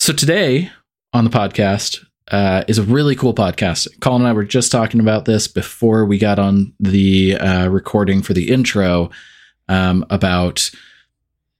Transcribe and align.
So 0.00 0.14
today 0.14 0.70
on 1.12 1.24
the 1.24 1.30
podcast 1.30 2.02
uh, 2.28 2.64
is 2.66 2.78
a 2.78 2.82
really 2.82 3.14
cool 3.14 3.34
podcast. 3.34 3.86
Colin 4.00 4.22
and 4.22 4.30
I 4.30 4.32
were 4.32 4.44
just 4.44 4.72
talking 4.72 4.98
about 4.98 5.26
this 5.26 5.46
before 5.46 6.06
we 6.06 6.16
got 6.16 6.38
on 6.38 6.72
the 6.80 7.36
uh, 7.36 7.68
recording 7.68 8.22
for 8.22 8.32
the 8.32 8.48
intro 8.48 9.10
um, 9.68 10.06
about 10.08 10.70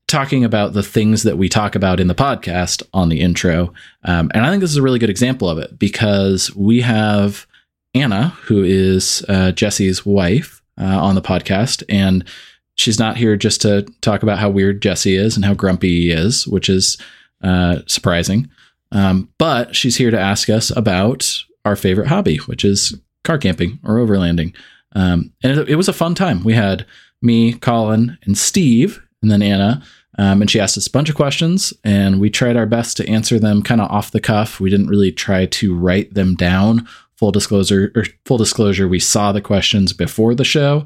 talking 0.08 0.42
about 0.42 0.72
the 0.72 0.82
things 0.82 1.22
that 1.24 1.36
we 1.36 1.50
talk 1.50 1.74
about 1.74 2.00
in 2.00 2.06
the 2.06 2.14
podcast 2.14 2.82
on 2.94 3.10
the 3.10 3.20
intro. 3.20 3.74
Um, 4.04 4.30
and 4.32 4.46
I 4.46 4.48
think 4.48 4.62
this 4.62 4.70
is 4.70 4.78
a 4.78 4.82
really 4.82 4.98
good 4.98 5.10
example 5.10 5.50
of 5.50 5.58
it 5.58 5.78
because 5.78 6.56
we 6.56 6.80
have 6.80 7.46
Anna, 7.92 8.28
who 8.44 8.64
is 8.64 9.22
uh, 9.28 9.52
Jesse's 9.52 10.06
wife, 10.06 10.62
uh, 10.80 10.84
on 10.84 11.14
the 11.14 11.20
podcast. 11.20 11.82
And 11.90 12.24
she's 12.76 12.98
not 12.98 13.18
here 13.18 13.36
just 13.36 13.60
to 13.60 13.82
talk 14.00 14.22
about 14.22 14.38
how 14.38 14.48
weird 14.48 14.80
Jesse 14.80 15.14
is 15.14 15.36
and 15.36 15.44
how 15.44 15.52
grumpy 15.52 16.04
he 16.04 16.10
is, 16.10 16.46
which 16.46 16.70
is 16.70 16.96
uh, 17.42 17.80
surprising. 17.86 18.48
Um, 18.92 19.28
but 19.38 19.74
she's 19.74 19.96
here 19.96 20.10
to 20.10 20.20
ask 20.20 20.50
us 20.50 20.74
about 20.76 21.44
our 21.64 21.76
favorite 21.76 22.08
hobby, 22.08 22.38
which 22.38 22.64
is 22.64 22.98
car 23.24 23.38
camping 23.38 23.78
or 23.84 23.96
overlanding. 23.96 24.54
Um, 24.94 25.32
and 25.42 25.58
it, 25.58 25.70
it, 25.70 25.76
was 25.76 25.88
a 25.88 25.92
fun 25.92 26.14
time. 26.14 26.42
We 26.42 26.54
had 26.54 26.86
me, 27.22 27.52
Colin, 27.52 28.18
and 28.24 28.36
Steve, 28.36 29.00
and 29.22 29.30
then 29.30 29.42
Anna. 29.42 29.82
Um, 30.18 30.40
and 30.40 30.50
she 30.50 30.58
asked 30.58 30.76
us 30.76 30.88
a 30.88 30.90
bunch 30.90 31.08
of 31.08 31.14
questions, 31.14 31.72
and 31.84 32.20
we 32.20 32.30
tried 32.30 32.56
our 32.56 32.66
best 32.66 32.96
to 32.96 33.08
answer 33.08 33.38
them 33.38 33.62
kind 33.62 33.80
of 33.80 33.90
off 33.90 34.10
the 34.10 34.20
cuff. 34.20 34.58
We 34.58 34.68
didn't 34.68 34.88
really 34.88 35.12
try 35.12 35.46
to 35.46 35.76
write 35.76 36.14
them 36.14 36.34
down. 36.34 36.88
Full 37.16 37.30
disclosure, 37.30 37.92
or 37.94 38.04
full 38.24 38.38
disclosure, 38.38 38.88
we 38.88 38.98
saw 38.98 39.30
the 39.30 39.40
questions 39.40 39.92
before 39.92 40.34
the 40.34 40.44
show, 40.44 40.84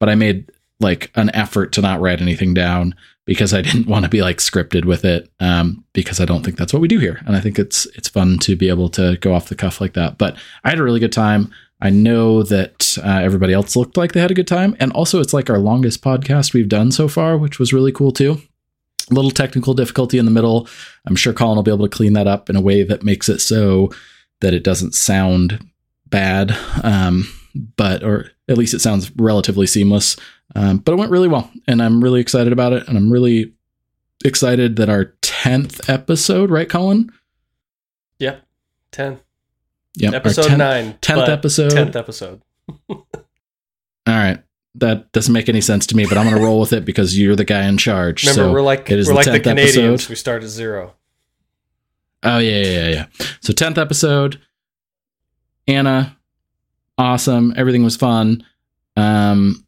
but 0.00 0.08
I 0.08 0.14
made 0.14 0.50
like 0.80 1.10
an 1.14 1.30
effort 1.34 1.72
to 1.72 1.80
not 1.80 2.00
write 2.00 2.20
anything 2.20 2.52
down 2.52 2.94
because 3.26 3.54
I 3.54 3.62
didn't 3.62 3.86
want 3.88 4.04
to 4.04 4.08
be 4.08 4.22
like 4.22 4.38
scripted 4.38 4.84
with 4.84 5.04
it 5.04 5.30
um, 5.40 5.84
because 5.92 6.20
I 6.20 6.24
don't 6.24 6.44
think 6.44 6.56
that's 6.56 6.72
what 6.72 6.82
we 6.82 6.88
do 6.88 6.98
here, 6.98 7.20
and 7.26 7.36
I 7.36 7.40
think 7.40 7.58
it's 7.58 7.86
it's 7.94 8.08
fun 8.08 8.38
to 8.40 8.56
be 8.56 8.68
able 8.68 8.88
to 8.90 9.16
go 9.18 9.34
off 9.34 9.48
the 9.48 9.54
cuff 9.54 9.80
like 9.80 9.94
that. 9.94 10.18
But 10.18 10.36
I 10.64 10.70
had 10.70 10.78
a 10.78 10.84
really 10.84 11.00
good 11.00 11.12
time. 11.12 11.52
I 11.80 11.90
know 11.90 12.42
that 12.44 12.96
uh, 13.04 13.20
everybody 13.22 13.52
else 13.52 13.76
looked 13.76 13.96
like 13.96 14.12
they 14.12 14.20
had 14.20 14.30
a 14.30 14.34
good 14.34 14.48
time, 14.48 14.76
and 14.80 14.92
also 14.92 15.20
it's 15.20 15.34
like 15.34 15.50
our 15.50 15.58
longest 15.58 16.02
podcast 16.02 16.54
we've 16.54 16.68
done 16.68 16.92
so 16.92 17.08
far, 17.08 17.36
which 17.36 17.58
was 17.58 17.72
really 17.72 17.92
cool 17.92 18.12
too. 18.12 18.40
A 19.10 19.14
little 19.14 19.30
technical 19.30 19.74
difficulty 19.74 20.16
in 20.16 20.24
the 20.24 20.30
middle. 20.30 20.66
I'm 21.06 21.16
sure 21.16 21.34
Colin 21.34 21.56
will 21.56 21.62
be 21.62 21.70
able 21.70 21.86
to 21.86 21.94
clean 21.94 22.14
that 22.14 22.26
up 22.26 22.48
in 22.48 22.56
a 22.56 22.60
way 22.60 22.84
that 22.84 23.02
makes 23.02 23.28
it 23.28 23.40
so 23.40 23.90
that 24.40 24.54
it 24.54 24.64
doesn't 24.64 24.94
sound 24.94 25.66
bad, 26.06 26.56
um, 26.82 27.28
but 27.76 28.02
or 28.02 28.30
at 28.48 28.56
least 28.56 28.74
it 28.74 28.80
sounds 28.80 29.10
relatively 29.16 29.66
seamless. 29.66 30.16
Um, 30.54 30.78
but 30.78 30.92
it 30.92 30.96
went 30.96 31.10
really 31.10 31.28
well, 31.28 31.50
and 31.66 31.82
I'm 31.82 32.02
really 32.02 32.20
excited 32.20 32.52
about 32.52 32.72
it. 32.72 32.86
And 32.88 32.96
I'm 32.96 33.12
really 33.12 33.52
excited 34.24 34.76
that 34.76 34.88
our 34.88 35.14
10th 35.22 35.88
episode, 35.88 36.50
right, 36.50 36.68
Colin? 36.68 37.10
Yep, 38.18 38.42
10. 38.92 39.20
Yep, 39.96 40.14
episode 40.14 40.46
10th, 40.46 40.56
9. 40.58 40.98
10th 41.00 41.28
episode. 41.28 41.72
10th 41.72 41.96
episode. 41.96 42.42
All 42.88 43.04
right. 44.06 44.42
That 44.76 45.12
doesn't 45.12 45.32
make 45.32 45.48
any 45.48 45.60
sense 45.60 45.86
to 45.86 45.96
me, 45.96 46.04
but 46.04 46.18
I'm 46.18 46.24
going 46.24 46.36
to 46.36 46.42
roll 46.42 46.58
with 46.58 46.72
it 46.72 46.84
because 46.84 47.16
you're 47.16 47.36
the 47.36 47.44
guy 47.44 47.68
in 47.68 47.78
charge. 47.78 48.24
Remember, 48.24 48.50
so 48.50 48.52
we're 48.52 48.60
like 48.60 48.90
it 48.90 48.98
is 48.98 49.06
we're 49.06 49.12
the 49.12 49.16
like 49.16 49.26
the 49.26 49.38
10th 49.38 49.42
Canadians. 49.42 49.78
episode. 49.78 50.08
We 50.08 50.16
start 50.16 50.42
at 50.42 50.48
zero. 50.48 50.94
Oh 52.24 52.38
yeah, 52.38 52.56
yeah, 52.56 52.66
yeah, 52.66 52.88
yeah. 52.88 53.06
So 53.40 53.52
10th 53.52 53.78
episode. 53.78 54.40
Anna, 55.68 56.16
awesome. 56.98 57.54
Everything 57.56 57.84
was 57.84 57.96
fun. 57.96 58.44
Um, 58.96 59.64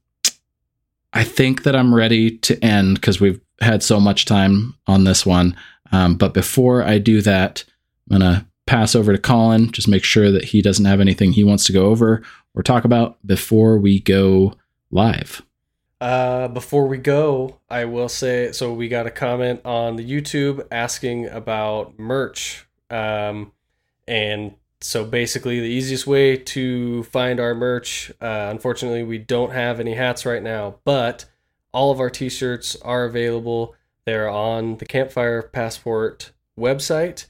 I 1.17 1.25
think 1.25 1.63
that 1.63 1.75
I'm 1.75 1.95
ready 1.95 2.37
to 2.39 2.63
end 2.63 2.97
because 2.97 3.23
we've 3.23 3.41
had 3.63 3.83
so 3.83 3.99
much 3.99 4.27
time 4.27 4.75
on 4.87 5.05
this 5.05 5.25
one. 5.25 5.57
Um, 5.91 6.17
but 6.17 6.35
before 6.35 6.83
I 6.83 6.99
do 6.99 7.23
that, 7.23 7.65
I'm 8.11 8.19
gonna 8.19 8.47
pass 8.67 8.95
over 8.95 9.13
to 9.13 9.19
Colin. 9.19 9.73
Just 9.73 9.89
make 9.89 10.05
sure 10.05 10.31
that 10.31 10.45
he 10.45 10.61
doesn't 10.61 10.85
have 10.85 11.01
anything 11.01 11.33
he 11.33 11.43
wants 11.43 11.65
to 11.65 11.73
go 11.73 11.87
over 11.87 12.23
or 12.55 12.63
talk 12.63 12.85
about 12.85 13.17
before 13.27 13.79
we 13.79 13.99
go 13.99 14.53
live. 14.91 15.41
Uh, 16.03 16.49
before 16.49 16.87
we 16.87 16.99
go, 16.99 17.61
I 17.71 17.87
will 17.87 18.11
say 18.11 18.53
so. 18.53 18.75
We 18.75 18.89
got 18.89 19.07
a 19.07 19.11
comment 19.11 19.63
on 19.65 19.97
the 19.97 20.05
YouTube 20.05 20.67
asking 20.71 21.29
about 21.29 21.99
merch, 21.99 22.67
um, 22.91 23.53
and 24.07 24.55
so 24.87 25.05
basically, 25.05 25.59
the 25.59 25.67
easiest 25.67 26.07
way 26.07 26.37
to 26.37 27.03
find 27.03 27.41
our 27.41 27.57
merch. 27.57 28.13
Uh, 28.21 28.47
unfortunately, 28.53 29.03
we 29.03 29.19
don't 29.19 29.51
have 29.51 29.81
any 29.81 29.95
hats 29.95 30.25
right 30.25 30.41
now, 30.41 30.77
but 30.85 31.25
all 31.73 31.91
of 31.91 31.99
our 31.99 32.09
T-shirts 32.09 32.77
are 32.83 33.05
available. 33.05 33.75
They're 34.05 34.29
on 34.29 34.77
the 34.77 34.87
Campfire 34.87 35.43
Passport 35.43 36.31
website. 36.57 37.27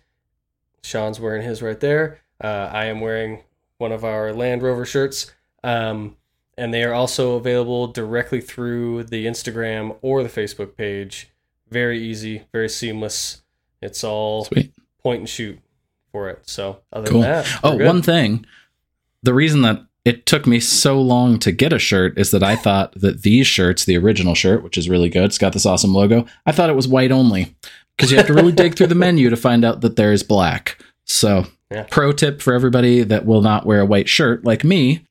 Sean's 0.82 1.18
wearing 1.18 1.44
his 1.44 1.62
right 1.62 1.80
there. 1.80 2.20
Uh, 2.44 2.68
I 2.70 2.84
am 2.84 3.00
wearing 3.00 3.42
one 3.78 3.90
of 3.90 4.04
our 4.04 4.34
Land 4.34 4.62
Rover 4.62 4.84
shirts. 4.84 5.32
Um, 5.64 6.18
and 6.58 6.74
they 6.74 6.84
are 6.84 6.92
also 6.92 7.36
available 7.36 7.86
directly 7.86 8.42
through 8.42 9.04
the 9.04 9.24
Instagram 9.24 9.96
or 10.02 10.22
the 10.22 10.28
Facebook 10.28 10.76
page. 10.76 11.30
Very 11.70 12.02
easy, 12.02 12.42
very 12.52 12.68
seamless. 12.68 13.40
It's 13.80 14.04
all 14.04 14.44
Sweet. 14.44 14.74
point 15.02 15.20
and 15.20 15.28
shoot 15.28 15.58
for 16.16 16.30
it. 16.30 16.40
So 16.48 16.78
other 16.94 17.08
Cool. 17.10 17.20
than 17.20 17.30
that, 17.30 17.58
Oh, 17.62 17.76
good. 17.76 17.86
one 17.86 18.00
thing. 18.00 18.46
The 19.22 19.34
reason 19.34 19.60
that 19.62 19.82
it 20.06 20.24
took 20.24 20.46
me 20.46 20.60
so 20.60 20.98
long 21.00 21.38
to 21.40 21.52
get 21.52 21.72
a 21.74 21.78
shirt 21.78 22.18
is 22.18 22.30
that 22.30 22.42
I 22.42 22.56
thought 22.66 22.92
that 23.00 23.22
these 23.22 23.46
shirts, 23.46 23.84
the 23.84 23.98
original 23.98 24.34
shirt, 24.34 24.62
which 24.62 24.78
is 24.78 24.88
really 24.88 25.10
good, 25.10 25.24
it's 25.24 25.36
got 25.38 25.52
this 25.52 25.66
awesome 25.66 25.92
logo, 25.92 26.24
I 26.46 26.52
thought 26.52 26.70
it 26.70 26.76
was 26.76 26.88
white 26.88 27.12
only 27.12 27.54
because 27.96 28.10
you 28.10 28.16
have 28.16 28.26
to 28.28 28.34
really 28.34 28.52
dig 28.52 28.76
through 28.76 28.86
the 28.86 28.94
menu 29.06 29.28
to 29.28 29.36
find 29.36 29.62
out 29.64 29.82
that 29.82 29.96
there 29.96 30.12
is 30.12 30.22
black. 30.22 30.78
So, 31.04 31.46
Yeah. 31.70 31.84
pro 31.90 32.12
tip 32.12 32.40
for 32.40 32.54
everybody 32.54 33.02
that 33.02 33.26
will 33.26 33.42
not 33.42 33.66
wear 33.66 33.80
a 33.80 33.86
white 33.86 34.08
shirt 34.08 34.44
like 34.44 34.64
me, 34.64 35.02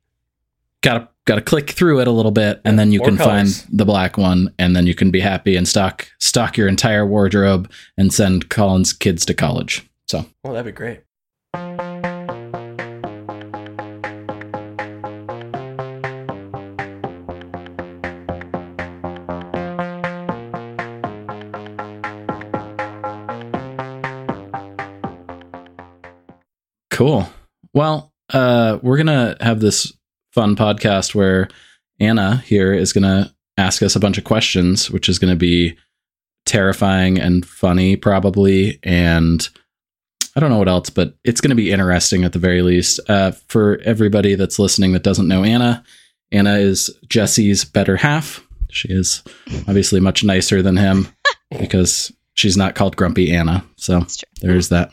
gotta 0.82 1.08
gotta 1.26 1.42
click 1.42 1.72
through 1.72 2.00
it 2.00 2.08
a 2.08 2.12
little 2.12 2.32
bit 2.32 2.62
and 2.64 2.78
then 2.80 2.92
you 2.92 3.00
can 3.02 3.18
colors. 3.18 3.62
find 3.62 3.78
the 3.78 3.86
black 3.86 4.18
one 4.18 4.54
and 4.60 4.76
then 4.76 4.86
you 4.88 4.94
can 4.96 5.10
be 5.12 5.20
happy 5.20 5.56
and 5.56 5.68
stock 5.68 6.08
stock 6.20 6.56
your 6.58 6.68
entire 6.68 7.06
wardrobe 7.06 7.70
and 7.98 8.14
send 8.14 8.50
Colin's 8.50 8.94
kids 8.94 9.26
to 9.26 9.34
college. 9.34 9.84
So, 10.08 10.26
Oh, 10.44 10.54
that'd 10.54 10.66
be 10.66 10.72
great. 10.72 11.02
Cool. 26.92 27.28
Well, 27.74 28.14
uh, 28.34 28.80
we're 28.82 28.98
gonna 28.98 29.36
have 29.42 29.60
this 29.60 29.92
fun 30.32 30.56
podcast 30.56 31.14
where 31.14 31.50
Anna 32.00 32.38
here 32.46 32.74
is 32.74 32.94
gonna 32.94 33.34
ask 33.58 33.84
us 33.84 33.96
a 33.96 34.00
bunch 34.00 34.18
of 34.18 34.24
questions, 34.24 34.90
which 34.90 35.10
is 35.10 35.20
gonna 35.20 35.36
be 35.36 35.78
terrifying 36.46 37.20
and 37.20 37.46
funny, 37.46 37.96
probably, 37.98 38.80
and 38.84 39.50
I 40.36 40.40
don't 40.40 40.50
know 40.50 40.58
what 40.58 40.68
else, 40.68 40.90
but 40.90 41.16
it's 41.24 41.42
gonna 41.42 41.56
be 41.56 41.72
interesting 41.72 42.24
at 42.24 42.34
the 42.34 42.40
very 42.40 42.62
least. 42.62 43.00
Uh, 43.08 43.32
for 43.48 43.80
everybody 43.84 44.36
that's 44.36 44.60
listening 44.60 44.92
that 44.92 45.04
doesn't 45.04 45.28
know 45.28 45.44
Anna, 45.44 45.84
Anna 46.32 46.56
is 46.58 46.90
Jesse's 47.08 47.64
better 47.66 47.98
half. 47.98 48.46
She 48.70 48.90
is 48.90 49.24
obviously 49.68 50.00
much 50.00 50.24
nicer 50.24 50.62
than 50.62 50.76
him 50.76 51.08
because 51.60 52.12
she's 52.34 52.58
not 52.58 52.76
called 52.76 52.98
Grumpy 52.98 53.34
Anna. 53.34 53.66
So 53.78 54.06
there's 54.42 54.70
that. 54.70 54.92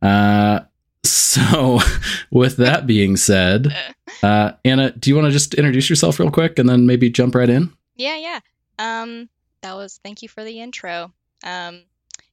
Uh, 0.00 0.60
so, 1.04 1.80
with 2.30 2.56
that 2.56 2.86
being 2.86 3.16
said, 3.16 3.74
uh, 4.22 4.52
Anna, 4.64 4.90
do 4.92 5.10
you 5.10 5.16
want 5.16 5.26
to 5.26 5.32
just 5.32 5.54
introduce 5.54 5.88
yourself 5.88 6.18
real 6.18 6.30
quick 6.30 6.58
and 6.58 6.68
then 6.68 6.86
maybe 6.86 7.10
jump 7.10 7.34
right 7.34 7.48
in? 7.48 7.72
Yeah, 7.96 8.16
yeah. 8.16 8.40
Um, 8.78 9.28
that 9.62 9.74
was 9.74 10.00
thank 10.02 10.22
you 10.22 10.28
for 10.28 10.44
the 10.44 10.60
intro. 10.60 11.12
Um, 11.44 11.82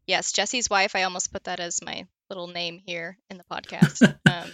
yes, 0.07 0.31
Jesse's 0.31 0.69
wife. 0.69 0.95
I 0.95 1.03
almost 1.03 1.31
put 1.31 1.43
that 1.45 1.59
as 1.59 1.83
my 1.83 2.05
little 2.29 2.47
name 2.47 2.81
here 2.85 3.17
in 3.29 3.37
the 3.37 3.43
podcast. 3.43 4.01
um, 4.29 4.51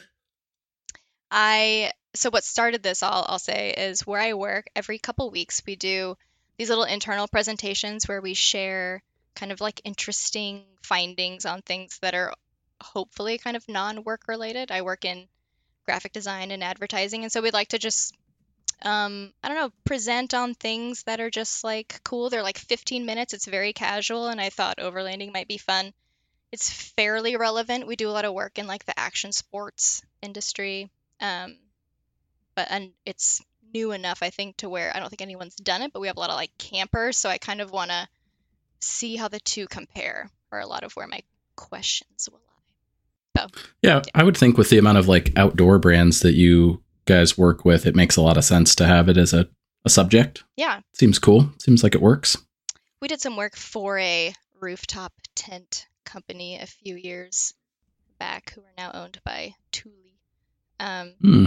I 1.32 1.92
so 2.14 2.30
what 2.30 2.44
started 2.44 2.82
this 2.82 3.04
all 3.04 3.26
I'll 3.28 3.40
say 3.40 3.72
is 3.72 4.08
where 4.08 4.22
I 4.22 4.34
work 4.34 4.68
every 4.76 5.00
couple 5.00 5.30
weeks 5.32 5.62
we 5.66 5.76
do 5.76 6.18
these 6.58 6.70
little 6.70 6.86
internal 6.86 7.28
presentations 7.28 8.08
where 8.08 8.22
we 8.22 8.34
share 8.34 9.04
kind 9.36 9.52
of 9.52 9.60
like 9.60 9.82
interesting 9.84 10.64
findings 10.82 11.46
on 11.46 11.62
things 11.62 12.00
that 12.00 12.16
are 12.16 12.34
hopefully 12.82 13.38
kind 13.38 13.58
of 13.58 13.68
non-work 13.68 14.28
related. 14.28 14.72
I 14.72 14.82
work 14.82 15.04
in 15.04 15.28
graphic 15.86 16.14
design 16.14 16.52
and 16.52 16.64
advertising 16.64 17.24
and 17.24 17.32
so 17.32 17.42
we'd 17.42 17.54
like 17.54 17.70
to 17.70 17.80
just 17.80 18.16
um 18.84 19.34
I 19.44 19.50
don't 19.50 19.58
know, 19.58 19.72
present 19.84 20.34
on 20.34 20.54
things 20.54 21.04
that 21.04 21.20
are 21.20 21.30
just 21.30 21.64
like 21.64 22.00
cool. 22.04 22.30
They're 22.30 22.44
like 22.44 22.58
15 22.58 23.06
minutes. 23.06 23.34
It's 23.34 23.46
very 23.46 23.74
casual 23.74 24.28
and 24.28 24.40
I 24.40 24.50
thought 24.50 24.78
overlanding 24.78 25.34
might 25.34 25.50
be 25.50 25.58
fun. 25.58 25.94
It's 26.52 26.70
fairly 26.70 27.36
relevant. 27.36 27.88
We 27.88 27.96
do 27.96 28.10
a 28.10 28.12
lot 28.12 28.26
of 28.26 28.34
work 28.34 28.58
in 28.58 28.68
like 28.68 28.86
the 28.86 28.98
action 29.00 29.32
sports 29.32 30.02
industry. 30.22 30.90
Um 31.20 31.58
but 32.56 32.68
and 32.70 32.92
it's 33.06 33.42
new 33.74 33.92
enough 33.92 34.20
I 34.22 34.30
think 34.30 34.58
to 34.58 34.70
where 34.70 34.96
I 34.96 35.00
don't 35.00 35.10
think 35.10 35.22
anyone's 35.22 35.56
done 35.56 35.82
it, 35.82 35.92
but 35.92 36.00
we 36.00 36.08
have 36.08 36.18
a 36.18 36.20
lot 36.20 36.30
of 36.30 36.36
like 36.36 36.58
campers, 36.58 37.18
so 37.18 37.30
I 37.30 37.38
kind 37.38 37.62
of 37.62 37.72
want 37.72 37.92
to 37.92 38.08
see 38.80 39.16
how 39.16 39.28
the 39.28 39.40
two 39.40 39.68
compare 39.68 40.30
for 40.50 40.60
a 40.60 40.68
lot 40.68 40.84
of 40.84 40.94
where 40.94 41.08
my 41.08 41.22
questions 41.56 42.30
will 42.32 42.40
I? 43.38 43.48
Yeah, 43.82 44.02
I 44.14 44.24
would 44.24 44.38
think 44.38 44.58
with 44.58 44.70
the 44.70 44.78
amount 44.78 44.98
of 44.98 45.08
like 45.10 45.34
outdoor 45.36 45.78
brands 45.80 46.22
that 46.22 46.36
you 46.36 46.82
guys 47.06 47.38
work 47.38 47.66
with, 47.66 47.86
it 47.86 47.96
makes 47.96 48.16
a 48.16 48.22
lot 48.22 48.38
of 48.38 48.46
sense 48.46 48.76
to 48.76 48.86
have 48.88 49.10
it 49.10 49.18
as 49.18 49.34
a, 49.34 49.48
a 49.84 49.90
subject. 49.90 50.44
Yeah, 50.56 50.80
Seems 50.94 51.20
cool. 51.20 51.50
Seems 51.60 51.84
like 51.84 51.96
it 51.96 52.02
works. 52.02 52.38
we 53.02 53.10
did 53.10 53.20
some 53.20 53.36
work 53.36 53.58
for 53.58 53.98
a 54.00 54.34
rooftop 54.62 55.12
tent 55.36 55.88
company 56.06 56.60
a 56.60 56.66
few 56.66 56.96
years 56.96 57.54
back 58.20 58.54
who 58.54 58.62
are 58.62 58.74
now 58.78 58.92
owned 58.94 59.20
by 59.24 59.56
Thule. 59.72 59.92
Um, 60.80 61.14
Hmm. 61.22 61.46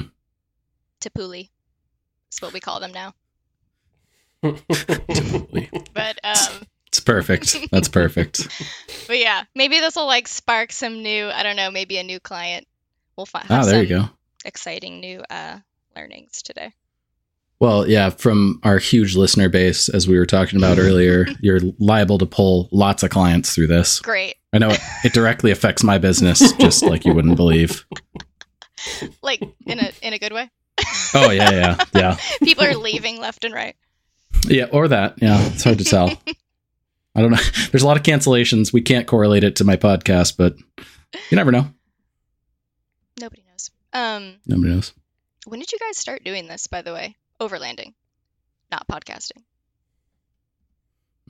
Tapuli 1.00 1.48
is 2.32 2.40
what 2.40 2.52
we 2.52 2.60
call 2.60 2.80
them 2.80 2.92
now. 2.92 3.14
But 4.42 6.18
um, 6.24 6.62
It's 6.86 7.00
perfect. 7.00 7.70
That's 7.70 7.88
perfect. 7.88 8.46
but 9.06 9.18
yeah, 9.18 9.44
maybe 9.54 9.80
this 9.80 9.96
will 9.96 10.06
like 10.06 10.28
spark 10.28 10.72
some 10.72 11.02
new. 11.02 11.26
I 11.26 11.42
don't 11.42 11.56
know, 11.56 11.70
maybe 11.70 11.98
a 11.98 12.02
new 12.04 12.20
client. 12.20 12.66
We'll 13.16 13.26
find. 13.26 13.46
Ah, 13.50 13.64
there 13.64 13.82
you 13.82 13.88
go. 13.88 14.04
Exciting 14.44 15.00
new 15.00 15.22
uh, 15.28 15.58
learnings 15.96 16.42
today. 16.42 16.72
Well, 17.60 17.88
yeah, 17.88 18.10
from 18.10 18.60
our 18.62 18.78
huge 18.78 19.16
listener 19.16 19.48
base, 19.48 19.88
as 19.88 20.06
we 20.06 20.16
were 20.16 20.26
talking 20.26 20.58
about 20.58 20.78
earlier, 20.80 21.26
you're 21.40 21.60
liable 21.78 22.18
to 22.18 22.26
pull 22.26 22.68
lots 22.70 23.02
of 23.02 23.10
clients 23.10 23.54
through 23.54 23.66
this. 23.66 24.00
Great. 24.00 24.36
I 24.52 24.58
know 24.58 24.70
it, 24.70 24.80
it 25.04 25.12
directly 25.12 25.50
affects 25.50 25.82
my 25.82 25.98
business, 25.98 26.52
just 26.54 26.82
like 26.84 27.04
you 27.04 27.14
wouldn't 27.14 27.36
believe. 27.36 27.84
Like 29.22 29.42
in 29.66 29.80
a 29.80 29.90
in 30.02 30.12
a 30.12 30.18
good 30.18 30.32
way. 30.32 30.48
Oh, 31.12 31.30
yeah, 31.30 31.50
yeah, 31.50 31.84
yeah. 31.94 32.16
People 32.42 32.64
are 32.64 32.76
leaving 32.76 33.18
left 33.20 33.44
and 33.44 33.52
right. 33.52 33.74
Yeah, 34.46 34.66
or 34.72 34.86
that. 34.88 35.14
Yeah, 35.20 35.44
it's 35.48 35.64
hard 35.64 35.78
to 35.78 35.84
tell. 35.84 36.10
I 37.14 37.20
don't 37.20 37.32
know. 37.32 37.42
There's 37.70 37.82
a 37.82 37.86
lot 37.86 37.96
of 37.96 38.04
cancellations. 38.04 38.72
We 38.72 38.80
can't 38.80 39.06
correlate 39.06 39.42
it 39.42 39.56
to 39.56 39.64
my 39.64 39.76
podcast, 39.76 40.36
but 40.38 40.56
you 41.28 41.36
never 41.36 41.50
know. 41.50 41.68
Nobody 43.20 43.44
knows. 43.50 43.70
Um, 43.92 44.36
Nobody 44.46 44.72
knows. 44.72 44.92
when 45.46 45.58
did 45.60 45.72
you 45.72 45.78
guys 45.78 45.98
start 45.98 46.24
doing 46.24 46.46
this? 46.46 46.68
By 46.68 46.80
the 46.82 46.94
way, 46.94 47.16
overlanding, 47.40 47.94
not 48.70 48.86
podcasting. 48.88 49.42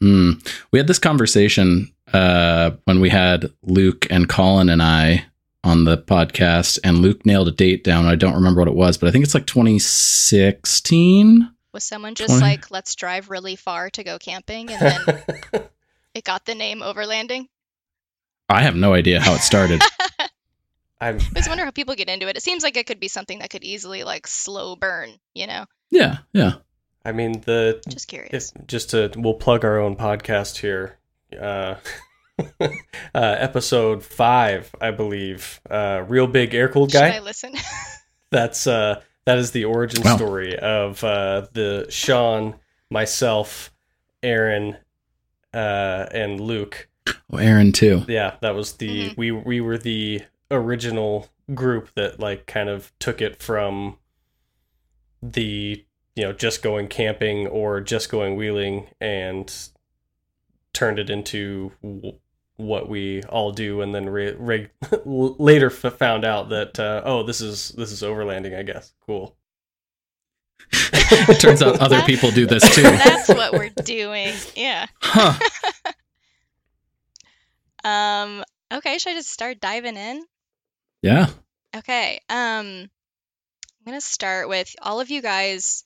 Mm. 0.00 0.46
We 0.70 0.78
had 0.78 0.86
this 0.86 0.98
conversation 0.98 1.92
uh, 2.12 2.72
when 2.84 3.00
we 3.00 3.08
had 3.10 3.52
Luke 3.62 4.06
and 4.10 4.28
Colin 4.28 4.68
and 4.68 4.82
I 4.82 5.24
on 5.64 5.84
the 5.84 5.98
podcast, 5.98 6.78
and 6.84 6.98
Luke 6.98 7.26
nailed 7.26 7.48
a 7.48 7.52
date 7.52 7.82
down. 7.84 8.06
I 8.06 8.14
don't 8.14 8.34
remember 8.34 8.60
what 8.60 8.68
it 8.68 8.74
was, 8.74 8.96
but 8.96 9.08
I 9.08 9.10
think 9.10 9.24
it's 9.24 9.34
like 9.34 9.46
2016. 9.46 11.50
Was 11.72 11.84
someone 11.84 12.14
just 12.14 12.38
20. 12.38 12.40
like, 12.40 12.70
let's 12.70 12.94
drive 12.94 13.28
really 13.28 13.56
far 13.56 13.90
to 13.90 14.04
go 14.04 14.18
camping, 14.18 14.70
and 14.70 14.80
then 14.80 15.00
it 16.14 16.24
got 16.24 16.46
the 16.46 16.54
name 16.54 16.80
overlanding? 16.80 17.48
I 18.48 18.62
have 18.62 18.76
no 18.76 18.94
idea 18.94 19.20
how 19.20 19.34
it 19.34 19.40
started. 19.40 19.82
I'm 21.00 21.16
I 21.16 21.34
just 21.34 21.48
wonder 21.48 21.64
how 21.64 21.70
people 21.70 21.94
get 21.94 22.08
into 22.08 22.26
it. 22.28 22.36
It 22.36 22.42
seems 22.42 22.64
like 22.64 22.76
it 22.76 22.86
could 22.86 22.98
be 22.98 23.06
something 23.08 23.40
that 23.40 23.50
could 23.50 23.62
easily 23.62 24.04
like 24.04 24.26
slow 24.26 24.74
burn. 24.74 25.10
You 25.34 25.46
know, 25.46 25.66
yeah, 25.90 26.18
yeah. 26.32 26.54
I 27.04 27.12
mean 27.12 27.40
the 27.42 27.82
just 27.88 28.08
curious. 28.08 28.52
if 28.54 28.66
just 28.66 28.90
to 28.90 29.10
we'll 29.16 29.34
plug 29.34 29.64
our 29.64 29.78
own 29.78 29.96
podcast 29.96 30.58
here. 30.58 30.98
Uh, 31.38 31.76
uh 32.60 32.66
episode 33.14 34.02
five, 34.04 34.70
I 34.80 34.90
believe. 34.90 35.60
Uh 35.68 36.04
real 36.06 36.26
big 36.26 36.54
air 36.54 36.68
cooled 36.68 36.92
guy. 36.92 37.08
Should 37.08 37.12
guy. 37.12 37.16
I 37.16 37.20
listen? 37.20 37.54
That's 38.30 38.66
uh 38.66 39.00
that 39.24 39.38
is 39.38 39.50
the 39.52 39.64
origin 39.66 40.02
Wow. 40.04 40.16
story 40.16 40.58
of 40.58 41.02
uh 41.04 41.46
the 41.52 41.86
Sean, 41.90 42.54
myself, 42.90 43.72
Aaron, 44.22 44.76
uh 45.54 46.06
and 46.12 46.40
Luke. 46.40 46.88
Oh, 47.32 47.38
Aaron 47.38 47.72
too. 47.72 48.04
Yeah, 48.08 48.36
that 48.42 48.54
was 48.54 48.74
the 48.74 49.10
Mhm. 49.10 49.16
we 49.16 49.30
we 49.32 49.60
were 49.60 49.78
the 49.78 50.22
original 50.50 51.28
group 51.54 51.90
that 51.94 52.20
like 52.20 52.46
kind 52.46 52.68
of 52.68 52.92
took 52.98 53.20
it 53.22 53.42
from 53.42 53.96
the 55.22 55.84
you 56.16 56.24
know 56.24 56.32
just 56.32 56.62
going 56.62 56.88
camping 56.88 57.46
or 57.46 57.80
just 57.80 58.10
going 58.10 58.36
wheeling 58.36 58.88
and 59.00 59.68
turned 60.72 60.98
it 60.98 61.10
into 61.10 61.72
what 62.56 62.88
we 62.88 63.22
all 63.24 63.52
do 63.52 63.80
and 63.80 63.94
then 63.94 64.08
re- 64.08 64.34
re- 64.38 64.68
later 65.04 65.66
f- 65.66 65.94
found 65.94 66.24
out 66.24 66.48
that 66.48 66.78
uh, 66.78 67.02
oh 67.04 67.22
this 67.22 67.40
is 67.40 67.70
this 67.70 67.92
is 67.92 68.02
overlanding 68.02 68.56
I 68.58 68.62
guess 68.62 68.92
cool 69.06 69.36
It 70.72 71.40
turns 71.40 71.62
out 71.62 71.78
other 71.80 72.02
people 72.02 72.30
do 72.30 72.46
this 72.46 72.74
too. 72.74 72.82
That's 72.82 73.28
what 73.28 73.52
we're 73.52 73.70
doing. 73.84 74.34
Yeah. 74.54 74.86
Huh. 75.00 75.38
Um. 77.84 78.44
Okay. 78.72 78.98
Should 78.98 79.12
I 79.12 79.14
just 79.14 79.30
start 79.30 79.60
diving 79.60 79.96
in? 79.96 80.22
Yeah. 81.00 81.28
Okay. 81.76 82.20
Um, 82.28 82.90
I'm 83.88 83.92
gonna 83.92 84.00
start 84.02 84.50
with 84.50 84.76
all 84.82 85.00
of 85.00 85.08
you 85.08 85.22
guys 85.22 85.82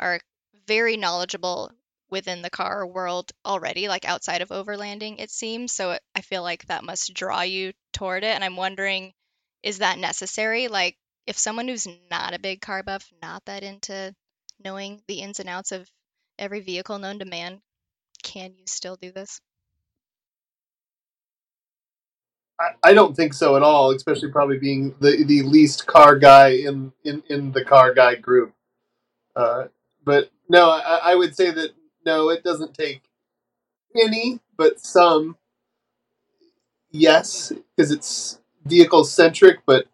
are 0.00 0.20
very 0.66 0.96
knowledgeable 0.96 1.70
within 2.10 2.42
the 2.42 2.50
car 2.50 2.84
world 2.84 3.30
already, 3.44 3.86
like 3.86 4.04
outside 4.04 4.42
of 4.42 4.48
overlanding, 4.48 5.20
it 5.20 5.30
seems. 5.30 5.72
So 5.72 5.96
I 6.16 6.22
feel 6.22 6.42
like 6.42 6.66
that 6.66 6.82
must 6.82 7.14
draw 7.14 7.42
you 7.42 7.72
toward 7.92 8.24
it. 8.24 8.34
And 8.34 8.42
I'm 8.42 8.56
wondering, 8.56 9.14
is 9.62 9.78
that 9.78 9.98
necessary? 9.98 10.66
Like, 10.66 10.98
if 11.28 11.38
someone 11.38 11.68
who's 11.68 11.86
not 12.10 12.34
a 12.34 12.40
big 12.40 12.62
car 12.62 12.82
buff, 12.82 13.08
not 13.22 13.44
that 13.44 13.62
into 13.62 14.12
knowing 14.58 15.04
the 15.06 15.20
ins 15.20 15.38
and 15.38 15.48
outs 15.48 15.70
of 15.70 15.88
every 16.40 16.60
vehicle 16.60 16.98
known 16.98 17.20
to 17.20 17.26
man, 17.26 17.62
can 18.24 18.56
you 18.56 18.66
still 18.66 18.96
do 18.96 19.12
this? 19.12 19.40
I, 22.82 22.94
don't 22.94 23.14
think 23.14 23.34
so 23.34 23.56
at 23.56 23.62
all, 23.62 23.90
especially 23.90 24.30
probably 24.30 24.58
being 24.58 24.94
the 25.00 25.24
the 25.24 25.42
least 25.42 25.86
car 25.86 26.16
guy 26.16 26.48
in 26.48 26.92
in, 27.04 27.22
in 27.28 27.52
the 27.52 27.64
car 27.64 27.92
guy 27.92 28.14
group. 28.14 28.54
Uh, 29.34 29.64
but 30.04 30.30
no, 30.48 30.70
I, 30.70 31.00
I 31.04 31.14
would 31.14 31.36
say 31.36 31.50
that 31.50 31.72
no, 32.04 32.30
it 32.30 32.42
doesn't 32.42 32.74
take 32.74 33.02
any, 33.94 34.40
but 34.56 34.80
some. 34.80 35.36
Yes, 36.90 37.52
because 37.76 37.90
it's 37.90 38.40
vehicle 38.64 39.04
centric, 39.04 39.60
but 39.66 39.86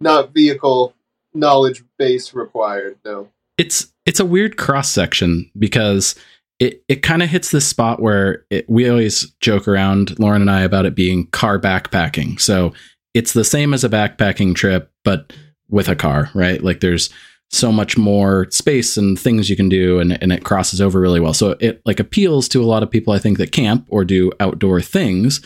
not 0.00 0.32
vehicle 0.32 0.94
knowledge 1.34 1.84
base 1.98 2.32
required. 2.32 2.98
No. 3.04 3.28
it's 3.58 3.92
it's 4.06 4.20
a 4.20 4.24
weird 4.24 4.56
cross 4.56 4.90
section 4.90 5.50
because 5.58 6.14
it 6.58 6.82
it 6.88 7.02
kind 7.02 7.22
of 7.22 7.28
hits 7.28 7.50
this 7.50 7.66
spot 7.66 8.00
where 8.00 8.44
it, 8.50 8.68
we 8.68 8.88
always 8.88 9.30
joke 9.40 9.68
around 9.68 10.18
Lauren 10.18 10.42
and 10.42 10.50
I 10.50 10.62
about 10.62 10.86
it 10.86 10.94
being 10.94 11.26
car 11.28 11.58
backpacking. 11.58 12.40
So 12.40 12.72
it's 13.14 13.32
the 13.32 13.44
same 13.44 13.72
as 13.72 13.84
a 13.84 13.88
backpacking 13.88 14.54
trip, 14.54 14.90
but 15.04 15.32
with 15.68 15.88
a 15.88 15.96
car, 15.96 16.30
right? 16.34 16.62
Like 16.62 16.80
there's 16.80 17.10
so 17.50 17.72
much 17.72 17.96
more 17.96 18.46
space 18.50 18.96
and 18.96 19.18
things 19.18 19.48
you 19.48 19.56
can 19.56 19.68
do, 19.68 20.00
and 20.00 20.20
and 20.22 20.32
it 20.32 20.44
crosses 20.44 20.80
over 20.80 21.00
really 21.00 21.20
well. 21.20 21.34
So 21.34 21.56
it 21.60 21.80
like 21.84 22.00
appeals 22.00 22.48
to 22.50 22.62
a 22.62 22.66
lot 22.66 22.82
of 22.82 22.90
people, 22.90 23.12
I 23.12 23.18
think, 23.18 23.38
that 23.38 23.52
camp 23.52 23.86
or 23.88 24.04
do 24.04 24.32
outdoor 24.40 24.80
things. 24.80 25.40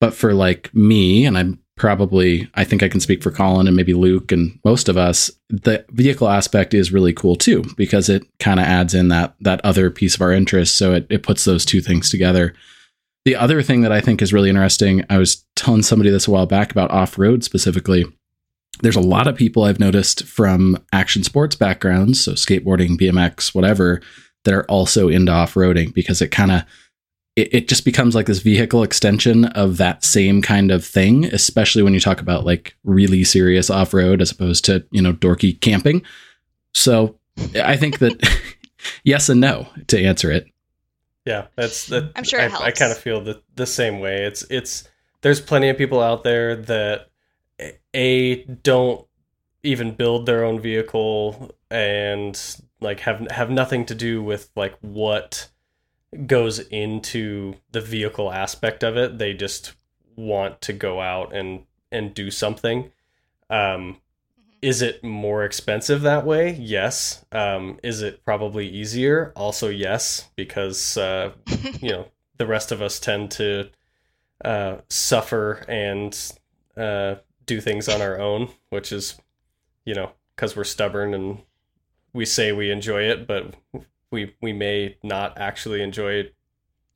But 0.00 0.14
for 0.14 0.34
like 0.34 0.74
me, 0.74 1.24
and 1.26 1.38
I'm 1.38 1.60
probably 1.80 2.46
I 2.56 2.64
think 2.64 2.82
I 2.82 2.90
can 2.90 3.00
speak 3.00 3.22
for 3.22 3.30
Colin 3.30 3.66
and 3.66 3.74
maybe 3.74 3.94
Luke 3.94 4.32
and 4.32 4.58
most 4.66 4.86
of 4.90 4.98
us, 4.98 5.30
the 5.48 5.82
vehicle 5.88 6.28
aspect 6.28 6.74
is 6.74 6.92
really 6.92 7.14
cool 7.14 7.36
too 7.36 7.64
because 7.74 8.10
it 8.10 8.22
kind 8.38 8.60
of 8.60 8.66
adds 8.66 8.92
in 8.92 9.08
that 9.08 9.34
that 9.40 9.62
other 9.64 9.90
piece 9.90 10.14
of 10.14 10.20
our 10.20 10.30
interest. 10.30 10.76
So 10.76 10.92
it, 10.92 11.06
it 11.08 11.22
puts 11.22 11.46
those 11.46 11.64
two 11.64 11.80
things 11.80 12.10
together. 12.10 12.52
The 13.24 13.34
other 13.34 13.62
thing 13.62 13.80
that 13.80 13.92
I 13.92 14.02
think 14.02 14.20
is 14.20 14.30
really 14.30 14.50
interesting, 14.50 15.06
I 15.08 15.16
was 15.16 15.42
telling 15.56 15.82
somebody 15.82 16.10
this 16.10 16.28
a 16.28 16.30
while 16.30 16.44
back 16.44 16.70
about 16.70 16.90
off 16.90 17.18
road 17.18 17.44
specifically. 17.44 18.04
There's 18.82 18.94
a 18.94 19.00
lot 19.00 19.26
of 19.26 19.34
people 19.34 19.64
I've 19.64 19.80
noticed 19.80 20.24
from 20.24 20.76
action 20.92 21.24
sports 21.24 21.56
backgrounds, 21.56 22.22
so 22.22 22.32
skateboarding, 22.32 23.00
BMX, 23.00 23.54
whatever, 23.54 24.02
that 24.44 24.52
are 24.52 24.64
also 24.64 25.08
into 25.08 25.32
off 25.32 25.54
roading 25.54 25.94
because 25.94 26.20
it 26.20 26.28
kind 26.28 26.50
of 26.50 26.62
it, 27.40 27.54
it 27.54 27.68
just 27.68 27.84
becomes 27.84 28.14
like 28.14 28.26
this 28.26 28.40
vehicle 28.40 28.82
extension 28.82 29.46
of 29.46 29.78
that 29.78 30.04
same 30.04 30.42
kind 30.42 30.70
of 30.70 30.84
thing, 30.84 31.24
especially 31.26 31.82
when 31.82 31.94
you 31.94 32.00
talk 32.00 32.20
about 32.20 32.44
like 32.44 32.76
really 32.84 33.24
serious 33.24 33.70
off 33.70 33.94
road 33.94 34.20
as 34.20 34.30
opposed 34.30 34.64
to, 34.66 34.84
you 34.90 35.00
know, 35.00 35.12
dorky 35.12 35.58
camping. 35.60 36.02
So 36.74 37.18
I 37.54 37.76
think 37.76 37.98
that 38.00 38.22
yes 39.04 39.28
and 39.28 39.40
no 39.40 39.66
to 39.88 40.02
answer 40.02 40.30
it. 40.30 40.46
Yeah, 41.24 41.46
that's 41.56 41.86
that. 41.86 42.12
I'm 42.16 42.24
sure 42.24 42.40
it 42.40 42.52
I, 42.52 42.66
I 42.66 42.70
kind 42.70 42.92
of 42.92 42.98
feel 42.98 43.22
the 43.22 43.42
the 43.54 43.66
same 43.66 44.00
way. 44.00 44.24
It's 44.24 44.42
it's 44.50 44.88
there's 45.20 45.40
plenty 45.40 45.68
of 45.68 45.76
people 45.76 46.00
out 46.00 46.24
there 46.24 46.56
that 46.56 47.08
a 47.94 48.44
don't 48.44 49.06
even 49.62 49.94
build 49.94 50.26
their 50.26 50.44
own 50.44 50.60
vehicle 50.60 51.54
and 51.70 52.56
like 52.80 53.00
have 53.00 53.30
have 53.30 53.50
nothing 53.50 53.84
to 53.86 53.94
do 53.94 54.22
with 54.22 54.50
like 54.56 54.74
what 54.80 55.48
goes 56.26 56.58
into 56.58 57.54
the 57.72 57.80
vehicle 57.80 58.32
aspect 58.32 58.82
of 58.82 58.96
it. 58.96 59.18
They 59.18 59.34
just 59.34 59.74
want 60.16 60.60
to 60.62 60.72
go 60.72 61.00
out 61.00 61.34
and 61.34 61.64
and 61.92 62.14
do 62.14 62.30
something. 62.30 62.90
Um, 63.48 63.96
is 64.62 64.82
it 64.82 65.02
more 65.02 65.44
expensive 65.44 66.02
that 66.02 66.26
way? 66.26 66.52
Yes. 66.52 67.24
Um, 67.32 67.78
is 67.82 68.02
it 68.02 68.24
probably 68.24 68.68
easier? 68.68 69.32
Also, 69.34 69.68
yes, 69.68 70.28
because 70.36 70.96
uh, 70.96 71.32
you 71.80 71.90
know 71.90 72.06
the 72.36 72.46
rest 72.46 72.72
of 72.72 72.80
us 72.80 72.98
tend 73.00 73.30
to 73.32 73.70
uh, 74.44 74.78
suffer 74.88 75.64
and 75.68 76.32
uh, 76.76 77.16
do 77.46 77.60
things 77.60 77.88
on 77.88 78.00
our 78.00 78.18
own, 78.18 78.48
which 78.70 78.92
is, 78.92 79.18
you 79.84 79.94
know, 79.94 80.12
because 80.34 80.56
we're 80.56 80.64
stubborn 80.64 81.12
and 81.12 81.42
we 82.12 82.24
say 82.24 82.52
we 82.52 82.70
enjoy 82.70 83.02
it, 83.02 83.26
but 83.26 83.54
we 84.10 84.34
we 84.40 84.52
may 84.52 84.96
not 85.02 85.38
actually 85.38 85.82
enjoy 85.82 86.30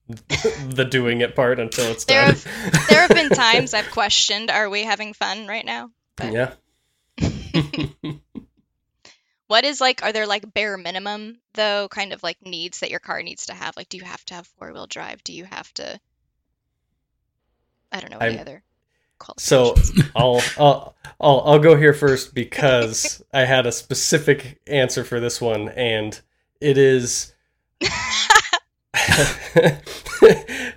the 0.06 0.84
doing 0.84 1.20
it 1.22 1.34
part 1.34 1.58
until 1.58 1.90
it's 1.90 2.04
There 2.04 2.26
done. 2.26 2.34
have- 2.34 2.88
there 2.88 3.00
have 3.00 3.10
been 3.10 3.28
times 3.36 3.72
I've 3.74 3.90
questioned, 3.90 4.50
are 4.50 4.68
we 4.68 4.82
having 4.84 5.14
fun 5.14 5.46
right 5.46 5.64
now? 5.64 5.90
But 6.16 6.32
yeah. 6.32 6.52
what 9.46 9.64
is 9.64 9.80
like, 9.80 10.02
are 10.02 10.12
there 10.12 10.26
like 10.26 10.52
bare 10.52 10.76
minimum 10.76 11.38
though, 11.54 11.88
kind 11.88 12.12
of 12.12 12.22
like 12.22 12.36
needs 12.44 12.80
that 12.80 12.90
your 12.90 13.00
car 13.00 13.22
needs 13.22 13.46
to 13.46 13.54
have? 13.54 13.76
Like, 13.76 13.88
do 13.88 13.96
you 13.96 14.04
have 14.04 14.24
to 14.26 14.34
have 14.34 14.46
four 14.58 14.72
wheel 14.72 14.86
drive? 14.86 15.22
Do 15.24 15.32
you 15.32 15.44
have 15.44 15.72
to? 15.74 15.98
I 17.92 18.00
don't 18.00 18.10
know 18.10 18.18
any 18.18 18.34
I'm- 18.34 18.40
other. 18.40 18.62
So. 19.38 19.74
I'll, 20.14 20.42
I'll 20.58 20.94
I'll 21.18 21.40
I'll 21.46 21.58
go 21.58 21.76
here 21.76 21.94
first 21.94 22.34
because 22.34 23.22
I 23.32 23.44
had 23.46 23.64
a 23.64 23.72
specific 23.72 24.60
answer 24.66 25.02
for 25.02 25.18
this 25.18 25.40
one, 25.40 25.70
and 25.70 26.20
it 26.64 26.78
is 26.78 27.34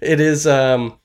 it 0.01 0.19
is 0.19 0.45
um 0.45 0.99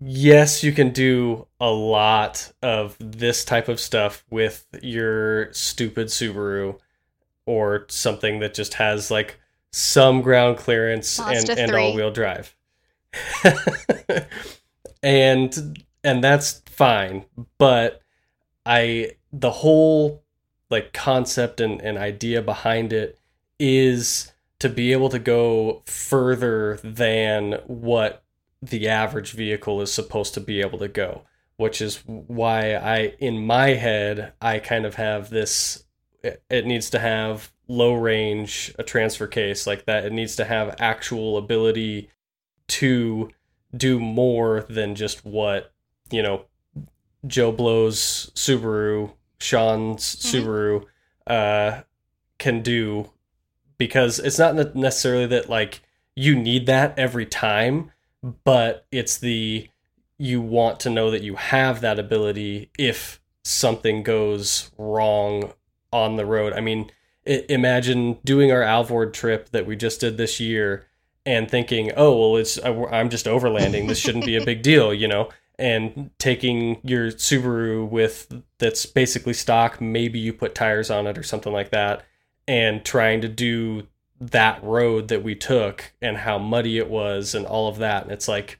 yes 0.00 0.64
you 0.64 0.72
can 0.72 0.90
do 0.90 1.46
a 1.60 1.70
lot 1.70 2.52
of 2.60 2.96
this 2.98 3.44
type 3.44 3.68
of 3.68 3.78
stuff 3.78 4.24
with 4.30 4.66
your 4.82 5.52
stupid 5.52 6.08
Subaru 6.08 6.78
or 7.46 7.86
something 7.88 8.40
that 8.40 8.54
just 8.54 8.74
has 8.74 9.10
like 9.10 9.38
some 9.70 10.22
ground 10.22 10.58
clearance 10.58 11.18
and, 11.18 11.48
and 11.50 11.74
all-wheel 11.74 12.10
drive. 12.10 12.54
And 15.02 15.84
and 16.02 16.24
that's 16.24 16.62
fine 16.66 17.24
but 17.58 18.00
i 18.66 19.10
the 19.32 19.50
whole 19.50 20.22
like 20.70 20.92
concept 20.92 21.60
and, 21.60 21.80
and 21.82 21.98
idea 21.98 22.40
behind 22.42 22.92
it 22.92 23.18
is 23.58 24.32
to 24.58 24.68
be 24.68 24.92
able 24.92 25.08
to 25.10 25.18
go 25.18 25.82
further 25.86 26.78
than 26.82 27.52
what 27.66 28.22
the 28.62 28.88
average 28.88 29.32
vehicle 29.32 29.80
is 29.80 29.92
supposed 29.92 30.32
to 30.34 30.40
be 30.40 30.60
able 30.60 30.78
to 30.78 30.88
go 30.88 31.22
which 31.56 31.80
is 31.82 31.98
why 32.06 32.74
i 32.74 33.12
in 33.18 33.44
my 33.46 33.68
head 33.74 34.32
i 34.40 34.58
kind 34.58 34.86
of 34.86 34.94
have 34.94 35.28
this 35.30 35.84
it 36.22 36.64
needs 36.66 36.88
to 36.88 36.98
have 36.98 37.52
low 37.68 37.92
range 37.94 38.74
a 38.78 38.82
transfer 38.82 39.26
case 39.26 39.66
like 39.66 39.84
that 39.84 40.04
it 40.06 40.12
needs 40.12 40.34
to 40.36 40.44
have 40.46 40.74
actual 40.78 41.36
ability 41.36 42.08
to 42.66 43.30
do 43.76 44.00
more 44.00 44.64
than 44.70 44.94
just 44.94 45.24
what 45.26 45.72
you 46.10 46.22
know 46.22 46.44
joe 47.26 47.52
blow's 47.52 48.30
subaru 48.34 49.12
sean's 49.38 50.16
Mhm. 50.16 50.30
subaru 50.42 50.84
uh 51.26 51.82
can 52.38 52.62
do 52.62 53.10
because 53.78 54.18
it's 54.18 54.38
not 54.38 54.74
necessarily 54.74 55.26
that 55.26 55.48
like 55.48 55.82
you 56.14 56.34
need 56.34 56.66
that 56.66 56.98
every 56.98 57.26
time 57.26 57.90
but 58.44 58.86
it's 58.90 59.18
the 59.18 59.68
you 60.18 60.40
want 60.40 60.80
to 60.80 60.90
know 60.90 61.10
that 61.10 61.22
you 61.22 61.34
have 61.36 61.80
that 61.80 61.98
ability 61.98 62.70
if 62.78 63.20
something 63.42 64.02
goes 64.02 64.70
wrong 64.78 65.52
on 65.92 66.16
the 66.16 66.24
road. 66.24 66.52
I 66.52 66.60
mean 66.60 66.90
imagine 67.26 68.18
doing 68.24 68.52
our 68.52 68.62
alvord 68.62 69.14
trip 69.14 69.50
that 69.50 69.66
we 69.66 69.76
just 69.76 70.00
did 70.00 70.16
this 70.18 70.40
year 70.40 70.86
and 71.24 71.50
thinking 71.50 71.90
oh 71.96 72.16
well 72.16 72.36
it's 72.36 72.58
i'm 72.64 73.10
just 73.10 73.26
overlanding. 73.26 73.88
This 73.88 73.98
shouldn't 73.98 74.26
be 74.26 74.36
a 74.36 74.44
big 74.44 74.62
deal 74.62 74.92
you 74.92 75.08
know 75.08 75.30
and 75.58 76.10
taking 76.18 76.80
your 76.82 77.08
subaru 77.08 77.88
with 77.88 78.42
that's 78.58 78.86
basically 78.86 79.32
stock 79.32 79.80
maybe 79.80 80.18
you 80.18 80.32
put 80.32 80.54
tires 80.54 80.90
on 80.90 81.06
it 81.06 81.16
or 81.16 81.22
something 81.22 81.52
like 81.52 81.70
that 81.70 82.04
and 82.46 82.84
trying 82.84 83.20
to 83.22 83.28
do 83.28 83.86
that 84.20 84.62
road 84.62 85.08
that 85.08 85.22
we 85.22 85.34
took 85.34 85.92
and 86.00 86.16
how 86.18 86.38
muddy 86.38 86.78
it 86.78 86.88
was 86.88 87.34
and 87.34 87.44
all 87.46 87.68
of 87.68 87.78
that 87.78 88.04
and 88.04 88.12
it's 88.12 88.28
like 88.28 88.58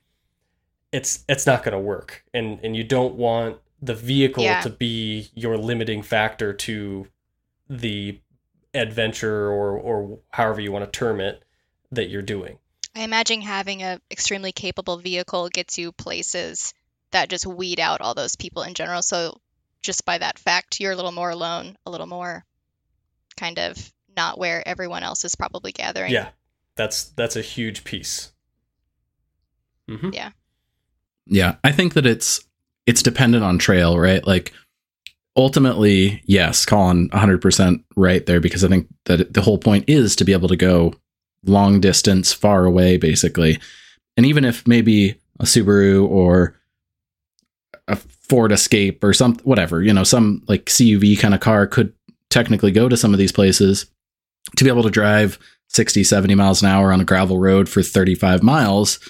it's 0.93 1.25
it's 1.29 1.47
not 1.47 1.63
going 1.63 1.73
to 1.73 1.79
work 1.79 2.25
and 2.35 2.59
and 2.63 2.77
you 2.77 2.85
don't 2.85 3.15
want 3.15 3.59
the 3.81 3.95
vehicle 3.95 4.43
Yeah. 4.43 4.61
to 4.63 4.71
be 4.71 5.31
your 5.35 5.57
limiting 5.57 6.03
factor 6.03 6.53
to 6.53 7.07
the 7.69 8.19
adventure 8.75 9.49
or 9.49 9.79
or 9.79 10.19
however 10.31 10.61
you 10.61 10.73
want 10.73 10.85
to 10.85 10.99
term 10.99 11.21
it 11.21 11.43
that 11.93 12.09
you're 12.09 12.23
doing 12.23 12.59
I 12.97 13.01
imagine 13.01 13.41
having 13.41 13.83
a 13.83 14.01
extremely 14.11 14.53
capable 14.53 14.97
vehicle 14.99 15.49
gets 15.49 15.79
you 15.79 15.93
places 15.93 16.75
that 17.11 17.29
just 17.29 17.47
weed 17.47 17.81
out 17.81 18.01
all 18.01 18.15
those 18.15 18.37
people 18.37 18.63
in 18.63 18.75
general. 18.75 19.03
So 19.03 19.41
just 19.83 20.05
by 20.05 20.19
that 20.19 20.39
fact, 20.39 20.79
you're 20.81 20.93
a 20.93 20.97
little 20.97 21.11
more 21.13 21.31
alone, 21.31 21.77
a 21.87 21.91
little 21.91 22.07
more 22.07 22.45
kind 23.37 23.59
of 23.59 23.93
not 24.17 24.39
where 24.39 24.67
everyone 24.67 25.03
else 25.03 25.25
is 25.25 25.35
probably 25.35 25.73
gathering. 25.73 26.13
yeah 26.13 26.29
that's 26.77 27.05
that's 27.11 27.37
a 27.37 27.41
huge 27.43 27.85
piece 27.85 28.33
hmm 29.89 30.11
Yeah, 31.27 31.57
I 31.65 31.73
think 31.73 31.95
that 31.95 32.07
it's 32.07 32.45
it's 32.87 33.03
dependent 33.03 33.45
on 33.45 33.59
trail, 33.59 33.99
right? 33.99 34.27
Like 34.27 34.53
ultimately, 35.37 36.23
yes, 36.27 36.67
Colin 36.67 37.09
100% 37.11 37.83
right 37.97 38.25
there 38.27 38.41
because 38.41 38.63
I 38.63 38.69
think 38.69 38.89
that 39.07 39.33
the 39.33 39.41
whole 39.43 39.59
point 39.59 39.85
is 39.89 40.15
to 40.17 40.25
be 40.25 40.33
able 40.33 40.49
to 40.49 40.57
go 40.57 40.95
long 41.45 41.81
distance, 41.81 42.33
far 42.33 42.67
away 42.67 42.97
basically. 42.99 43.59
And 44.17 44.27
even 44.27 44.45
if 44.45 44.67
maybe 44.67 45.19
a 45.41 45.45
Subaru 45.45 46.07
or 46.09 46.57
a 47.89 47.97
Ford 47.97 48.53
Escape 48.53 49.03
or 49.03 49.13
some 49.15 49.37
whatever, 49.45 49.83
you 49.83 49.93
know, 49.95 50.05
some 50.05 50.43
like 50.47 50.67
CUV 50.67 51.19
kind 51.19 51.35
of 51.35 51.41
car 51.41 51.67
could 51.67 51.94
technically 52.35 52.71
go 52.71 52.89
to 52.89 52.97
some 52.97 53.13
of 53.13 53.19
these 53.19 53.33
places 53.33 53.87
to 54.57 54.65
be 54.65 54.71
able 54.71 54.83
to 54.83 54.91
drive 54.91 55.39
60, 55.69 56.05
70 56.05 56.35
miles 56.35 56.63
an 56.63 56.69
hour 56.69 56.93
on 56.93 57.01
a 57.01 57.05
gravel 57.05 57.39
road 57.39 57.69
for 57.69 57.83
35 57.83 58.43
miles 58.43 59.01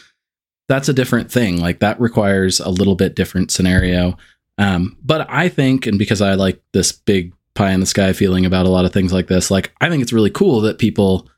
that's 0.69 0.89
a 0.89 0.95
different 0.95 1.31
thing. 1.31 1.61
Like 1.61 1.81
that 1.81 2.01
requires 2.01 2.61
a 2.61 2.71
little 2.71 2.95
bit 2.95 3.15
different 3.15 3.51
scenario. 3.51 4.17
Um, 4.59 4.97
but 5.03 5.29
I 5.29 5.49
think, 5.49 5.87
and 5.87 5.99
because 5.99 6.21
I 6.21 6.35
like 6.35 6.63
this 6.73 6.93
big 6.93 7.33
pie 7.55 7.73
in 7.73 7.81
the 7.81 7.87
sky 7.87 8.13
feeling 8.13 8.47
about 8.47 8.67
a 8.67 8.71
lot 8.71 8.85
of 8.85 8.93
things 8.93 9.13
like 9.13 9.27
this, 9.27 9.51
like 9.51 9.73
I 9.81 9.89
think 9.89 10.03
it's 10.03 10.13
really 10.13 10.31
cool 10.31 10.61
that 10.63 10.79
people 10.79 11.29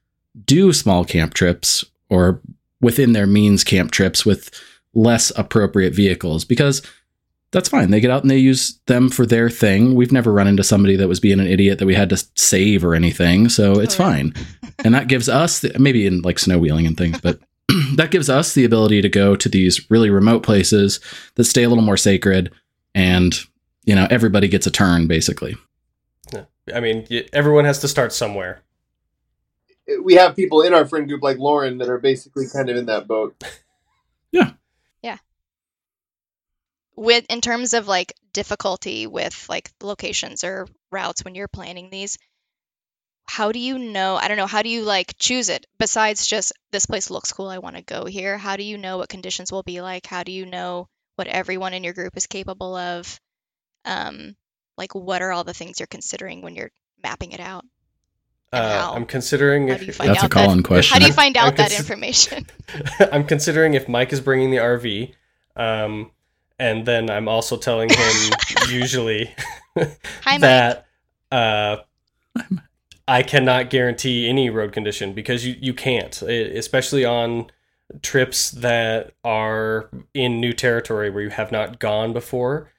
do 0.45 0.73
small 0.73 1.05
camp 1.05 1.35
trips 1.35 1.85
or 2.09 2.41
within 2.81 3.13
their 3.13 3.27
means 3.27 3.65
camp 3.65 3.91
trips 3.91 4.25
with 4.25 4.51
less 4.95 5.33
appropriate 5.37 5.95
vehicles 5.95 6.45
because 6.45 6.83
that's 7.53 7.69
fine. 7.69 7.91
They 7.91 8.01
get 8.01 8.11
out 8.11 8.23
and 8.23 8.31
they 8.31 8.39
use 8.39 8.79
them 8.87 9.09
for 9.09 9.25
their 9.25 9.49
thing. 9.49 9.95
We've 9.95 10.13
never 10.13 10.33
run 10.33 10.49
into 10.49 10.65
somebody 10.65 10.97
that 10.97 11.09
was 11.09 11.21
being 11.21 11.41
an 11.41 11.47
idiot 11.47 11.79
that 11.79 11.87
we 11.87 11.95
had 11.95 12.11
to 12.11 12.23
save 12.35 12.85
or 12.85 12.95
anything. 12.95 13.49
So 13.49 13.75
oh, 13.77 13.81
it's 13.81 13.99
Oh, 13.99 14.05
yeah. 14.05 14.11
fine. 14.13 14.35
and 14.85 14.95
that 14.95 15.09
gives 15.09 15.29
us, 15.29 15.61
the, 15.61 15.79
maybe 15.79 16.07
in 16.07 16.23
like 16.23 16.39
snow 16.39 16.59
wheeling 16.59 16.87
and 16.87 16.97
things, 16.97 17.21
but 17.21 17.39
that 17.95 18.11
gives 18.11 18.29
us 18.29 18.53
the 18.55 18.65
ability 18.65 19.01
to 19.03 19.09
go 19.09 19.37
to 19.37 19.49
these 19.49 19.91
really 19.91 20.11
remote 20.11 20.43
places 20.43 21.01
that 21.37 21.45
stay 21.45 21.63
a 21.63 21.69
little 21.69 21.85
more 21.85 21.97
sacred 21.97 22.53
and 22.95 23.41
you 23.85 23.95
know 23.95 24.07
everybody 24.11 24.49
gets 24.49 24.67
a 24.67 24.71
turn 24.71 25.07
basically 25.07 25.57
i 26.75 26.81
mean 26.81 27.07
everyone 27.33 27.65
has 27.65 27.79
to 27.81 27.89
start 27.89 28.13
somewhere 28.13 28.63
We 30.03 30.15
have 30.15 30.35
people 30.35 30.63
in 30.63 30.73
our 30.75 30.85
friend 30.87 31.07
group 31.09 31.23
like 31.23 31.39
Lauren 31.39 31.79
that 31.79 31.89
are 31.89 31.99
basically 31.99 32.47
kind 32.53 32.69
of 32.71 32.77
in 32.77 32.87
that 32.87 33.07
boat. 33.07 33.35
With 36.97 37.25
in 37.29 37.41
terms 37.41 37.75
of 37.75 37.87
like 37.87 38.15
difficulty 38.33 39.07
with 39.07 39.47
like 39.49 39.71
locations 39.83 40.45
or 40.45 40.67
routes 40.91 41.25
when 41.25 41.35
you're 41.35 41.49
planning 41.49 41.91
these 41.91 42.19
how 43.29 43.51
do 43.53 43.59
you 43.59 43.79
know 43.79 44.17
i 44.17 44.29
don't 44.29 44.37
know 44.37 44.47
how 44.47 44.63
do 44.63 44.69
you 44.69 44.83
like 44.85 45.15
choose 45.19 45.49
it? 45.49 45.67
Besides 45.79 46.27
just 46.27 46.53
this 46.71 46.87
place 46.87 47.11
looks 47.11 47.33
cool 47.33 47.49
i 47.49 47.59
want 47.59 47.77
to 47.77 47.83
go 47.83 48.05
here 48.07 48.39
how 48.39 48.57
do 48.57 48.63
you 48.63 48.79
know 48.79 48.99
what 48.99 49.09
conditions 49.09 49.51
will 49.53 49.63
be 49.63 49.81
like? 49.81 50.07
How 50.07 50.23
do 50.23 50.33
you 50.33 50.47
know 50.47 50.89
what 51.17 51.27
everyone 51.27 51.75
in 51.75 51.83
your 51.85 51.93
group 51.93 52.17
is 52.17 52.27
capable 52.27 52.77
of? 52.77 53.21
Um 53.85 54.37
like 54.79 54.95
what 54.95 55.23
are 55.23 55.33
all 55.33 55.45
the 55.45 55.55
things 55.55 55.81
you're 55.81 55.87
considering 55.89 56.41
when 56.43 56.55
you're 56.55 56.71
mapping 57.03 57.33
it 57.33 57.41
out? 57.41 57.65
Uh, 58.53 58.93
i'm 58.95 59.07
considering 59.07 59.69
if 59.71 59.87
you 59.87 59.93
find 59.93 60.11
that's 60.11 60.23
a 60.23 60.27
out 60.27 60.31
that- 60.31 60.45
colin 60.47 60.63
question 60.63 60.95
how 60.95 61.01
do 61.01 61.07
you 61.07 61.13
find 61.13 61.37
I 61.37 61.49
out 61.49 61.57
that 61.57 61.73
information? 61.77 62.47
I'm 63.13 63.27
considering 63.27 63.75
if 63.75 63.89
Mike 63.89 64.13
is 64.13 64.21
bringing 64.21 64.51
the 64.53 64.59
RV, 64.59 65.13
um, 65.57 66.13
and 66.59 66.87
then 66.87 67.11
I'm 67.11 67.29
also 67.29 67.57
telling 67.57 67.91
him 67.91 68.33
usually 68.69 69.35
hi 70.23 70.39
that 70.39 70.87
uh, 71.31 71.79
I 73.09 73.23
cannot 73.23 73.71
guarantee 73.71 74.29
any 74.29 74.51
road 74.51 74.73
condition 74.73 75.13
because 75.13 75.47
you 75.47 75.57
you 75.61 75.75
can't, 75.75 76.23
e- 76.23 76.57
especially 76.59 77.05
on 77.05 77.51
trips 78.03 78.51
that 78.51 79.13
are 79.25 79.91
in 80.13 80.41
new 80.41 80.53
territory 80.53 81.11
where 81.11 81.23
you 81.23 81.31
have 81.31 81.53
not 81.53 81.79
gone 81.79 82.13
before. 82.13 82.71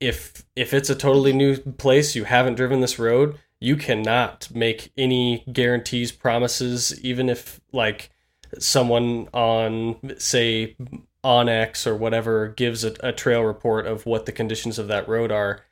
If 0.00 0.44
if 0.56 0.74
it's 0.74 0.90
a 0.90 0.94
totally 0.94 1.32
new 1.32 1.56
place, 1.58 2.16
you 2.16 2.24
haven't 2.24 2.56
driven 2.56 2.80
this 2.80 2.98
road, 2.98 3.38
you 3.60 3.76
cannot 3.76 4.48
make 4.52 4.92
any 4.96 5.44
guarantees, 5.52 6.10
promises, 6.10 6.98
even 7.04 7.28
if 7.28 7.60
like 7.72 8.10
someone 8.58 9.28
on 9.32 10.18
say 10.18 10.76
onX 11.24 11.86
or 11.86 11.94
whatever 11.94 12.48
gives 12.48 12.84
a, 12.84 12.94
a 13.00 13.12
trail 13.12 13.42
report 13.42 13.86
of 13.86 14.06
what 14.06 14.26
the 14.26 14.32
conditions 14.32 14.78
of 14.78 14.88
that 14.88 15.08
road 15.08 15.30
are. 15.30 15.62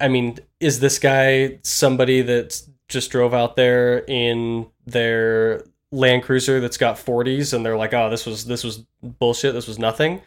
I 0.00 0.08
mean, 0.08 0.38
is 0.60 0.80
this 0.80 0.98
guy 0.98 1.58
somebody 1.62 2.22
that 2.22 2.62
just 2.88 3.10
drove 3.10 3.34
out 3.34 3.56
there 3.56 3.98
in 4.06 4.66
their 4.86 5.64
Land 5.90 6.22
Cruiser 6.22 6.60
that's 6.60 6.78
got 6.78 6.96
40s 6.96 7.52
and 7.52 7.64
they're 7.64 7.76
like, 7.76 7.92
"Oh, 7.92 8.08
this 8.08 8.24
was 8.24 8.46
this 8.46 8.64
was 8.64 8.84
bullshit. 9.02 9.54
This 9.54 9.68
was 9.68 9.78
nothing." 9.78 10.22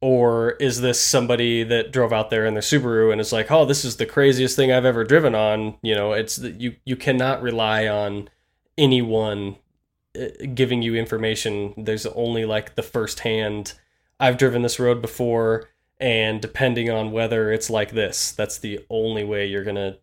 Or 0.00 0.52
is 0.52 0.80
this 0.80 1.00
somebody 1.00 1.62
that 1.64 1.90
drove 1.92 2.12
out 2.12 2.28
there 2.28 2.44
in 2.44 2.54
their 2.54 2.62
Subaru 2.62 3.12
and 3.12 3.20
is 3.20 3.32
like, 3.32 3.50
"Oh, 3.50 3.64
this 3.64 3.84
is 3.84 3.96
the 3.96 4.06
craziest 4.06 4.56
thing 4.56 4.72
I've 4.72 4.84
ever 4.84 5.04
driven 5.04 5.34
on." 5.34 5.76
You 5.82 5.94
know, 5.94 6.12
it's 6.12 6.38
you 6.38 6.76
you 6.84 6.96
cannot 6.96 7.42
rely 7.42 7.86
on 7.86 8.28
anyone 8.76 9.56
giving 10.54 10.82
you 10.82 10.94
information. 10.94 11.74
There's 11.76 12.06
only 12.06 12.44
like 12.44 12.74
the 12.74 12.82
first 12.82 13.20
hand. 13.20 13.74
I've 14.18 14.38
driven 14.38 14.62
this 14.62 14.80
road 14.80 15.02
before, 15.02 15.68
and 15.98 16.40
depending 16.40 16.90
on 16.90 17.12
whether 17.12 17.52
it's 17.52 17.70
like 17.70 17.92
this, 17.92 18.32
that's 18.32 18.58
the 18.58 18.84
only 18.90 19.24
way 19.24 19.46
you're 19.46 19.64
gonna 19.64 19.98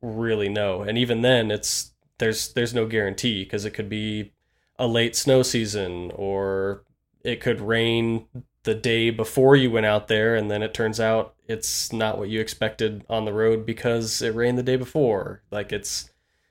really 0.00 0.48
know. 0.48 0.82
And 0.82 0.96
even 0.96 1.22
then, 1.22 1.50
it's 1.50 1.92
there's 2.18 2.52
there's 2.52 2.74
no 2.74 2.86
guarantee 2.86 3.44
because 3.44 3.64
it 3.64 3.72
could 3.72 3.88
be 3.88 4.32
a 4.78 4.86
late 4.86 5.16
snow 5.16 5.42
season 5.42 6.12
or 6.14 6.84
it 7.24 7.40
could 7.40 7.60
rain 7.60 8.26
the 8.62 8.74
day 8.74 9.10
before 9.10 9.56
you 9.56 9.70
went 9.70 9.86
out 9.86 10.08
there 10.08 10.34
and 10.34 10.50
then 10.50 10.62
it 10.62 10.74
turns 10.74 11.00
out 11.00 11.34
it's 11.46 11.92
not 11.92 12.18
what 12.18 12.28
you 12.28 12.40
expected 12.40 13.04
on 13.08 13.24
the 13.24 13.32
road 13.32 13.64
because 13.64 14.20
it 14.20 14.34
rained 14.34 14.58
the 14.58 14.62
day 14.62 14.76
before 14.76 15.42
like 15.50 15.72
it's 15.72 16.10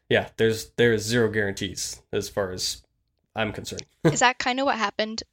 yeah 0.09 0.29
there's 0.37 0.71
there's 0.77 1.03
zero 1.03 1.29
guarantees 1.29 2.01
as 2.11 2.27
far 2.27 2.51
as 2.51 2.81
i'm 3.37 3.53
concerned 3.53 3.85
Is 4.03 4.19
that 4.19 4.37
kind 4.39 4.59
of 4.59 4.65
what 4.65 4.77
happened 4.77 5.23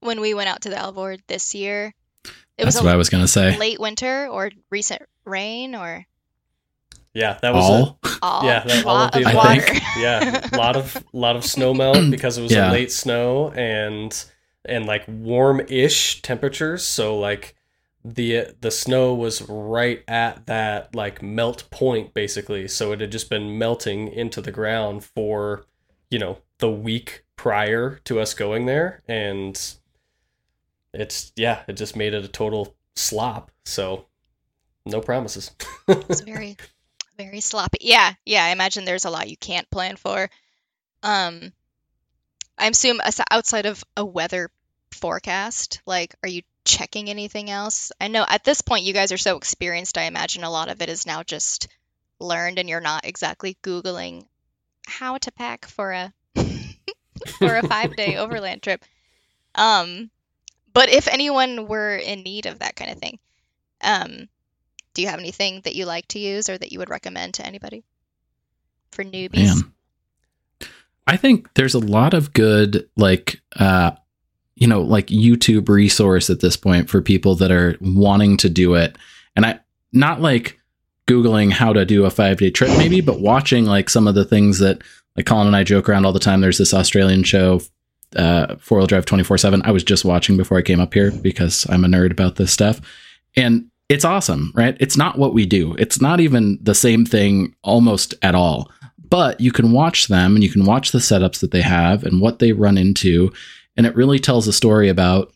when 0.00 0.20
we 0.20 0.34
went 0.34 0.48
out 0.48 0.60
to 0.62 0.68
the 0.70 0.76
Alvord 0.78 1.22
this 1.26 1.54
year? 1.54 1.92
It 2.24 2.32
That's 2.64 2.76
was 2.76 2.84
what 2.84 2.90
I 2.90 2.94
a 2.94 2.98
was 2.98 3.08
going 3.10 3.22
to 3.24 3.28
say. 3.28 3.56
late 3.58 3.80
winter 3.80 4.28
or 4.28 4.50
recent 4.70 5.02
rain 5.24 5.74
or 5.74 6.06
yeah 7.14 7.38
that 7.42 7.52
was 7.54 7.64
a, 7.64 7.72
All? 7.72 7.98
all, 8.22 8.44
Yeah, 8.44 8.64
that- 8.64 8.84
all 8.86 8.94
lot 8.94 9.14
of 9.16 9.22
the 9.22 9.28
of 9.30 9.34
water. 9.34 9.64
yeah, 9.98 10.48
a 10.52 10.56
lot 10.56 10.76
of 10.76 11.04
lot 11.12 11.36
of 11.36 11.44
snow 11.44 11.74
melt 11.74 12.10
because 12.10 12.38
it 12.38 12.42
was 12.42 12.52
Yeah. 12.52 12.70
a 12.70 12.72
late 12.72 12.92
snow 12.92 13.50
and 13.52 14.12
and 14.64 14.86
like 14.86 15.04
warm-ish 15.08 16.20
temperatures. 16.22 16.84
So 16.84 17.18
like 17.18 17.54
the 18.04 18.54
the 18.60 18.70
snow 18.70 19.14
was 19.14 19.42
right 19.48 20.02
at 20.06 20.46
that 20.46 20.94
like 20.94 21.22
melt 21.22 21.68
point 21.70 22.14
basically. 22.14 22.68
So 22.68 22.92
it 22.92 23.00
had 23.00 23.10
just 23.12 23.30
been 23.30 23.58
melting 23.58 24.08
into 24.08 24.40
the 24.40 24.52
ground 24.52 25.04
for 25.04 25.64
you 26.10 26.18
know 26.18 26.38
the 26.58 26.70
week 26.70 27.24
prior 27.38 28.00
to 28.04 28.20
us 28.20 28.34
going 28.34 28.66
there, 28.66 29.00
and 29.08 29.58
it's 30.92 31.32
yeah, 31.36 31.62
it 31.66 31.78
just 31.78 31.96
made 31.96 32.12
it 32.12 32.24
a 32.24 32.28
total 32.28 32.76
slop. 32.94 33.50
So 33.64 34.04
no 34.84 35.00
promises. 35.00 35.50
It's 35.88 36.20
very, 36.20 36.58
very 37.16 37.40
sloppy. 37.40 37.78
Yeah, 37.80 38.12
yeah. 38.26 38.44
I 38.44 38.50
imagine 38.50 38.84
there's 38.84 39.06
a 39.06 39.10
lot 39.10 39.30
you 39.30 39.38
can't 39.38 39.70
plan 39.70 39.96
for. 39.96 40.28
Um, 41.02 41.52
I 42.58 42.66
assume 42.68 43.00
outside 43.30 43.64
of 43.64 43.82
a 43.96 44.04
weather 44.04 44.50
forecast, 44.92 45.80
like, 45.86 46.14
are 46.22 46.28
you 46.28 46.42
checking 46.66 47.08
anything 47.08 47.48
else? 47.48 47.90
I 47.98 48.08
know 48.08 48.26
at 48.28 48.44
this 48.44 48.60
point 48.60 48.84
you 48.84 48.92
guys 48.92 49.12
are 49.12 49.16
so 49.18 49.38
experienced. 49.38 49.96
I 49.96 50.02
imagine 50.02 50.44
a 50.44 50.50
lot 50.50 50.68
of 50.68 50.82
it 50.82 50.90
is 50.90 51.06
now 51.06 51.22
just 51.22 51.68
learned, 52.20 52.58
and 52.58 52.68
you're 52.68 52.80
not 52.80 53.06
exactly 53.06 53.56
googling 53.62 54.26
how 54.86 55.16
to 55.16 55.32
pack 55.32 55.64
for 55.64 55.92
a 55.92 56.12
for 57.26 57.56
a 57.56 57.66
five 57.66 57.96
day 57.96 58.16
overland 58.18 58.62
trip. 58.62 58.84
Um, 59.54 60.10
but 60.72 60.88
if 60.88 61.08
anyone 61.08 61.66
were 61.66 61.96
in 61.96 62.22
need 62.22 62.46
of 62.46 62.60
that 62.60 62.76
kind 62.76 62.90
of 62.90 62.98
thing, 62.98 63.18
um, 63.82 64.28
do 64.94 65.02
you 65.02 65.08
have 65.08 65.18
anything 65.18 65.60
that 65.62 65.74
you 65.74 65.86
like 65.86 66.08
to 66.08 66.18
use 66.18 66.48
or 66.48 66.58
that 66.58 66.72
you 66.72 66.78
would 66.78 66.90
recommend 66.90 67.34
to 67.34 67.46
anybody 67.46 67.84
for 68.90 69.04
newbies? 69.04 69.62
Man. 69.62 69.72
I 71.06 71.16
think 71.16 71.54
there's 71.54 71.74
a 71.74 71.78
lot 71.78 72.12
of 72.12 72.34
good 72.34 72.88
like 72.96 73.40
uh 73.56 73.92
you 74.56 74.66
know 74.66 74.82
like 74.82 75.06
YouTube 75.06 75.68
resource 75.68 76.28
at 76.28 76.40
this 76.40 76.56
point 76.56 76.90
for 76.90 77.00
people 77.00 77.34
that 77.36 77.50
are 77.50 77.76
wanting 77.80 78.36
to 78.38 78.48
do 78.48 78.74
it. 78.74 78.96
And 79.34 79.46
I 79.46 79.60
not 79.92 80.20
like 80.20 80.60
googling 81.06 81.50
how 81.50 81.72
to 81.72 81.86
do 81.86 82.04
a 82.04 82.10
5-day 82.10 82.50
trip 82.50 82.76
maybe, 82.76 83.00
but 83.00 83.20
watching 83.20 83.64
like 83.64 83.88
some 83.88 84.06
of 84.06 84.14
the 84.14 84.26
things 84.26 84.58
that 84.58 84.82
like 85.18 85.26
Colin 85.26 85.46
and 85.46 85.56
I 85.56 85.64
joke 85.64 85.88
around 85.88 86.06
all 86.06 86.12
the 86.12 86.18
time. 86.18 86.40
There's 86.40 86.58
this 86.58 86.74
Australian 86.74 87.22
show 87.24 87.60
uh 88.16 88.56
four-wheel 88.56 88.86
drive 88.86 89.04
24/7. 89.04 89.60
I 89.64 89.70
was 89.70 89.84
just 89.84 90.04
watching 90.04 90.38
before 90.38 90.56
I 90.56 90.62
came 90.62 90.80
up 90.80 90.94
here 90.94 91.10
because 91.10 91.66
I'm 91.68 91.84
a 91.84 91.88
nerd 91.88 92.10
about 92.10 92.36
this 92.36 92.52
stuff. 92.52 92.80
And 93.36 93.66
it's 93.90 94.04
awesome, 94.04 94.52
right? 94.54 94.76
It's 94.80 94.96
not 94.96 95.18
what 95.18 95.34
we 95.34 95.46
do. 95.46 95.74
It's 95.78 96.00
not 96.00 96.20
even 96.20 96.58
the 96.62 96.74
same 96.74 97.04
thing 97.04 97.54
almost 97.62 98.14
at 98.22 98.34
all 98.34 98.70
but 99.10 99.40
you 99.40 99.52
can 99.52 99.72
watch 99.72 100.08
them 100.08 100.34
and 100.34 100.44
you 100.44 100.50
can 100.50 100.64
watch 100.64 100.92
the 100.92 100.98
setups 100.98 101.40
that 101.40 101.50
they 101.50 101.62
have 101.62 102.04
and 102.04 102.20
what 102.20 102.38
they 102.38 102.52
run 102.52 102.76
into 102.76 103.32
and 103.76 103.86
it 103.86 103.96
really 103.96 104.18
tells 104.18 104.46
a 104.46 104.52
story 104.52 104.88
about 104.88 105.32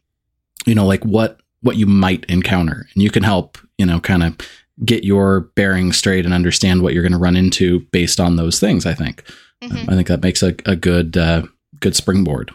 you 0.67 0.75
know 0.75 0.87
like 0.87 1.05
what 1.05 1.41
what 1.63 1.77
you 1.77 1.87
might 1.87 2.25
encounter 2.27 2.87
and 2.93 3.03
you 3.03 3.11
can 3.11 3.23
help 3.23 3.59
you 3.79 3.87
know 3.87 4.01
kind 4.01 4.23
of 4.23 4.37
get 4.85 5.05
your 5.05 5.41
bearing 5.55 5.93
straight 5.93 6.25
and 6.25 6.35
understand 6.35 6.83
what 6.83 6.93
you're 6.93 7.03
going 7.03 7.13
to 7.13 7.19
run 7.19 7.37
into 7.37 7.81
based 7.93 8.21
on 8.21 8.37
those 8.37 8.59
things 8.59 8.87
i 8.87 8.95
think 8.95 9.25
Mhm. 9.63 9.89
i 9.89 9.95
think 9.95 10.09
that 10.09 10.23
makes 10.23 10.43
a, 10.43 10.55
a 10.67 10.77
good 10.77 11.17
uh, 11.17 11.43
good 11.81 11.95
springboard. 11.97 12.51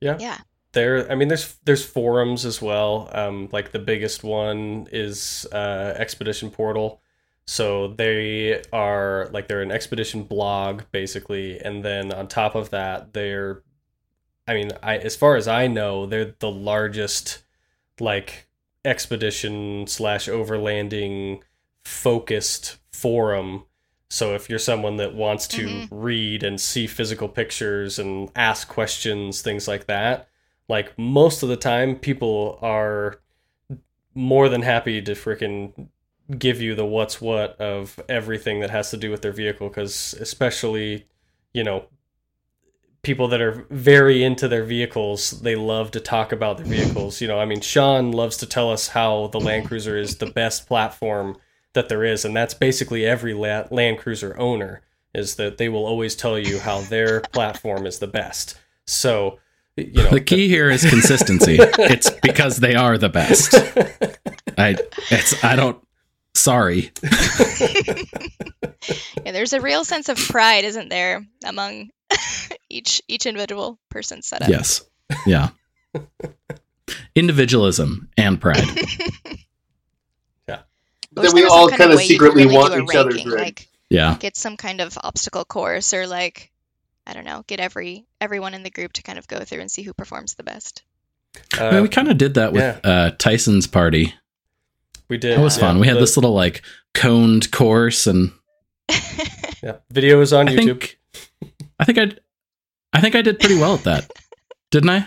Yeah. 0.00 0.16
there 0.72 1.10
i 1.10 1.14
mean 1.14 1.28
there's 1.28 1.56
there's 1.64 1.84
forums 1.84 2.44
as 2.44 2.60
well. 2.62 3.08
Um 3.12 3.48
like 3.52 3.72
the 3.72 3.78
biggest 3.78 4.22
one 4.22 4.86
is 4.92 5.46
uh 5.52 5.94
expedition 5.96 6.50
portal. 6.50 7.00
So 7.46 7.88
they 7.88 8.62
are 8.72 9.28
like 9.32 9.48
they're 9.48 9.62
an 9.62 9.72
expedition 9.72 10.22
blog 10.24 10.82
basically. 10.92 11.58
And 11.58 11.84
then 11.84 12.12
on 12.12 12.28
top 12.28 12.54
of 12.54 12.70
that 12.70 13.12
they're 13.14 13.62
i 14.46 14.54
mean 14.54 14.70
i 14.82 14.96
as 14.98 15.16
far 15.16 15.36
as 15.36 15.48
i 15.48 15.66
know 15.66 16.06
they're 16.06 16.34
the 16.38 16.50
largest 16.50 17.42
like 18.00 18.48
expedition 18.84 19.86
slash 19.86 20.28
overlanding 20.28 21.40
focused 21.84 22.76
forum 22.92 23.64
so 24.10 24.34
if 24.34 24.48
you're 24.48 24.58
someone 24.58 24.96
that 24.96 25.14
wants 25.14 25.46
to 25.46 25.66
Mhm. 25.66 25.88
read 25.90 26.42
and 26.42 26.60
see 26.60 26.86
physical 26.86 27.28
pictures 27.28 27.98
and 27.98 28.30
ask 28.34 28.68
questions 28.68 29.42
things 29.42 29.68
like 29.68 29.86
that 29.86 30.28
like 30.68 30.98
most 30.98 31.42
of 31.42 31.48
the 31.48 31.56
time 31.56 31.96
people 31.96 32.58
are 32.62 33.20
more 34.14 34.48
than 34.48 34.62
happy 34.62 35.00
to 35.02 35.12
freaking 35.12 35.88
give 36.38 36.60
you 36.60 36.74
the 36.74 36.84
what's 36.84 37.20
what 37.20 37.58
of 37.60 37.98
everything 38.08 38.60
that 38.60 38.70
has 38.70 38.90
to 38.90 38.96
do 38.96 39.10
with 39.10 39.22
their 39.22 39.32
vehicle 39.32 39.68
because 39.68 40.14
especially 40.20 41.06
you 41.54 41.64
know 41.64 41.84
people 43.02 43.28
that 43.28 43.40
are 43.40 43.64
very 43.70 44.22
into 44.24 44.48
their 44.48 44.64
vehicles 44.64 45.40
they 45.42 45.54
love 45.56 45.90
to 45.90 46.00
talk 46.00 46.32
about 46.32 46.56
their 46.58 46.66
vehicles 46.66 47.20
you 47.20 47.28
know 47.28 47.38
i 47.38 47.44
mean 47.44 47.60
sean 47.60 48.10
loves 48.12 48.36
to 48.36 48.46
tell 48.46 48.70
us 48.70 48.88
how 48.88 49.28
the 49.28 49.40
land 49.40 49.66
cruiser 49.66 49.96
is 49.96 50.16
the 50.16 50.26
best 50.26 50.66
platform 50.66 51.36
that 51.78 51.88
there 51.88 52.02
is 52.04 52.24
and 52.24 52.34
that's 52.34 52.54
basically 52.54 53.06
every 53.06 53.32
La- 53.34 53.68
land 53.70 53.98
cruiser 53.98 54.36
owner 54.36 54.82
is 55.14 55.36
that 55.36 55.58
they 55.58 55.68
will 55.68 55.86
always 55.86 56.16
tell 56.16 56.36
you 56.36 56.58
how 56.58 56.80
their 56.82 57.20
platform 57.20 57.86
is 57.86 58.00
the 58.00 58.08
best. 58.08 58.58
So 58.84 59.38
you 59.76 60.02
know 60.02 60.10
the 60.10 60.20
key 60.20 60.48
here 60.48 60.68
is 60.70 60.84
consistency. 60.84 61.58
It's 61.78 62.10
because 62.10 62.56
they 62.58 62.74
are 62.74 62.98
the 62.98 63.08
best. 63.08 63.54
I 64.58 64.76
it's 65.10 65.44
i 65.44 65.54
don't 65.56 65.78
sorry. 66.34 66.90
Yeah, 69.24 69.32
there's 69.32 69.52
a 69.52 69.60
real 69.60 69.84
sense 69.84 70.08
of 70.08 70.16
pride, 70.16 70.64
isn't 70.64 70.88
there, 70.88 71.26
among 71.44 71.90
each 72.70 73.02
each 73.06 73.26
individual 73.26 73.78
person's 73.90 74.26
setup? 74.26 74.48
yes. 74.48 74.82
Yeah. 75.26 75.50
Individualism 77.14 78.08
and 78.16 78.40
pride 78.40 78.64
I 81.18 81.22
wish 81.22 81.28
Then 81.30 81.34
we 81.34 81.40
there 81.40 81.46
was 81.46 81.52
some 81.52 81.60
all 81.60 81.68
kind 81.68 81.78
kind 81.80 81.92
of 81.92 81.96
way 81.98 82.06
secretly 82.06 82.46
want 82.46 82.72
do 82.74 82.80
a 82.80 82.82
each 82.84 82.94
other's 82.96 83.14
ranking. 83.26 83.30
Like 83.38 83.68
yeah 83.90 84.16
get 84.20 84.36
some 84.36 84.56
kind 84.56 84.80
of 84.82 84.98
obstacle 85.02 85.44
course 85.44 85.94
or 85.94 86.06
like 86.06 86.50
I 87.06 87.14
don't 87.14 87.24
know, 87.24 87.42
get 87.46 87.58
every 87.60 88.04
everyone 88.20 88.52
in 88.54 88.62
the 88.62 88.70
group 88.70 88.92
to 88.94 89.02
kind 89.02 89.18
of 89.18 89.26
go 89.28 89.40
through 89.44 89.60
and 89.60 89.70
see 89.70 89.82
who 89.82 89.94
performs 89.94 90.34
the 90.34 90.42
best. 90.42 90.82
I 91.58 91.70
mean, 91.70 91.74
uh, 91.74 91.82
we 91.82 91.88
kind 91.88 92.08
of 92.08 92.18
did 92.18 92.34
that 92.34 92.52
with 92.52 92.62
yeah. 92.62 92.80
uh, 92.90 93.10
Tyson's 93.18 93.66
party. 93.66 94.14
we 95.08 95.16
did 95.18 95.38
It 95.38 95.42
was 95.42 95.56
yeah. 95.56 95.60
fun. 95.68 95.78
We 95.80 95.86
had 95.86 95.96
The- 95.96 96.00
this 96.00 96.16
little 96.16 96.34
like 96.34 96.62
coned 96.94 97.50
course, 97.50 98.06
and 98.06 98.32
yeah 99.62 99.76
video 99.90 100.20
is 100.20 100.32
on 100.32 100.48
I 100.48 100.52
youtube 100.56 100.80
think 100.80 100.98
I 101.80 101.84
think 101.84 101.98
I 101.98 102.12
I 102.92 103.00
think 103.00 103.14
I 103.14 103.22
did 103.22 103.38
pretty 103.40 103.56
well 103.56 103.74
at 103.74 103.84
that, 103.84 104.10
didn't 104.70 104.90
I? 104.90 105.06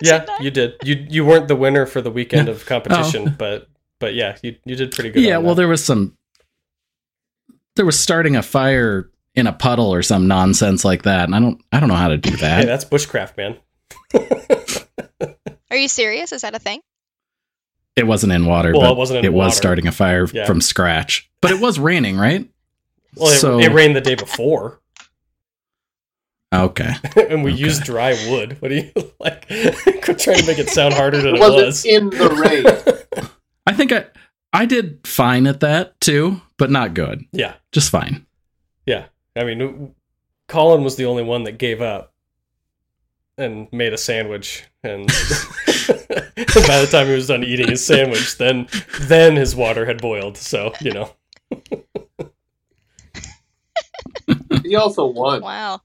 Yeah, 0.00 0.20
Did 0.20 0.30
I? 0.30 0.42
you 0.42 0.50
did. 0.50 0.74
You 0.84 1.06
you 1.08 1.24
weren't 1.24 1.48
the 1.48 1.56
winner 1.56 1.84
for 1.86 2.00
the 2.00 2.10
weekend 2.10 2.46
Yeah. 2.48 2.54
of 2.54 2.66
competition, 2.66 3.28
Oh. 3.28 3.34
but 3.36 3.68
but 4.00 4.14
yeah, 4.14 4.36
you 4.42 4.56
you 4.64 4.76
did 4.76 4.92
pretty 4.92 5.10
good. 5.10 5.22
Yeah. 5.22 5.36
on 5.38 5.44
Well, 5.44 5.54
that. 5.54 5.60
there 5.62 5.68
was 5.68 5.84
some. 5.84 6.16
There 7.76 7.86
was 7.86 7.98
starting 7.98 8.34
a 8.36 8.42
fire 8.42 9.10
in 9.34 9.46
a 9.46 9.52
puddle 9.52 9.92
or 9.94 10.02
some 10.02 10.26
nonsense 10.26 10.84
like 10.84 11.02
that. 11.04 11.24
And 11.24 11.34
I 11.34 11.38
don't 11.40 11.62
I 11.72 11.78
don't 11.80 11.88
know 11.88 11.94
how 11.94 12.08
to 12.08 12.16
do 12.18 12.30
that. 12.38 12.38
Hey, 12.60 12.64
that. 12.64 12.66
that's 12.66 12.84
bushcraft, 12.84 13.36
man. 13.36 13.56
Are 15.70 15.76
you 15.76 15.88
serious? 15.88 16.32
Is 16.32 16.42
that 16.42 16.54
a 16.54 16.58
thing? 16.58 16.80
it 17.96 18.06
wasn't 18.06 18.32
in 18.32 18.46
water, 18.46 18.70
Well, 18.72 18.82
but 18.82 18.90
it 18.92 18.96
wasn't 18.96 19.18
in 19.20 19.24
it 19.24 19.32
was 19.32 19.56
starting 19.56 19.88
a 19.88 19.92
fire 19.92 20.24
Yeah. 20.32 20.46
from 20.46 20.60
scratch. 20.60 21.28
But 21.42 21.50
it 21.50 21.60
was 21.60 21.80
raining, 21.80 22.16
right? 22.16 22.48
Well, 23.16 23.32
it, 23.32 23.38
So- 23.38 23.58
it 23.58 23.72
rained 23.72 23.96
the 23.96 24.00
day 24.00 24.14
before, 24.14 24.80
Okay. 26.54 26.92
and 27.28 27.42
we 27.42 27.52
Okay. 27.52 27.60
used 27.60 27.82
dry 27.82 28.12
wood. 28.30 28.56
What 28.60 28.68
do 28.68 28.76
you 28.76 28.92
like? 29.18 29.48
Quit 29.48 30.18
trying 30.20 30.38
to 30.38 30.46
make 30.46 30.58
it 30.60 30.70
sound 30.70 30.94
harder 30.94 31.16
than 31.18 31.34
It 31.34 31.38
it, 31.38 31.40
wasn't 31.40 31.66
was. 31.66 31.84
in 31.84 32.10
the 32.10 32.30
rain. 33.16 33.28
I 33.68 33.72
think 33.74 33.92
I 33.92 34.06
I 34.52 34.64
did 34.66 35.06
fine 35.06 35.46
at 35.46 35.60
that 35.60 36.00
too, 36.00 36.40
but 36.56 36.70
not 36.70 36.94
good. 36.94 37.24
yeah, 37.32 37.54
Just 37.72 37.90
fine. 37.90 38.26
yeah. 38.86 39.06
I 39.36 39.44
mean, 39.44 39.94
Colin 40.48 40.82
was 40.82 40.96
the 40.96 41.04
only 41.04 41.22
one 41.22 41.44
that 41.44 41.58
gave 41.58 41.80
up 41.80 42.12
and 43.36 43.68
made 43.72 43.92
a 43.92 43.98
sandwich. 43.98 44.64
And 44.82 45.06
by 45.06 45.14
the 46.80 46.88
time 46.90 47.06
he 47.06 47.12
was 47.14 47.28
done 47.28 47.44
eating 47.44 47.68
his 47.68 47.84
sandwich, 47.86 48.36
then 48.38 48.68
then 49.02 49.36
his 49.36 49.54
water 49.54 49.86
had 49.86 50.00
boiled. 50.00 50.36
So 50.36 50.72
you 50.80 50.92
know, 50.92 51.12
he 54.62 54.74
also 54.76 55.06
won. 55.06 55.42
Wow. 55.42 55.82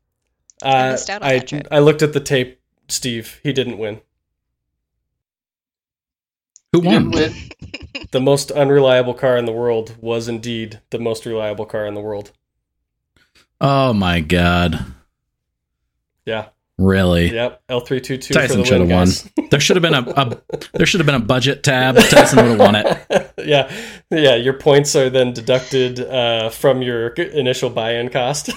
I 0.64 0.88
uh, 0.88 0.92
missed 0.94 1.10
out 1.10 1.22
on 1.22 1.28
I 1.30 1.40
that. 1.40 1.68
I 1.72 1.80
looked 1.80 2.02
at 2.02 2.14
the 2.14 2.20
tape. 2.20 2.60
Steve, 2.88 3.40
he 3.44 3.54
didn't 3.54 3.78
win. 3.78 4.02
Who 6.74 6.80
won? 6.82 7.14
The 8.12 8.20
most 8.22 8.52
unreliable 8.52 9.14
car 9.16 9.38
in 9.38 9.46
the 9.46 9.52
world 9.52 9.96
was 10.00 10.28
indeed 10.28 10.82
the 10.92 11.00
most 11.00 11.26
reliable 11.26 11.66
car 11.66 11.88
in 11.88 11.96
the 11.96 12.02
world. 12.02 12.32
Oh 13.60 13.92
my 13.94 14.20
god. 14.20 14.86
Yeah. 16.26 16.50
Really? 16.78 17.34
Yep. 17.34 17.62
L 17.70 17.80
three 17.80 18.02
two 18.02 18.18
two. 18.18 18.34
Tyson 18.34 18.64
should 18.64 18.82
have 18.82 18.90
won. 18.90 19.08
There 19.50 19.60
should 19.60 19.76
have 19.76 19.82
been 19.84 19.94
a, 19.94 20.02
a 20.02 20.42
there 20.74 20.86
should 20.86 21.00
have 21.00 21.06
been 21.06 21.16
a 21.16 21.20
budget 21.20 21.64
tab. 21.64 21.96
Tyson 21.96 22.38
would 22.38 22.52
have 22.52 22.60
won 22.60 22.76
it. 22.76 23.34
yeah, 23.38 23.72
yeah. 24.12 24.36
Your 24.36 24.54
points 24.54 24.96
are 24.96 25.10
then 25.10 25.34
deducted 25.34 26.00
uh, 26.00 26.50
from 26.50 26.82
your 26.82 27.10
initial 27.10 27.70
buy-in 27.70 28.10
cost. 28.10 28.50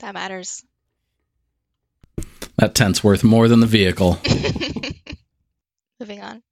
That 0.00 0.12
matters. 0.14 0.64
That 2.56 2.74
tent's 2.74 3.02
worth 3.04 3.24
more 3.24 3.48
than 3.48 3.60
the 3.60 3.66
vehicle. 3.66 4.18
Moving 6.04 6.22
on. 6.22 6.42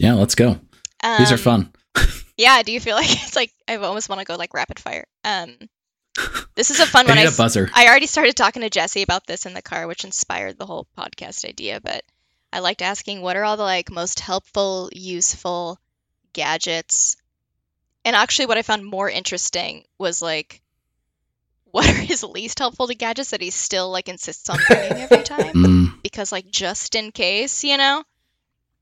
Yeah, 0.00 0.14
let's 0.14 0.34
go. 0.34 0.58
These 1.18 1.30
are 1.30 1.34
Um, 1.34 1.38
fun. 1.38 1.72
Yeah, 2.36 2.60
do 2.64 2.72
you 2.72 2.80
feel 2.80 2.96
like 2.96 3.06
it's 3.10 3.36
like 3.36 3.52
I 3.68 3.76
almost 3.76 4.08
want 4.08 4.20
to 4.20 4.24
go 4.24 4.34
like 4.34 4.54
rapid 4.54 4.80
fire? 4.80 5.04
Um, 5.22 5.54
this 6.56 6.70
is 6.72 6.80
a 6.80 6.86
fun 6.86 7.06
one. 7.08 7.16
I, 7.16 7.22
a 7.22 7.30
buzzer. 7.30 7.70
I 7.72 7.86
already 7.86 8.06
started 8.06 8.34
talking 8.34 8.62
to 8.62 8.70
Jesse 8.70 9.02
about 9.02 9.24
this 9.26 9.46
in 9.46 9.54
the 9.54 9.62
car, 9.62 9.86
which 9.86 10.02
inspired 10.02 10.58
the 10.58 10.66
whole 10.66 10.88
podcast 10.98 11.48
idea. 11.48 11.80
But 11.80 12.02
I 12.52 12.58
liked 12.58 12.82
asking, 12.82 13.20
what 13.22 13.36
are 13.36 13.44
all 13.44 13.56
the 13.56 13.62
like 13.62 13.88
most 13.92 14.18
helpful, 14.18 14.88
useful 14.92 15.78
gadgets? 16.32 17.16
And 18.04 18.16
actually, 18.16 18.46
what 18.46 18.58
I 18.58 18.62
found 18.62 18.84
more 18.84 19.08
interesting 19.08 19.84
was 19.98 20.20
like, 20.20 20.60
what 21.70 21.88
are 21.88 21.92
his 21.94 22.24
least 22.24 22.58
helpful 22.58 22.88
to 22.88 22.94
gadgets 22.96 23.30
that 23.30 23.42
he 23.42 23.50
still 23.50 23.90
like 23.92 24.08
insists 24.08 24.48
on 24.50 24.58
bringing 24.66 24.92
every 24.94 25.22
time? 25.22 25.54
Mm. 25.54 26.02
Because 26.02 26.32
like 26.32 26.50
just 26.50 26.96
in 26.96 27.12
case, 27.12 27.62
you 27.62 27.76
know, 27.76 28.02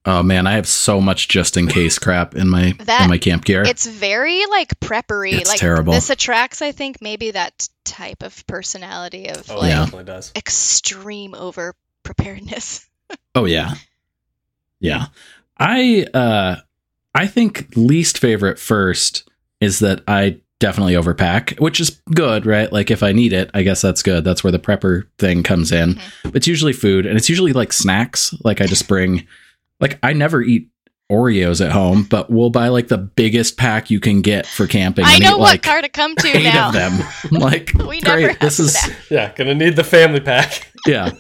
Oh 0.07 0.23
man, 0.23 0.47
I 0.47 0.53
have 0.53 0.67
so 0.67 1.01
much 1.01 1.29
just 1.29 1.57
in 1.57 1.67
case 1.67 1.99
crap 2.07 2.35
in 2.35 2.49
my 2.49 2.73
That- 2.85 3.03
in 3.03 3.11
my 3.11 3.19
camp 3.19 3.45
gear. 3.45 3.63
it's 3.63 3.87
very 3.87 4.47
like 4.47 4.79
preppery. 4.81 5.35
It's 5.35 5.49
like 5.49 5.61
terrible. 5.61 5.93
this 5.93 6.09
attracts, 6.11 6.63
I 6.63 6.73
think, 6.73 7.03
maybe 7.03 7.33
that 7.33 7.69
type 7.85 8.23
of 8.23 8.47
personality 8.47 9.29
of 9.29 9.51
oh, 9.51 9.59
like 9.59 9.69
Yeah. 9.71 9.81
definitely 9.81 10.05
does. 10.05 10.33
extreme 10.37 11.35
over 11.35 11.75
preparedness. 12.03 12.87
Oh 13.35 13.45
yeah. 13.45 13.75
Yeah. 14.79 15.07
I 15.59 16.07
uh 16.15 16.57
I 17.15 17.27
think 17.27 17.67
least 17.77 18.19
favorite 18.19 18.59
first 18.59 19.29
is 19.61 19.81
that 19.81 20.03
I 20.07 20.39
definitely 20.61 20.95
overpack, 20.95 21.59
which 21.61 21.81
is 21.81 22.01
good, 22.15 22.47
right? 22.47 22.73
Like 22.73 22.91
if 22.91 23.03
I 23.03 23.11
need 23.13 23.33
it, 23.33 23.51
I 23.53 23.63
guess 23.63 23.83
that's 23.83 24.03
good. 24.05 24.23
That's 24.25 24.45
where 24.45 24.53
the 24.53 24.59
prepper 24.61 25.07
thing 25.19 25.43
comes 25.43 25.73
in. 25.73 25.99
But 26.23 26.37
it's 26.37 26.47
usually 26.47 26.73
food 26.73 27.05
and 27.05 27.17
it's 27.17 27.29
usually 27.29 27.53
like 27.53 27.73
snacks. 27.73 28.33
Like 28.45 28.61
I 28.61 28.67
just 28.67 28.87
bring 28.87 29.27
like 29.81 29.99
I 30.03 30.13
never 30.13 30.43
eat 30.43 30.69
Oreos 31.11 31.65
at 31.65 31.73
home, 31.73 32.05
but 32.05 32.31
we'll 32.31 32.51
buy 32.51 32.69
like 32.69 32.87
the 32.89 32.99
biggest 32.99 33.57
pack 33.57 33.91
you 33.91 33.99
can 33.99 34.23
get 34.23 34.47
for 34.47 34.67
camping. 34.69 35.05
I 35.05 35.15
and 35.15 35.23
know 35.25 35.37
eat, 35.37 35.41
what 35.41 35.51
like 35.51 35.63
car 35.63 35.83
to 35.83 35.89
come 35.89 36.15
to 36.17 36.29
eight 36.29 36.45
now. 36.45 36.69
of 36.69 36.75
them. 36.75 37.03
I'm 37.25 37.31
like 37.41 37.73
We 37.75 38.01
never 38.01 38.21
great. 38.23 38.41
This 38.41 38.61
is 38.61 38.75
that. 38.75 38.95
Yeah, 39.11 39.33
gonna 39.35 39.55
need 39.55 39.75
the 39.75 39.85
family 39.85 40.21
pack. 40.21 40.71
yeah. 40.87 41.11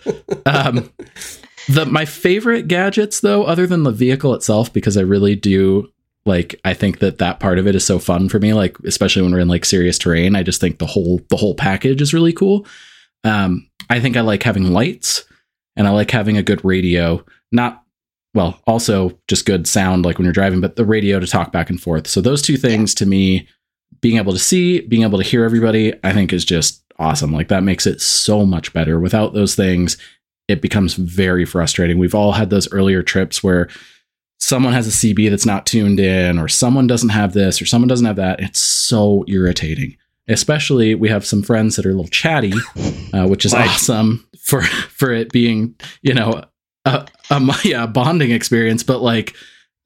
Um, 0.46 0.92
the 1.68 1.86
my 1.86 2.04
favorite 2.04 2.68
gadgets 2.68 3.20
though, 3.20 3.42
other 3.44 3.66
than 3.66 3.82
the 3.82 3.90
vehicle 3.90 4.32
itself, 4.34 4.72
because 4.72 4.96
I 4.96 5.02
really 5.02 5.34
do 5.34 5.90
like. 6.24 6.60
I 6.64 6.72
think 6.72 7.00
that 7.00 7.18
that 7.18 7.40
part 7.40 7.58
of 7.58 7.66
it 7.66 7.74
is 7.74 7.84
so 7.84 7.98
fun 7.98 8.28
for 8.28 8.38
me. 8.38 8.54
Like 8.54 8.78
especially 8.86 9.22
when 9.22 9.32
we're 9.32 9.40
in 9.40 9.48
like 9.48 9.64
serious 9.64 9.98
terrain, 9.98 10.36
I 10.36 10.44
just 10.44 10.60
think 10.60 10.78
the 10.78 10.86
whole 10.86 11.20
the 11.30 11.36
whole 11.36 11.56
package 11.56 12.00
is 12.00 12.14
really 12.14 12.32
cool. 12.32 12.64
Um, 13.24 13.68
I 13.88 13.98
think 13.98 14.16
I 14.16 14.20
like 14.20 14.44
having 14.44 14.72
lights, 14.72 15.24
and 15.74 15.88
I 15.88 15.90
like 15.90 16.12
having 16.12 16.36
a 16.36 16.44
good 16.44 16.64
radio. 16.64 17.24
Not 17.50 17.79
well, 18.34 18.60
also 18.66 19.18
just 19.28 19.46
good 19.46 19.66
sound 19.66 20.04
like 20.04 20.18
when 20.18 20.24
you're 20.24 20.32
driving, 20.32 20.60
but 20.60 20.76
the 20.76 20.84
radio 20.84 21.18
to 21.18 21.26
talk 21.26 21.52
back 21.52 21.68
and 21.68 21.80
forth. 21.80 22.06
So 22.06 22.20
those 22.20 22.42
two 22.42 22.56
things 22.56 22.94
to 22.96 23.06
me, 23.06 23.48
being 24.00 24.18
able 24.18 24.32
to 24.32 24.38
see, 24.38 24.80
being 24.80 25.02
able 25.02 25.18
to 25.18 25.24
hear 25.24 25.44
everybody, 25.44 25.92
I 26.04 26.12
think 26.12 26.32
is 26.32 26.44
just 26.44 26.84
awesome. 26.98 27.32
Like 27.32 27.48
that 27.48 27.64
makes 27.64 27.86
it 27.86 28.00
so 28.00 28.46
much 28.46 28.72
better. 28.72 29.00
Without 29.00 29.34
those 29.34 29.54
things, 29.54 29.96
it 30.46 30.62
becomes 30.62 30.94
very 30.94 31.44
frustrating. 31.44 31.98
We've 31.98 32.14
all 32.14 32.32
had 32.32 32.50
those 32.50 32.72
earlier 32.72 33.02
trips 33.02 33.42
where 33.42 33.68
someone 34.38 34.72
has 34.72 34.86
a 34.86 34.90
CB 34.90 35.30
that's 35.30 35.46
not 35.46 35.66
tuned 35.66 36.00
in, 36.00 36.38
or 36.38 36.48
someone 36.48 36.86
doesn't 36.86 37.10
have 37.10 37.32
this, 37.32 37.60
or 37.60 37.66
someone 37.66 37.88
doesn't 37.88 38.06
have 38.06 38.16
that. 38.16 38.40
It's 38.40 38.60
so 38.60 39.24
irritating. 39.28 39.96
Especially, 40.28 40.94
we 40.94 41.08
have 41.08 41.26
some 41.26 41.42
friends 41.42 41.76
that 41.76 41.86
are 41.86 41.90
a 41.90 41.94
little 41.94 42.08
chatty, 42.08 42.52
uh, 43.12 43.26
which 43.26 43.44
is 43.44 43.54
awesome 43.54 44.26
for 44.40 44.62
for 44.62 45.12
it 45.12 45.30
being, 45.32 45.74
you 46.02 46.14
know, 46.14 46.44
a, 46.84 47.06
a 47.30 47.54
yeah, 47.64 47.86
bonding 47.86 48.30
experience. 48.30 48.82
But 48.82 49.00
like, 49.00 49.34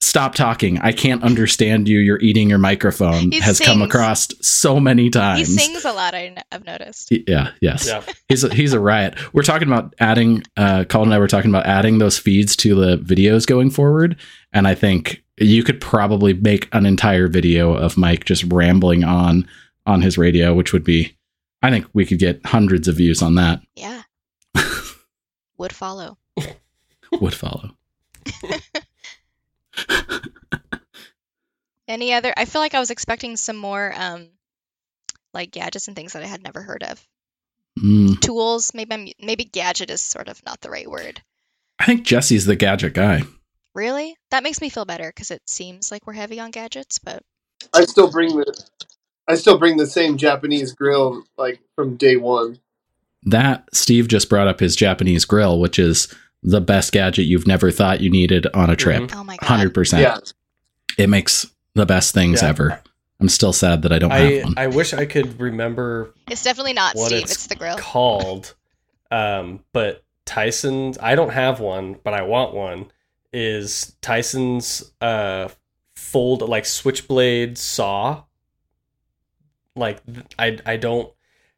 stop 0.01 0.35
talking. 0.35 0.79
I 0.79 0.93
can't 0.93 1.23
understand 1.23 1.89
you. 1.89 1.99
You're 1.99 2.21
eating 2.21 2.49
your 2.49 2.59
microphone. 2.59 3.33
He 3.33 3.41
has 3.41 3.59
come 3.59 3.83
across 3.83 4.29
so 4.47 4.79
many 4.79 5.11
times. 5.11 5.41
He 5.41 5.45
sings 5.47 5.85
a 5.85 5.93
lot. 5.93 6.15
I, 6.15 6.37
have 6.53 6.65
noticed. 6.65 7.11
Yeah. 7.11 7.53
Yes 7.61 7.87
Yeah. 7.87 8.03
he's 8.29 8.45
a, 8.45 8.55
he's 8.55 8.73
a 8.73 8.81
riot. 8.81 9.17
We're 9.33 9.43
talking 9.43 9.69
about 9.69 9.95
adding. 9.99 10.43
Uh, 10.57 10.85
Colin 10.85 11.09
and 11.09 11.15
I 11.15 11.19
were 11.19 11.29
talking 11.29 11.51
about 11.51 11.67
adding 11.67 11.99
those 11.99 12.19
feeds 12.19 12.55
to 12.57 12.75
the 12.75 12.99
videos 12.99 13.47
going 13.47 13.71
forward, 13.71 14.17
and 14.53 14.69
I 14.69 14.75
think 14.75 15.23
you 15.39 15.65
could 15.65 15.81
probably 15.81 16.33
make 16.33 16.69
an 16.73 16.87
entire 16.87 17.27
video 17.27 17.73
of 17.75 17.97
Mike 17.97 18.25
just 18.25 18.45
rambling 18.53 19.05
on 19.05 19.49
on 19.87 20.01
his 20.03 20.17
radio, 20.19 20.55
which 20.55 20.73
would 20.73 20.85
be. 20.85 21.17
I 21.63 21.71
think 21.71 21.87
we 21.95 22.05
could 22.05 22.19
get 22.19 22.45
hundreds 22.45 22.89
of 22.89 22.97
views 22.97 23.23
on 23.23 23.37
that. 23.37 23.63
Yeah. 23.75 24.03
Would 25.57 25.73
follow. 25.73 26.19
Would 27.21 27.35
follow. 27.35 27.77
Any 31.87 32.15
other? 32.15 32.33
I 32.37 32.47
feel 32.47 32.61
like 32.63 32.75
I 32.75 32.81
was 32.81 32.91
expecting 32.91 33.37
some 33.37 33.57
more, 33.57 33.93
um, 33.97 34.29
like 35.35 35.51
gadgets 35.51 35.89
and 35.89 35.97
things 35.97 36.15
that 36.15 36.23
I 36.23 36.27
had 36.27 36.43
never 36.43 36.63
heard 36.63 36.83
of. 36.83 37.07
Mm, 37.79 38.21
Tools. 38.21 38.73
Maybe 38.75 38.95
I'm, 38.95 39.09
maybe 39.21 39.45
gadget 39.45 39.91
is 39.91 40.01
sort 40.01 40.29
of 40.29 40.41
not 40.47 40.61
the 40.61 40.71
right 40.71 40.91
word. 40.91 41.21
I 41.79 41.85
think 41.87 42.05
Jesse's 42.05 42.47
the 42.47 42.57
gadget 42.57 42.95
guy. 42.95 43.23
Really? 43.75 44.17
That 44.31 44.45
makes 44.45 44.61
me 44.61 44.69
feel 44.69 44.85
better 44.85 45.09
because 45.09 45.31
it 45.31 45.43
seems 45.47 45.91
like 45.91 46.07
we're 46.07 46.13
heavy 46.13 46.39
on 46.39 46.53
gadgets, 46.53 46.99
but 46.99 47.23
I 47.75 47.85
still 47.85 48.11
bring 48.11 48.37
the 48.37 48.65
I 49.27 49.35
still 49.35 49.59
bring 49.59 49.77
the 49.77 49.87
same 49.87 50.17
Japanese 50.17 50.73
grill 50.73 51.25
like 51.37 51.61
from 51.75 51.97
day 51.97 52.17
one. 52.17 52.61
That 53.25 53.69
Steve 53.73 54.07
just 54.07 54.29
brought 54.29 54.49
up 54.49 54.61
his 54.61 54.77
Japanese 54.77 55.25
grill, 55.25 55.59
which 55.59 55.79
is 55.79 56.15
the 56.45 56.61
best 56.61 56.93
gadget 56.93 57.25
you've 57.25 57.47
never 57.47 57.71
thought 57.71 58.01
you 58.03 58.11
needed 58.11 58.47
on 58.55 58.69
a 58.71 58.77
trip. 58.77 59.03
Mhm. 59.05 59.15
oh 59.17 59.25
my 59.25 59.37
god. 59.37 59.47
Hundred 59.47 59.73
percent. 59.75 60.03
Yeah. 60.03 61.05
It 61.05 61.09
makes 61.09 61.47
the 61.75 61.87
best 61.87 62.13
things 62.15 62.43
Yeah. 62.43 62.49
ever. 62.51 62.81
I'm 63.21 63.29
still 63.29 63.53
sad 63.53 63.83
that 63.83 63.93
I 63.93 63.99
don't 63.99 64.13
I 64.13 64.19
have 64.19 64.45
one. 64.45 64.55
I 64.59 64.67
wish 64.67 64.93
I 64.93 65.07
could 65.07 65.41
remember 65.41 66.13
It's 66.31 66.43
definitely 66.43 66.75
not 66.75 66.95
what 66.97 67.07
Steve. 67.09 67.23
it's 67.23 67.33
It's, 67.33 67.47
the 67.47 67.55
grill. 67.57 67.77
called. 67.79 68.55
Um, 69.11 69.65
but 69.73 70.03
Tyson's, 70.27 70.99
I 70.99 71.15
don't 71.15 71.31
have 71.33 71.61
one, 71.61 71.97
but 72.05 72.13
I 72.15 72.23
want 72.23 72.55
one. 72.55 72.91
Is 73.33 73.97
Tyson's 74.03 74.93
uh 75.01 75.49
fold 75.97 76.43
like 76.43 76.67
switchblade 76.67 77.57
saw? 77.57 78.25
Like 79.77 80.01
I 80.39 80.59
I 80.67 80.77
don't, 80.77 81.11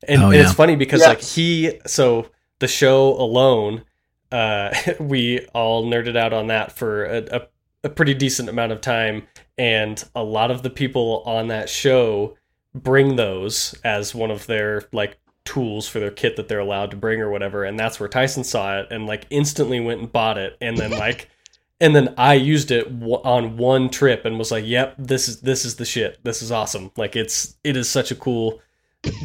and, 0.06 0.22
Oh, 0.22 0.26
and 0.26 0.34
yeah. 0.36 0.42
it's 0.42 0.52
funny 0.52 0.76
because 0.76 1.00
Yeah. 1.02 1.08
like 1.08 1.20
he 1.22 1.80
so 1.86 2.30
the 2.60 2.68
show 2.68 3.14
alone, 3.20 3.82
uh, 4.32 4.74
we 5.00 5.46
all 5.54 5.84
nerded 5.84 6.16
out 6.16 6.32
on 6.32 6.48
that 6.48 6.72
for 6.72 7.04
a, 7.04 7.24
a 7.32 7.48
a 7.84 7.88
pretty 7.88 8.14
decent 8.14 8.48
amount 8.48 8.72
of 8.72 8.80
time, 8.80 9.26
and 9.56 10.02
a 10.14 10.22
lot 10.22 10.50
of 10.50 10.62
the 10.62 10.70
people 10.70 11.22
on 11.24 11.48
that 11.48 11.68
show 11.68 12.36
bring 12.74 13.16
those 13.16 13.74
as 13.84 14.14
one 14.14 14.30
of 14.30 14.46
their 14.46 14.82
like 14.92 15.18
tools 15.44 15.88
for 15.88 16.00
their 16.00 16.10
kit 16.10 16.36
that 16.36 16.48
they're 16.48 16.58
allowed 16.58 16.90
to 16.90 16.96
bring 16.96 17.20
or 17.20 17.30
whatever 17.30 17.64
and 17.64 17.78
that's 17.78 17.98
where 17.98 18.08
Tyson 18.08 18.44
saw 18.44 18.78
it 18.78 18.88
and 18.90 19.06
like 19.06 19.26
instantly 19.30 19.80
went 19.80 20.00
and 20.00 20.12
bought 20.12 20.36
it 20.36 20.56
and 20.60 20.76
then 20.76 20.90
like 20.90 21.30
and 21.80 21.94
then 21.94 22.14
I 22.18 22.34
used 22.34 22.70
it 22.70 22.86
on 22.86 23.56
one 23.56 23.88
trip 23.88 24.24
and 24.24 24.38
was 24.38 24.50
like 24.50 24.66
yep 24.66 24.94
this 24.98 25.28
is 25.28 25.40
this 25.40 25.64
is 25.64 25.76
the 25.76 25.84
shit. 25.84 26.18
This 26.24 26.42
is 26.42 26.50
awesome. 26.50 26.90
Like 26.96 27.16
it's 27.16 27.56
it 27.64 27.76
is 27.76 27.88
such 27.88 28.10
a 28.10 28.16
cool 28.16 28.60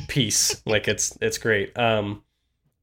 piece. 0.08 0.62
Like 0.66 0.88
it's 0.88 1.18
it's 1.22 1.40
great. 1.40 1.78
Um 1.78 2.24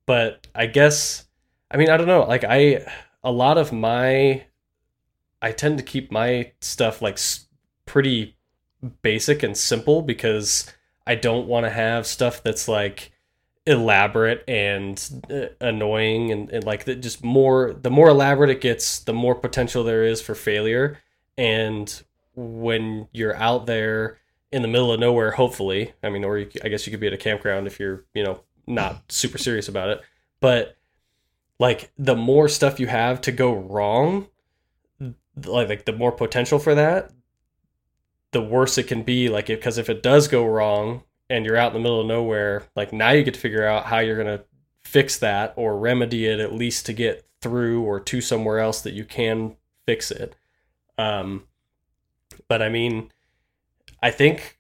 but 0.05 0.47
I 0.55 0.67
guess 0.67 1.28
I 1.71 1.77
mean 1.77 1.91
I 1.91 1.97
don't 1.97 2.07
know 2.07 2.23
like 2.23 2.45
I 2.45 2.87
a 3.23 3.33
lot 3.33 3.59
of 3.59 3.73
my 3.73 4.45
I 5.41 5.53
tend 5.53 5.79
to 5.79 5.85
keep 5.85 6.11
my 6.11 6.53
stuff 6.61 7.01
like 7.01 7.19
pretty 7.87 8.37
basic 9.03 9.43
and 9.43 9.57
simple 9.57 10.03
because 10.03 10.73
I 11.07 11.15
don't 11.15 11.47
want 11.47 11.67
to 11.67 11.71
have 11.71 12.07
stuff 12.07 12.43
that's 12.43 12.69
like 12.69 13.13
elaborate 13.67 14.43
and 14.49 15.23
uh, 15.31 15.47
annoying 15.61 16.33
and, 16.33 16.51
and 16.51 16.65
like 16.65 16.85
that 16.85 17.03
just 17.03 17.23
more 17.23 17.75
the 17.75 17.91
more 17.91 18.09
elaborate 18.09 18.51
it 18.51 18.61
gets 18.61 19.01
the 19.01 19.13
more 19.13 19.35
potential 19.35 19.85
there 19.85 20.05
is 20.05 20.23
for 20.23 20.35
failure. 20.35 20.99
And 21.37 22.03
when 22.35 23.09
you're 23.13 23.37
out 23.37 23.67
there 23.67 24.19
in 24.53 24.63
the 24.63 24.69
middle 24.69 24.93
of 24.93 25.01
nowhere 25.01 25.33
hopefully 25.33 25.93
i 26.03 26.09
mean 26.09 26.25
or 26.25 26.39
you, 26.39 26.49
i 26.65 26.69
guess 26.69 26.87
you 26.87 26.91
could 26.91 27.01
be 27.01 27.07
at 27.07 27.13
a 27.13 27.19
campground 27.19 27.67
if 27.67 27.79
you're 27.81 28.05
you 28.15 28.23
know 28.23 28.41
not 28.67 29.03
super 29.11 29.39
serious 29.39 29.69
about 29.69 29.89
it 29.89 30.01
but 30.41 30.78
like 31.59 31.91
the 31.99 32.17
more 32.17 32.49
stuff 32.49 32.81
you 32.81 32.87
have 32.87 33.21
to 33.21 33.33
go 33.33 33.53
wrong 33.53 34.29
like, 35.47 35.69
like 35.69 35.85
the 35.85 35.93
more 35.93 36.13
potential 36.13 36.59
for 36.59 36.75
that 36.75 37.11
the 38.33 38.41
worse 38.43 38.79
it 38.79 38.85
can 38.87 39.03
be 39.03 39.29
like 39.29 39.47
because 39.47 39.79
if 39.79 39.89
it 39.89 40.03
does 40.03 40.29
go 40.29 40.45
wrong 40.47 41.03
and 41.31 41.45
you're 41.45 41.57
out 41.57 41.69
in 41.69 41.75
the 41.75 41.81
middle 41.81 42.01
of 42.01 42.07
nowhere 42.07 42.65
like 42.77 42.93
now 42.93 43.11
you 43.11 43.23
get 43.23 43.35
to 43.35 43.41
figure 43.41 43.67
out 43.67 43.87
how 43.87 43.99
you're 43.99 44.23
going 44.23 44.39
to 44.39 44.45
fix 44.83 45.19
that 45.19 45.53
or 45.57 45.79
remedy 45.79 46.27
it 46.27 46.41
at 46.41 46.53
least 46.53 46.87
to 46.87 46.93
get 46.93 47.27
through 47.41 47.83
or 47.83 48.01
to 48.01 48.21
somewhere 48.21 48.59
else 48.59 48.81
that 48.81 48.95
you 48.95 49.05
can 49.05 49.57
fix 49.87 50.11
it. 50.11 50.35
Um 50.97 51.45
but 52.47 52.63
i 52.63 52.69
mean 52.69 53.11
i 54.03 54.11
think 54.11 54.59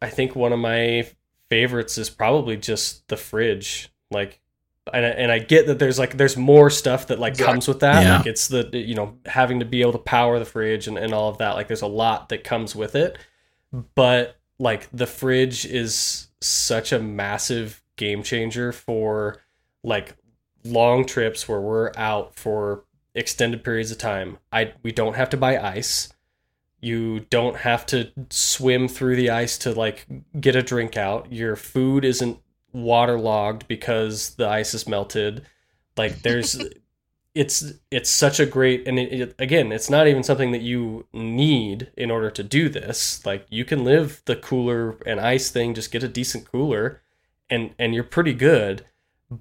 i 0.00 0.08
think 0.08 0.34
one 0.34 0.52
of 0.52 0.58
my 0.58 1.06
favorites 1.48 1.98
is 1.98 2.10
probably 2.10 2.56
just 2.56 3.06
the 3.08 3.16
fridge. 3.16 3.90
Like 4.10 4.40
and 4.92 5.04
I, 5.04 5.08
and 5.10 5.32
I 5.32 5.38
get 5.40 5.66
that 5.66 5.78
there's 5.78 5.98
like 5.98 6.16
there's 6.16 6.36
more 6.36 6.70
stuff 6.70 7.08
that 7.08 7.18
like 7.18 7.32
Exactly. 7.32 7.52
comes 7.52 7.68
with 7.68 7.80
that. 7.80 8.02
Yeah. 8.04 8.16
like 8.18 8.26
it's 8.26 8.48
the 8.48 8.68
you 8.72 8.94
know 8.94 9.16
having 9.26 9.58
to 9.60 9.64
be 9.66 9.80
able 9.80 9.92
to 9.92 9.98
power 9.98 10.38
the 10.38 10.44
fridge 10.44 10.86
and, 10.86 10.96
and 10.98 11.12
all 11.12 11.28
of 11.28 11.38
that. 11.38 11.54
Like 11.54 11.68
there's 11.68 11.82
a 11.82 11.86
lot 11.86 12.28
that 12.28 12.44
comes 12.44 12.74
with 12.76 12.94
it. 12.94 13.18
But 13.94 14.36
like 14.58 14.88
the 14.92 15.06
fridge 15.06 15.66
is 15.66 16.28
such 16.40 16.92
a 16.92 16.98
massive 16.98 17.82
game 17.96 18.22
changer 18.22 18.72
for 18.72 19.42
like 19.82 20.16
long 20.64 21.04
trips 21.04 21.48
where 21.48 21.60
we're 21.60 21.92
out 21.96 22.34
for 22.36 22.84
extended 23.14 23.64
periods 23.64 23.90
of 23.90 23.98
time. 23.98 24.38
I 24.52 24.72
we 24.82 24.92
don't 24.92 25.16
have 25.16 25.30
to 25.30 25.36
buy 25.36 25.58
ice. 25.58 26.12
You 26.80 27.20
don't 27.30 27.56
have 27.56 27.86
to 27.86 28.12
swim 28.30 28.86
through 28.86 29.16
the 29.16 29.30
ice 29.30 29.58
to 29.58 29.72
like 29.72 30.06
get 30.38 30.54
a 30.54 30.62
drink 30.62 30.96
out. 30.96 31.32
Your 31.32 31.56
food 31.56 32.04
isn't 32.04 32.38
waterlogged 32.76 33.66
because 33.66 34.34
the 34.34 34.46
ice 34.48 34.74
is 34.74 34.86
melted. 34.86 35.46
Like 35.96 36.22
there's 36.22 36.62
it's 37.34 37.72
it's 37.90 38.10
such 38.10 38.38
a 38.38 38.46
great 38.46 38.86
and 38.86 38.98
it, 38.98 39.20
it, 39.20 39.34
again 39.38 39.72
it's 39.72 39.90
not 39.90 40.06
even 40.06 40.22
something 40.22 40.52
that 40.52 40.62
you 40.62 41.06
need 41.12 41.90
in 41.96 42.10
order 42.10 42.30
to 42.30 42.42
do 42.42 42.68
this. 42.68 43.24
Like 43.24 43.46
you 43.48 43.64
can 43.64 43.82
live 43.82 44.22
the 44.26 44.36
cooler 44.36 44.98
and 45.06 45.20
ice 45.20 45.50
thing 45.50 45.74
just 45.74 45.90
get 45.90 46.02
a 46.02 46.08
decent 46.08 46.50
cooler 46.50 47.00
and 47.48 47.74
and 47.78 47.94
you're 47.94 48.04
pretty 48.04 48.34
good. 48.34 48.84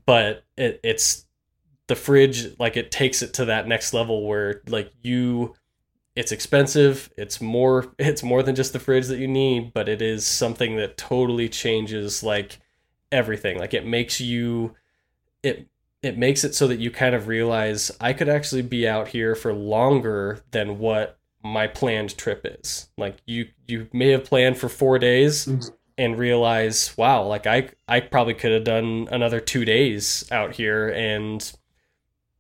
But 0.05 0.43
it, 0.57 0.79
it's 0.83 1.25
the 1.87 1.95
fridge 1.95 2.57
like 2.57 2.77
it 2.77 2.89
takes 2.89 3.21
it 3.21 3.33
to 3.35 3.45
that 3.45 3.67
next 3.67 3.93
level 3.93 4.25
where 4.25 4.61
like 4.67 4.91
you 5.03 5.53
it's 6.15 6.31
expensive 6.31 7.11
it's 7.17 7.39
more 7.39 7.93
it's 7.99 8.23
more 8.23 8.41
than 8.41 8.55
just 8.55 8.73
the 8.73 8.79
fridge 8.79 9.05
that 9.07 9.19
you 9.19 9.27
need 9.27 9.71
but 9.73 9.87
it 9.87 10.01
is 10.01 10.25
something 10.25 10.77
that 10.77 10.97
totally 10.97 11.47
changes 11.47 12.23
like 12.23 12.57
everything 13.11 13.57
like 13.59 13.73
it 13.73 13.85
makes 13.85 14.19
you 14.19 14.75
it 15.43 15.67
it 16.01 16.17
makes 16.17 16.43
it 16.43 16.53
so 16.53 16.67
that 16.67 16.79
you 16.79 16.91
kind 16.91 17.15
of 17.15 17.27
realize 17.27 17.91
I 17.99 18.13
could 18.13 18.29
actually 18.29 18.61
be 18.61 18.87
out 18.87 19.07
here 19.09 19.33
for 19.35 19.53
longer 19.53 20.43
than 20.51 20.77
what 20.79 21.17
my 21.43 21.67
planned 21.67 22.17
trip 22.17 22.41
is. 22.45 22.89
Like 22.97 23.17
you 23.25 23.47
you 23.67 23.87
may 23.93 24.09
have 24.09 24.25
planned 24.25 24.57
for 24.57 24.69
4 24.69 24.99
days 24.99 25.45
Mhm. 25.47 25.71
and 25.97 26.17
realize, 26.19 26.95
wow, 26.97 27.23
like 27.23 27.47
I 27.47 27.69
I 27.87 27.99
probably 28.01 28.33
could 28.35 28.51
have 28.51 28.63
done 28.63 29.07
another 29.11 29.39
2 29.39 29.65
days 29.65 30.27
out 30.31 30.55
here 30.55 30.89
and 30.89 31.51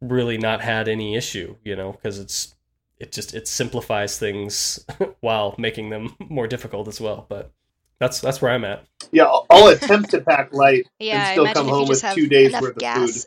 really 0.01 0.37
not 0.37 0.61
had 0.61 0.87
any 0.87 1.15
issue, 1.15 1.55
you 1.63 1.75
know, 1.75 1.91
because 1.93 2.19
it's 2.19 2.55
it 2.99 3.11
just 3.11 3.33
it 3.33 3.47
simplifies 3.47 4.17
things 4.19 4.85
while 5.21 5.55
making 5.57 5.89
them 5.89 6.15
more 6.29 6.47
difficult 6.47 6.87
as 6.87 7.01
well, 7.01 7.25
but 7.29 7.51
that's 7.99 8.21
that's 8.21 8.41
where 8.41 8.51
I'm 8.51 8.65
at. 8.65 8.85
Yeah, 9.11 9.23
I'll, 9.23 9.45
I'll 9.49 9.67
attempt 9.67 10.11
to 10.11 10.21
pack 10.21 10.53
light 10.53 10.87
Yeah, 10.99 11.17
and 11.17 11.27
still 11.27 11.53
come 11.53 11.67
home 11.67 11.87
with 11.87 12.03
two 12.13 12.27
days 12.27 12.49
enough 12.49 12.61
worth 12.61 12.71
of 12.71 12.79
gas, 12.79 13.13
food. 13.13 13.25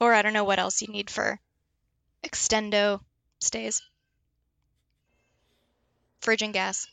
or 0.00 0.14
I 0.14 0.22
don't 0.22 0.32
know 0.32 0.44
what 0.44 0.58
else 0.58 0.80
you 0.82 0.88
need 0.88 1.10
for 1.10 1.38
extendo 2.24 3.00
stays. 3.40 3.82
Fridge 6.20 6.42
and 6.42 6.54
gas. 6.54 6.86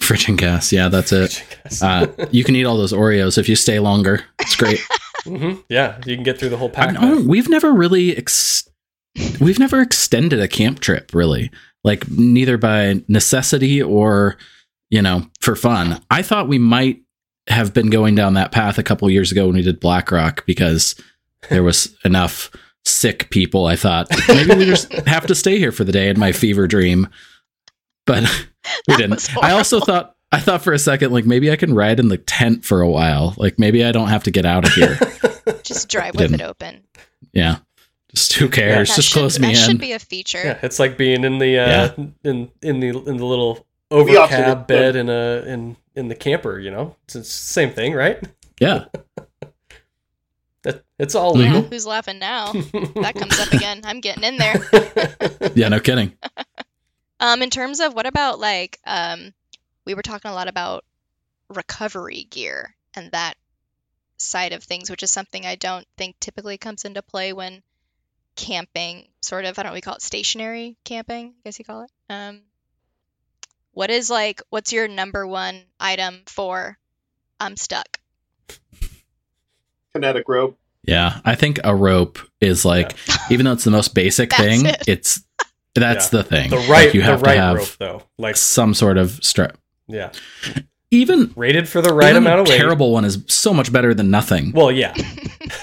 Fridge 0.00 0.28
and 0.28 0.36
gas. 0.36 0.72
Yeah, 0.72 0.88
that's 0.88 1.12
it. 1.12 1.44
Uh, 1.80 2.06
you 2.30 2.44
can 2.44 2.54
eat 2.56 2.64
all 2.64 2.76
those 2.76 2.92
Oreos 2.92 3.38
if 3.38 3.48
you 3.48 3.56
stay 3.56 3.78
longer. 3.78 4.24
It's 4.40 4.56
great. 4.56 4.80
hmm 5.24 5.54
Yeah, 5.68 5.98
you 6.04 6.16
can 6.16 6.24
get 6.24 6.38
through 6.38 6.50
the 6.50 6.56
whole 6.56 6.68
pack. 6.68 6.96
We've 7.24 7.48
never 7.48 7.72
really 7.72 8.16
ex- 8.16 8.68
we've 9.40 9.58
never 9.58 9.80
extended 9.80 10.40
a 10.40 10.48
camp 10.48 10.80
trip 10.80 11.14
really 11.14 11.50
like 11.84 12.10
neither 12.10 12.58
by 12.58 13.02
necessity 13.08 13.80
or 13.82 14.36
you 14.96 15.02
know 15.02 15.26
for 15.42 15.54
fun. 15.54 16.00
I 16.10 16.22
thought 16.22 16.48
we 16.48 16.58
might 16.58 17.02
have 17.48 17.74
been 17.74 17.90
going 17.90 18.14
down 18.14 18.32
that 18.34 18.50
path 18.50 18.78
a 18.78 18.82
couple 18.82 19.08
years 19.10 19.30
ago 19.30 19.46
when 19.46 19.54
we 19.56 19.62
did 19.62 19.78
black 19.78 20.10
rock 20.10 20.44
because 20.46 20.94
there 21.50 21.62
was 21.62 21.94
enough 22.04 22.50
sick 22.84 23.28
people 23.30 23.66
i 23.66 23.76
thought. 23.76 24.06
Maybe 24.28 24.54
we 24.56 24.64
just 24.64 24.90
have 25.06 25.26
to 25.26 25.34
stay 25.34 25.58
here 25.58 25.72
for 25.72 25.84
the 25.84 25.92
day 25.92 26.08
in 26.08 26.18
my 26.18 26.32
fever 26.32 26.66
dream. 26.66 27.08
But 28.06 28.22
we 28.88 28.94
That 28.94 28.98
didn't. 28.98 29.36
i 29.44 29.50
also 29.52 29.80
thought 29.80 30.14
i 30.32 30.40
thought 30.40 30.62
for 30.62 30.72
a 30.72 30.78
second 30.78 31.12
like 31.12 31.24
maybe 31.26 31.50
i 31.52 31.56
can 31.56 31.74
ride 31.74 32.00
in 32.00 32.08
the 32.08 32.16
tent 32.18 32.64
for 32.64 32.80
a 32.80 32.88
while. 32.88 33.34
Like 33.36 33.58
maybe 33.58 33.84
i 33.84 33.92
don't 33.92 34.08
have 34.08 34.24
to 34.24 34.30
get 34.30 34.46
out 34.46 34.64
of 34.66 34.72
here. 34.72 34.98
Just 35.62 35.88
drive 35.88 36.14
with 36.16 36.32
it 36.34 36.40
open. 36.42 36.82
yeah. 37.32 37.58
Just 38.14 38.32
who 38.34 38.48
cares? 38.48 38.88
That 38.88 38.96
just 38.96 39.08
should, 39.08 39.18
close 39.18 39.38
me 39.38 39.48
that 39.48 39.56
in. 39.56 39.68
should 39.70 39.80
be 39.80 39.92
a 39.92 39.98
feature. 39.98 40.42
Yeah, 40.42 40.58
it's 40.62 40.78
like 40.78 40.96
being 40.96 41.22
in 41.24 41.38
the 41.38 41.58
uh, 41.58 41.66
Yeah. 41.68 42.04
in 42.24 42.50
in 42.62 42.80
the 42.80 42.88
in 42.88 43.16
the 43.18 43.24
little 43.26 43.65
The 43.90 43.96
opposite 44.16 44.40
overcab 44.44 44.52
of- 44.52 44.66
bed 44.66 44.96
in 44.96 45.08
a 45.08 45.42
in 45.46 45.76
in 45.94 46.08
the 46.08 46.14
camper. 46.14 46.58
You 46.58 46.70
know, 46.70 46.96
it's, 47.04 47.16
it's 47.16 47.28
the 47.28 47.52
same 47.52 47.70
thing, 47.70 47.94
right? 47.94 48.22
yeah 48.60 48.86
That 50.62 50.82
it's 50.98 51.14
all 51.14 51.36
Yeah, 51.40 51.52
legal. 51.52 51.62
who's 51.70 51.86
laughing 51.86 52.18
now? 52.18 52.52
that 52.52 53.14
comes 53.16 53.38
up 53.38 53.52
again. 53.52 53.82
I'm 53.84 54.00
getting 54.00 54.24
in 54.24 54.36
there. 54.38 54.54
Yeah, 55.54 55.68
no 55.68 55.80
kidding. 55.80 56.12
Um, 57.18 57.40
in 57.40 57.48
terms 57.48 57.80
of 57.80 57.94
what 57.94 58.04
about 58.04 58.40
like 58.40 58.78
um, 58.86 59.32
we 59.86 59.94
were 59.94 60.02
talking 60.02 60.30
a 60.30 60.34
lot 60.34 60.48
about 60.48 60.84
recovery 61.48 62.26
gear 62.28 62.74
and 62.94 63.10
that 63.12 63.38
side 64.18 64.52
of 64.52 64.62
things, 64.62 64.90
which 64.90 65.02
is 65.02 65.10
something 65.10 65.46
I 65.46 65.54
don't 65.54 65.86
think 65.96 66.16
typically 66.20 66.58
comes 66.58 66.84
into 66.84 67.00
play 67.00 67.32
when 67.32 67.62
camping. 68.36 69.08
Sort 69.22 69.46
of, 69.46 69.58
I 69.58 69.62
don't 69.62 69.70
know, 69.70 69.74
we 69.76 69.80
call 69.80 69.94
it 69.94 70.02
stationary 70.02 70.76
camping. 70.84 71.28
I 71.28 71.40
guess 71.44 71.58
you 71.58 71.64
call 71.64 71.84
it. 71.84 71.90
Um, 72.10 72.42
what 73.76 73.90
is 73.90 74.08
like? 74.08 74.40
What's 74.48 74.72
your 74.72 74.88
number 74.88 75.26
one 75.26 75.60
item 75.78 76.22
for? 76.26 76.78
I'm 77.38 77.56
stuck. 77.58 77.98
Kinetic 79.94 80.28
rope. 80.28 80.58
Yeah, 80.84 81.20
I 81.24 81.34
think 81.34 81.60
a 81.62 81.74
rope 81.74 82.18
is 82.40 82.64
like, 82.64 82.94
even 83.30 83.44
though 83.44 83.52
it's 83.52 83.64
the 83.64 83.70
most 83.70 83.94
basic 83.94 84.32
thing, 84.32 84.64
it. 84.66 84.82
it's 84.86 85.22
that's 85.74 86.06
Yeah. 86.12 86.18
the 86.22 86.24
thing. 86.24 86.50
the 86.50 86.56
Like, 86.56 86.68
right 86.68 86.94
you 86.94 87.00
the 87.00 87.06
have 87.06 87.22
right 87.22 87.34
to 87.34 87.40
have 87.40 87.56
rope 87.56 87.76
though, 87.78 88.02
like 88.18 88.36
some 88.36 88.72
sort 88.72 88.96
of 88.98 89.10
strap. 89.22 89.58
yeah, 89.88 90.10
Even 90.90 91.32
rated 91.36 91.68
for 91.68 91.82
the 91.82 91.92
right 91.92 92.16
amount 92.16 92.40
of 92.40 92.46
a 92.46 92.50
weight. 92.50 92.56
terrible 92.58 92.92
one 92.92 93.04
is 93.04 93.22
so 93.26 93.52
much 93.52 93.70
better 93.72 93.92
than 93.92 94.10
nothing. 94.10 94.52
Well, 94.52 94.72
yeah, 94.72 94.94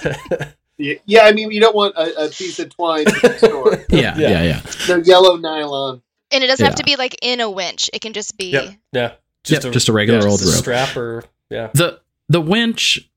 Yeah, 0.78 0.95
yeah, 1.06 1.21
I 1.23 1.32
mean, 1.32 1.52
you 1.52 1.62
don't 1.62 1.76
want 1.76 1.95
a, 1.95 2.26
a 2.26 2.30
piece 2.30 2.60
of 2.60 2.69
twine 2.69 3.06
store. 3.38 3.78
yeah, 3.89 4.17
Yeah. 4.17 4.30
yeah, 4.30 4.43
yeah, 4.43 4.60
The 4.88 5.02
yellow 5.06 5.38
nylon. 5.38 6.02
And 6.34 6.43
it 6.43 6.48
doesn't 6.48 6.65
have 6.65 6.76
to 6.76 6.84
be 6.84 6.96
like 6.96 7.15
in 7.22 7.39
a 7.39 7.50
winch. 7.50 7.89
It 7.93 8.02
can 8.02 8.13
just 8.13 8.38
be. 8.38 8.52
Yep. 8.52 8.74
yeah, 8.91 9.12
Yep, 9.48 9.74
just 9.74 9.89
a 9.89 9.93
regular 9.93 10.22
yeah, 10.22 10.28
old 10.28 10.39
just 10.39 10.52
a 10.52 10.56
rope. 10.56 10.62
strap 10.63 10.98
or 10.98 11.24
yeah, 11.50 11.69
The 11.74 12.00
the 12.30 12.41
winch 12.41 13.10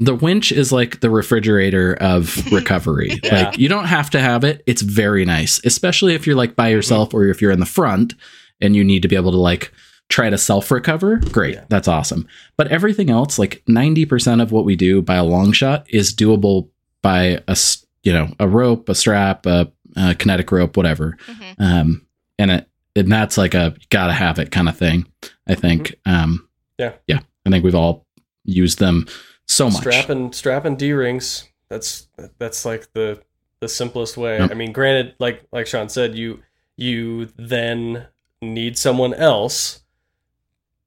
the 0.00 0.14
winch 0.14 0.50
is 0.50 0.72
like 0.72 1.00
the 1.00 1.10
refrigerator 1.10 1.94
of 1.94 2.36
recovery. 2.52 3.20
Yeah. 3.22 3.44
Like 3.44 3.58
you 3.58 3.68
don't 3.68 3.84
have 3.84 4.10
to 4.10 4.20
have 4.20 4.42
it. 4.42 4.62
It's 4.66 4.82
very 4.82 5.24
nice, 5.24 5.60
especially 5.64 6.14
if 6.14 6.26
you're 6.26 6.36
like 6.36 6.56
by 6.56 6.68
mm-hmm. 6.68 6.76
yourself 6.76 7.14
or 7.14 7.24
if 7.26 7.40
you're 7.40 7.52
in 7.52 7.60
the 7.60 7.66
front 7.66 8.14
and 8.60 8.74
you 8.74 8.82
need 8.82 9.02
to 9.02 9.08
be 9.08 9.16
able 9.16 9.30
to 9.32 9.38
like 9.38 9.72
try 10.08 10.28
to 10.28 10.38
self 10.38 10.70
recover, 10.70 11.16
great, 11.16 11.54
Yeah. 11.54 11.64
that's 11.68 11.88
awesome. 11.88 12.26
But 12.56 12.68
everything 12.68 13.10
else, 13.10 13.38
like 13.38 13.62
90% 13.68 14.42
of 14.42 14.50
what 14.50 14.64
we 14.64 14.76
do 14.76 15.02
by 15.02 15.16
a 15.16 15.24
long 15.24 15.52
shot 15.52 15.86
is 15.88 16.14
doable 16.14 16.68
by 17.00 17.42
a, 17.46 17.56
you 18.02 18.12
know, 18.12 18.32
a 18.40 18.48
rope, 18.48 18.88
a 18.88 18.94
strap, 18.94 19.46
a, 19.46 19.70
a 19.96 20.14
kinetic 20.14 20.50
rope, 20.52 20.76
whatever. 20.76 21.16
Mhm. 21.26 21.54
Um, 21.60 22.06
and 22.38 22.50
it, 22.50 22.68
and 22.96 23.10
that's 23.10 23.36
like 23.38 23.54
a 23.54 23.74
gotta 23.90 24.12
have 24.12 24.38
it 24.38 24.50
kind 24.50 24.68
of 24.68 24.76
thing. 24.76 25.06
I 25.46 25.54
think. 25.54 25.94
Um, 26.06 26.48
Yeah. 26.78 26.92
Yeah. 27.06 27.20
I 27.46 27.50
think 27.50 27.64
we've 27.64 27.74
all 27.74 28.06
used 28.44 28.78
them 28.78 29.06
so 29.46 29.66
much. 29.70 29.80
strap 29.82 30.08
and 30.08 30.34
strap 30.34 30.64
and 30.64 30.78
D 30.78 30.92
rings. 30.92 31.48
That's 31.68 32.08
that's 32.38 32.64
like 32.64 32.92
the 32.92 33.22
the 33.60 33.68
simplest 33.68 34.16
way. 34.16 34.38
Yep. 34.38 34.50
I 34.50 34.54
mean, 34.54 34.72
granted, 34.72 35.14
like 35.18 35.42
like 35.52 35.66
Sean 35.66 35.88
said, 35.88 36.14
you 36.16 36.42
you 36.76 37.26
then 37.36 38.06
need 38.40 38.76
someone 38.78 39.14
else 39.14 39.82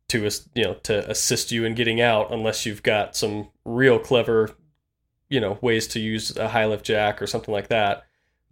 to 0.09 0.25
as- 0.25 0.47
you 0.53 0.63
know 0.63 0.73
to 0.83 1.09
assist 1.09 1.51
you 1.51 1.65
in 1.65 1.73
getting 1.75 2.01
out, 2.01 2.31
unless 2.31 2.65
you've 2.65 2.83
got 2.83 3.15
some 3.15 3.49
real 3.65 3.97
clever 3.99 4.51
you 5.29 5.39
know 5.39 5.57
ways 5.61 5.87
to 5.87 5.99
use 5.99 6.35
a 6.37 6.49
high 6.49 6.65
lift 6.65 6.85
jack 6.85 7.21
or 7.21 7.27
something 7.27 7.53
like 7.53 7.69
that. 7.69 8.03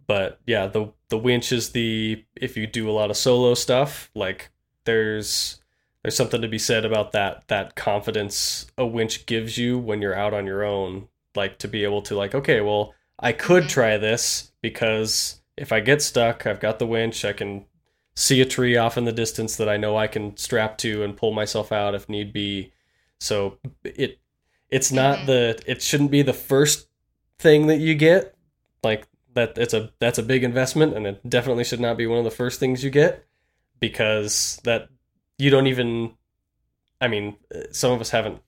But 0.06 0.40
yeah, 0.46 0.66
the 0.66 0.92
the 1.08 1.18
winch 1.18 1.52
is 1.52 1.70
the 1.70 2.24
if 2.36 2.56
you 2.56 2.66
do 2.66 2.88
a 2.88 2.92
lot 2.92 3.10
of 3.10 3.16
solo 3.16 3.54
stuff, 3.54 4.10
like 4.14 4.50
there's 4.84 5.60
there's 6.02 6.16
something 6.16 6.42
to 6.42 6.48
be 6.48 6.58
said 6.58 6.84
about 6.84 7.12
that 7.12 7.48
that 7.48 7.74
confidence 7.76 8.66
a 8.76 8.86
winch 8.86 9.24
gives 9.26 9.56
you 9.56 9.78
when 9.78 10.02
you're 10.02 10.14
out 10.14 10.34
on 10.34 10.46
your 10.46 10.62
own 10.62 11.08
like 11.34 11.58
to 11.58 11.66
be 11.68 11.82
able 11.82 12.02
to 12.02 12.14
like 12.14 12.34
okay 12.34 12.60
well 12.60 12.92
i 13.18 13.32
could 13.32 13.66
try 13.70 13.96
this 13.96 14.52
because 14.60 15.40
if 15.56 15.72
i 15.72 15.80
get 15.80 16.02
stuck 16.02 16.46
i've 16.46 16.60
got 16.60 16.78
the 16.78 16.86
winch 16.86 17.24
i 17.24 17.32
can 17.32 17.64
see 18.14 18.42
a 18.42 18.44
tree 18.44 18.76
off 18.76 18.98
in 18.98 19.04
the 19.06 19.12
distance 19.12 19.56
that 19.56 19.68
i 19.68 19.78
know 19.78 19.96
i 19.96 20.06
can 20.06 20.36
strap 20.36 20.76
to 20.76 21.02
and 21.02 21.16
pull 21.16 21.32
myself 21.32 21.72
out 21.72 21.94
if 21.94 22.06
need 22.08 22.30
be 22.32 22.70
so 23.18 23.56
it 23.82 24.18
it's 24.68 24.92
not 24.92 25.20
Mhm. 25.20 25.26
the 25.26 25.62
it 25.66 25.80
shouldn't 25.80 26.10
be 26.10 26.20
the 26.20 26.34
first 26.34 26.88
thing 27.38 27.66
that 27.68 27.78
you 27.78 27.94
get 27.94 28.34
like 28.82 29.08
that 29.34 29.58
it's 29.58 29.74
a 29.74 29.90
that's 29.98 30.18
a 30.18 30.22
big 30.22 30.44
investment 30.44 30.94
and 30.94 31.06
it 31.06 31.28
definitely 31.28 31.64
should 31.64 31.80
not 31.80 31.96
be 31.96 32.06
one 32.06 32.18
of 32.18 32.24
the 32.24 32.30
first 32.30 32.58
things 32.58 32.82
you 32.82 32.90
get 32.90 33.26
because 33.80 34.60
that 34.64 34.88
you 35.38 35.50
don't 35.50 35.66
even 35.66 36.14
i 37.00 37.08
mean 37.08 37.36
some 37.70 37.92
of 37.92 38.00
us 38.00 38.10
haven't 38.10 38.40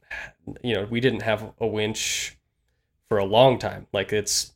you 0.62 0.74
know 0.74 0.86
we 0.90 1.00
didn't 1.00 1.22
have 1.22 1.52
a 1.60 1.66
winch 1.66 2.36
for 3.08 3.18
a 3.18 3.24
long 3.24 3.58
time 3.58 3.86
like 3.92 4.12
it's 4.12 4.52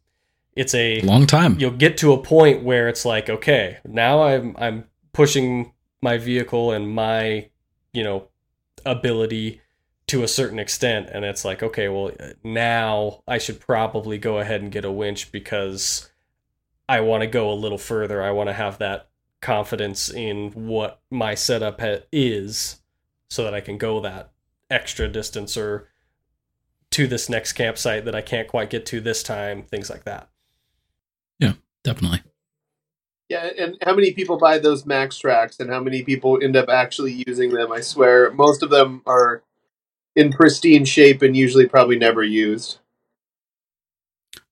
it's 0.56 0.74
a 0.74 1.00
Long 1.02 1.26
time. 1.26 1.56
you'll 1.58 1.70
get 1.70 1.96
to 1.98 2.12
a 2.12 2.22
point 2.22 2.62
where 2.62 2.88
it's 2.88 3.04
like 3.04 3.28
okay 3.28 3.78
now 3.84 4.22
i'm 4.22 4.56
i'm 4.58 4.84
pushing 5.12 5.72
my 6.02 6.18
vehicle 6.18 6.72
and 6.72 6.92
my 6.94 7.48
you 7.92 8.02
know 8.02 8.28
ability 8.86 9.60
to 10.06 10.22
a 10.24 10.28
certain 10.28 10.58
extent 10.58 11.08
and 11.12 11.24
it's 11.24 11.44
like 11.44 11.62
okay 11.62 11.88
well 11.88 12.10
now 12.42 13.22
i 13.28 13.38
should 13.38 13.60
probably 13.60 14.18
go 14.18 14.38
ahead 14.38 14.60
and 14.62 14.72
get 14.72 14.84
a 14.84 14.90
winch 14.90 15.30
because 15.30 16.09
i 16.90 17.00
want 17.00 17.22
to 17.22 17.26
go 17.26 17.50
a 17.50 17.54
little 17.54 17.78
further 17.78 18.22
i 18.22 18.30
want 18.30 18.48
to 18.48 18.52
have 18.52 18.78
that 18.78 19.08
confidence 19.40 20.10
in 20.10 20.50
what 20.50 21.00
my 21.10 21.34
setup 21.34 21.80
ha- 21.80 22.02
is 22.12 22.80
so 23.28 23.44
that 23.44 23.54
i 23.54 23.60
can 23.60 23.78
go 23.78 24.00
that 24.00 24.32
extra 24.70 25.08
distance 25.08 25.56
or 25.56 25.88
to 26.90 27.06
this 27.06 27.28
next 27.28 27.52
campsite 27.54 28.04
that 28.04 28.14
i 28.14 28.20
can't 28.20 28.48
quite 28.48 28.70
get 28.70 28.84
to 28.84 29.00
this 29.00 29.22
time 29.22 29.62
things 29.62 29.88
like 29.88 30.04
that 30.04 30.28
Yeah, 31.38 31.54
Definitely. 31.82 32.22
Yeah, 33.30 33.48
and 33.56 33.76
how 33.82 33.94
many 33.94 34.12
people 34.12 34.38
buy 34.38 34.58
those 34.58 34.82
MAXTRAX 34.82 35.60
and 35.60 35.70
how 35.70 35.80
many 35.80 36.02
people 36.02 36.40
end 36.42 36.56
up 36.56 36.68
actually 36.68 37.22
using 37.28 37.52
them? 37.52 37.70
I 37.70 37.80
swear, 37.80 38.32
most 38.32 38.64
of 38.64 38.70
them 38.70 39.02
are 39.06 39.44
in 40.16 40.32
pristine 40.32 40.84
shape 40.84 41.22
and 41.22 41.36
usually 41.36 41.66
probably 41.66 41.96
never 41.96 42.24
used. 42.24 42.78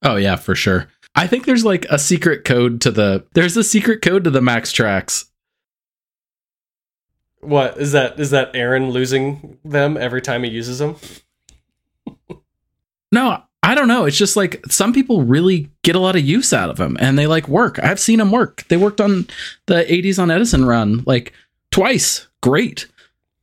Oh 0.00 0.14
yeah, 0.14 0.36
for 0.36 0.54
sure. 0.54 0.86
I 1.18 1.26
think 1.26 1.46
there's 1.46 1.64
like 1.64 1.84
a 1.86 1.98
secret 1.98 2.44
code 2.44 2.80
to 2.82 2.92
the 2.92 3.26
there's 3.32 3.56
a 3.56 3.64
secret 3.64 4.02
code 4.02 4.22
to 4.22 4.30
the 4.30 4.40
MAXTRAX. 4.40 5.24
What 7.40 7.76
is 7.78 7.90
that? 7.90 8.20
Is 8.20 8.30
that 8.30 8.54
Aaron 8.54 8.90
losing 8.90 9.58
them 9.64 9.96
every 9.96 10.22
time 10.22 10.44
he 10.44 10.50
uses 10.50 10.78
them? 10.78 10.94
No, 13.10 13.42
I 13.64 13.74
don't 13.74 13.88
know. 13.88 14.04
It's 14.04 14.16
just 14.16 14.36
like 14.36 14.62
some 14.70 14.92
people 14.92 15.24
really 15.24 15.68
get 15.82 15.96
a 15.96 16.00
lot 16.00 16.14
of 16.14 16.22
use 16.22 16.52
out 16.52 16.70
of 16.70 16.76
them 16.76 16.96
and 17.00 17.18
they 17.18 17.26
like 17.26 17.48
work. 17.48 17.80
I've 17.80 17.98
seen 17.98 18.20
them 18.20 18.30
work. 18.30 18.64
They 18.68 18.76
worked 18.76 19.00
on 19.00 19.26
the 19.66 19.84
80s 19.88 20.20
on 20.22 20.30
Edison 20.30 20.66
run 20.66 21.02
like 21.04 21.32
twice. 21.72 22.28
Great. 22.42 22.86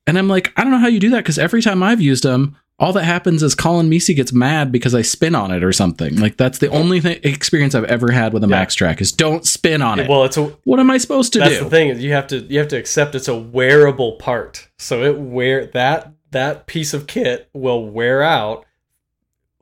And 0.08 0.18
I'm 0.18 0.30
like, 0.30 0.54
I 0.56 0.64
don't 0.64 0.72
know 0.72 0.78
how 0.78 0.88
you 0.88 1.00
do 1.02 1.10
that 1.10 1.24
because 1.24 1.40
every 1.40 1.62
time 1.62 1.84
I've 1.84 2.00
used 2.00 2.24
them, 2.24 2.56
all 2.78 2.92
that 2.94 3.04
happens 3.06 3.42
is 3.42 3.56
Colin 3.56 3.90
Meesey 3.90 4.16
gets 4.16 4.34
mad 4.34 4.72
because 4.72 4.94
I 4.94 5.02
spin 5.02 5.34
on 5.34 5.52
it 5.52 5.64
or 5.64 5.72
something. 5.72 6.18
Like 6.18 6.36
that's 6.38 6.60
the 6.60 6.68
only 6.70 7.00
th- 7.00 7.24
experience 7.24 7.74
I've 7.74 7.86
ever 7.86 8.12
had 8.12 8.34
with 8.34 8.44
a 8.44 8.48
Yeah. 8.48 8.52
max 8.58 8.76
track 8.76 9.00
is 9.00 9.12
don't 9.14 9.46
spin 9.46 9.82
on 9.82 10.00
it. 10.00 10.10
Well, 10.10 10.26
it's 10.26 10.36
a 10.38 10.46
what 10.66 10.80
am 10.80 10.92
I 10.92 10.98
supposed 10.98 11.32
to 11.34 11.40
do? 11.40 11.46
that's 11.46 11.58
do? 11.60 11.64
the 11.64 11.70
thing 11.70 11.90
is 11.90 12.04
you 12.04 12.12
have 12.12 12.28
to 12.28 12.40
you 12.40 12.60
have 12.60 12.68
to 12.70 12.78
accept 12.78 13.16
it's 13.16 13.28
a 13.30 13.36
wearable 13.36 14.14
part. 14.14 14.68
So 14.78 15.04
it 15.04 15.18
wear 15.18 15.68
that 15.68 16.12
that 16.32 16.68
piece 16.68 16.94
of 16.94 17.08
kit 17.08 17.50
will 17.54 17.88
wear 17.88 18.22
out 18.22 18.66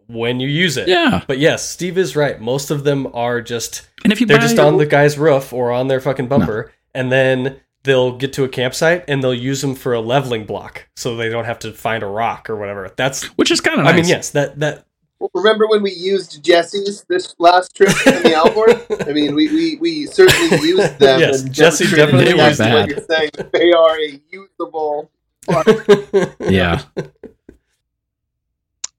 when 0.07 0.39
you 0.39 0.47
use 0.47 0.75
it. 0.75 0.87
Yeah. 0.87 1.23
But 1.27 1.37
yes, 1.37 1.69
Steve 1.69 1.97
is 1.97 2.15
right. 2.15 2.41
Most 2.41 2.71
of 2.71 2.83
them 2.83 3.07
are 3.13 3.41
just 3.41 3.87
And 4.03 4.11
if 4.11 4.19
you 4.19 4.27
they're 4.27 4.37
just 4.39 4.57
on 4.59 4.77
the 4.77 4.85
guy's 4.87 5.17
roof 5.19 5.53
or 5.53 5.71
on 5.71 5.87
their 5.87 5.99
fucking 6.01 6.27
bumper, 6.27 6.71
and 6.95 7.11
then 7.11 7.59
they'll 7.83 8.17
get 8.17 8.33
to 8.33 8.43
a 8.43 8.49
campsite 8.49 9.05
and 9.07 9.23
they'll 9.23 9.33
use 9.33 9.61
them 9.61 9.75
for 9.75 9.93
a 9.93 9.99
leveling 9.99 10.45
block, 10.45 10.87
so 10.95 11.15
they 11.15 11.29
don't 11.29 11.45
have 11.45 11.59
to 11.59 11.71
find 11.73 12.03
a 12.03 12.07
rock 12.07 12.49
or 12.49 12.55
whatever. 12.55 12.91
That's 12.95 13.23
which 13.37 13.51
is 13.51 13.61
kind 13.61 13.79
of 13.79 13.85
I 13.85 13.91
nice. 13.91 14.01
mean, 14.01 14.09
yes, 14.09 14.29
that 14.31 14.59
that 14.59 14.85
Remember 15.33 15.67
when 15.67 15.81
we 15.83 15.91
used 15.93 16.43
Jesse's 16.43 17.05
this 17.07 17.33
last 17.39 17.75
trip 17.75 17.89
in 18.07 18.23
the 18.23 18.33
Alvord? 18.33 18.85
I 19.07 19.13
mean, 19.13 19.35
we, 19.35 19.47
we, 19.47 19.75
we 19.77 20.05
certainly 20.07 20.67
used 20.67 20.99
them. 20.99 21.19
Yes, 21.19 21.43
and 21.43 21.53
Jesse 21.53 21.85
demonstrated 21.85 22.27
definitely 22.27 22.49
exactly 22.49 22.75
was 22.75 22.81
what 22.81 22.89
you're 22.89 23.29
saying. 23.31 23.49
They 23.53 23.71
are 23.71 23.99
a 23.99 24.21
usable. 24.31 25.09
Yeah. 26.39 26.81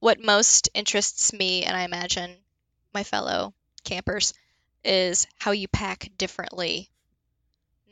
what 0.01 0.23
most 0.23 0.69
interests 0.75 1.33
me, 1.33 1.65
and 1.65 1.77
I 1.77 1.85
imagine 1.85 2.37
my 2.93 3.03
fellow 3.03 3.55
campers, 3.85 4.35
is 4.85 5.27
how 5.39 5.53
you 5.53 5.69
pack 5.69 6.11
differently. 6.19 6.91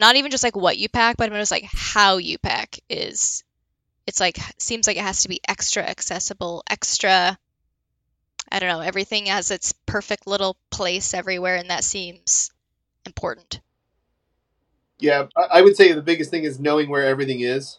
Not 0.00 0.16
even 0.16 0.30
just 0.30 0.44
like 0.44 0.56
what 0.56 0.78
you 0.78 0.88
pack, 0.88 1.16
but 1.16 1.30
just 1.30 1.50
like 1.50 1.64
how 1.64 2.16
you 2.16 2.38
pack 2.38 2.78
is. 2.88 3.44
It's 4.06 4.20
like 4.20 4.38
seems 4.58 4.86
like 4.86 4.96
it 4.96 5.02
has 5.02 5.22
to 5.22 5.28
be 5.28 5.40
extra 5.46 5.82
accessible, 5.82 6.64
extra. 6.68 7.38
I 8.50 8.58
don't 8.58 8.68
know. 8.68 8.80
Everything 8.80 9.26
has 9.26 9.50
its 9.50 9.72
perfect 9.86 10.26
little 10.26 10.56
place 10.70 11.14
everywhere, 11.14 11.56
and 11.56 11.70
that 11.70 11.84
seems 11.84 12.50
important. 13.06 13.60
Yeah, 14.98 15.26
I 15.36 15.58
I 15.58 15.62
would 15.62 15.76
say 15.76 15.92
the 15.92 16.02
biggest 16.02 16.30
thing 16.30 16.44
is 16.44 16.58
knowing 16.58 16.88
where 16.88 17.06
everything 17.06 17.40
is, 17.40 17.78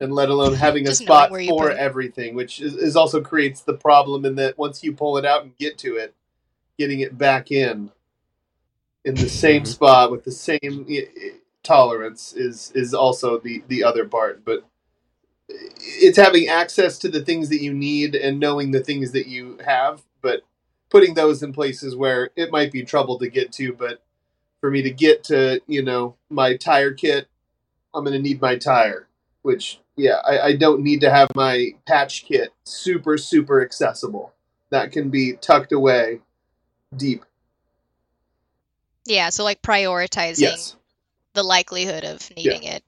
and 0.00 0.12
let 0.12 0.30
alone 0.30 0.54
having 0.56 0.88
a 0.88 0.94
spot 0.94 1.30
for 1.30 1.70
everything, 1.70 2.34
which 2.34 2.60
is, 2.60 2.74
is 2.74 2.96
also 2.96 3.20
creates 3.20 3.62
the 3.62 3.74
problem 3.74 4.24
in 4.24 4.34
that 4.36 4.58
once 4.58 4.82
you 4.82 4.92
pull 4.92 5.16
it 5.16 5.24
out 5.24 5.44
and 5.44 5.56
get 5.56 5.78
to 5.78 5.96
it, 5.96 6.14
getting 6.76 7.00
it 7.00 7.16
back 7.16 7.52
in 7.52 7.92
in 9.04 9.14
the 9.14 9.28
same 9.28 9.62
Mhm. 9.62 9.66
spot 9.66 10.10
with 10.10 10.24
the 10.24 10.32
same 10.32 10.86
tolerance 11.62 12.32
is 12.34 12.72
is 12.74 12.94
also 12.94 13.38
the 13.38 13.62
the 13.68 13.84
other 13.84 14.06
part. 14.06 14.44
But 14.44 14.64
it's 15.48 16.18
having 16.18 16.48
access 16.48 16.98
to 16.98 17.08
the 17.08 17.22
things 17.24 17.48
that 17.50 17.62
you 17.62 17.72
need 17.74 18.14
and 18.14 18.40
knowing 18.40 18.70
the 18.70 18.80
things 18.84 19.12
that 19.12 19.26
you 19.26 19.58
have, 19.64 20.02
but 20.22 20.42
putting 20.90 21.14
those 21.14 21.42
in 21.42 21.52
places 21.52 21.96
where 21.96 22.30
it 22.36 22.50
might 22.52 22.72
be 22.72 22.82
trouble 22.84 23.18
to 23.18 23.28
get 23.28 23.52
to, 23.52 23.72
but 23.72 24.00
for 24.60 24.70
me 24.70 24.82
to 24.82 24.90
get 24.90 25.24
to 25.24 25.60
you 25.66 25.82
know 25.82 26.16
my 26.30 26.56
tire 26.56 26.92
kit 26.92 27.28
i'm 27.94 28.04
going 28.04 28.16
to 28.16 28.22
need 28.22 28.40
my 28.40 28.56
tire 28.56 29.08
which 29.42 29.80
yeah 29.96 30.20
I, 30.26 30.40
I 30.40 30.56
don't 30.56 30.82
need 30.82 31.00
to 31.02 31.10
have 31.10 31.28
my 31.34 31.70
patch 31.86 32.24
kit 32.26 32.52
super 32.64 33.18
super 33.18 33.62
accessible 33.62 34.32
that 34.70 34.92
can 34.92 35.10
be 35.10 35.34
tucked 35.34 35.72
away 35.72 36.20
deep 36.96 37.24
Yeah, 39.06 39.30
so 39.30 39.44
like 39.44 39.62
prioritizing 39.62 40.40
yes 40.42 40.76
the 41.34 41.42
likelihood 41.42 42.04
of 42.04 42.28
needing 42.36 42.64
it. 42.64 42.82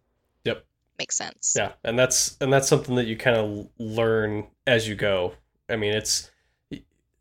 Yep. 0.45 0.65
Makes 0.99 1.17
sense. 1.17 1.55
Yeah, 1.57 1.73
and 1.85 1.99
that's 1.99 2.37
and 2.41 2.53
that's 2.53 2.69
something 2.69 2.97
that 2.97 3.07
you 3.07 3.17
kind 3.17 3.37
of 3.37 3.69
learn 3.79 4.47
as 4.67 4.89
you 4.89 4.95
go. 4.95 5.35
I 5.69 5.77
mean, 5.77 5.95
it's 5.95 6.31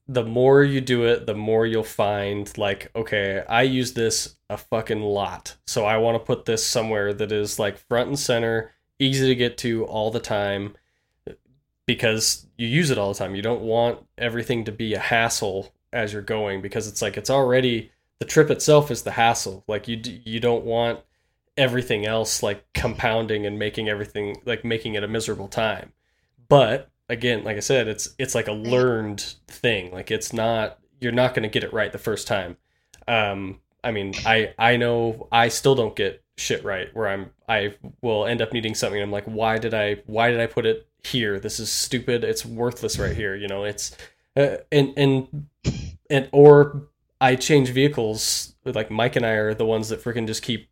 the 0.08 0.24
more 0.24 0.64
you 0.64 0.82
do 0.82 1.06
it, 1.06 1.26
the 1.26 1.36
more 1.36 1.66
you'll 1.66 1.84
find 1.84 2.56
like, 2.58 2.92
okay, 2.96 3.44
I 3.48 3.62
use 3.64 3.94
this 3.94 4.36
a 4.50 4.58
fucking 4.58 5.02
lot. 5.02 5.56
So 5.66 5.86
I 5.86 5.98
want 5.98 6.16
to 6.16 6.26
put 6.26 6.46
this 6.46 6.66
somewhere 6.66 7.14
that 7.14 7.32
is 7.32 7.60
like 7.60 7.78
front 7.78 8.10
and 8.10 8.20
center, 8.20 8.72
easy 9.00 9.28
to 9.28 9.36
get 9.36 9.58
to 9.60 9.86
all 9.86 10.12
the 10.12 10.20
time 10.20 10.76
because 11.86 12.46
you 12.58 12.68
use 12.68 12.90
it 12.90 12.98
all 12.98 13.14
the 13.14 13.20
time. 13.20 13.36
You 13.36 13.42
don't 13.42 13.62
want 13.62 14.00
everything 14.18 14.66
to 14.66 14.72
be 14.72 14.94
a 14.94 15.00
hassle 15.00 15.74
as 15.94 16.14
you're 16.14 16.22
going 16.22 16.62
because 16.62 16.88
it's 16.88 17.02
like 17.02 17.16
it's 17.16 17.30
already 17.30 17.92
the 18.22 18.26
trip 18.26 18.52
itself 18.52 18.92
is 18.92 19.02
the 19.02 19.10
hassle. 19.10 19.64
Like 19.68 19.88
you 19.88 19.96
d- 19.96 20.22
you 20.24 20.40
don't 20.40 20.64
want 20.64 21.00
everything 21.58 22.06
else 22.06 22.44
like 22.44 22.64
compounding 22.72 23.48
and 23.48 23.58
making 23.58 23.90
everything 23.90 24.40
like 24.46 24.64
making 24.64 24.94
it 24.94 25.04
a 25.04 25.08
miserable 25.08 25.48
time. 25.48 25.92
But 26.48 26.92
again, 27.10 27.44
like 27.44 27.58
I 27.58 27.62
said, 27.62 27.88
it's 27.88 28.14
it's 28.20 28.36
like 28.36 28.48
a 28.48 28.52
learned 28.52 29.22
thing. 29.48 29.92
Like 29.92 30.12
it's 30.12 30.34
not 30.34 30.78
you're 31.00 31.12
not 31.12 31.34
going 31.34 31.42
to 31.42 31.50
get 31.50 31.64
it 31.64 31.74
right 31.74 31.92
the 31.92 31.98
first 31.98 32.28
time. 32.28 32.58
Um, 33.08 33.60
I 33.84 33.90
mean, 33.90 34.14
I 34.24 34.54
I 34.60 34.78
know 34.78 35.28
I 35.32 35.48
still 35.48 35.74
don't 35.74 35.96
get 35.96 36.24
shit 36.38 36.64
right 36.64 36.90
where 36.94 37.08
I'm 37.08 37.32
I 37.50 37.74
will 38.04 38.28
end 38.28 38.44
up 38.44 38.54
needing 38.54 38.76
something. 38.76 39.02
I'm 39.02 39.10
like, 39.10 39.26
why 39.26 39.58
did 39.58 39.74
I 39.74 39.96
why 40.06 40.30
did 40.30 40.40
I 40.40 40.46
put 40.46 40.68
it 40.68 40.88
here? 41.04 41.40
This 41.40 41.60
is 41.60 41.72
stupid. 41.72 42.24
It's 42.24 42.46
worthless 42.46 43.00
right 43.00 43.16
here. 43.16 43.36
You 43.36 43.48
know, 43.48 43.64
it's 43.64 43.98
uh, 44.38 44.58
and 44.72 44.94
and 44.96 45.48
and 46.12 46.30
or 46.32 46.84
I 47.22 47.36
change 47.36 47.70
vehicles. 47.70 48.56
Like 48.66 48.92
Mike 48.92 49.16
and 49.16 49.26
I 49.26 49.32
are 49.32 49.54
the 49.54 49.66
ones 49.66 49.88
that 49.90 50.04
freaking 50.04 50.28
just 50.28 50.44
keep 50.44 50.68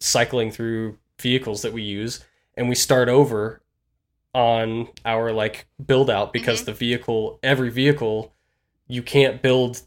cycling 0.00 0.50
through 0.50 0.98
vehicles 1.20 1.62
that 1.62 1.72
we 1.72 1.82
use, 1.82 2.22
and 2.56 2.68
we 2.68 2.74
start 2.74 3.08
over 3.08 3.62
on 4.34 4.88
our 5.06 5.32
like 5.32 5.66
build 5.86 6.10
out 6.10 6.32
because 6.32 6.62
Mhm. 6.62 6.64
the 6.66 6.72
vehicle, 6.74 7.38
every 7.42 7.70
vehicle, 7.70 8.34
you 8.88 9.02
can't 9.02 9.40
build. 9.40 9.80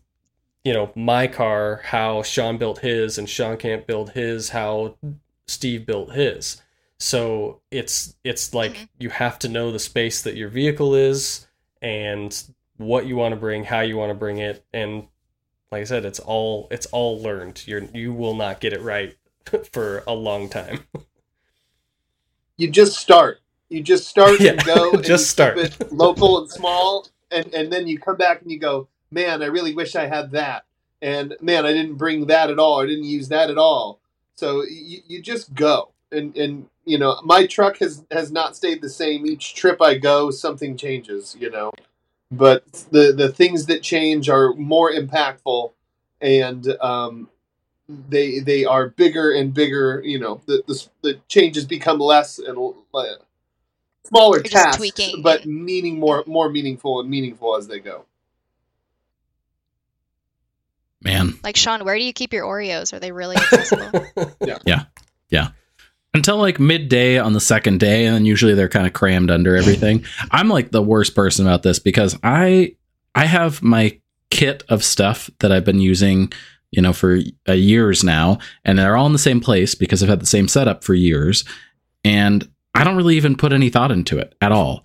You 0.66 0.74
know, 0.74 0.92
my 0.96 1.28
car, 1.28 1.82
how 1.86 2.22
Sean 2.24 2.58
built 2.58 2.80
his, 2.80 3.18
and 3.18 3.30
Sean 3.30 3.56
can't 3.58 3.88
build 3.88 4.12
his, 4.12 4.50
how 4.50 4.96
Steve 5.48 5.86
built 5.86 6.14
his. 6.14 6.62
So 6.98 7.62
it's 7.72 8.16
it's 8.24 8.54
like 8.54 8.74
Mhm. 8.74 8.90
you 9.00 9.10
have 9.10 9.38
to 9.40 9.48
know 9.50 9.72
the 9.72 9.80
space 9.80 10.22
that 10.22 10.36
your 10.36 10.50
vehicle 10.50 10.96
is 10.96 11.48
and 11.82 12.36
what 12.78 13.06
you 13.06 13.16
want 13.16 13.34
to 13.34 13.40
bring, 13.40 13.66
how 13.66 13.82
you 13.82 13.98
want 13.98 14.10
to 14.10 14.16
bring 14.16 14.38
it, 14.38 14.64
and 14.74 15.08
like 15.72 15.82
I 15.82 15.86
said, 15.86 16.06
it's 16.06 16.20
all 16.20 16.68
it's 16.72 16.88
all 16.88 17.22
learned. 17.22 17.64
You're 17.68 17.84
you 17.94 18.14
will 18.14 18.36
not 18.36 18.60
get 18.62 18.74
it 18.74 18.82
right 18.82 19.18
for 19.74 20.04
a 20.08 20.14
long 20.14 20.50
time. 20.50 20.82
You 22.58 22.70
just 22.70 22.98
start. 22.98 23.42
You 23.70 23.82
just 23.82 24.08
start 24.08 24.40
Yeah, 24.40 24.52
and 24.52 24.64
go. 24.66 24.92
and 24.94 25.04
just 25.04 25.30
start. 25.30 25.58
local 25.92 26.40
and 26.40 26.50
small, 26.50 27.08
and 27.32 27.54
and 27.54 27.72
then 27.72 27.88
you 27.88 28.00
come 28.00 28.18
back 28.18 28.42
and 28.42 28.52
you 28.52 28.60
go, 28.60 28.88
man, 29.12 29.42
I 29.42 29.48
really 29.48 29.74
wish 29.74 29.96
I 29.96 30.08
had 30.08 30.32
that, 30.32 30.66
and 31.02 31.36
man, 31.42 31.66
I 31.66 31.74
didn't 31.74 31.96
bring 31.96 32.28
that 32.28 32.50
at 32.52 32.60
all. 32.60 32.82
I 32.82 32.86
didn't 32.86 33.06
use 33.06 33.30
that 33.30 33.50
at 33.50 33.58
all. 33.58 34.00
So 34.36 34.64
you, 34.64 35.00
you 35.08 35.22
just 35.22 35.54
go, 35.56 35.92
and 36.12 36.36
and 36.38 36.68
you 36.86 36.98
know, 37.00 37.20
my 37.24 37.46
truck 37.48 37.78
has 37.80 38.04
has 38.12 38.32
not 38.32 38.56
stayed 38.56 38.82
the 38.82 38.90
same 38.90 39.26
each 39.26 39.56
trip 39.56 39.82
I 39.82 39.98
go. 39.98 40.32
Something 40.32 40.78
changes, 40.78 41.36
you 41.40 41.50
know, 41.50 41.72
but 42.32 42.72
the 42.92 43.12
the 43.12 43.30
things 43.30 43.66
that 43.68 43.82
change 43.82 44.30
are 44.30 44.54
more 44.54 44.92
impactful, 44.92 45.72
and 46.22 46.68
um, 46.82 47.30
they 47.88 48.40
they 48.40 48.66
are 48.66 48.90
bigger 48.90 49.32
and 49.32 49.54
bigger. 49.54 50.02
You 50.04 50.20
know, 50.20 50.42
the 50.46 50.64
the, 50.68 50.88
the 51.02 51.20
changes 51.28 51.66
become 51.66 52.00
less 52.00 52.40
and 52.40 52.58
uh, 52.94 53.04
smaller 54.06 54.42
tasks, 54.42 54.78
tweaking. 54.78 55.22
but 55.22 55.46
meaning 55.46 56.00
more 56.00 56.24
more 56.28 56.50
meaningful 56.50 57.00
and 57.00 57.10
meaningful 57.10 57.56
as 57.56 57.68
they 57.68 57.80
go. 57.80 58.06
Man, 61.02 61.40
Like 61.44 61.56
Sean, 61.56 61.86
where 61.86 61.98
do 61.98 62.04
you 62.04 62.12
keep 62.12 62.34
your 62.34 62.44
Oreos? 62.46 62.92
Are 62.92 63.00
they 63.00 63.14
really 63.14 63.38
accessible? 63.38 64.06
until 66.14 66.38
like 66.38 66.60
midday 66.60 67.18
on 67.18 67.34
the 67.34 67.40
second 67.40 67.80
day, 67.80 68.06
and 68.06 68.16
then 68.16 68.26
usually 68.26 68.54
they're 68.54 68.70
kind 68.70 68.88
of 68.88 68.94
crammed 68.94 69.32
under 69.32 69.56
everything. 69.56 70.04
I'm 70.32 70.50
like 70.50 70.72
the 70.72 70.82
worst 70.82 71.16
person 71.16 71.46
about 71.46 71.64
this 71.64 71.80
because 71.80 72.18
I 72.24 72.76
I 73.16 73.26
have 73.26 73.62
my 73.62 74.00
kit 74.30 74.64
of 74.70 74.84
stuff 74.84 75.30
that 75.40 75.52
I've 75.52 75.66
been 75.66 75.80
using, 75.80 76.32
you 76.72 76.82
know, 76.82 76.94
for 76.94 77.20
uh, 77.48 77.54
years 77.54 78.04
now, 78.04 78.40
and 78.64 78.78
they're 78.78 78.98
all 78.98 79.08
in 79.08 79.14
the 79.14 79.20
same 79.20 79.40
place 79.40 79.76
because 79.76 80.02
I've 80.02 80.10
had 80.10 80.22
the 80.22 80.26
same 80.26 80.48
setup 80.48 80.84
for 80.84 80.94
years, 80.94 81.44
and 82.04 82.48
I 82.74 82.84
don't 82.84 82.96
really 82.96 83.18
even 83.18 83.36
put 83.36 83.54
any 83.54 83.70
thought 83.70 83.92
into 83.92 84.18
it 84.18 84.36
at 84.42 84.52
all. 84.52 84.84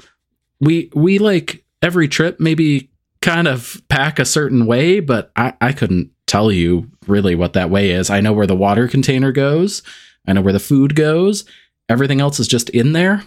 We 0.61 0.91
we 0.95 1.19
like 1.19 1.65
every 1.83 2.09
trip 2.09 2.41
maybe 2.41 2.91
kind 3.21 3.49
of 3.49 3.81
pack 3.89 4.19
a 4.19 4.25
certain 4.25 4.67
way, 4.67 5.01
but 5.01 5.33
I, 5.37 5.55
I 5.61 5.73
couldn't 5.73 6.11
tell 6.27 6.53
you 6.53 6.91
really 7.07 7.35
what 7.35 7.55
that 7.55 7.71
way 7.71 7.91
is. 7.91 8.11
I 8.11 8.21
know 8.21 8.33
where 8.33 8.47
the 8.47 8.57
water 8.57 8.89
container 8.89 9.33
goes. 9.33 9.83
I 10.27 10.33
know 10.33 10.43
where 10.43 10.53
the 10.53 10.61
food 10.61 10.95
goes. 10.95 11.45
Everything 11.89 12.21
else 12.21 12.41
is 12.41 12.49
just 12.49 12.71
in 12.71 12.93
there. 12.93 13.25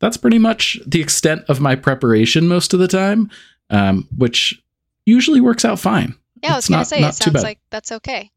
That's 0.00 0.16
pretty 0.16 0.38
much 0.38 0.78
the 0.86 1.00
extent 1.00 1.44
of 1.48 1.60
my 1.60 1.76
preparation 1.76 2.48
most 2.48 2.74
of 2.74 2.80
the 2.80 2.88
time, 2.88 3.30
um, 3.70 4.08
which 4.16 4.60
usually 5.06 5.40
works 5.40 5.64
out 5.64 5.78
fine. 5.78 6.14
Yeah, 6.42 6.54
I 6.54 6.56
was 6.56 6.68
gonna 6.68 6.84
say 6.84 7.02
it 7.02 7.14
sounds 7.14 7.42
like 7.42 7.60
that's 7.70 7.92
okay. 7.92 8.30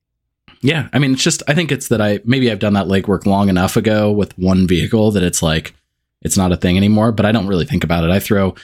Yeah, 0.62 0.90
I 0.94 1.00
mean, 1.00 1.14
it's 1.14 1.24
just 1.24 1.44
I 1.48 1.54
think 1.54 1.72
it's 1.72 1.88
that 1.88 2.02
I 2.02 2.20
maybe 2.26 2.52
I've 2.52 2.60
done 2.60 2.74
that 2.74 2.88
legwork 2.88 3.26
long 3.26 3.50
enough 3.50 3.78
ago 3.78 4.12
with 4.12 4.38
one 4.38 4.68
vehicle 4.68 5.12
that 5.12 5.24
it's 5.24 5.42
like 5.42 5.74
it's 6.22 6.38
not 6.38 6.52
a 6.52 6.58
thing 6.58 6.78
anymore. 6.78 7.12
But 7.12 7.26
I 7.26 7.32
don't 7.32 7.48
really 7.48 7.66
think 7.66 7.84
about 7.84 8.04
it. 8.04 8.10
I 8.10 8.20
throw 8.20 8.56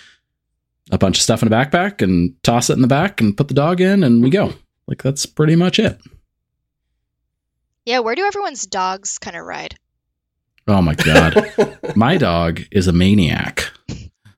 a 0.91 0.97
bunch 0.97 1.17
of 1.17 1.23
stuff 1.23 1.41
in 1.41 1.47
a 1.47 1.51
backpack 1.51 2.01
and 2.01 2.35
toss 2.43 2.69
it 2.69 2.73
in 2.73 2.81
the 2.81 2.87
back 2.87 3.21
and 3.21 3.35
put 3.35 3.47
the 3.47 3.53
dog 3.53 3.81
in, 3.81 4.03
and 4.03 4.23
we 4.23 4.29
go. 4.29 4.53
Like 4.87 5.01
that's 5.03 5.25
pretty 5.25 5.55
much 5.55 5.79
it. 5.79 5.99
Yeah, 7.85 7.99
where 7.99 8.15
do 8.15 8.25
everyone's 8.25 8.65
dogs 8.65 9.17
kind 9.17 9.35
of 9.35 9.45
ride? 9.45 9.75
Oh 10.67 10.81
my 10.81 10.95
god. 10.95 11.77
my 11.95 12.17
dog 12.17 12.61
is 12.71 12.87
a 12.87 12.93
maniac. 12.93 13.71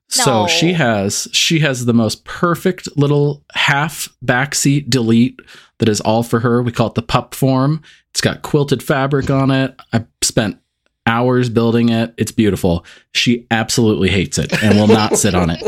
So 0.08 0.46
she 0.46 0.74
has 0.74 1.28
she 1.32 1.58
has 1.58 1.84
the 1.84 1.92
most 1.92 2.24
perfect 2.24 2.96
little 2.96 3.42
half 3.52 4.08
backseat 4.24 4.88
delete 4.88 5.40
that 5.78 5.88
is 5.88 6.00
all 6.00 6.22
for 6.22 6.40
her. 6.40 6.62
We 6.62 6.72
call 6.72 6.86
it 6.88 6.94
the 6.94 7.02
pup 7.02 7.34
form. 7.34 7.82
It's 8.10 8.20
got 8.20 8.42
quilted 8.42 8.82
fabric 8.82 9.28
on 9.28 9.50
it. 9.50 9.74
I 9.92 10.04
spent 10.22 10.58
hours 11.06 11.48
building 11.48 11.88
it. 11.88 12.14
It's 12.16 12.32
beautiful. 12.32 12.86
She 13.12 13.46
absolutely 13.50 14.08
hates 14.08 14.38
it 14.38 14.52
and 14.62 14.78
will 14.78 14.86
not 14.86 15.18
sit 15.18 15.34
on 15.34 15.50
it 15.50 15.62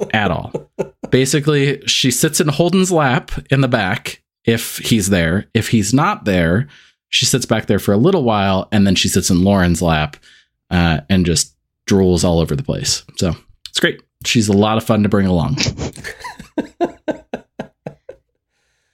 at 0.14 0.30
all. 0.30 0.70
Basically, 1.10 1.82
she 1.86 2.10
sits 2.10 2.40
in 2.40 2.48
Holden's 2.48 2.92
lap 2.92 3.32
in 3.50 3.60
the 3.62 3.68
back 3.68 4.22
if 4.44 4.78
he's 4.78 5.10
there. 5.10 5.46
If 5.54 5.68
he's 5.68 5.92
not 5.92 6.24
there, 6.24 6.68
she 7.08 7.24
sits 7.24 7.46
back 7.46 7.66
there 7.66 7.78
for 7.78 7.92
a 7.92 7.96
little 7.96 8.22
while 8.22 8.68
and 8.72 8.86
then 8.86 8.94
she 8.94 9.08
sits 9.08 9.30
in 9.30 9.42
Lauren's 9.42 9.82
lap 9.82 10.16
uh, 10.70 11.00
and 11.08 11.24
just 11.26 11.54
drools 11.86 12.24
all 12.24 12.38
over 12.40 12.54
the 12.54 12.62
place. 12.62 13.04
So 13.16 13.34
it's 13.68 13.80
great. 13.80 14.02
She's 14.24 14.48
a 14.48 14.52
lot 14.52 14.76
of 14.76 14.84
fun 14.84 15.02
to 15.02 15.08
bring 15.08 15.26
along. 15.26 15.56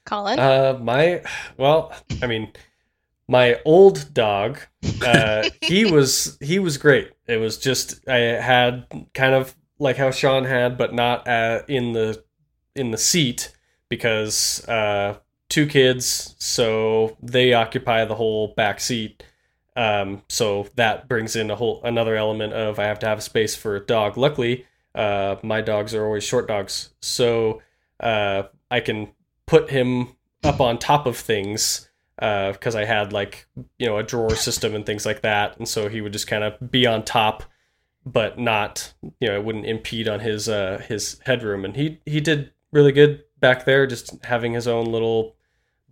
Colin? 0.05 0.39
Uh, 0.39 0.79
my 0.81 1.23
well, 1.57 1.91
I 2.21 2.27
mean, 2.27 2.51
my 3.27 3.59
old 3.65 4.13
dog, 4.13 4.59
uh, 5.03 5.49
he 5.61 5.83
was 5.85 6.37
he 6.39 6.59
was 6.59 6.77
great. 6.77 7.11
It 7.27 7.37
was 7.37 7.57
just 7.57 8.07
I 8.07 8.17
had 8.17 8.85
kind 9.13 9.33
of 9.33 9.55
like 9.79 9.97
how 9.97 10.11
Sean 10.11 10.45
had, 10.45 10.77
but 10.77 10.93
not 10.93 11.27
uh, 11.27 11.63
in 11.67 11.93
the 11.93 12.23
in 12.75 12.91
the 12.91 12.97
seat 12.97 13.51
because 13.89 14.63
uh, 14.67 15.17
two 15.55 15.65
kids, 15.65 16.35
so 16.37 17.15
they 17.21 17.53
occupy 17.53 18.03
the 18.03 18.15
whole 18.15 18.49
back 18.57 18.77
seat. 18.77 19.23
Um, 19.77 20.21
so 20.27 20.67
that 20.75 21.07
brings 21.07 21.37
in 21.37 21.49
a 21.49 21.55
whole 21.55 21.81
another 21.85 22.17
element 22.17 22.51
of 22.51 22.77
I 22.77 22.83
have 22.83 22.99
to 22.99 23.07
have 23.07 23.23
space 23.23 23.55
for 23.55 23.77
a 23.77 23.79
dog. 23.79 24.17
Luckily, 24.17 24.65
uh, 24.93 25.37
my 25.43 25.61
dogs 25.61 25.95
are 25.95 26.03
always 26.03 26.25
short 26.25 26.49
dogs, 26.49 26.89
so 27.01 27.61
uh, 28.01 28.43
I 28.69 28.81
can 28.81 29.13
put 29.45 29.69
him 29.69 30.17
up 30.43 30.59
on 30.59 30.77
top 30.77 31.05
of 31.05 31.15
things 31.15 31.89
because 32.17 32.75
I 32.75 32.83
had 32.83 33.13
like 33.13 33.47
you 33.79 33.87
know 33.87 33.97
a 33.97 34.03
drawer 34.03 34.35
system 34.35 34.75
and 34.75 34.85
things 34.85 35.05
like 35.05 35.21
that, 35.21 35.57
and 35.57 35.69
so 35.69 35.87
he 35.87 36.01
would 36.01 36.11
just 36.11 36.27
kind 36.27 36.43
of 36.43 36.69
be 36.69 36.85
on 36.85 37.05
top, 37.05 37.43
but 38.05 38.37
not 38.37 38.93
you 39.21 39.29
know 39.29 39.35
it 39.35 39.45
wouldn't 39.45 39.65
impede 39.65 40.09
on 40.09 40.19
his 40.19 40.49
uh, 40.49 40.83
his 40.85 41.17
headroom, 41.25 41.63
and 41.63 41.77
he 41.77 42.01
he 42.05 42.19
did 42.19 42.51
really 42.73 42.91
good 42.91 43.23
back 43.39 43.63
there, 43.63 43.87
just 43.87 44.21
having 44.25 44.51
his 44.51 44.67
own 44.67 44.91
little 44.91 45.34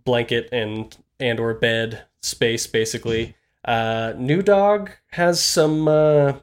blanket 0.04 0.48
and 0.52 0.96
and 1.20 1.40
or 1.40 1.54
bed 1.54 2.04
space 2.22 2.66
basically. 2.66 3.36
Uh, 3.64 4.12
new 4.16 4.42
dog 4.42 4.90
has 5.12 5.42
some 5.42 5.88
uh, 5.88 6.34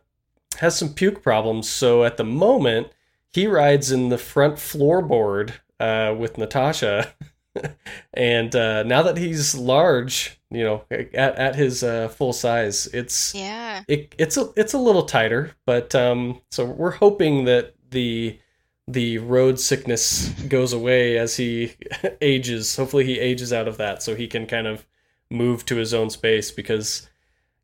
has 0.57 0.77
some 0.77 0.93
puke 0.93 1.21
problems, 1.21 1.69
so 1.69 2.03
at 2.03 2.17
the 2.17 2.23
moment 2.23 2.87
he 3.33 3.47
rides 3.47 3.91
in 3.91 4.09
the 4.09 4.17
front 4.17 4.55
floorboard 4.55 5.53
uh, 5.79 6.13
with 6.17 6.37
Natasha. 6.37 7.13
and 8.13 8.55
uh, 8.55 8.83
now 8.83 9.01
that 9.03 9.17
he's 9.17 9.55
large, 9.55 10.39
you 10.49 10.63
know, 10.63 10.83
at, 10.89 11.13
at 11.13 11.55
his 11.55 11.83
uh, 11.83 12.07
full 12.09 12.33
size, 12.33 12.87
it's 12.87 13.35
yeah. 13.35 13.83
it, 13.87 14.15
it's 14.17 14.37
a 14.37 14.49
it's 14.55 14.73
a 14.73 14.77
little 14.77 15.03
tighter. 15.03 15.51
But 15.65 15.93
um, 15.95 16.41
so 16.49 16.65
we're 16.65 16.91
hoping 16.91 17.45
that 17.45 17.75
the 17.91 18.39
the 18.93 19.17
road 19.19 19.59
sickness 19.59 20.29
goes 20.47 20.73
away 20.73 21.17
as 21.17 21.37
he 21.37 21.73
ages. 22.21 22.75
Hopefully, 22.75 23.05
he 23.05 23.19
ages 23.19 23.53
out 23.53 23.67
of 23.67 23.77
that, 23.77 24.03
so 24.03 24.15
he 24.15 24.27
can 24.27 24.45
kind 24.45 24.67
of 24.67 24.85
move 25.29 25.65
to 25.65 25.77
his 25.77 25.93
own 25.93 26.09
space. 26.09 26.51
Because, 26.51 27.09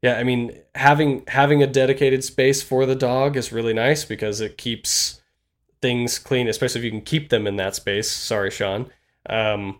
yeah, 0.02 0.16
I 0.16 0.24
mean, 0.24 0.58
having 0.76 1.24
having 1.28 1.62
a 1.64 1.68
dedicated 1.68 2.24
space 2.24 2.62
for 2.62 2.86
the 2.86 2.96
dog 2.96 3.38
is 3.38 3.52
really 3.52 3.74
nice 3.74 4.06
because 4.06 4.42
it 4.42 4.58
keeps 4.58 5.22
things 5.82 6.20
clean, 6.20 6.48
especially 6.48 6.80
if 6.80 6.86
you 6.86 6.92
can 6.92 7.02
keep 7.02 7.30
them 7.30 7.48
in 7.48 7.56
that 7.58 7.76
space. 7.76 8.10
Sorry, 8.10 8.52
Sean. 8.52 8.90
Um, 9.30 9.80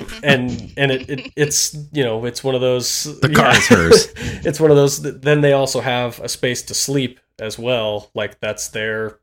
and 0.22 0.72
and 0.76 0.90
it, 0.90 1.10
it 1.10 1.32
it's 1.36 1.76
you 1.92 2.02
know 2.02 2.24
it's 2.24 2.42
one 2.42 2.54
of 2.54 2.60
those 2.60 3.04
The 3.20 3.28
car 3.28 3.50
is 3.50 3.68
hers. 3.68 4.12
it's 4.44 4.60
one 4.60 4.70
of 4.70 4.76
those 4.76 5.00
then 5.02 5.40
they 5.40 5.52
also 5.52 5.80
have 5.80 6.20
a 6.20 6.28
space 6.28 6.62
to 6.62 6.74
sleep 6.74 7.20
as 7.38 7.58
well 7.58 8.10
like 8.14 8.40
that's 8.40 8.68
their 8.68 9.18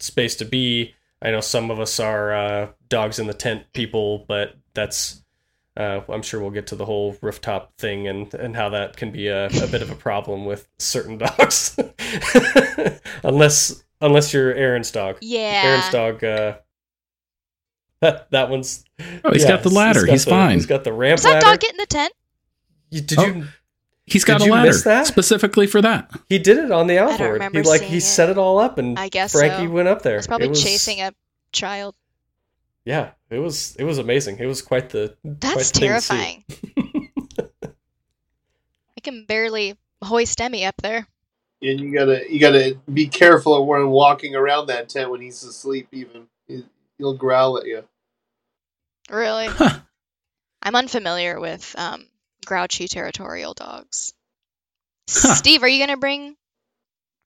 space 0.00 0.36
to 0.36 0.44
be 0.44 0.94
i 1.22 1.30
know 1.30 1.40
some 1.40 1.70
of 1.70 1.80
us 1.80 1.98
are 2.00 2.34
uh, 2.34 2.68
dogs 2.88 3.18
in 3.18 3.26
the 3.26 3.34
tent 3.34 3.64
people 3.72 4.24
but 4.28 4.54
that's 4.74 5.22
uh, 5.76 6.00
i'm 6.08 6.22
sure 6.22 6.40
we'll 6.40 6.50
get 6.50 6.66
to 6.66 6.76
the 6.76 6.84
whole 6.84 7.16
rooftop 7.22 7.76
thing 7.78 8.06
and 8.08 8.32
and 8.34 8.56
how 8.56 8.68
that 8.68 8.96
can 8.96 9.10
be 9.10 9.28
a, 9.28 9.46
a 9.46 9.66
bit 9.68 9.82
of 9.82 9.90
a 9.90 9.94
problem 9.96 10.44
with 10.44 10.68
certain 10.78 11.18
dogs 11.26 11.78
unless 13.24 13.84
unless 14.00 14.32
you're 14.32 14.52
aaron's 14.54 14.90
dog 14.90 15.18
Yeah. 15.20 15.62
aaron's 15.64 15.90
dog 15.90 16.24
uh 16.24 16.56
that, 18.00 18.30
that 18.30 18.50
one's 18.50 18.84
Oh, 19.24 19.32
he's 19.32 19.44
got 19.44 19.62
the 19.62 19.68
ladder. 19.70 20.06
got 20.06 20.12
He's 20.12 20.24
the- 20.24 20.30
fine. 20.30 20.54
He's 20.54 20.64
got 20.64 20.82
the 20.84 20.92
ramp 20.92 21.18
Is 21.18 21.24
that 21.24 21.34
ladder. 21.34 21.44
dog 21.46 21.60
get 21.60 21.72
in 21.72 21.76
the 21.76 21.86
tent? 21.86 22.12
You- 22.90 23.00
did 23.02 23.18
Oh. 23.18 23.26
you? 23.26 23.46
He's 24.06 24.24
got 24.24 24.38
Did 24.38 24.44
a 24.44 24.46
you 24.46 24.52
ladder 24.52 24.68
miss 24.68 24.84
that? 24.84 25.06
specifically 25.08 25.66
for 25.66 25.82
that. 25.82 26.10
He 26.28 26.38
did 26.38 26.58
it 26.58 26.70
on 26.70 26.86
the 26.86 26.94
don't 26.94 27.12
outboard. 27.20 27.42
He 27.52 27.62
like 27.62 27.82
he 27.82 27.96
it. 27.96 28.00
set 28.02 28.28
it 28.30 28.38
all 28.38 28.58
up, 28.58 28.78
and 28.78 28.96
I 28.98 29.08
guess 29.08 29.32
Frankie 29.32 29.66
so. 29.66 29.70
went 29.72 29.88
up 29.88 30.02
there. 30.02 30.14
I 30.14 30.16
was 30.18 30.26
probably 30.28 30.46
It 30.46 30.50
was- 30.50 30.62
chasing 30.62 31.00
a 31.00 31.12
child. 31.52 31.94
Yeah, 32.84 33.10
it 33.30 33.40
was 33.40 33.74
it 33.76 33.84
was 33.84 33.98
amazing. 33.98 34.38
It 34.38 34.46
was 34.46 34.62
quite 34.62 34.90
the. 34.90 35.16
That's 35.24 35.72
the 35.72 35.80
thing 35.80 35.90
to 35.90 36.00
see. 36.00 36.14
terrifying. 36.16 36.44
I 38.96 39.00
can 39.02 39.24
barely 39.24 39.76
hoist 40.02 40.40
Emmy 40.40 40.64
up 40.64 40.76
there. 40.82 41.06
And 41.62 41.80
you 41.80 41.92
gotta 41.92 42.32
you 42.32 42.38
gotta 42.38 42.78
be 42.92 43.08
careful 43.08 43.54
of 43.60 43.66
when 43.66 43.88
walking 43.88 44.36
around 44.36 44.66
that 44.68 44.88
tent 44.88 45.10
when 45.10 45.20
he's 45.20 45.42
asleep. 45.42 45.88
Even 45.90 46.28
He- 46.46 46.66
he'll 46.98 47.14
growl 47.14 47.58
at 47.58 47.66
you. 47.66 47.82
Really? 49.10 49.46
Huh. 49.46 49.80
I'm 50.62 50.74
unfamiliar 50.76 51.38
with 51.40 51.74
um, 51.78 52.06
grouchy 52.46 52.88
territorial 52.88 53.52
dogs. 53.54 54.14
Huh. 55.10 55.34
Steve, 55.34 55.62
are 55.62 55.68
you 55.68 55.84
gonna 55.84 55.98
bring? 55.98 56.34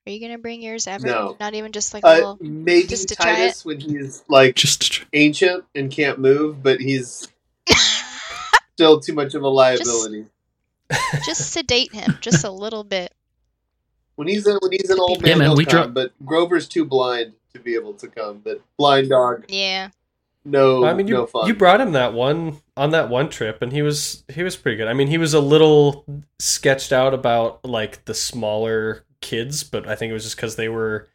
Are 0.06 0.10
you 0.10 0.20
gonna 0.20 0.38
bring 0.38 0.62
yours 0.62 0.86
ever? 0.86 1.06
No. 1.06 1.36
Not 1.38 1.54
even 1.54 1.72
just 1.72 1.94
like 1.94 2.02
a 2.04 2.08
Uh, 2.08 2.14
little. 2.14 2.38
maybe 2.40 2.88
Just 2.88 3.08
to 3.10 3.16
try 3.16 3.34
Titus 3.36 3.64
when 3.64 3.78
he's 3.80 4.24
like 4.28 4.54
Just 4.56 5.04
ancient 5.12 5.64
and 5.74 5.90
can't 5.90 6.18
move, 6.18 6.62
but 6.62 6.80
he's 6.80 7.28
still 8.74 9.00
too 9.00 9.12
much 9.14 9.34
of 9.34 9.42
a 9.42 9.48
liability. 9.48 10.26
just 11.24 11.52
sedate 11.52 11.92
him 11.92 12.18
just 12.20 12.44
a 12.44 12.50
little 12.50 12.82
bit. 12.84 13.12
When 14.16 14.26
he's 14.28 14.46
a, 14.46 14.58
when 14.60 14.72
he's 14.72 14.90
an 14.90 14.98
old 15.00 15.22
Yeah, 15.22 15.36
man, 15.36 15.48
man, 15.50 15.56
we 15.56 15.64
come, 15.64 15.92
dro- 15.92 15.92
but 15.92 16.12
Grover's 16.26 16.68
too 16.68 16.84
blind 16.84 17.32
to 17.54 17.60
be 17.60 17.74
able 17.74 17.94
to 17.94 18.08
come. 18.08 18.40
But 18.44 18.60
blind 18.76 19.08
dog, 19.10 19.44
Yeah. 19.48 19.90
No, 20.44 20.84
I 20.84 20.94
mean, 20.94 21.06
you 21.06 21.14
no 21.14 21.26
fun. 21.26 21.46
you 21.46 21.54
brought 21.54 21.80
him 21.80 21.92
that 21.92 22.14
one 22.14 22.58
on 22.76 22.90
that 22.90 23.10
one 23.10 23.28
trip, 23.28 23.60
and 23.60 23.72
he 23.72 23.82
was 23.82 24.24
he 24.28 24.42
was 24.42 24.56
pretty 24.56 24.76
good. 24.76 24.88
I 24.88 24.94
mean, 24.94 25.08
he 25.08 25.18
was 25.18 25.34
a 25.34 25.40
little 25.40 26.04
sketched 26.38 26.92
out 26.92 27.12
about 27.12 27.64
like 27.64 28.04
the 28.06 28.14
smaller 28.14 29.04
kids, 29.20 29.64
but 29.64 29.86
I 29.86 29.96
think 29.96 30.10
it 30.10 30.14
was 30.14 30.24
just 30.24 30.36
because 30.36 30.56
they 30.56 30.68
were 30.68 31.08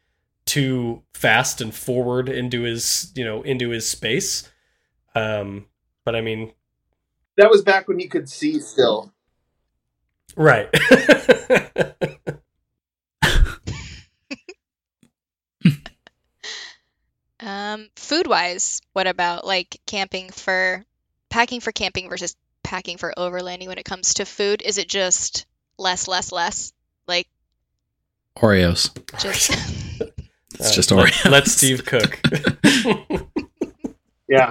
too 0.44 1.02
fast 1.12 1.60
and 1.60 1.74
forward 1.74 2.28
into 2.28 2.62
his 2.62 3.12
you 3.16 3.24
know 3.24 3.42
into 3.42 3.70
his 3.70 3.88
space. 3.88 4.48
Um, 5.14 5.66
but 6.04 6.14
I 6.14 6.20
mean, 6.20 6.52
that 7.36 7.50
was 7.50 7.62
back 7.62 7.88
when 7.88 7.98
he 7.98 8.06
could 8.06 8.28
see 8.28 8.60
still. 8.60 9.12
right. 10.36 10.68
Um, 17.46 17.88
food 17.94 18.26
wise, 18.26 18.80
what 18.92 19.06
about 19.06 19.46
like 19.46 19.80
camping 19.86 20.30
for 20.30 20.84
packing 21.30 21.60
for 21.60 21.70
camping 21.70 22.08
versus 22.08 22.34
packing 22.64 22.98
for 22.98 23.14
overlanding 23.16 23.68
when 23.68 23.78
it 23.78 23.84
comes 23.84 24.14
to 24.14 24.24
food? 24.26 24.62
Is 24.62 24.78
it 24.78 24.88
just 24.88 25.46
less, 25.78 26.08
less, 26.08 26.32
less? 26.32 26.72
Like 27.06 27.28
Oreos. 28.36 28.90
just 29.20 29.50
It's 30.54 30.70
Uh, 30.70 30.72
just 30.72 30.90
let, 30.90 31.06
Oreos. 31.12 31.30
let 31.30 31.46
Steve 31.46 31.84
cook. 31.86 32.20
Yeah, 34.28 34.50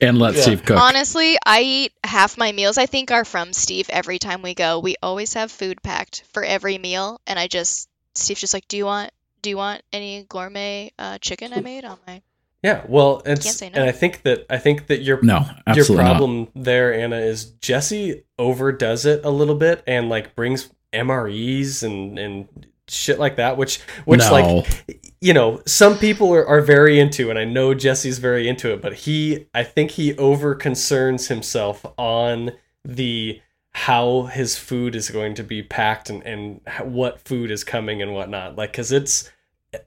And 0.00 0.18
let 0.18 0.34
Yeah. 0.34 0.40
Steve 0.40 0.64
cook. 0.64 0.78
honestly, 0.78 1.36
I 1.44 1.60
eat 1.60 1.92
half 2.02 2.38
my 2.38 2.52
meals 2.52 2.78
I 2.78 2.86
think 2.86 3.10
are 3.10 3.26
from 3.26 3.52
Steve 3.52 3.90
every 3.90 4.18
time 4.18 4.40
we 4.40 4.54
go. 4.54 4.78
We 4.78 4.96
always 5.02 5.34
have 5.34 5.52
food 5.52 5.82
packed 5.82 6.24
for 6.32 6.42
every 6.42 6.78
meal 6.78 7.20
and 7.26 7.38
I 7.38 7.48
just 7.48 7.86
Steve's 8.14 8.40
just 8.40 8.54
like, 8.54 8.66
"Do 8.66 8.78
you 8.78 8.86
want 8.86 9.10
do 9.42 9.50
you 9.50 9.56
want 9.56 9.82
any 9.92 10.24
gourmet 10.28 10.92
uh, 10.98 11.18
chicken 11.18 11.52
I 11.52 11.60
made 11.60 11.84
on 11.84 11.98
my 12.06 12.22
yeah, 12.62 12.84
well, 12.88 13.22
it's 13.24 13.44
Can't 13.44 13.56
say 13.56 13.70
no. 13.70 13.80
and 13.80 13.88
I 13.88 13.92
think 13.92 14.22
that 14.22 14.44
I 14.50 14.58
think 14.58 14.88
that 14.88 15.02
your 15.02 15.22
no, 15.22 15.38
your 15.38 15.56
absolutely 15.66 16.04
not. 16.04 16.16
problem 16.16 16.48
there, 16.56 16.92
Anna, 16.92 17.18
is 17.18 17.44
Jesse 17.44 18.24
overdoes 18.36 19.06
it 19.06 19.24
a 19.24 19.30
little 19.30 19.54
bit 19.54 19.84
and 19.86 20.08
like 20.08 20.34
brings 20.34 20.68
MREs 20.92 21.84
and 21.84 22.18
and 22.18 22.48
shit 22.88 23.20
like 23.20 23.36
that, 23.36 23.56
which 23.56 23.80
which 24.06 24.20
no. 24.20 24.32
like 24.32 24.96
you 25.20 25.32
know 25.32 25.62
some 25.66 25.98
people 25.98 26.34
are, 26.34 26.44
are 26.46 26.60
very 26.60 26.98
into, 26.98 27.30
and 27.30 27.38
I 27.38 27.44
know 27.44 27.74
Jesse's 27.74 28.18
very 28.18 28.48
into 28.48 28.72
it, 28.72 28.82
but 28.82 28.94
he 28.94 29.46
I 29.54 29.62
think 29.62 29.92
he 29.92 30.16
over 30.16 30.56
concerns 30.56 31.28
himself 31.28 31.86
on 31.96 32.50
the 32.84 33.40
how 33.86 34.22
his 34.24 34.58
food 34.58 34.94
is 34.96 35.10
going 35.10 35.34
to 35.34 35.44
be 35.44 35.62
packed 35.62 36.10
and 36.10 36.22
and 36.24 36.60
what 36.82 37.20
food 37.20 37.50
is 37.50 37.62
coming 37.64 38.02
and 38.02 38.12
whatnot, 38.14 38.56
like 38.56 38.72
because 38.72 38.90
it's 38.92 39.30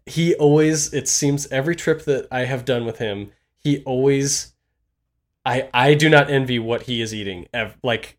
he 0.05 0.33
always 0.35 0.93
it 0.93 1.07
seems 1.07 1.47
every 1.51 1.75
trip 1.75 2.05
that 2.05 2.27
I 2.31 2.45
have 2.45 2.63
done 2.65 2.85
with 2.85 2.99
him, 2.99 3.31
he 3.57 3.83
always 3.83 4.53
I 5.45 5.69
I 5.73 5.93
do 5.95 6.09
not 6.09 6.29
envy 6.29 6.59
what 6.59 6.83
he 6.83 7.01
is 7.01 7.13
eating 7.13 7.47
ever 7.53 7.73
like 7.83 8.17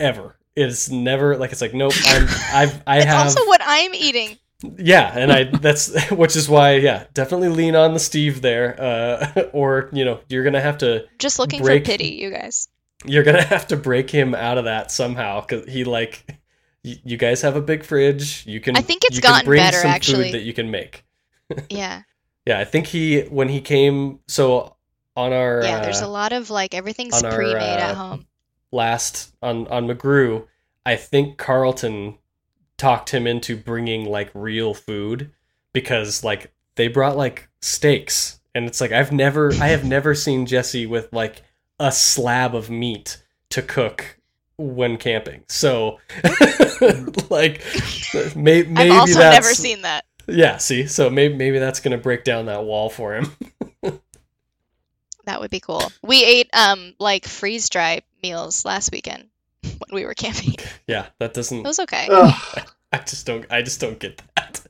ever. 0.00 0.36
It's 0.56 0.88
never 0.90 1.36
like 1.36 1.52
it's 1.52 1.60
like 1.60 1.74
nope. 1.74 1.92
I'm 2.06 2.26
I've 2.52 2.82
I 2.86 2.96
It's 2.98 3.06
have 3.06 3.26
also 3.26 3.46
what 3.46 3.60
I'm 3.64 3.94
eating. 3.94 4.38
yeah, 4.78 5.12
and 5.16 5.30
I 5.30 5.44
that's 5.44 6.10
which 6.10 6.34
is 6.34 6.48
why 6.48 6.76
yeah 6.76 7.04
definitely 7.14 7.48
lean 7.50 7.76
on 7.76 7.92
the 7.94 8.00
Steve 8.00 8.40
there, 8.42 8.74
uh, 8.80 9.42
or 9.52 9.90
you 9.92 10.04
know 10.04 10.20
you're 10.28 10.44
gonna 10.44 10.62
have 10.62 10.78
to 10.78 11.06
Just 11.18 11.38
looking 11.38 11.62
Break- 11.62 11.84
for 11.84 11.90
pity, 11.92 12.08
you 12.20 12.30
guys. 12.30 12.68
You're 13.04 13.22
gonna 13.22 13.42
have 13.54 13.66
to 13.68 13.76
break 13.76 14.10
him 14.10 14.34
out 14.34 14.58
of 14.58 14.64
that 14.64 14.90
somehow 14.90 15.40
because 15.40 15.70
he 15.72 15.84
like 15.84 16.24
y- 16.84 17.00
you 17.04 17.16
guys 17.16 17.42
have 17.42 17.56
a 17.56 17.60
big 17.60 17.84
fridge. 17.84 18.44
You 18.46 18.60
can 18.60 18.76
I 18.76 18.80
think 18.80 19.04
it's 19.04 19.20
gotten 19.20 19.44
bring 19.46 19.60
better, 19.62 19.86
actually. 19.86 20.24
food 20.24 20.34
that 20.34 20.42
you 20.42 20.52
can 20.52 20.70
make. 20.70 21.04
Yeah. 21.70 22.02
Yeah, 22.44 22.58
I 22.60 22.64
think 22.64 22.86
he 22.86 23.22
when 23.22 23.48
he 23.48 23.60
came 23.60 24.20
so 24.28 24.76
on 25.16 25.32
our 25.32 25.62
Yeah, 25.62 25.80
there's 25.80 26.02
uh, 26.02 26.06
a 26.06 26.08
lot 26.08 26.32
of 26.32 26.50
like 26.50 26.74
everything's 26.74 27.20
pre-made 27.22 27.54
uh, 27.54 27.88
at 27.90 27.94
home. 27.96 28.26
last 28.72 29.34
on 29.42 29.66
on 29.68 29.86
McGrew, 29.86 30.46
I 30.84 30.96
think 30.96 31.38
Carlton 31.38 32.18
talked 32.76 33.10
him 33.10 33.26
into 33.26 33.56
bringing 33.56 34.04
like 34.04 34.30
real 34.34 34.74
food 34.74 35.32
because 35.72 36.22
like 36.24 36.52
they 36.76 36.88
brought 36.88 37.16
like 37.16 37.48
steaks 37.60 38.40
and 38.54 38.66
it's 38.66 38.80
like 38.80 38.92
I've 38.92 39.12
never 39.12 39.52
I 39.54 39.68
have 39.68 39.84
never 39.84 40.14
seen 40.14 40.46
Jesse 40.46 40.86
with 40.86 41.12
like 41.12 41.42
a 41.78 41.92
slab 41.92 42.54
of 42.54 42.70
meat 42.70 43.22
to 43.50 43.62
cook 43.62 44.18
when 44.58 44.96
camping. 44.96 45.42
So 45.48 46.00
like 47.30 47.62
may, 48.34 48.62
maybe 48.62 48.76
I've 48.76 48.92
also 49.00 49.18
that's 49.18 49.36
never 49.36 49.54
seen 49.54 49.82
that. 49.82 50.04
Yeah, 50.26 50.56
see. 50.56 50.86
So 50.86 51.08
maybe 51.10 51.34
maybe 51.34 51.58
that's 51.58 51.80
going 51.80 51.96
to 51.96 52.02
break 52.02 52.24
down 52.24 52.46
that 52.46 52.64
wall 52.64 52.88
for 52.90 53.14
him. 53.14 53.30
That 55.24 55.40
would 55.40 55.50
be 55.50 55.58
cool. 55.58 55.90
We 56.02 56.24
ate 56.24 56.48
um 56.52 56.94
like 57.00 57.26
freeze 57.26 57.68
dry 57.68 58.02
meals 58.22 58.64
last 58.64 58.92
weekend 58.92 59.24
when 59.62 59.76
we 59.92 60.04
were 60.04 60.14
camping. 60.14 60.54
Yeah, 60.86 61.06
that 61.18 61.34
doesn't 61.34 61.58
It 61.58 61.64
was 61.66 61.80
okay. 61.80 62.06
Ugh. 62.08 62.62
I 62.92 62.98
just 62.98 63.26
don't. 63.26 63.44
I 63.50 63.62
just 63.62 63.80
don't 63.80 63.98
get 63.98 64.22
that. 64.36 64.60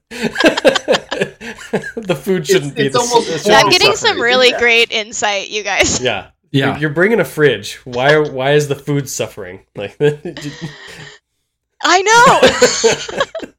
the 1.97 2.19
food 2.21 2.47
shouldn't 2.47 2.75
be. 2.75 2.87
it's 2.87 2.95
the, 2.95 3.01
almost 3.01 3.47
it 3.47 3.53
I'm 3.53 3.69
getting 3.69 3.95
suffering. 3.95 4.15
some 4.15 4.21
really 4.23 4.49
Yeah. 4.51 4.59
great 4.59 4.91
insight, 4.91 5.51
you 5.51 5.63
guys. 5.63 6.01
Yeah, 6.01 6.29
yeah. 6.51 6.73
You're, 6.73 6.79
you're 6.79 6.91
bringing 6.91 7.21
a 7.21 7.25
fridge. 7.25 7.77
Why? 7.85 8.17
Why 8.19 8.53
is 8.53 8.69
the 8.69 8.75
food 8.77 9.09
suffering? 9.09 9.61
Like, 9.75 9.97
I 11.83 12.03
know. 12.03 13.51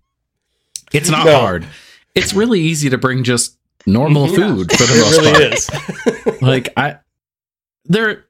It's 0.93 1.11
not 1.11 1.27
No. 1.27 1.39
hard. 1.41 1.67
It's 2.15 2.33
really 2.35 2.61
easy 2.61 2.89
to 2.91 2.99
bring 2.99 3.25
just 3.25 3.59
normal 3.85 4.29
Mhm. 4.29 4.35
food 4.37 4.71
for 4.73 4.85
the 4.85 4.95
it 4.95 5.01
most 5.01 5.19
really 5.19 5.33
part. 5.33 6.35
is. 6.35 6.41
Like 6.43 6.73
I 6.77 6.99
there 7.85 8.27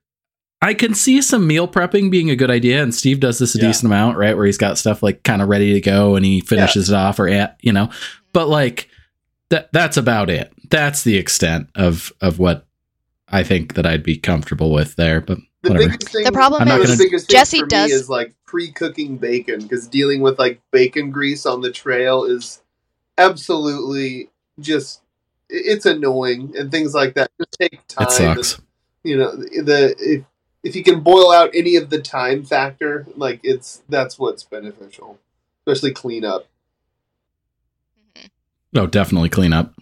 I 0.62 0.72
can 0.72 0.95
see 0.95 1.20
some 1.20 1.47
meal 1.47 1.68
prepping 1.68 2.11
being 2.11 2.30
a 2.30 2.37
good 2.37 2.51
idea 2.51 2.82
and 2.82 2.95
Steve 2.95 3.20
does 3.20 3.39
this 3.39 3.55
a 3.55 3.59
Yeah. 3.59 3.66
decent 3.66 3.85
amount, 3.87 4.16
right? 4.16 4.35
Where 4.37 4.47
he's 4.47 4.57
got 4.57 4.78
stuff 4.78 5.03
like 5.03 5.22
kind 5.24 5.43
of 5.43 5.49
ready 5.49 5.74
to 5.74 5.80
go 5.80 6.16
and 6.16 6.24
he 6.24 6.41
finishes 6.41 6.89
it 6.89 6.95
off 6.95 7.18
or 7.18 7.28
at, 7.28 7.59
you 7.61 7.72
know. 7.72 7.91
But 8.32 8.49
like 8.49 8.89
that 9.51 9.68
that's 9.72 9.99
about 9.99 10.30
it. 10.30 10.51
That's 10.70 11.03
the 11.05 11.16
extent 11.18 11.68
of 11.74 12.12
of 12.22 12.39
what 12.39 12.66
I 13.29 13.43
think 13.43 13.75
that 13.75 13.87
I'd 13.87 14.03
be 14.03 14.16
comfortable 14.16 14.70
with 14.72 14.97
there, 14.97 15.20
but 15.20 15.39
The 15.62 15.70
whatever. 15.70 15.91
biggest 15.91 16.12
thing, 16.12 16.25
The 16.25 16.33
problem 16.33 16.62
I'm 16.62 16.68
not 16.68 16.79
the 16.81 16.85
gonna- 16.87 16.97
biggest 16.99 17.27
thing 17.29 17.37
Jesse 17.37 17.61
for 17.61 17.66
does- 17.66 17.89
me 17.91 17.95
is 17.97 18.09
like 18.09 18.35
pre-cooking 18.47 19.16
bacon 19.16 19.61
because 19.61 19.89
dealing 19.89 20.20
with 20.20 20.39
like 20.39 20.61
bacon 20.70 21.11
grease 21.11 21.47
on 21.47 21.61
the 21.62 21.70
trail 21.72 22.25
is 22.25 22.61
absolutely 23.18 24.31
just 24.61 25.01
it's 25.49 25.87
annoying 25.87 26.53
and 26.59 26.70
things 26.70 26.95
like 26.95 27.14
that. 27.14 27.31
Just 27.39 27.57
take 27.61 27.87
time. 27.89 28.07
It 28.07 28.11
sucks. 28.12 28.61
you 29.03 29.16
know 29.16 29.35
the 29.37 29.95
if 29.99 30.25
if 30.62 30.75
you 30.77 30.83
can 30.83 31.01
boil 31.01 31.31
out 31.33 31.51
any 31.55 31.77
of 31.77 31.91
the 31.91 32.01
time 32.01 32.45
factor, 32.45 33.07
like 33.16 33.41
it's 33.43 33.83
that's 33.89 34.18
what's 34.18 34.43
beneficial, 34.45 35.18
especially 35.66 35.93
cleanup. 35.93 36.47
Oh, 38.75 38.87
definitely 38.87 39.29
clean 39.29 39.53
up. 39.53 39.75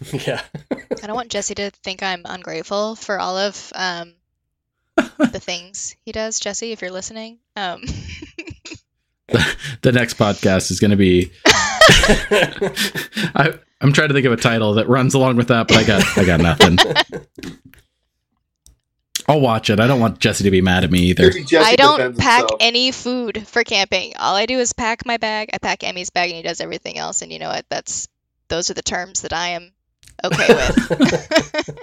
yeah. 0.26 0.42
I 0.70 1.06
don't 1.06 1.16
want 1.16 1.30
Jesse 1.30 1.54
to 1.56 1.70
think 1.70 2.02
I'm 2.02 2.22
ungrateful 2.24 2.96
for 2.96 3.18
all 3.18 3.36
of 3.36 3.72
um, 3.74 4.14
the 4.96 5.40
things 5.40 5.96
he 6.04 6.12
does. 6.12 6.40
Jesse, 6.40 6.72
if 6.72 6.80
you're 6.82 6.90
listening, 6.90 7.38
um, 7.56 7.82
The 9.82 9.92
next 9.92 10.16
podcast 10.18 10.70
is 10.70 10.80
going 10.80 10.90
to 10.90 10.96
be. 10.96 11.32
I, 13.34 13.58
I'm 13.80 13.92
trying 13.92 14.08
to 14.08 14.14
think 14.14 14.26
of 14.26 14.32
a 14.32 14.36
title 14.36 14.74
that 14.74 14.88
runs 14.88 15.14
along 15.14 15.36
with 15.36 15.48
that, 15.48 15.68
but 15.68 15.76
I 15.76 15.84
got 15.84 16.18
I 16.18 16.24
got 16.24 16.40
nothing. 16.40 16.78
I'll 19.28 19.40
watch 19.40 19.70
it. 19.70 19.80
I 19.80 19.86
don't 19.86 20.00
want 20.00 20.18
Jesse 20.18 20.44
to 20.44 20.50
be 20.50 20.60
mad 20.60 20.84
at 20.84 20.90
me 20.90 21.00
either. 21.00 21.32
I 21.58 21.76
don't 21.76 22.16
pack 22.18 22.40
himself. 22.42 22.58
any 22.60 22.92
food 22.92 23.46
for 23.46 23.64
camping. 23.64 24.14
All 24.18 24.34
I 24.34 24.46
do 24.46 24.58
is 24.58 24.72
pack 24.72 25.06
my 25.06 25.16
bag. 25.16 25.50
I 25.52 25.58
pack 25.58 25.84
Emmy's 25.84 26.10
bag, 26.10 26.30
and 26.30 26.36
he 26.36 26.42
does 26.42 26.60
everything 26.60 26.98
else. 26.98 27.22
And 27.22 27.32
you 27.32 27.38
know 27.38 27.48
what? 27.48 27.64
That's 27.68 28.08
those 28.48 28.70
are 28.70 28.74
the 28.74 28.82
terms 28.82 29.22
that 29.22 29.32
I 29.32 29.48
am 29.48 29.72
okay 30.24 30.48
with. 30.54 31.80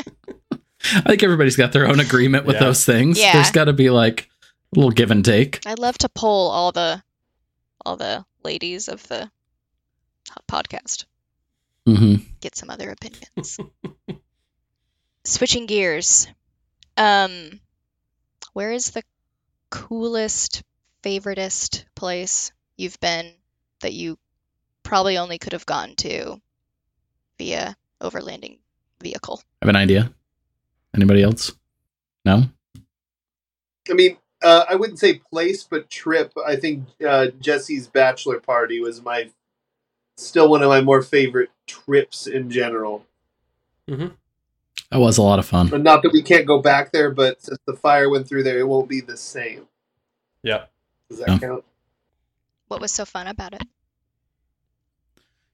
I 0.82 1.02
think 1.10 1.24
everybody's 1.24 1.56
got 1.56 1.72
their 1.74 1.88
own 1.88 2.00
agreement 2.00 2.46
with 2.46 2.56
Yeah. 2.56 2.62
those 2.66 2.84
things. 2.86 3.20
Yeah. 3.20 3.34
There's 3.34 3.52
got 3.52 3.66
to 3.66 3.74
be 3.74 3.90
like 3.90 4.30
a 4.76 4.80
little 4.80 4.92
give 4.92 5.12
and 5.12 5.24
take. 5.24 5.60
I'd 5.66 5.80
love 5.80 5.98
to 6.00 6.10
poll 6.10 6.50
all 6.50 6.72
the 6.72 7.04
all 7.86 7.96
the 7.96 8.26
ladies 8.44 8.88
of 8.88 9.06
the 9.08 9.30
podcast. 10.50 11.06
hmm 11.86 12.16
get 12.42 12.56
some 12.56 12.70
other 12.70 12.90
opinions. 12.92 13.58
Switching 15.24 15.66
gears. 15.66 16.28
Um 16.98 17.60
where 18.54 18.72
is 18.72 18.92
the 18.92 19.04
coolest, 19.70 20.64
favoritist 21.04 21.86
place 21.96 22.52
you've 22.78 23.00
been 23.00 23.32
that 23.82 23.94
you 23.94 24.18
probably 24.84 25.18
only 25.18 25.38
could 25.38 25.54
have 25.54 25.66
gone 25.66 25.94
to 25.98 26.42
via 27.38 27.76
overlanding 28.02 28.58
vehicle? 29.02 29.42
I 29.62 29.66
have 29.66 29.70
an 29.70 29.76
idea? 29.76 30.12
Anybody 30.96 31.22
else? 31.24 31.52
No. 32.26 32.44
I 33.90 33.94
mean, 33.94 34.18
uh, 34.42 34.66
I 34.70 34.76
wouldn't 34.76 35.00
say 35.00 35.16
place, 35.32 35.64
but 35.64 35.90
trip. 35.90 36.34
I 36.46 36.56
think 36.56 36.86
uh, 37.06 37.28
Jesse's 37.40 37.88
bachelor 37.88 38.40
party 38.40 38.80
was 38.80 39.02
my 39.04 39.30
still 40.18 40.50
one 40.50 40.62
of 40.64 40.70
my 40.70 40.82
more 40.82 41.02
favorite 41.02 41.50
trips 41.68 42.28
in 42.28 42.50
general. 42.50 43.06
That 43.88 44.12
was 45.00 45.18
a 45.18 45.22
lot 45.22 45.40
of 45.40 45.46
fun. 45.46 45.68
But 45.68 45.82
not 45.82 46.04
that 46.04 46.12
we 46.14 46.22
can't 46.22 46.46
go 46.46 46.62
back 46.62 46.92
there, 46.92 47.10
but 47.12 47.42
since 47.42 47.60
the 47.66 47.74
fire 47.76 48.10
went 48.10 48.28
through 48.28 48.44
there, 48.44 48.60
it 48.60 48.68
won't 48.68 48.90
be 48.90 49.02
the 49.02 49.18
same. 49.18 49.68
yeah. 50.44 50.66
Does 51.10 51.20
that 51.20 51.28
Yeah. 51.30 51.40
count? 51.40 51.64
What 52.68 52.82
was 52.82 52.92
so 52.92 53.04
fun 53.04 53.26
about 53.28 53.54
it? 53.54 53.64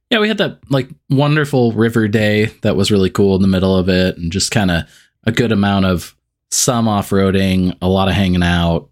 Yeah, 0.09 0.19
we 0.19 0.27
had 0.27 0.37
that 0.37 0.59
like 0.69 0.89
wonderful 1.09 1.71
river 1.71 2.07
day 2.07 2.45
that 2.61 2.75
was 2.75 2.91
really 2.91 3.09
cool 3.09 3.35
in 3.35 3.41
the 3.41 3.47
middle 3.47 3.75
of 3.75 3.89
it, 3.89 4.17
and 4.17 4.31
just 4.31 4.51
kind 4.51 4.71
of 4.71 4.83
a 5.23 5.31
good 5.31 5.51
amount 5.51 5.85
of 5.85 6.15
some 6.51 6.87
off 6.87 7.09
roading, 7.09 7.75
a 7.81 7.87
lot 7.87 8.07
of 8.07 8.13
hanging 8.13 8.43
out. 8.43 8.89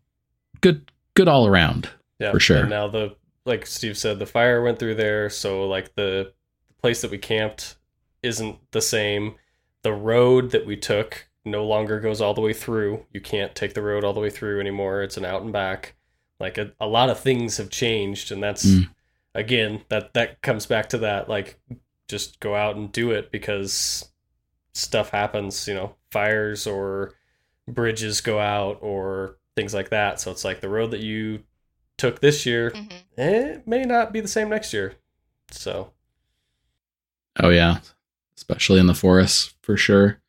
Good, 0.61 0.91
good 1.13 1.27
all 1.27 1.45
around. 1.47 1.89
Yeah. 2.19 2.31
For 2.31 2.39
sure. 2.39 2.65
Now 2.65 2.87
the 2.87 3.15
like 3.45 3.65
Steve 3.65 3.97
said, 3.97 4.19
the 4.19 4.25
fire 4.25 4.61
went 4.61 4.79
through 4.79 4.95
there, 4.95 5.29
so 5.29 5.67
like 5.67 5.93
the 5.95 6.33
place 6.81 7.01
that 7.01 7.11
we 7.11 7.17
camped 7.17 7.75
isn't 8.21 8.57
the 8.71 8.81
same. 8.81 9.35
The 9.83 9.93
road 9.93 10.51
that 10.51 10.65
we 10.65 10.77
took 10.77 11.27
no 11.45 11.65
longer 11.65 11.99
goes 11.99 12.21
all 12.21 12.33
the 12.33 12.41
way 12.41 12.53
through. 12.53 13.05
You 13.11 13.19
can't 13.19 13.53
take 13.53 13.73
the 13.73 13.81
road 13.81 14.03
all 14.05 14.13
the 14.13 14.21
way 14.21 14.29
through 14.29 14.61
anymore. 14.61 15.03
It's 15.03 15.17
an 15.17 15.25
out 15.25 15.41
and 15.41 15.51
back. 15.51 15.95
Like 16.39 16.57
a, 16.57 16.71
a 16.79 16.87
lot 16.87 17.09
of 17.09 17.19
things 17.19 17.57
have 17.57 17.69
changed, 17.69 18.31
and 18.31 18.41
that's 18.41 18.65
Mm. 18.65 18.89
Again 19.35 19.81
that 19.89 20.13
that 20.13 20.41
comes 20.41 20.65
back 20.65 20.89
to 20.89 20.97
that 20.99 21.29
like 21.29 21.59
just 22.07 22.39
go 22.39 22.55
out 22.55 22.75
and 22.75 22.91
do 22.91 23.11
it 23.11 23.31
because 23.31 24.09
stuff 24.73 25.09
happens. 25.09 25.67
You 25.67 25.73
know, 25.73 25.95
fires 26.11 26.67
or 26.67 27.13
bridges 27.67 28.21
go 28.21 28.39
out 28.39 28.79
or 28.81 29.37
things 29.55 29.73
like 29.73 29.89
that. 29.89 30.19
So 30.19 30.31
it's 30.31 30.45
like 30.45 30.61
the 30.61 30.69
road 30.69 30.91
that 30.91 31.01
you 31.01 31.43
took 31.97 32.19
this 32.21 32.45
year 32.45 32.71
hmm 32.71 32.87
it 33.15 33.67
may 33.67 33.83
not 33.83 34.11
be 34.11 34.19
the 34.19 34.27
same 34.27 34.49
next 34.49 34.73
year. 34.73 34.95
So 35.51 35.91
Oh 37.41 37.49
yeah, 37.49 37.79
especially 38.37 38.79
in 38.79 38.87
the 38.87 38.93
forest 38.93 39.53
for 39.61 39.77
sure. 39.77 40.19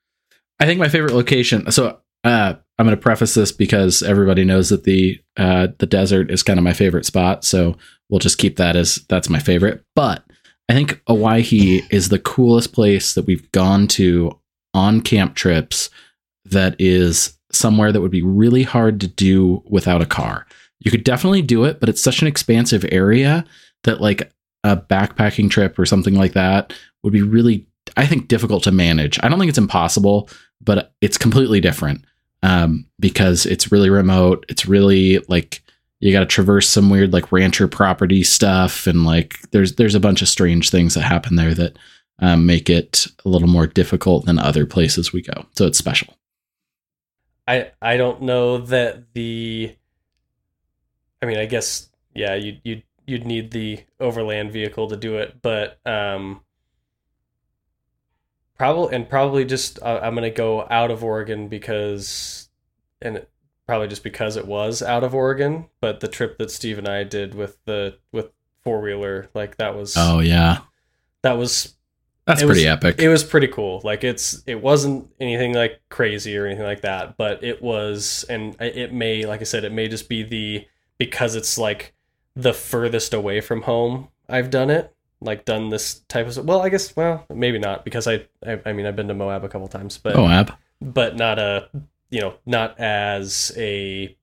I 0.60 0.66
think 0.66 0.78
my 0.78 0.88
favorite 0.88 1.14
location. 1.14 1.70
So 1.70 2.00
uh, 2.22 2.54
I'm 2.78 2.86
going 2.86 2.96
to 2.96 3.02
preface 3.02 3.34
this 3.34 3.52
because 3.52 4.02
everybody 4.02 4.44
knows 4.44 4.70
that 4.70 4.84
the 4.84 5.20
uh, 5.36 5.68
the 5.78 5.86
desert 5.86 6.30
is 6.30 6.42
kind 6.42 6.58
of 6.58 6.64
my 6.64 6.72
favorite 6.72 7.06
spot. 7.06 7.44
So 7.44 7.76
we'll 8.08 8.20
just 8.20 8.38
keep 8.38 8.56
that 8.56 8.76
as 8.76 8.96
that's 9.08 9.30
my 9.30 9.38
favorite. 9.38 9.82
But 9.94 10.24
I 10.68 10.72
think 10.74 11.00
Owyhee 11.08 11.82
is 11.90 12.08
the 12.08 12.18
coolest 12.18 12.72
place 12.72 13.14
that 13.14 13.26
we've 13.26 13.50
gone 13.52 13.86
to 13.88 14.38
on 14.72 15.00
camp 15.00 15.34
trips. 15.34 15.90
That 16.46 16.76
is 16.78 17.38
somewhere 17.52 17.92
that 17.92 18.00
would 18.00 18.10
be 18.10 18.22
really 18.22 18.62
hard 18.62 19.00
to 19.00 19.06
do 19.06 19.62
without 19.66 20.02
a 20.02 20.06
car. 20.06 20.46
You 20.80 20.90
could 20.90 21.04
definitely 21.04 21.42
do 21.42 21.64
it, 21.64 21.80
but 21.80 21.88
it's 21.88 22.02
such 22.02 22.20
an 22.20 22.28
expansive 22.28 22.84
area 22.90 23.44
that 23.84 24.00
like 24.00 24.30
a 24.64 24.76
backpacking 24.76 25.50
trip 25.50 25.78
or 25.78 25.86
something 25.86 26.14
like 26.14 26.32
that 26.32 26.72
would 27.02 27.12
be 27.12 27.22
really 27.22 27.66
i 27.96 28.06
think 28.06 28.28
difficult 28.28 28.64
to 28.64 28.72
manage 28.72 29.20
i 29.22 29.28
don't 29.28 29.38
think 29.38 29.48
it's 29.48 29.58
impossible 29.58 30.28
but 30.60 30.92
it's 31.00 31.18
completely 31.18 31.60
different 31.60 32.04
um, 32.42 32.86
because 33.00 33.46
it's 33.46 33.70
really 33.70 33.90
remote 33.90 34.44
it's 34.48 34.66
really 34.66 35.18
like 35.28 35.62
you 36.04 36.12
got 36.12 36.20
to 36.20 36.26
traverse 36.26 36.68
some 36.68 36.90
weird 36.90 37.14
like 37.14 37.32
rancher 37.32 37.66
property 37.66 38.22
stuff 38.22 38.86
and 38.86 39.04
like 39.04 39.36
there's 39.52 39.76
there's 39.76 39.94
a 39.94 40.00
bunch 40.00 40.20
of 40.20 40.28
strange 40.28 40.68
things 40.68 40.92
that 40.92 41.00
happen 41.00 41.36
there 41.36 41.54
that 41.54 41.78
um, 42.18 42.44
make 42.44 42.68
it 42.68 43.06
a 43.24 43.28
little 43.28 43.48
more 43.48 43.66
difficult 43.66 44.26
than 44.26 44.38
other 44.38 44.66
places 44.66 45.14
we 45.14 45.22
go. 45.22 45.46
So 45.52 45.66
it's 45.66 45.78
special. 45.78 46.14
I 47.48 47.70
I 47.80 47.96
don't 47.96 48.20
know 48.20 48.58
that 48.58 49.14
the 49.14 49.74
I 51.22 51.26
mean 51.26 51.38
I 51.38 51.46
guess 51.46 51.88
yeah 52.14 52.34
you 52.34 52.58
you 52.64 52.82
you'd 53.06 53.26
need 53.26 53.50
the 53.50 53.80
overland 53.98 54.52
vehicle 54.52 54.88
to 54.88 54.96
do 54.96 55.16
it 55.16 55.40
but 55.42 55.78
um 55.86 56.40
probably 58.56 58.94
and 58.94 59.08
probably 59.08 59.46
just 59.46 59.78
uh, 59.82 60.00
I'm 60.02 60.14
gonna 60.14 60.30
go 60.30 60.66
out 60.68 60.90
of 60.90 61.02
Oregon 61.02 61.48
because 61.48 62.48
and 63.00 63.26
probably 63.66 63.88
just 63.88 64.02
because 64.02 64.36
it 64.36 64.46
was 64.46 64.82
out 64.82 65.04
of 65.04 65.14
Oregon 65.14 65.66
but 65.80 66.00
the 66.00 66.08
trip 66.08 66.38
that 66.38 66.50
Steve 66.50 66.78
and 66.78 66.88
I 66.88 67.04
did 67.04 67.34
with 67.34 67.58
the 67.64 67.96
with 68.12 68.30
four 68.62 68.80
wheeler 68.80 69.28
like 69.34 69.56
that 69.58 69.74
was 69.74 69.94
oh 69.96 70.20
yeah 70.20 70.60
that 71.22 71.32
was 71.32 71.74
that's 72.26 72.42
pretty 72.42 72.60
was- 72.60 72.66
epic 72.66 72.98
it 72.98 73.08
was 73.08 73.22
pretty 73.22 73.48
cool. 73.48 73.82
Like 73.84 74.02
it's 74.02 74.42
it 74.46 74.62
wasn't 74.62 75.10
anything 75.20 75.52
like 75.52 75.82
crazy 75.90 76.36
or 76.38 76.46
anything 76.46 76.64
like 76.64 76.80
that, 76.80 77.18
but 77.18 77.44
it 77.44 77.62
was 77.62 78.24
and 78.30 78.56
it 78.60 78.94
may 78.94 79.26
like 79.26 79.40
I 79.42 79.44
said 79.44 79.64
it 79.64 79.72
may 79.72 79.88
just 79.88 80.08
be 80.08 80.22
the 80.22 80.66
because 80.96 81.34
it's 81.34 81.58
like 81.58 81.94
the 82.34 82.54
furthest 82.54 83.12
away 83.12 83.40
from 83.42 83.62
home 83.62 84.08
I've 84.28 84.50
done 84.50 84.70
it. 84.70 84.90
Like 85.20 85.44
done 85.44 85.68
this 85.68 86.00
type 86.08 86.26
of 86.26 86.44
well, 86.46 86.62
I 86.62 86.70
guess 86.70 86.96
well, 86.96 87.26
maybe 87.28 87.58
not 87.58 87.84
because 87.84 88.06
I 88.06 88.26
I, 88.46 88.58
I 88.64 88.72
mean 88.72 88.86
I've 88.86 88.96
been 88.96 89.08
to 89.08 89.14
Moab 89.14 89.44
a 89.44 89.48
couple 89.48 89.68
times, 89.68 89.98
but 89.98 90.16
Moab, 90.16 90.52
but 90.80 91.16
not 91.16 91.38
a 91.38 91.68
you 92.10 92.20
know 92.20 92.34
not 92.46 92.78
as 92.78 93.52
a 93.56 94.16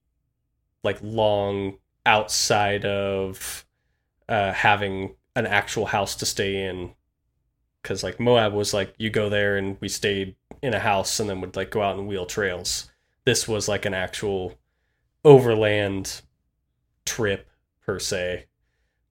like 0.84 0.98
long 1.02 1.78
outside 2.06 2.84
of 2.84 3.64
uh 4.28 4.52
having 4.52 5.14
an 5.36 5.46
actual 5.46 5.86
house 5.86 6.14
to 6.16 6.26
stay 6.26 6.64
in. 6.64 6.92
Because 7.82 8.04
like 8.04 8.20
moab 8.20 8.52
was 8.52 8.72
like 8.72 8.94
you 8.98 9.10
go 9.10 9.28
there 9.28 9.56
and 9.56 9.76
we 9.80 9.88
stayed 9.88 10.36
in 10.62 10.74
a 10.74 10.78
house 10.78 11.18
and 11.18 11.28
then 11.28 11.40
would 11.40 11.56
like 11.56 11.70
go 11.70 11.82
out 11.82 11.98
and 11.98 12.06
wheel 12.06 12.26
trails. 12.26 12.90
This 13.24 13.48
was 13.48 13.68
like 13.68 13.84
an 13.84 13.94
actual 13.94 14.58
overland 15.24 16.22
trip 17.04 17.48
per 17.84 17.98
se. 17.98 18.46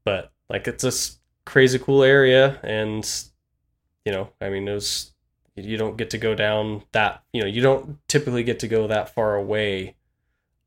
But 0.05 0.31
like 0.49 0.67
it's 0.67 0.83
this 0.83 1.17
crazy 1.45 1.79
cool 1.79 2.03
area 2.03 2.59
and 2.63 3.23
you 4.05 4.11
know 4.11 4.29
i 4.39 4.49
mean 4.49 4.67
it 4.67 4.73
was 4.73 5.10
you 5.55 5.77
don't 5.77 5.97
get 5.97 6.09
to 6.09 6.17
go 6.17 6.33
down 6.33 6.81
that 6.91 7.23
you 7.33 7.41
know 7.41 7.47
you 7.47 7.61
don't 7.61 7.97
typically 8.07 8.43
get 8.43 8.59
to 8.59 8.67
go 8.67 8.87
that 8.87 9.13
far 9.13 9.35
away 9.35 9.95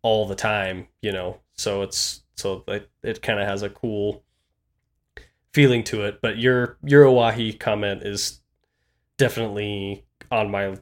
all 0.03 0.26
the 0.26 0.35
time 0.35 0.87
you 1.01 1.11
know 1.11 1.39
so 1.55 1.82
it's 1.82 2.22
so 2.37 2.62
it, 2.68 2.91
it 3.03 3.22
kind 3.22 3.41
of 3.41 3.47
has 3.49 3.62
a 3.62 3.70
cool 3.70 4.22
feeling 5.53 5.85
to 5.85 6.03
it 6.03 6.20
but 6.20 6.37
your 6.39 6.76
your 6.85 7.05
Owyhee 7.07 7.53
comment 7.55 8.03
is 8.03 8.41
definitely 9.16 10.05
on 10.30 10.51
my 10.51 10.76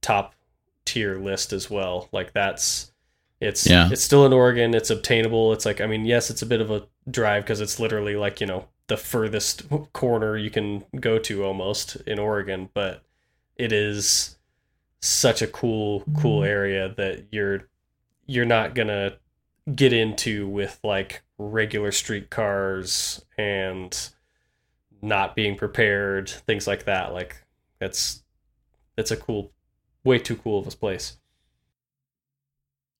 top 0.00 0.34
tier 0.84 1.18
list 1.18 1.52
as 1.52 1.68
well 1.70 2.08
like 2.12 2.32
that's 2.32 2.92
it's 3.40 3.66
Yeah. 3.68 3.88
it's 3.92 4.02
still 4.02 4.24
in 4.24 4.32
Oregon 4.32 4.74
it's 4.74 4.90
obtainable 4.90 5.52
it's 5.52 5.66
like 5.66 5.80
I 5.80 5.86
mean 5.86 6.06
yes 6.06 6.30
it's 6.30 6.42
a 6.42 6.46
bit 6.46 6.60
of 6.60 6.70
a 6.70 6.86
drive 7.10 7.44
because 7.44 7.60
it's 7.60 7.78
literally 7.78 8.16
like 8.16 8.40
you 8.40 8.46
know 8.46 8.68
the 8.86 8.96
furthest 8.96 9.64
corner 9.92 10.36
you 10.38 10.50
can 10.50 10.84
go 10.98 11.18
to 11.18 11.44
almost 11.44 11.96
in 12.06 12.18
Oregon 12.18 12.70
but 12.72 13.02
it 13.58 13.72
is 13.72 14.38
such 15.00 15.42
a 15.42 15.46
cool 15.46 16.04
cool 16.16 16.40
mm-hmm. 16.40 16.50
area 16.50 16.94
that 16.96 17.26
you're 17.30 17.68
you're 18.26 18.44
not 18.44 18.74
gonna 18.74 19.16
get 19.74 19.92
into 19.92 20.48
with 20.48 20.78
like 20.82 21.22
regular 21.36 21.92
street 21.92 22.30
cars 22.30 23.24
and 23.36 24.10
not 25.02 25.36
being 25.36 25.56
prepared 25.56 26.28
things 26.28 26.66
like 26.66 26.84
that 26.84 27.12
like 27.12 27.36
it's 27.80 28.22
it's 28.96 29.10
a 29.10 29.16
cool 29.16 29.52
way 30.02 30.18
too 30.18 30.36
cool 30.36 30.58
of 30.58 30.66
a 30.66 30.70
place 30.76 31.16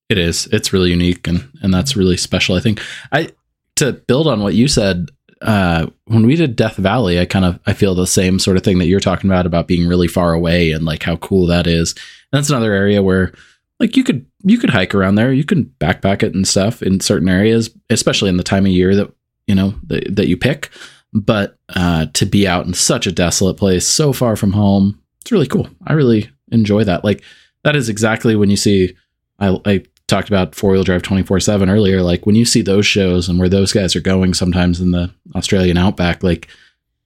It 0.09 0.19
is. 0.19 0.47
It's 0.53 0.73
really 0.73 0.91
unique 0.91 1.27
and 1.29 1.51
and 1.63 1.73
that's 1.73 1.97
really 1.97 2.17
special. 2.17 2.57
I 2.57 2.61
think 2.61 2.81
I 3.13 3.31
to 3.77 3.93
build 3.93 4.27
on 4.27 4.41
what 4.41 4.55
you 4.55 4.69
said 4.69 5.11
uh 5.43 5.87
when 6.07 6.27
we 6.27 6.37
did 6.37 6.57
Death 6.57 6.77
Valley, 6.77 7.19
I 7.19 7.25
kind 7.25 7.45
of 7.45 7.59
I 7.67 7.73
feel 7.73 7.95
the 7.95 8.07
same 8.07 8.39
sort 8.39 8.57
of 8.57 8.63
thing 8.63 8.79
that 8.79 8.87
you're 8.87 9.01
talking 9.01 9.31
about 9.31 9.47
about 9.47 9.69
being 9.69 9.87
really 9.87 10.09
far 10.09 10.33
away 10.33 10.73
and 10.73 10.85
like 10.85 11.03
how 11.03 11.17
cool 11.17 11.47
that 11.47 11.67
is. 11.67 11.93
And 11.93 12.39
that's 12.39 12.51
another 12.51 12.73
area 12.73 13.03
where 13.03 13.33
like 13.81 13.97
you 13.97 14.05
could 14.05 14.27
you 14.43 14.59
could 14.59 14.71
hike 14.71 14.95
around 14.95 15.15
there, 15.15 15.33
you 15.33 15.45
can 15.45 15.67
backpack 15.81 16.23
it 16.23 16.35
and 16.35 16.47
stuff 16.47 16.83
in 16.83 17.01
certain 17.01 17.29
areas, 17.29 17.71
especially 17.91 18.29
in 18.29 18.37
the 18.37 18.43
time 18.43 18.67
of 18.67 18.73
year 18.73 18.95
that 18.97 19.13
you 19.47 19.55
know 19.55 19.75
that, 19.87 20.17
that 20.17 20.29
you 20.29 20.37
pick. 20.37 20.71
But 21.13 21.57
uh 21.75 22.07
to 22.15 22.27
be 22.27 22.47
out 22.47 22.67
in 22.67 22.75
such 22.75 23.07
a 23.07 23.13
desolate 23.13 23.57
place, 23.57 23.87
so 23.87 24.13
far 24.13 24.37
from 24.37 24.53
home, 24.53 25.01
it's 25.21 25.33
really 25.33 25.47
cool. 25.47 25.69
I 25.87 25.93
really 25.93 26.31
enjoy 26.51 26.85
that. 26.85 27.05
Like 27.05 27.23
that 27.65 27.77
is 27.77 27.89
exactly 27.89 28.35
when 28.37 28.51
you 28.51 28.57
see 28.57 28.95
I, 29.39 29.59
I 29.65 29.83
talked 30.09 30.29
about 30.29 30.55
four 30.55 30.73
wheel 30.73 30.83
drive 30.83 31.03
24 31.03 31.39
7 31.39 31.71
earlier. 31.71 32.03
Like 32.03 32.27
when 32.27 32.35
you 32.35 32.45
see 32.45 32.63
those 32.63 32.87
shows 32.87 33.29
and 33.29 33.39
where 33.39 33.49
those 33.49 33.73
guys 33.73 33.95
are 33.95 34.01
going 34.01 34.35
sometimes 34.35 34.81
in 34.81 34.91
the 34.91 35.13
Australian 35.37 35.77
outback, 35.77 36.23
like 36.23 36.49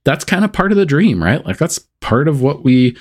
that's 0.05 0.25
kind 0.25 0.45
of 0.45 0.53
part 0.53 0.73
of 0.73 0.79
the 0.79 0.87
dream, 0.87 1.23
right? 1.23 1.45
Like 1.45 1.59
that's 1.59 1.81
part 2.01 2.29
of 2.29 2.41
what 2.41 2.65
we, 2.65 2.97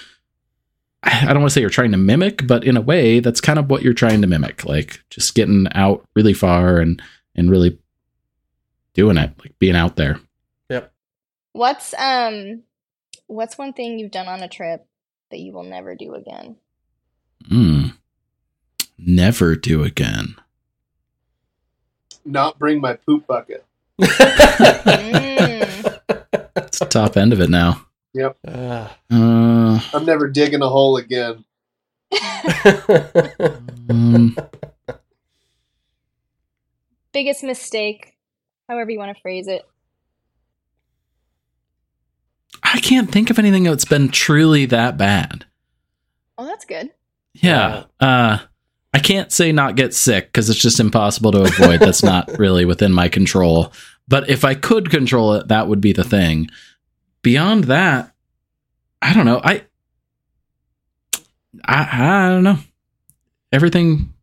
I 1.03 1.25
don't 1.27 1.39
want 1.39 1.49
to 1.49 1.53
say 1.53 1.61
you're 1.61 1.69
trying 1.69 1.91
to 1.91 1.97
mimic, 1.97 2.45
but 2.45 2.63
in 2.63 2.77
a 2.77 2.81
way, 2.81 3.19
that's 3.19 3.41
kind 3.41 3.57
of 3.57 3.69
what 3.69 3.83
you're 3.83 3.93
trying 3.93 4.21
to 4.21 4.27
mimic. 4.27 4.65
Like 4.65 5.03
just 5.09 5.33
getting 5.35 5.67
out 5.73 6.05
really 6.15 6.33
far 6.33 6.79
and, 6.79 7.01
and 7.35 7.49
really 7.49 7.79
doing 8.93 9.17
it, 9.17 9.31
like 9.39 9.57
being 9.59 9.75
out 9.75 9.95
there. 9.95 10.19
Yep. 10.69 10.91
What's 11.53 11.93
um 11.97 12.63
what's 13.27 13.57
one 13.57 13.73
thing 13.73 13.97
you've 13.97 14.11
done 14.11 14.27
on 14.27 14.41
a 14.41 14.49
trip 14.49 14.85
that 15.29 15.39
you 15.39 15.53
will 15.53 15.63
never 15.63 15.95
do 15.95 16.13
again? 16.15 16.57
Mm. 17.49 17.93
Never 19.05 19.55
do 19.55 19.83
again. 19.83 20.35
Not 22.23 22.59
bring 22.59 22.79
my 22.81 22.93
poop 22.93 23.27
bucket. 23.27 23.65
It's 26.53 26.79
the 26.79 26.85
top 26.85 27.17
end 27.17 27.33
of 27.33 27.41
it 27.41 27.49
now. 27.49 27.85
Ah. 28.47 28.97
Uh, 29.11 29.79
I'm 29.93 30.05
never 30.05 30.27
digging 30.29 30.61
a 30.61 30.69
hole 30.69 30.97
again. 30.97 31.43
um, 33.89 34.37
Biggest 37.13 37.43
mistake, 37.43 38.15
however 38.69 38.89
you 38.91 38.99
want 38.99 39.15
to 39.15 39.21
phrase 39.21 39.47
it. 39.47 39.63
I 42.63 42.79
can't 42.79 43.11
think 43.11 43.29
of 43.29 43.37
anything 43.39 43.63
that's 43.63 43.85
been 43.85 44.09
truly 44.09 44.65
that 44.67 44.97
bad. 44.97 45.45
Oh, 46.37 46.45
that's 46.45 46.63
good. 46.65 46.91
Yeah. 47.33 47.83
Uh 47.99 48.39
I 48.93 48.99
can't 48.99 49.31
say 49.31 49.51
not 49.51 49.75
get 49.75 49.93
sick 49.93 50.27
because 50.27 50.49
it's 50.49 50.59
just 50.59 50.79
impossible 50.79 51.31
to 51.31 51.43
avoid. 51.43 51.79
That's 51.79 52.03
not 52.03 52.37
really 52.37 52.65
within 52.65 52.91
my 52.91 53.07
control. 53.07 53.71
But 54.07 54.29
if 54.29 54.43
I 54.43 54.55
could 54.55 54.89
control 54.89 55.33
it, 55.35 55.47
that 55.47 55.67
would 55.67 55.79
be 55.79 55.93
the 55.93 56.03
thing. 56.03 56.49
Beyond 57.21 57.65
that, 57.65 58.13
I 59.01 59.13
don't 59.13 59.25
know. 59.25 59.39
I 59.43 59.63
I, 61.65 62.25
I 62.25 62.29
don't 62.29 62.43
know. 62.43 62.57
Everything 63.51 64.13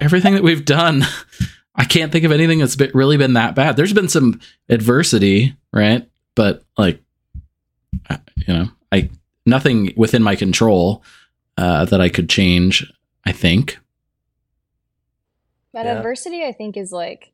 everything 0.00 0.34
that 0.34 0.42
we've 0.42 0.64
done, 0.64 1.04
I 1.74 1.84
can't 1.84 2.12
think 2.12 2.24
of 2.24 2.32
anything 2.32 2.58
that's 2.58 2.76
been, 2.76 2.90
really 2.92 3.16
been 3.16 3.34
that 3.34 3.54
bad. 3.54 3.76
There's 3.76 3.92
been 3.92 4.08
some 4.08 4.40
adversity, 4.68 5.56
right? 5.72 6.08
But 6.34 6.64
like 6.76 7.00
you 8.36 8.54
know, 8.54 8.68
I 8.90 9.10
nothing 9.46 9.92
within 9.96 10.22
my 10.22 10.36
control 10.36 11.02
uh, 11.56 11.84
that 11.86 12.00
I 12.00 12.08
could 12.08 12.28
change. 12.28 12.90
I 13.24 13.32
think. 13.32 13.78
That 15.74 15.86
Yeah. 15.86 15.96
adversity, 15.98 16.44
I 16.44 16.52
think, 16.52 16.76
is 16.76 16.92
like 16.92 17.32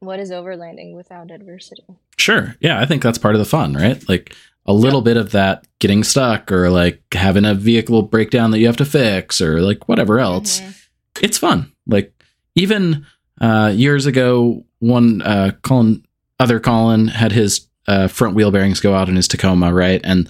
what 0.00 0.20
is 0.20 0.30
overlanding 0.30 0.94
without 0.94 1.30
adversity? 1.30 1.84
Sure. 2.18 2.54
Yeah, 2.60 2.78
I 2.80 2.84
think 2.86 3.02
that's 3.02 3.18
part 3.18 3.34
of 3.34 3.38
the 3.38 3.44
fun, 3.46 3.72
right? 3.74 4.06
Like 4.08 4.34
a 4.66 4.72
little 4.72 5.00
bit 5.00 5.16
of 5.16 5.32
that 5.32 5.66
getting 5.78 6.04
stuck 6.04 6.52
or 6.52 6.70
like 6.70 7.02
having 7.14 7.44
a 7.44 7.54
vehicle 7.54 8.02
breakdown 8.02 8.50
that 8.50 8.58
you 8.58 8.66
have 8.66 8.76
to 8.76 8.84
fix 8.84 9.40
or 9.40 9.60
like 9.62 9.88
whatever 9.88 10.18
else. 10.20 10.60
Mhm. 10.60 10.74
It's 11.22 11.38
fun. 11.38 11.72
Like 11.86 12.12
even 12.54 13.06
uh, 13.40 13.72
years 13.74 14.06
ago, 14.06 14.64
one 14.78 15.22
uh, 15.22 15.52
Colin, 15.62 16.04
other 16.40 16.60
Colin 16.60 17.08
had 17.08 17.32
his 17.32 17.66
uh, 17.88 18.08
front 18.08 18.34
wheel 18.34 18.50
bearings 18.50 18.80
go 18.80 18.94
out 18.94 19.08
in 19.08 19.16
his 19.16 19.28
Tacoma, 19.28 19.72
right? 19.72 20.00
And 20.04 20.28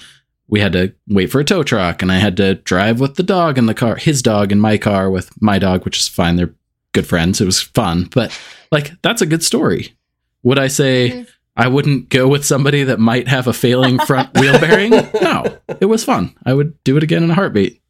we 0.48 0.60
had 0.60 0.72
to 0.74 0.94
wait 1.08 1.30
for 1.30 1.40
a 1.40 1.44
tow 1.44 1.62
truck, 1.62 2.02
and 2.02 2.10
I 2.12 2.16
had 2.18 2.36
to 2.38 2.54
drive 2.54 3.00
with 3.00 3.16
the 3.16 3.22
dog 3.22 3.58
in 3.58 3.66
the 3.66 3.74
car, 3.74 3.96
his 3.96 4.22
dog 4.22 4.52
in 4.52 4.60
my 4.60 4.78
car 4.78 5.10
with 5.10 5.30
my 5.42 5.58
dog, 5.58 5.84
which 5.84 5.98
is 5.98 6.08
fine. 6.08 6.36
They're 6.36 6.54
good 6.92 7.06
friends. 7.06 7.40
It 7.40 7.44
was 7.46 7.60
fun, 7.60 8.08
but 8.14 8.38
like 8.70 8.92
that's 9.02 9.22
a 9.22 9.26
good 9.26 9.42
story. 9.44 9.96
Would 10.42 10.58
I 10.58 10.68
say 10.68 11.10
Mhm. 11.10 11.28
I 11.56 11.68
wouldn't 11.68 12.10
go 12.10 12.28
with 12.28 12.44
somebody 12.44 12.82
that 12.84 13.00
might 13.00 13.28
have 13.28 13.46
a 13.46 13.52
failing 13.52 13.98
front 13.98 14.32
wheel 14.38 14.58
bearing? 14.60 14.90
No, 15.22 15.58
it 15.80 15.86
was 15.86 16.04
fun. 16.04 16.34
I 16.44 16.52
would 16.54 16.82
do 16.84 16.96
it 16.96 17.02
again 17.02 17.22
in 17.24 17.30
a 17.30 17.34
heartbeat. 17.34 17.80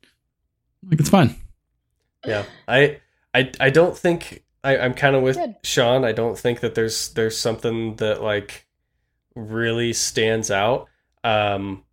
Like 0.88 1.00
it's 1.00 1.11
fine. 1.11 1.34
yeah 2.24 2.44
i 2.68 2.98
i 3.34 3.50
i 3.61 3.70
don't 3.70 3.96
think 3.96 4.42
I, 4.64 4.78
i'm 4.78 4.94
kind 4.94 5.14
of 5.16 5.22
with 5.22 5.36
Good. 5.36 5.54
sean 5.62 6.04
i 6.04 6.11
don't 6.12 6.36
think 6.38 6.61
that 6.61 6.74
there's 6.74 7.11
there's 7.11 7.36
something 7.38 7.96
that 7.96 8.20
like 8.22 8.66
really 9.36 9.92
stands 9.92 10.50
out 10.50 10.88
um 11.22 11.84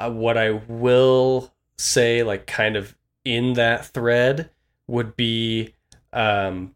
uh, 0.00 0.10
what 0.10 0.36
i 0.36 0.50
will 0.50 1.52
say 1.78 2.22
like 2.22 2.46
kind 2.46 2.76
of 2.76 2.96
in 3.24 3.52
that 3.54 3.86
thread 3.86 4.50
would 4.86 5.16
be 5.16 5.74
um 6.12 6.74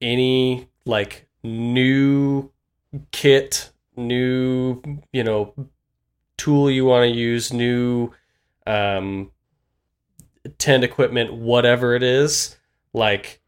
any 0.00 0.68
like 0.84 1.26
new 1.42 2.50
kit 3.10 3.70
new 3.96 4.80
you 5.12 5.24
know 5.24 5.54
tool 6.36 6.70
you 6.70 6.84
want 6.84 7.02
to 7.02 7.16
use 7.16 7.52
new 7.52 8.10
um 8.66 9.30
tent 10.58 10.84
equipment 10.84 11.32
whatever 11.34 11.94
it 11.94 12.02
is 12.02 12.56
like 12.92 13.40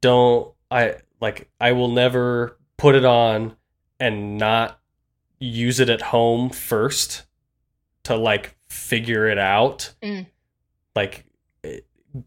don't 0.00 0.52
i 0.70 0.94
like 1.20 1.48
i 1.60 1.72
will 1.72 1.90
never 1.90 2.56
put 2.76 2.94
it 2.94 3.04
on 3.04 3.54
and 3.98 4.38
not 4.38 4.80
use 5.38 5.80
it 5.80 5.88
at 5.88 6.00
home 6.00 6.50
first 6.50 7.24
to 8.02 8.16
like 8.16 8.56
figure 8.70 9.26
it 9.28 9.38
out 9.38 9.92
Mm. 10.02 10.26
like 10.96 11.24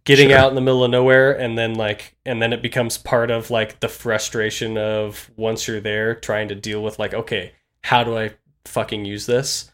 getting 0.06 0.30
Sure. 0.30 0.38
out 0.38 0.50
in 0.50 0.56
the 0.56 0.62
middle 0.62 0.84
of 0.84 0.92
nowhere 0.92 1.32
and 1.38 1.58
then 1.58 1.74
like 1.74 2.16
and 2.26 2.42
then 2.42 2.54
it 2.54 2.62
becomes 2.62 2.98
part 2.98 3.32
of 3.32 3.50
like 3.50 3.80
the 3.80 3.88
frustration 3.90 4.78
of 4.78 5.30
once 5.36 5.68
you're 5.68 5.80
there 5.82 6.14
trying 6.16 6.48
to 6.50 6.56
deal 6.56 6.82
with 6.84 7.00
like 7.00 7.14
okay 7.14 7.52
how 7.82 8.04
do 8.04 8.18
i 8.18 8.32
fucking 8.66 9.04
use 9.04 9.26
this 9.26 9.72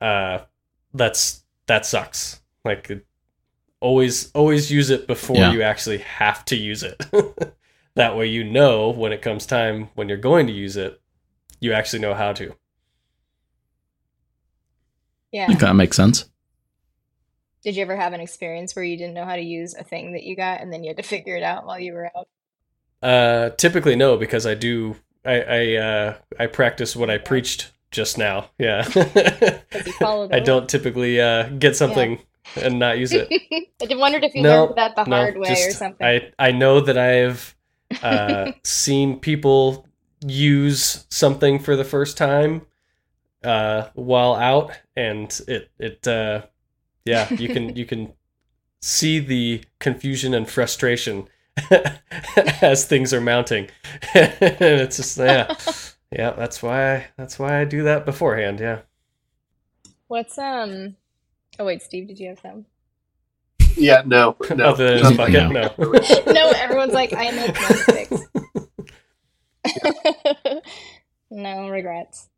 uh 0.00 0.38
that's 0.94 1.42
that 1.66 1.84
sucks 1.84 2.40
like 2.64 3.04
always 3.80 4.30
always 4.32 4.70
use 4.70 4.88
it 4.90 5.06
before 5.06 5.36
Yeah. 5.36 5.52
you 5.52 5.62
actually 5.62 5.98
have 5.98 6.44
to 6.46 6.56
use 6.56 6.82
it 6.82 7.04
that 7.94 8.16
way 8.16 8.26
you 8.26 8.44
know 8.44 8.90
when 8.90 9.12
it 9.12 9.20
comes 9.22 9.44
time 9.44 9.88
when 9.94 10.08
you're 10.08 10.16
going 10.18 10.46
to 10.46 10.52
use 10.52 10.76
it 10.76 11.00
you 11.60 11.72
actually 11.74 11.98
know 12.00 12.14
how 12.14 12.32
to 12.34 12.50
I 12.50 12.54
Yeah. 15.32 15.46
think 15.46 15.60
that 15.60 15.74
makes 15.74 15.96
sense. 15.96 16.26
Did 17.62 17.76
you 17.76 17.82
ever 17.82 17.96
have 17.96 18.12
an 18.12 18.20
experience 18.20 18.74
where 18.74 18.84
you 18.84 18.96
didn't 18.96 19.14
know 19.14 19.24
how 19.24 19.36
to 19.36 19.42
use 19.42 19.74
a 19.74 19.84
thing 19.84 20.12
that 20.12 20.24
you 20.24 20.36
got 20.36 20.60
and 20.60 20.72
then 20.72 20.82
you 20.84 20.90
had 20.90 20.96
to 20.96 21.02
figure 21.08 21.36
it 21.36 21.42
out 21.42 21.64
while 21.66 21.78
you 21.78 21.92
were 21.92 22.10
out? 22.16 22.28
Uh, 23.02 23.50
typically 23.50 23.96
no, 23.96 24.16
because 24.16 24.46
I 24.46 24.54
do. 24.54 24.96
I 25.24 25.40
I 25.42 25.74
uh, 25.76 26.14
I 26.38 26.46
practice 26.46 26.94
what 26.94 27.10
I 27.10 27.18
preached 27.18 27.72
just 27.90 28.16
now. 28.18 28.50
Yeah, 28.58 28.84
I 30.02 30.40
don't 30.40 30.68
typically 30.68 31.20
uh, 31.20 31.48
get 31.48 31.76
something 31.76 32.20
and 32.60 32.78
not 32.78 32.98
use 32.98 33.12
it. 33.12 33.28
I 33.80 33.86
just 33.86 33.98
wondered 33.98 34.24
if 34.24 34.34
you 34.34 34.42
No, 34.42 34.66
learned 34.66 34.76
that 34.76 34.94
the 34.96 35.04
no, 35.04 35.16
hard 35.16 35.36
way 35.38 35.64
or 35.64 35.70
something. 35.72 36.06
I 36.06 36.32
I 36.38 36.52
know 36.52 36.80
that 36.80 36.96
I've 36.98 37.56
uh, 38.02 38.52
seen 38.64 39.18
people 39.18 39.86
use 40.24 41.06
something 41.10 41.58
for 41.58 41.74
the 41.74 41.84
first 41.84 42.16
time 42.16 42.62
uh, 43.44 43.88
while 43.94 44.34
out, 44.34 44.72
and 44.96 45.40
it 45.48 45.70
it 45.78 46.06
uh, 46.06 46.42
yeah 47.04 47.32
you 47.34 47.48
can 47.48 47.76
you 47.76 47.84
can 47.86 48.12
see 48.80 49.18
the 49.18 49.62
confusion 49.78 50.34
and 50.34 50.48
frustration 50.48 51.28
as 52.62 52.84
things 52.86 53.12
are 53.14 53.20
mounting. 53.20 53.68
and 54.14 54.34
it's 54.40 54.96
just 54.96 55.16
yeah 55.18 55.54
yeah 56.10 56.30
that's 56.32 56.62
why 56.62 57.06
that's 57.16 57.38
why 57.38 57.60
I 57.60 57.64
do 57.64 57.82
that 57.84 58.04
beforehand. 58.04 58.60
Yeah. 58.60 58.80
What's 60.08 60.36
um 60.38 60.96
Oh 61.58 61.64
wait, 61.66 61.82
Steve, 61.82 62.08
did 62.08 62.18
you 62.18 62.28
have 62.30 62.40
some? 62.40 62.66
Yeah, 63.76 64.02
no, 64.04 64.36
no. 64.54 64.64
Other 64.70 65.00
than 65.00 65.02
No. 65.12 65.16
bucket, 65.16 65.50
No. 65.50 65.74
no. 65.78 66.32
no, 66.32 66.50
everyone's 66.56 66.92
like, 66.92 67.12
I 67.14 67.30
make 67.30 67.54
no 67.54 67.68
sticks. 67.68 68.22
no 71.30 71.68
regrets. 71.70 72.28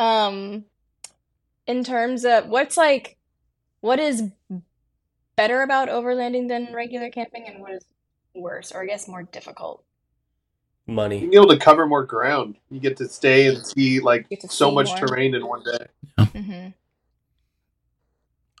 Um, 0.00 0.64
in 1.66 1.84
terms 1.84 2.24
of 2.24 2.48
what's 2.48 2.76
like, 2.76 3.16
what 3.80 3.98
is 3.98 4.22
better 5.36 5.62
about 5.62 5.88
overlanding 5.88 6.48
than 6.48 6.72
regular 6.72 7.10
camping, 7.10 7.44
and 7.46 7.60
what 7.60 7.72
is 7.72 7.84
worse, 8.34 8.72
or 8.72 8.82
I 8.82 8.86
guess 8.86 9.06
more 9.06 9.22
difficult? 9.24 9.84
Money. 10.86 11.20
Being 11.20 11.34
able 11.34 11.48
to 11.48 11.58
cover 11.58 11.86
more 11.86 12.02
ground, 12.04 12.56
you 12.70 12.80
get 12.80 12.96
to 12.96 13.08
stay 13.08 13.46
and 13.46 13.64
see 13.66 14.00
like 14.00 14.22
You 14.30 14.36
get 14.38 14.40
to 14.40 14.48
so 14.48 14.70
see 14.70 14.74
much 14.74 14.88
more. 14.88 15.06
terrain 15.06 15.34
in 15.34 15.46
one 15.46 15.62
day. 15.64 15.86
hmm 16.18 16.66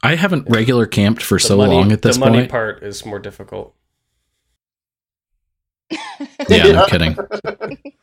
I 0.02 0.14
haven't 0.14 0.48
regular 0.48 0.86
camped 0.86 1.22
for 1.22 1.34
The 1.36 1.40
so 1.40 1.56
money- 1.58 1.74
long 1.74 1.92
at 1.92 2.02
this 2.02 2.16
point. 2.16 2.24
the 2.26 2.30
money 2.30 2.42
point. 2.42 2.50
part 2.50 2.82
is 2.82 3.04
more 3.04 3.18
difficult. 3.18 3.74
Yeah, 6.48 6.72
no 6.72 6.86
kidding. 6.86 7.16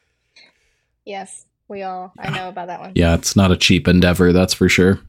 yes, 1.05 1.45
we 1.68 1.84
all. 1.84 2.13
I 2.18 2.30
know 2.30 2.49
about 2.49 2.68
that 2.68 2.80
one. 2.80 2.91
Yeah, 2.95 3.15
it's 3.15 3.36
not 3.36 3.51
a 3.51 3.57
cheap 3.57 3.88
endeavor, 3.88 4.32
that's 4.34 4.53
for 4.53 4.70
sure. 4.70 4.99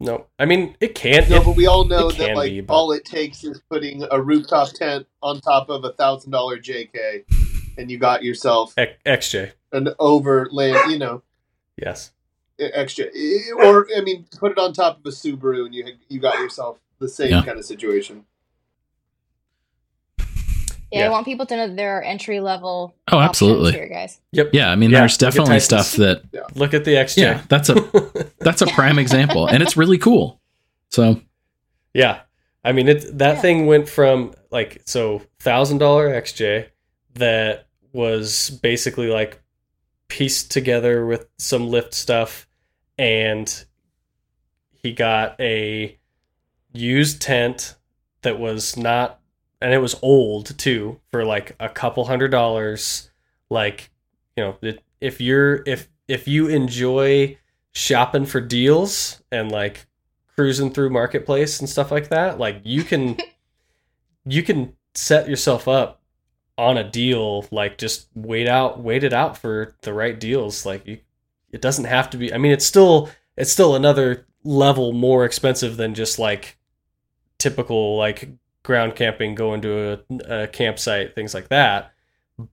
No, 0.00 0.26
I 0.38 0.44
mean 0.44 0.76
it 0.80 0.94
can't. 0.94 1.28
No, 1.28 1.36
it- 1.36 1.44
but 1.44 1.56
we 1.56 1.66
all 1.66 1.84
know 1.84 2.10
that 2.12 2.36
like 2.36 2.50
be, 2.50 2.60
but- 2.60 2.72
all 2.74 2.92
it 2.92 3.04
takes 3.04 3.42
is 3.42 3.60
putting 3.68 4.04
a 4.10 4.20
rooftop 4.22 4.70
tent 4.70 5.06
on 5.22 5.40
top 5.40 5.68
of 5.70 5.84
a 5.84 5.92
thousand 5.92 6.30
dollar 6.30 6.56
JK, 6.58 7.24
and 7.76 7.90
you 7.90 7.98
got 7.98 8.22
yourself 8.22 8.74
X- 8.78 8.94
XJ. 9.04 9.52
an 9.72 9.88
overland. 9.98 10.92
You 10.92 10.98
know, 10.98 11.22
Yes. 11.76 12.12
extra. 12.60 13.06
Or 13.56 13.88
I 13.96 14.00
mean, 14.02 14.26
put 14.38 14.52
it 14.52 14.58
on 14.58 14.72
top 14.72 14.98
of 15.00 15.06
a 15.06 15.10
Subaru, 15.10 15.66
and 15.66 15.74
you 15.74 15.84
you 16.08 16.20
got 16.20 16.38
yourself 16.38 16.78
the 17.00 17.08
same 17.08 17.32
Yeah. 17.32 17.42
kind 17.44 17.58
of 17.58 17.64
situation. 17.64 18.24
Yeah, 20.90 21.00
Yeah. 21.00 21.06
I 21.06 21.08
want 21.10 21.24
people 21.26 21.44
to 21.46 21.56
know 21.56 21.66
that 21.68 21.76
there 21.76 21.98
are 21.98 22.02
entry 22.02 22.40
level. 22.40 22.94
Oh, 23.12 23.18
absolutely. 23.18 23.72
here, 23.72 23.88
guys. 23.88 24.20
Yep. 24.32 24.50
Yeah, 24.52 24.70
I 24.70 24.76
mean, 24.76 24.90
Yeah, 24.90 25.00
there's 25.00 25.16
definitely 25.18 25.60
stuff 25.60 25.92
that 25.92 26.22
Look 26.54 26.72
at 26.74 26.84
the 26.84 26.94
XJ. 26.94 27.16
yeah, 27.22 27.42
that's 27.48 27.68
a 27.68 27.74
that's 28.40 28.62
a 28.62 28.66
prime 28.68 28.98
example, 28.98 29.46
and 29.46 29.62
it's 29.62 29.76
really 29.76 29.98
cool. 29.98 30.40
So 30.90 31.20
Yeah. 31.94 32.20
I 32.64 32.72
mean 32.72 32.88
it 32.88 33.18
that 33.18 33.36
Yeah. 33.36 33.40
thing 33.40 33.66
went 33.66 33.88
from 33.88 34.34
like 34.50 34.82
so 34.86 35.22
thousand 35.38 35.78
dollar 35.78 36.08
XJ 36.10 36.66
that 37.14 37.66
was 37.92 38.50
basically 38.62 39.08
like 39.08 39.40
pieced 40.08 40.50
together 40.50 41.06
with 41.06 41.26
some 41.38 41.68
lift 41.68 41.94
stuff 41.94 42.46
and 42.98 43.64
he 44.72 44.92
got 44.92 45.38
a 45.40 45.98
used 46.72 47.20
tent 47.22 47.76
that 48.22 48.38
was 48.38 48.76
not 48.76 49.20
and 49.60 49.72
it 49.72 49.78
was 49.78 49.96
old 50.02 50.56
too 50.58 51.00
for 51.10 51.24
like 51.24 51.54
a 51.60 51.68
couple 51.68 52.04
hundred 52.04 52.30
dollars. 52.30 53.10
Like 53.50 53.90
you 54.36 54.44
know 54.44 54.56
it, 54.62 54.82
if 55.00 55.20
you're 55.20 55.62
if 55.66 55.88
if 56.06 56.28
you 56.28 56.48
enjoy 56.48 57.38
shopping 57.72 58.26
for 58.26 58.40
deals 58.40 59.22
and 59.30 59.50
like 59.52 59.86
cruising 60.34 60.72
through 60.72 60.90
marketplace 60.90 61.60
and 61.60 61.68
stuff 61.68 61.90
like 61.90 62.08
that 62.08 62.38
like 62.38 62.60
you 62.64 62.82
can 62.82 63.16
you 64.24 64.42
can 64.42 64.74
set 64.94 65.28
yourself 65.28 65.68
up 65.68 66.00
on 66.56 66.76
a 66.76 66.88
deal 66.88 67.46
like 67.50 67.78
just 67.78 68.08
wait 68.14 68.48
out 68.48 68.80
wait 68.80 69.04
it 69.04 69.12
out 69.12 69.36
for 69.38 69.76
the 69.82 69.92
right 69.92 70.18
deals. 70.18 70.66
Like 70.66 70.86
you 70.86 70.98
it 71.50 71.60
doesn't 71.60 71.86
have 71.86 72.10
to 72.10 72.16
be 72.16 72.32
i 72.32 72.38
mean 72.38 72.52
it's 72.52 72.66
still 72.66 73.08
it's 73.36 73.50
still 73.52 73.74
another 73.74 74.26
level 74.44 74.92
more 74.92 75.24
expensive 75.24 75.76
than 75.76 75.94
just 75.94 76.18
like 76.18 76.58
typical 77.38 77.96
like 77.96 78.28
ground 78.62 78.94
camping 78.96 79.34
going 79.34 79.60
to 79.62 80.00
a, 80.28 80.42
a 80.42 80.48
campsite 80.48 81.14
things 81.14 81.34
like 81.34 81.48
that. 81.48 81.92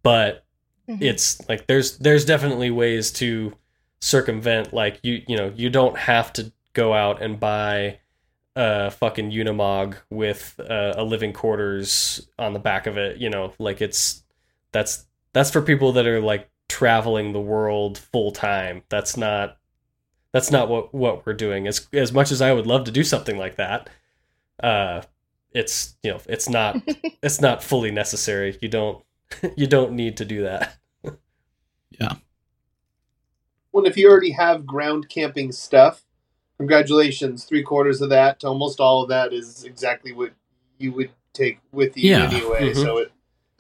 But 0.03 0.43
Mhm. 0.87 1.01
it's 1.01 1.49
like 1.49 1.65
there's 1.67 1.97
there's 1.97 2.25
definitely 2.25 2.69
ways 2.69 3.11
to 3.13 3.53
circumvent 4.01 4.71
like 4.71 4.99
you 5.01 5.23
you 5.27 5.35
know 5.35 5.51
you 5.55 5.67
don't 5.69 5.97
have 5.97 6.31
to 6.33 6.51
go 6.73 6.93
out 6.93 7.21
and 7.23 7.39
buy 7.39 7.97
a 8.55 8.91
fucking 8.91 9.31
unimog 9.31 9.95
with 10.11 10.59
uh, 10.59 10.93
a 10.95 11.03
living 11.03 11.33
quarters 11.33 12.27
on 12.37 12.53
the 12.53 12.59
back 12.59 12.85
of 12.87 12.97
it 12.97 13.17
you 13.17 13.29
know? 13.29 13.51
Like 13.57 13.81
it's 13.81 14.23
that's 14.71 15.05
that's 15.33 15.49
for 15.49 15.61
people 15.61 15.91
that 15.93 16.05
are 16.05 16.21
like 16.21 16.49
traveling 16.69 17.33
the 17.33 17.41
world 17.41 17.97
full 17.97 18.31
time 18.31 18.83
that's 18.89 19.17
not 19.17 19.57
that's 20.33 20.51
not 20.51 20.69
what 20.69 20.93
what 20.93 21.25
we're 21.25 21.33
doing. 21.33 21.67
As 21.67 21.87
as 21.93 22.11
much 22.13 22.31
as 22.31 22.41
i 22.41 22.53
would 22.53 22.67
love 22.67 22.83
to 22.85 22.91
do 22.91 23.03
something 23.03 23.37
like 23.39 23.55
that 23.55 23.89
uh 24.61 25.01
it's 25.55 25.95
you 26.03 26.11
know 26.11 26.19
it's 26.27 26.47
not 26.49 26.81
it's 27.23 27.41
not 27.41 27.63
fully 27.63 27.89
necessary 27.89 28.57
you 28.61 28.67
don't 28.69 29.03
you 29.57 29.65
don't 29.65 29.93
need 29.93 30.17
to 30.17 30.25
do 30.25 30.43
that 30.43 30.75
yeah. 31.99 32.15
Well, 33.71 33.85
if 33.85 33.97
you 33.97 34.09
already 34.09 34.31
have 34.31 34.65
ground 34.65 35.09
camping 35.09 35.51
stuff, 35.51 36.03
congratulations. 36.57 37.43
Three 37.45 37.63
quarters 37.63 38.01
of 38.01 38.09
that 38.09 38.39
to 38.41 38.47
almost 38.47 38.79
all 38.79 39.03
of 39.03 39.09
that 39.09 39.33
is 39.33 39.63
exactly 39.63 40.11
what 40.11 40.31
you 40.77 40.91
would 40.93 41.11
take 41.33 41.59
with 41.71 41.97
you 41.97 42.11
Yeah. 42.11 42.29
anyway. 42.31 42.71
Mhm. 42.71 42.75
So 42.75 42.97
it 42.97 43.11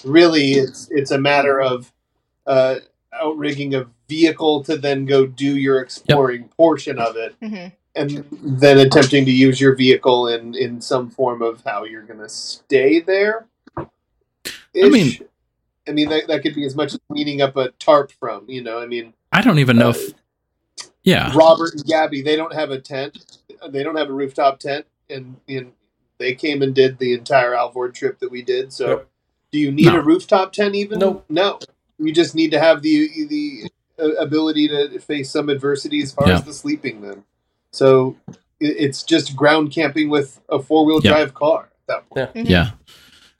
really 0.03 0.53
it's 0.53 0.89
it's 0.91 1.11
a 1.11 1.17
matter 1.17 1.61
of 1.61 1.91
uh, 2.45 2.79
outrigging 3.13 3.73
a 3.73 3.87
vehicle 4.07 4.63
to 4.65 4.77
then 4.77 5.05
go 5.05 5.25
do 5.25 5.57
your 5.57 5.79
exploring 5.81 6.49
portion 6.49 6.99
of 6.99 7.15
it, 7.17 7.35
Mhm. 7.41 7.71
And 7.95 8.25
then 8.43 8.77
attempting 8.79 9.25
to 9.25 9.31
use 9.31 9.59
your 9.61 9.75
vehicle 9.75 10.27
in 10.27 10.53
in 10.55 10.81
some 10.81 11.09
form 11.09 11.41
of 11.41 11.63
how 11.65 11.83
you're 11.83 12.01
going 12.03 12.19
to 12.19 12.29
stay 12.29 12.99
there. 12.99 13.45
I 13.77 14.89
mean- 14.89 15.13
I 15.87 15.91
mean 15.91 16.09
that 16.09 16.27
that 16.29 16.41
could 16.41 16.55
be 16.55 16.65
as 16.65 16.75
much 16.75 16.93
as 16.95 16.99
cleaning 17.11 17.41
up 17.41 17.55
a 17.57 17.69
tarp 17.77 18.11
from. 18.19 18.45
You 18.49 18.63
know, 18.63 18.79
I 18.79 18.87
mean. 18.87 19.13
I 19.31 19.41
don't 19.41 19.59
even 19.59 19.77
know 19.77 19.89
Uh, 19.89 19.91
if 19.91 20.13
yeah, 21.03 21.31
Robert 21.35 21.73
and 21.75 21.85
Gabby, 21.85 22.23
they 22.23 22.35
don't 22.35 22.53
have 22.55 22.71
a 22.71 22.79
tent. 22.81 23.37
They 23.69 23.83
don't 23.83 23.95
have 23.95 24.09
a 24.09 24.13
rooftop 24.13 24.59
tent, 24.59 24.87
and, 25.11 25.35
and 25.47 25.73
they 26.17 26.33
came 26.33 26.63
and 26.63 26.73
did 26.73 26.97
the 26.97 27.13
entire 27.13 27.53
Alvord 27.53 27.93
trip 27.93 28.17
that 28.19 28.31
we 28.31 28.41
did. 28.41 28.73
So, 28.73 28.87
Nope. 28.87 29.09
do 29.51 29.59
you 29.59 29.71
need 29.71 29.85
No. 29.85 29.97
a 29.99 30.01
rooftop 30.01 30.53
tent? 30.53 30.73
Even 30.73 30.97
Nope. 30.97 31.23
No. 31.29 31.59
You 31.99 32.11
just 32.11 32.33
need 32.33 32.49
to 32.51 32.59
have 32.59 32.81
the 32.81 33.07
the 33.27 33.69
uh, 33.99 34.13
ability 34.15 34.67
to 34.69 34.97
face 34.99 35.29
some 35.29 35.49
adversity 35.49 36.01
as 36.01 36.11
far 36.13 36.27
Yeah. 36.27 36.35
as 36.37 36.43
the 36.45 36.53
sleeping. 36.53 37.01
Then, 37.01 37.23
so 37.75 38.15
it's 38.59 39.03
just 39.03 39.35
ground 39.35 39.71
camping 39.71 40.09
with 40.09 40.39
a 40.49 40.59
four 40.59 40.85
wheel 40.85 41.01
Yeah. 41.03 41.11
drive 41.11 41.33
car. 41.33 41.69
At 41.87 41.87
that 41.87 42.09
point. 42.09 42.45
Mhm. 42.45 42.49
yeah. 42.49 42.71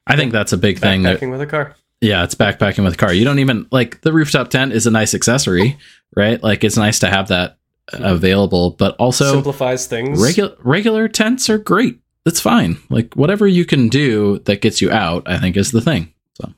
I 0.06 0.16
think 0.16 0.32
that's 0.32 0.54
a 0.54 0.58
big 0.58 0.78
thing 0.80 1.02
that 1.04 1.20
backpacking 1.20 1.32
with 1.32 1.42
a 1.42 1.48
car 1.48 1.76
Yeah, 2.02 2.24
it's 2.24 2.36
backpacking 2.36 2.84
with 2.84 2.94
a 2.94 2.98
car. 2.98 3.12
You 3.14 3.26
don't 3.26 3.40
even 3.40 3.66
like 3.72 4.02
the 4.02 4.14
rooftop 4.14 4.50
tent 4.50 4.74
is 4.74 4.86
a 4.86 4.92
nice 4.92 5.16
accessory, 5.16 5.78
right? 6.16 6.42
Like 6.44 6.64
it's 6.64 6.78
nice 6.78 7.00
to 7.00 7.08
have 7.10 7.30
that 7.30 7.58
available, 7.94 8.72
but 8.72 8.96
also 8.98 9.32
simplifies 9.32 9.88
things 9.88 10.22
regular 10.22 10.56
regular 10.64 11.08
tents 11.08 11.50
are 11.50 11.58
great. 11.58 12.00
It's 12.26 12.40
fine. 12.42 12.78
Like 12.90 13.14
whatever 13.16 13.48
you 13.48 13.66
can 13.66 13.88
do 13.90 14.40
that 14.46 14.62
gets 14.62 14.82
you 14.82 14.92
out, 14.92 15.24
I 15.28 15.38
think 15.40 15.56
is 15.58 15.72
the 15.72 15.82
thing. 15.82 16.14
So 16.34 16.52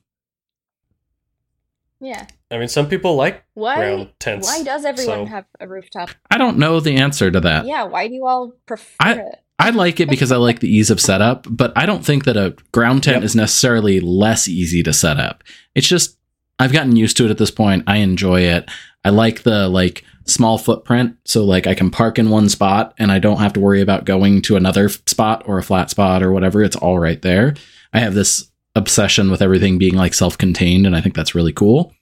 Yeah. 2.01 2.25
I 2.51 2.57
mean 2.57 2.67
some 2.67 2.87
people 2.87 3.15
like 3.15 3.43
Why? 3.53 3.75
ground 3.75 4.09
tents 4.19 4.47
Why 4.47 4.63
does 4.63 4.85
everyone 4.85 5.25
so- 5.27 5.31
have 5.31 5.45
a 5.59 5.67
rooftop? 5.67 6.09
I 6.31 6.37
don't 6.37 6.57
know 6.57 6.79
the 6.79 6.95
answer 6.95 7.29
to 7.31 7.39
that. 7.41 7.65
Yeah. 7.65 7.83
Why 7.83 8.07
do 8.07 8.13
you 8.13 8.25
all 8.25 8.53
prefer 8.65 8.95
I- 8.99 9.13
it? 9.13 9.35
I 9.59 9.71
like 9.71 9.99
it 9.99 10.07
because 10.07 10.31
I 10.31 10.37
like 10.37 10.59
the 10.59 10.69
ease 10.69 10.91
of 10.91 11.01
setup, 11.01 11.47
but 11.49 11.73
I 11.75 11.87
don't 11.87 12.05
think 12.05 12.25
that 12.25 12.37
a 12.37 12.55
ground 12.71 13.01
tent 13.03 13.15
Yep. 13.17 13.23
is 13.23 13.35
necessarily 13.35 13.99
less 13.99 14.47
easy 14.47 14.83
to 14.83 14.93
set 14.93 15.19
up. 15.19 15.43
It's 15.73 15.87
just 15.87 16.15
I've 16.59 16.71
gotten 16.71 16.95
used 16.95 17.17
to 17.17 17.25
it 17.25 17.31
at 17.31 17.37
this 17.39 17.49
point. 17.51 17.83
I 17.87 17.97
enjoy 17.97 18.41
it. 18.41 18.69
I 19.03 19.09
like 19.09 19.41
the 19.43 19.67
like 19.67 20.03
small 20.25 20.57
footprint, 20.59 21.15
so 21.25 21.43
like 21.43 21.65
I 21.67 21.73
can 21.73 21.89
park 21.89 22.19
in 22.19 22.29
one 22.29 22.49
spot 22.49 22.93
and 22.99 23.11
I 23.11 23.17
don't 23.19 23.39
have 23.39 23.53
to 23.53 23.59
worry 23.59 23.81
about 23.81 24.05
going 24.05 24.41
to 24.43 24.55
another 24.57 24.89
spot 24.89 25.43
or 25.47 25.57
a 25.57 25.63
flat 25.63 25.89
spot 25.89 26.21
or 26.21 26.31
whatever. 26.31 26.61
It's 26.63 26.75
all 26.75 26.99
right 26.99 27.21
there. 27.21 27.55
I 27.93 27.99
have 27.99 28.13
this 28.13 28.51
obsession 28.75 29.31
with 29.31 29.41
everything 29.41 29.79
being 29.79 29.95
like 29.95 30.13
self-contained 30.13 30.85
and 30.85 30.95
I 30.95 31.01
think 31.01 31.15
that's 31.15 31.33
really 31.33 31.53
cool. 31.53 31.93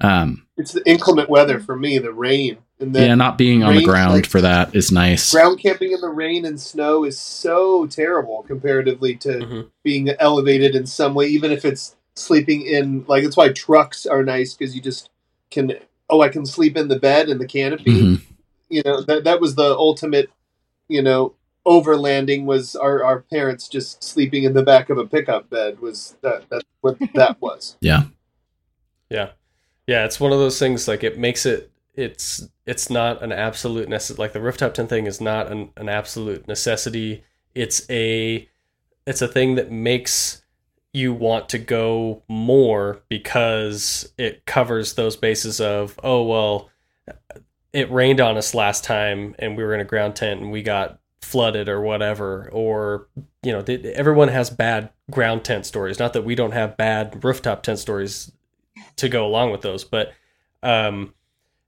Um 0.00 0.46
It's 0.56 0.72
the 0.72 0.86
inclement 0.88 1.28
weather 1.30 1.60
for 1.60 1.76
me, 1.76 1.98
the 1.98 2.12
rain, 2.12 2.58
and 2.80 2.94
then 2.94 3.08
yeah, 3.08 3.14
not 3.14 3.38
being 3.38 3.62
on 3.62 3.74
the 3.76 3.84
ground 3.84 4.12
like- 4.14 4.26
for 4.26 4.40
that 4.40 4.74
is 4.74 4.90
nice. 4.92 5.30
ground 5.32 5.58
camping 5.60 5.92
in 5.92 6.00
the 6.00 6.08
rain 6.08 6.44
and 6.44 6.60
snow 6.60 7.04
is 7.04 7.18
so 7.18 7.86
terrible 7.86 8.42
comparatively 8.42 9.14
to 9.16 9.28
Mhm. 9.28 9.66
being 9.82 10.08
elevated 10.18 10.74
in 10.74 10.86
some 10.86 11.14
way, 11.14 11.26
even 11.28 11.50
if 11.52 11.64
it's 11.64 11.94
sleeping 12.16 12.62
in 12.62 13.04
like 13.08 13.22
that's 13.24 13.36
why 13.36 13.48
trucks 13.50 14.06
are 14.06 14.22
nice 14.24 14.54
because 14.54 14.74
you 14.74 14.80
just 14.80 15.10
can 15.50 15.72
oh 16.10 16.20
I 16.20 16.28
can 16.28 16.44
sleep 16.46 16.76
in 16.76 16.88
the 16.88 16.98
bed 16.98 17.28
and 17.28 17.40
the 17.40 17.46
canopy. 17.46 18.02
Mhm. 18.02 18.20
You 18.68 18.82
know 18.84 19.00
that 19.02 19.24
that 19.24 19.40
was 19.40 19.54
the 19.54 19.74
ultimate. 19.76 20.30
You 20.88 21.02
know, 21.02 21.34
overlanding 21.66 22.44
was 22.44 22.76
our 22.76 23.02
our 23.04 23.20
parents 23.22 23.68
just 23.68 24.02
sleeping 24.04 24.44
in 24.44 24.52
the 24.52 24.62
back 24.62 24.90
of 24.90 24.98
a 24.98 25.06
pickup 25.06 25.48
bed 25.50 25.80
was 25.80 26.16
that 26.20 26.44
that's 26.50 26.64
what 26.82 26.98
that 27.14 27.36
was. 27.40 27.76
yeah 27.80 28.04
yeah 29.10 29.30
it's 29.86 30.18
one 30.18 30.32
of 30.32 30.38
those 30.38 30.58
things 30.58 30.88
like 30.88 31.04
it 31.04 31.18
makes 31.18 31.46
it 31.46 31.70
it's 31.94 32.48
it's 32.66 32.90
not 32.90 33.22
an 33.22 33.32
absolute 33.32 33.88
necessity. 33.88 34.20
Like 34.20 34.32
the 34.32 34.40
rooftop 34.40 34.74
tent 34.74 34.88
thing 34.88 35.06
is 35.06 35.20
not 35.20 35.50
an, 35.50 35.70
an 35.76 35.88
absolute 35.88 36.48
necessity. 36.48 37.24
It's 37.54 37.88
a 37.90 38.48
it's 39.06 39.22
a 39.22 39.28
thing 39.28 39.54
that 39.56 39.70
makes 39.70 40.42
you 40.92 41.12
want 41.12 41.48
to 41.50 41.58
go 41.58 42.22
more 42.28 43.02
because 43.08 44.12
it 44.16 44.46
covers 44.46 44.94
those 44.94 45.16
bases 45.16 45.60
of 45.60 45.98
oh 46.02 46.22
well 46.22 46.70
it 47.72 47.90
rained 47.90 48.20
on 48.20 48.36
us 48.36 48.54
last 48.54 48.84
time 48.84 49.34
and 49.40 49.56
we 49.56 49.64
were 49.64 49.74
in 49.74 49.80
a 49.80 49.84
ground 49.84 50.14
tent 50.14 50.40
and 50.40 50.52
we 50.52 50.62
got 50.62 51.00
flooded 51.20 51.68
or 51.68 51.80
whatever 51.80 52.48
or 52.52 53.08
you 53.42 53.50
know 53.50 53.64
everyone 53.94 54.28
has 54.28 54.50
bad 54.50 54.90
ground 55.10 55.44
tent 55.44 55.66
stories 55.66 55.98
not 55.98 56.12
that 56.12 56.22
we 56.22 56.34
don't 56.34 56.52
have 56.52 56.76
bad 56.76 57.24
rooftop 57.24 57.62
tent 57.62 57.78
stories 57.78 58.30
to 58.96 59.08
go 59.08 59.26
along 59.26 59.50
with 59.50 59.62
those 59.62 59.84
but 59.84 60.12
um 60.62 61.12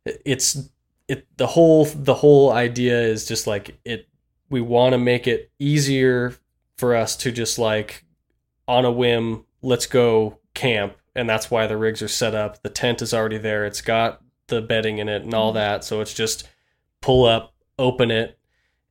it's 0.04 0.70
it 1.08 1.26
the 1.36 1.46
whole 1.46 1.84
the 1.84 2.14
whole 2.14 2.52
idea 2.52 3.00
is 3.00 3.26
just 3.26 3.46
like 3.46 3.78
it 3.84 4.08
we 4.48 4.60
want 4.60 4.92
to 4.92 4.98
make 4.98 5.26
it 5.26 5.50
easier 5.58 6.34
for 6.76 6.94
us 6.94 7.16
to 7.16 7.32
just 7.32 7.58
like 7.58 8.04
on 8.68 8.84
a 8.84 8.90
whim 8.90 9.44
let's 9.62 9.86
go 9.86 10.38
camp 10.54 10.96
and 11.14 11.28
that's 11.28 11.50
why 11.50 11.66
the 11.66 11.78
rigs 11.78 12.02
are 12.02 12.08
set 12.08 12.34
up. 12.34 12.62
The 12.62 12.68
tent 12.68 13.00
is 13.00 13.14
already 13.14 13.38
there. 13.38 13.64
It's 13.64 13.80
got 13.80 14.20
the 14.48 14.60
bedding 14.60 14.98
in 14.98 15.08
it 15.08 15.22
and 15.22 15.34
all 15.34 15.52
that 15.54 15.82
so 15.82 16.00
it's 16.00 16.14
just 16.14 16.48
pull 17.00 17.24
up 17.24 17.52
open 17.78 18.12
it 18.12 18.38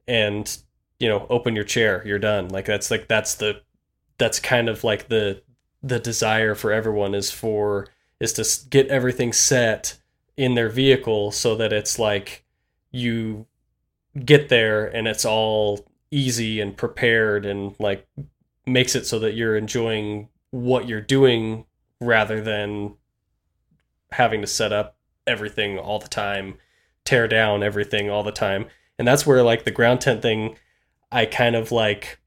and 0.08 0.58
you 1.00 1.08
know 1.08 1.26
open 1.30 1.56
your 1.56 1.64
chair. 1.64 2.04
You're 2.06 2.20
done. 2.20 2.50
Like 2.50 2.66
that's 2.66 2.92
like 2.92 3.08
that's 3.08 3.36
the 3.36 3.62
that's 4.18 4.40
kind 4.40 4.70
of 4.70 4.84
like 4.84 5.08
the 5.08 5.42
the 5.84 6.00
desire 6.00 6.56
for 6.56 6.72
everyone 6.72 7.14
is 7.14 7.32
for 7.32 7.88
is 8.20 8.34
to 8.34 8.70
get 8.70 8.88
everything 8.88 9.34
set 9.34 9.98
in 10.38 10.56
their 10.56 10.70
vehicle 10.70 11.32
so 11.32 11.56
that 11.56 11.74
it's 11.74 11.98
like 12.00 12.44
you 12.92 13.46
get 14.24 14.50
there 14.50 14.86
and 14.86 15.08
it's 15.08 15.26
all 15.26 15.86
easy 16.12 16.62
and 16.62 16.78
prepared 16.78 17.46
and 17.46 17.76
like 17.80 18.08
makes 18.66 18.96
it 18.96 19.06
so 19.06 19.20
that 19.20 19.34
you're 19.34 19.58
enjoying 19.58 20.30
what 20.52 20.88
you're 20.88 21.02
doing 21.02 21.66
rather 22.00 22.42
than 22.42 22.96
having 24.12 24.42
to 24.42 24.48
set 24.48 24.72
up 24.72 24.96
everything 25.28 25.78
all 25.78 26.00
the 26.00 26.08
time, 26.08 26.58
tear 27.04 27.28
down 27.28 27.64
everything 27.64 28.10
all 28.10 28.24
the 28.24 28.32
time. 28.32 28.66
And 28.98 29.08
that's 29.08 29.26
where 29.26 29.44
like 29.44 29.66
the 29.66 29.72
ground 29.72 30.02
tent 30.02 30.22
thing 30.22 30.56
I 31.12 31.26
kind 31.26 31.56
of 31.56 31.72
like 31.72 32.20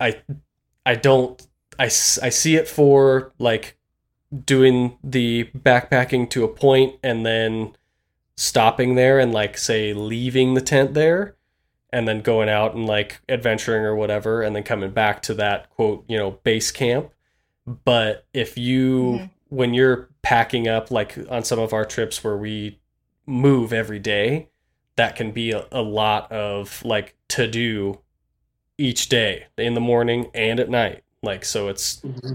I 0.00 0.20
I 0.84 0.94
don't 0.94 1.40
I, 1.78 1.84
I 1.84 1.88
see 1.88 2.56
it 2.56 2.68
for 2.68 3.32
like 3.38 3.77
doing 4.44 4.98
the 5.02 5.44
backpacking 5.56 6.28
to 6.30 6.44
a 6.44 6.48
point 6.48 6.96
and 7.02 7.24
then 7.24 7.74
stopping 8.36 8.94
there 8.94 9.18
and 9.18 9.32
like 9.32 9.56
say 9.56 9.92
leaving 9.92 10.54
the 10.54 10.60
tent 10.60 10.94
there 10.94 11.34
and 11.90 12.06
then 12.06 12.20
going 12.20 12.48
out 12.48 12.74
and 12.74 12.86
like 12.86 13.20
adventuring 13.28 13.84
or 13.84 13.96
whatever 13.96 14.42
and 14.42 14.54
then 14.54 14.62
coming 14.62 14.90
back 14.90 15.22
to 15.22 15.34
that 15.34 15.70
quote 15.70 16.04
you 16.08 16.16
know 16.16 16.32
base 16.42 16.70
camp. 16.70 17.10
But 17.66 18.26
if 18.34 18.58
you 18.58 19.00
mm-hmm. 19.00 19.26
when 19.48 19.74
you're 19.74 20.08
packing 20.22 20.68
up 20.68 20.90
like 20.90 21.18
on 21.30 21.42
some 21.42 21.58
of 21.58 21.72
our 21.72 21.84
trips 21.84 22.22
where 22.22 22.36
we 22.36 22.78
move 23.26 23.72
every 23.72 23.98
day 23.98 24.48
that 24.96 25.16
can 25.16 25.30
be 25.30 25.52
a, 25.52 25.66
a 25.72 25.82
lot 25.82 26.30
of 26.30 26.84
like 26.84 27.14
to 27.28 27.46
do 27.46 27.98
each 28.76 29.08
day 29.08 29.46
in 29.56 29.74
the 29.74 29.80
morning 29.80 30.30
and 30.34 30.60
at 30.60 30.68
night. 30.68 31.02
Like 31.22 31.46
so 31.46 31.68
it's 31.68 32.00
mm-hmm 32.02 32.34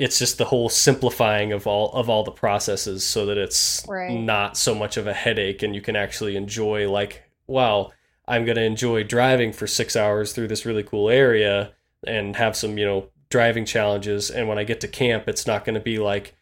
it's 0.00 0.18
just 0.18 0.38
the 0.38 0.46
whole 0.46 0.70
simplifying 0.70 1.52
of 1.52 1.66
all 1.66 1.92
of 1.92 2.08
all 2.08 2.24
the 2.24 2.30
processes 2.30 3.04
so 3.04 3.26
that 3.26 3.36
it's 3.36 3.84
right. 3.86 4.10
not 4.10 4.56
so 4.56 4.74
much 4.74 4.96
of 4.96 5.06
a 5.06 5.12
headache 5.12 5.62
and 5.62 5.74
you 5.74 5.82
can 5.82 5.94
actually 5.94 6.36
enjoy 6.36 6.90
like 6.90 7.22
wow 7.46 7.92
i'm 8.26 8.46
going 8.46 8.56
to 8.56 8.64
enjoy 8.64 9.04
driving 9.04 9.52
for 9.52 9.66
six 9.66 9.94
hours 9.94 10.32
through 10.32 10.48
this 10.48 10.64
really 10.64 10.82
cool 10.82 11.10
area 11.10 11.72
and 12.06 12.36
have 12.36 12.56
some 12.56 12.78
you 12.78 12.84
know 12.84 13.08
driving 13.28 13.66
challenges 13.66 14.30
and 14.30 14.48
when 14.48 14.58
i 14.58 14.64
get 14.64 14.80
to 14.80 14.88
camp 14.88 15.28
it's 15.28 15.46
not 15.46 15.66
going 15.66 15.74
to 15.74 15.80
be 15.80 15.98
like 15.98 16.34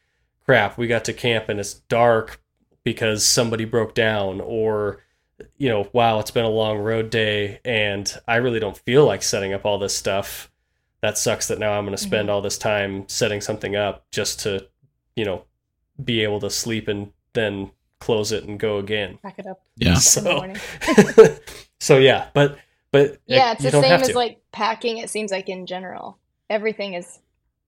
crap 0.46 0.78
we 0.78 0.86
got 0.86 1.04
to 1.04 1.12
camp 1.12 1.48
and 1.48 1.58
it's 1.58 1.74
dark 1.74 2.40
because 2.84 3.26
somebody 3.26 3.64
broke 3.64 3.92
down 3.92 4.40
or 4.40 5.02
you 5.56 5.68
know 5.68 5.88
wow 5.92 6.20
it's 6.20 6.30
been 6.30 6.44
a 6.44 6.48
long 6.48 6.78
road 6.78 7.10
day 7.10 7.60
and 7.64 8.18
i 8.28 8.36
really 8.36 8.60
don't 8.60 8.78
feel 8.78 9.04
like 9.04 9.22
setting 9.22 9.52
up 9.52 9.66
all 9.66 9.78
this 9.78 9.96
stuff 9.96 10.48
that 11.00 11.18
sucks 11.18 11.48
that 11.48 11.58
now 11.58 11.72
I'm 11.72 11.84
going 11.84 11.96
to 11.96 12.02
spend 12.02 12.28
mm-hmm. 12.28 12.34
all 12.34 12.42
this 12.42 12.58
time 12.58 13.08
setting 13.08 13.40
something 13.40 13.76
up 13.76 14.10
just 14.10 14.40
to, 14.40 14.66
you 15.16 15.24
know, 15.24 15.44
be 16.02 16.22
able 16.22 16.40
to 16.40 16.50
sleep 16.50 16.88
and 16.88 17.12
then 17.32 17.70
close 18.00 18.32
it 18.32 18.44
and 18.44 18.58
go 18.58 18.78
again. 18.78 19.18
Pack 19.22 19.38
it 19.38 19.46
up. 19.46 19.62
Yeah. 19.76 19.94
So, 19.98 20.54
so 21.80 21.98
yeah, 21.98 22.28
but 22.34 22.58
but 22.90 23.18
yeah, 23.26 23.52
it's 23.52 23.62
the 23.62 23.70
same 23.70 24.00
as 24.00 24.14
like 24.14 24.40
packing. 24.52 24.98
It 24.98 25.10
seems 25.10 25.30
like 25.30 25.48
in 25.48 25.66
general, 25.66 26.18
everything 26.48 26.94
is 26.94 27.18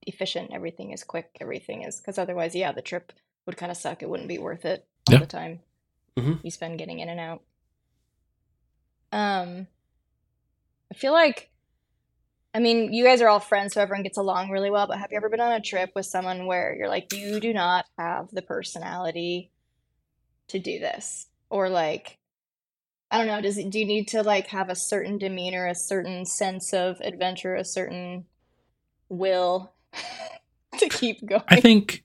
efficient, 0.01 0.51
everything 0.53 0.91
is 0.91 1.03
quick, 1.03 1.37
everything 1.39 1.83
is 1.83 1.97
because 1.97 2.17
otherwise, 2.17 2.55
yeah, 2.55 2.71
the 2.71 2.81
trip 2.81 3.13
would 3.45 3.57
kind 3.57 3.71
of 3.71 3.77
suck. 3.77 4.01
It 4.01 4.09
wouldn't 4.09 4.29
be 4.29 4.39
worth 4.39 4.65
it 4.65 4.85
all 5.07 5.15
yeah. 5.15 5.19
the 5.19 5.27
time 5.27 5.59
mm-hmm. 6.17 6.33
you 6.43 6.51
spend 6.51 6.77
getting 6.77 6.99
in 6.99 7.09
and 7.09 7.19
out. 7.19 7.41
Um, 9.11 9.67
I 10.91 10.95
feel 10.95 11.13
like 11.13 11.50
I 12.53 12.59
mean, 12.59 12.93
you 12.93 13.05
guys 13.05 13.21
are 13.21 13.29
all 13.29 13.39
friends, 13.39 13.73
so 13.73 13.81
everyone 13.81 14.03
gets 14.03 14.17
along 14.17 14.49
really 14.49 14.69
well. 14.69 14.87
But 14.87 14.99
have 14.99 15.11
you 15.11 15.17
ever 15.17 15.29
been 15.29 15.39
on 15.39 15.53
a 15.53 15.61
trip 15.61 15.91
with 15.95 16.05
someone 16.05 16.45
where 16.45 16.75
you're 16.77 16.89
like, 16.89 17.13
you 17.13 17.39
do 17.39 17.53
not 17.53 17.85
have 17.97 18.29
the 18.31 18.41
personality 18.41 19.51
to 20.49 20.59
do 20.59 20.79
this, 20.79 21.27
or 21.49 21.69
like, 21.69 22.17
I 23.09 23.17
don't 23.17 23.27
know, 23.27 23.41
does 23.41 23.57
it, 23.57 23.69
do 23.69 23.79
you 23.79 23.85
need 23.85 24.09
to 24.09 24.23
like 24.23 24.47
have 24.47 24.69
a 24.69 24.75
certain 24.75 25.17
demeanor, 25.17 25.65
a 25.65 25.75
certain 25.75 26.25
sense 26.25 26.73
of 26.73 26.99
adventure, 26.99 27.55
a 27.55 27.63
certain 27.63 28.25
will 29.07 29.73
to 30.77 30.89
keep 30.89 31.25
going? 31.25 31.43
I 31.47 31.61
think 31.61 32.03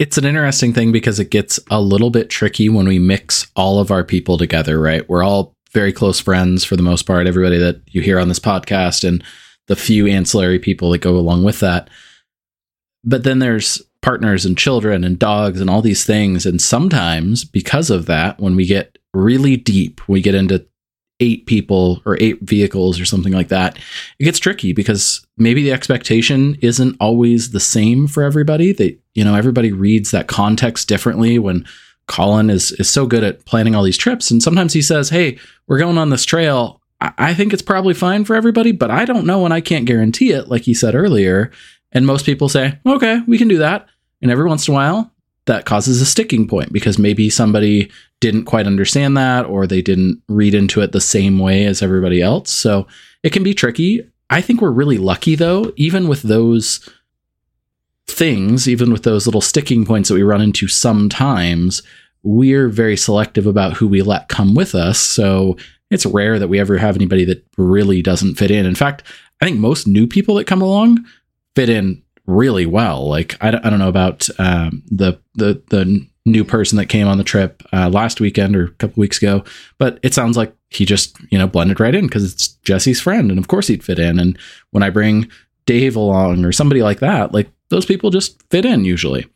it's 0.00 0.18
an 0.18 0.24
interesting 0.24 0.72
thing 0.72 0.90
because 0.90 1.20
it 1.20 1.30
gets 1.30 1.60
a 1.70 1.80
little 1.80 2.10
bit 2.10 2.30
tricky 2.30 2.68
when 2.68 2.88
we 2.88 2.98
mix 2.98 3.46
all 3.54 3.78
of 3.78 3.92
our 3.92 4.02
people 4.02 4.38
together, 4.38 4.80
right? 4.80 5.08
We're 5.08 5.22
all 5.22 5.54
very 5.72 5.92
close 5.92 6.18
friends 6.18 6.64
for 6.64 6.76
the 6.76 6.82
most 6.82 7.04
part, 7.04 7.28
everybody 7.28 7.58
that 7.58 7.82
you 7.86 8.00
hear 8.00 8.18
on 8.18 8.28
this 8.28 8.40
podcast 8.40 9.06
and 9.06 9.22
the 9.68 9.76
few 9.76 10.06
ancillary 10.06 10.58
people 10.58 10.90
that 10.90 10.98
go 10.98 11.16
along 11.16 11.44
with 11.44 11.60
that. 11.60 11.88
But 13.02 13.24
then 13.24 13.38
there's 13.38 13.82
partners 14.02 14.44
and 14.44 14.58
children 14.58 15.04
and 15.04 15.18
dogs 15.18 15.60
and 15.60 15.70
all 15.70 15.80
these 15.80 16.04
things. 16.04 16.44
And 16.44 16.60
sometimes, 16.60 17.44
because 17.44 17.90
of 17.90 18.06
that, 18.06 18.38
when 18.38 18.56
we 18.56 18.66
get 18.66 18.98
really 19.14 19.56
deep, 19.56 20.06
we 20.08 20.20
get 20.20 20.34
into 20.34 20.66
eight 21.20 21.46
people 21.46 22.02
or 22.04 22.18
eight 22.20 22.40
vehicles 22.42 23.00
or 23.00 23.04
something 23.04 23.32
like 23.32 23.48
that, 23.48 23.78
it 24.18 24.24
gets 24.24 24.38
tricky 24.38 24.72
because 24.72 25.26
maybe 25.38 25.62
the 25.62 25.72
expectation 25.72 26.56
isn't 26.60 26.96
always 27.00 27.50
the 27.50 27.60
same 27.60 28.06
for 28.06 28.22
everybody. 28.22 28.72
That 28.72 28.98
you 29.14 29.24
know, 29.24 29.34
everybody 29.34 29.72
reads 29.72 30.10
that 30.10 30.28
context 30.28 30.88
differently 30.88 31.38
when 31.38 31.66
Colin 32.06 32.50
is 32.50 32.72
is 32.72 32.90
so 32.90 33.06
good 33.06 33.24
at 33.24 33.44
planning 33.46 33.74
all 33.74 33.82
these 33.82 33.98
trips. 33.98 34.30
And 34.30 34.42
sometimes 34.42 34.72
he 34.72 34.82
says, 34.82 35.08
Hey, 35.08 35.38
we're 35.66 35.78
going 35.78 35.98
on 35.98 36.10
this 36.10 36.24
trail. 36.24 36.80
I 37.00 37.34
think 37.34 37.52
it's 37.52 37.62
probably 37.62 37.92
fine 37.92 38.24
for 38.24 38.34
everybody, 38.34 38.72
but 38.72 38.90
I 38.90 39.04
don't 39.04 39.26
know 39.26 39.44
and 39.44 39.52
I 39.52 39.60
can't 39.60 39.84
guarantee 39.84 40.30
it, 40.30 40.48
like 40.48 40.66
you 40.66 40.74
said 40.74 40.94
earlier. 40.94 41.50
And 41.92 42.06
most 42.06 42.24
people 42.24 42.48
say, 42.48 42.78
okay, 42.86 43.20
we 43.26 43.36
can 43.36 43.48
do 43.48 43.58
that. 43.58 43.88
And 44.22 44.30
every 44.30 44.46
once 44.46 44.66
in 44.66 44.72
a 44.72 44.74
while, 44.74 45.12
that 45.46 45.66
causes 45.66 46.00
a 46.00 46.06
sticking 46.06 46.48
point 46.48 46.72
because 46.72 46.98
maybe 46.98 47.28
somebody 47.28 47.90
didn't 48.20 48.44
quite 48.44 48.66
understand 48.66 49.16
that 49.16 49.44
or 49.44 49.66
they 49.66 49.82
didn't 49.82 50.22
read 50.28 50.54
into 50.54 50.80
it 50.80 50.92
the 50.92 51.00
same 51.00 51.38
way 51.38 51.66
as 51.66 51.82
everybody 51.82 52.22
else. 52.22 52.50
So 52.50 52.86
it 53.22 53.30
can 53.30 53.42
be 53.42 53.52
tricky. 53.52 54.08
I 54.30 54.40
think 54.40 54.60
we're 54.62 54.70
really 54.70 54.98
lucky 54.98 55.34
though, 55.34 55.72
even 55.76 56.08
with 56.08 56.22
those 56.22 56.88
things, 58.06 58.68
even 58.68 58.90
with 58.90 59.02
those 59.02 59.26
little 59.26 59.42
sticking 59.42 59.84
points 59.84 60.08
that 60.08 60.14
we 60.14 60.22
run 60.22 60.40
into 60.40 60.68
sometimes, 60.68 61.82
we're 62.22 62.68
very 62.68 62.96
selective 62.96 63.46
about 63.46 63.74
who 63.74 63.86
we 63.86 64.00
let 64.00 64.28
come 64.28 64.54
with 64.54 64.74
us. 64.74 64.98
So 64.98 65.58
it's 65.90 66.06
rare 66.06 66.38
that 66.38 66.48
we 66.48 66.58
ever 66.58 66.78
have 66.78 66.96
anybody 66.96 67.24
that 67.24 67.44
really 67.56 68.02
doesn't 68.02 68.36
fit 68.36 68.50
in. 68.50 68.66
In 68.66 68.74
fact, 68.74 69.02
I 69.40 69.44
think 69.44 69.58
most 69.58 69.86
new 69.86 70.06
people 70.06 70.36
that 70.36 70.46
come 70.46 70.62
along 70.62 71.04
fit 71.54 71.68
in 71.68 72.02
really 72.26 72.66
well. 72.66 73.08
Like 73.08 73.36
I 73.40 73.50
don't, 73.50 73.64
I 73.64 73.70
don't 73.70 73.78
know 73.78 73.88
about 73.88 74.28
um, 74.38 74.82
the 74.90 75.20
the 75.34 75.62
the 75.70 76.06
new 76.26 76.44
person 76.44 76.78
that 76.78 76.86
came 76.86 77.06
on 77.06 77.18
the 77.18 77.24
trip 77.24 77.62
uh, 77.72 77.90
last 77.90 78.18
weekend 78.20 78.56
or 78.56 78.64
a 78.64 78.70
couple 78.72 79.00
weeks 79.00 79.18
ago, 79.18 79.44
but 79.78 79.98
it 80.02 80.14
sounds 80.14 80.36
like 80.36 80.54
he 80.70 80.84
just 80.84 81.16
you 81.30 81.38
know 81.38 81.46
blended 81.46 81.80
right 81.80 81.94
in 81.94 82.06
because 82.06 82.30
it's 82.30 82.48
Jesse's 82.64 83.00
friend, 83.00 83.30
and 83.30 83.38
of 83.38 83.48
course 83.48 83.66
he'd 83.66 83.84
fit 83.84 83.98
in. 83.98 84.18
And 84.18 84.38
when 84.70 84.82
I 84.82 84.90
bring 84.90 85.28
Dave 85.66 85.96
along 85.96 86.44
or 86.44 86.52
somebody 86.52 86.82
like 86.82 87.00
that, 87.00 87.32
like 87.32 87.48
those 87.68 87.86
people 87.86 88.10
just 88.10 88.42
fit 88.50 88.64
in 88.64 88.84
usually. 88.84 89.26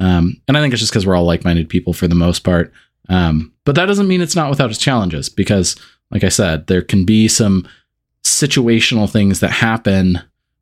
Um, 0.00 0.40
and 0.46 0.56
I 0.56 0.60
think 0.60 0.72
it's 0.72 0.80
just 0.80 0.92
because 0.92 1.06
we're 1.06 1.16
all 1.16 1.24
like 1.24 1.44
minded 1.44 1.68
people 1.68 1.92
for 1.92 2.06
the 2.06 2.14
most 2.14 2.40
part. 2.40 2.72
Um, 3.08 3.52
but 3.64 3.74
that 3.74 3.86
doesn't 3.86 4.08
mean 4.08 4.20
it's 4.20 4.36
not 4.36 4.50
without 4.50 4.70
its 4.70 4.78
challenges 4.78 5.28
because 5.28 5.76
like 6.10 6.24
I 6.24 6.28
said, 6.28 6.66
there 6.66 6.82
can 6.82 7.04
be 7.04 7.28
some 7.28 7.68
situational 8.24 9.10
things 9.10 9.40
that 9.40 9.50
happen 9.50 10.20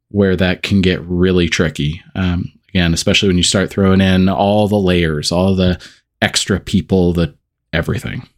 where 0.08 0.36
that 0.36 0.62
can 0.62 0.80
get 0.80 1.00
really 1.02 1.48
tricky. 1.48 2.02
Um, 2.14 2.52
again, 2.68 2.94
especially 2.94 3.28
when 3.28 3.36
you 3.36 3.42
start 3.42 3.70
throwing 3.70 4.00
in 4.00 4.28
all 4.28 4.68
the 4.68 4.76
layers, 4.76 5.32
all 5.32 5.54
the 5.54 5.80
extra 6.22 6.60
people, 6.60 7.12
the 7.12 7.34
everything. 7.72 8.28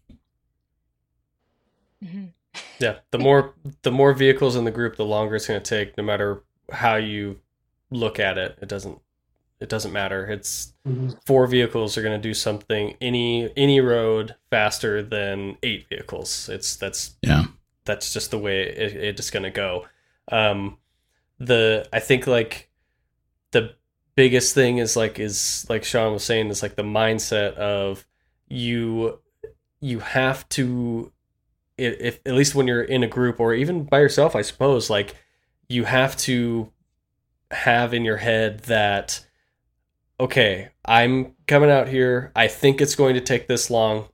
Mhm. 2.04 2.32
Yeah, 2.78 2.98
the 3.10 3.18
more 3.18 3.54
the 3.82 3.90
more 3.90 4.14
vehicles 4.14 4.56
in 4.56 4.64
the 4.64 4.70
group, 4.70 4.96
the 4.96 5.04
longer 5.04 5.36
it's 5.36 5.48
going 5.48 5.60
to 5.60 5.68
take. 5.68 5.96
No 5.96 6.04
matter 6.04 6.42
how 6.70 6.96
you 6.96 7.40
look 7.90 8.18
at 8.20 8.38
it, 8.38 8.58
it 8.60 8.68
doesn't 8.68 9.00
it 9.60 9.68
doesn't 9.68 9.92
matter. 9.92 10.26
It's 10.26 10.72
four 11.26 11.46
vehicles 11.46 11.96
are 11.98 12.02
going 12.02 12.20
to 12.20 12.28
do 12.28 12.34
something 12.34 12.96
any 13.00 13.50
any 13.56 13.80
road 13.80 14.36
faster 14.50 15.02
than 15.02 15.56
eight 15.62 15.88
vehicles. 15.88 16.48
It's 16.48 16.76
that's 16.76 17.16
Yeah. 17.22 17.44
that's 17.84 18.12
just 18.12 18.30
the 18.30 18.38
way 18.38 18.62
it, 18.62 19.18
it's 19.18 19.30
going 19.30 19.42
to 19.44 19.50
go. 19.50 19.86
Um, 20.30 20.78
the 21.38 21.88
I 21.92 22.00
think 22.00 22.26
like 22.26 22.68
the 23.50 23.74
biggest 24.14 24.54
thing 24.54 24.78
is 24.78 24.96
like 24.96 25.18
is 25.18 25.66
like 25.68 25.84
Sean 25.84 26.12
was 26.12 26.24
saying 26.24 26.48
is 26.48 26.62
like 26.62 26.76
the 26.76 26.82
mindset 26.82 27.54
of 27.54 28.06
you 28.48 29.18
you 29.80 30.00
have 30.00 30.48
to 30.50 31.12
if, 31.76 32.00
if 32.00 32.20
at 32.26 32.34
least 32.34 32.54
when 32.54 32.66
you're 32.66 32.82
in 32.82 33.02
a 33.04 33.06
group 33.06 33.38
or 33.38 33.54
even 33.54 33.84
by 33.84 34.00
yourself 34.00 34.34
I 34.34 34.42
suppose 34.42 34.90
like 34.90 35.14
you 35.68 35.84
have 35.84 36.16
to 36.18 36.72
have 37.52 37.94
in 37.94 38.04
your 38.04 38.16
head 38.16 38.60
that 38.64 39.24
okay 40.20 40.68
I'm 40.84 41.34
coming 41.46 41.70
out 41.70 41.88
here. 41.88 42.32
I 42.34 42.48
think 42.48 42.80
it's 42.80 42.94
going 42.94 43.14
to 43.14 43.20
take 43.20 43.46
this 43.46 43.70
long. 43.70 44.08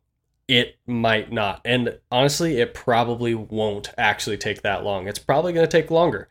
It 0.48 0.76
might 0.86 1.32
not. 1.32 1.60
And 1.64 1.98
honestly 2.10 2.60
it 2.60 2.74
probably 2.74 3.34
won't 3.34 3.90
actually 3.96 4.36
take 4.36 4.62
that 4.62 4.82
long. 4.82 5.06
It's 5.06 5.18
probably 5.18 5.52
going 5.52 5.66
to 5.66 5.70
take 5.70 5.90
longer. 5.90 6.28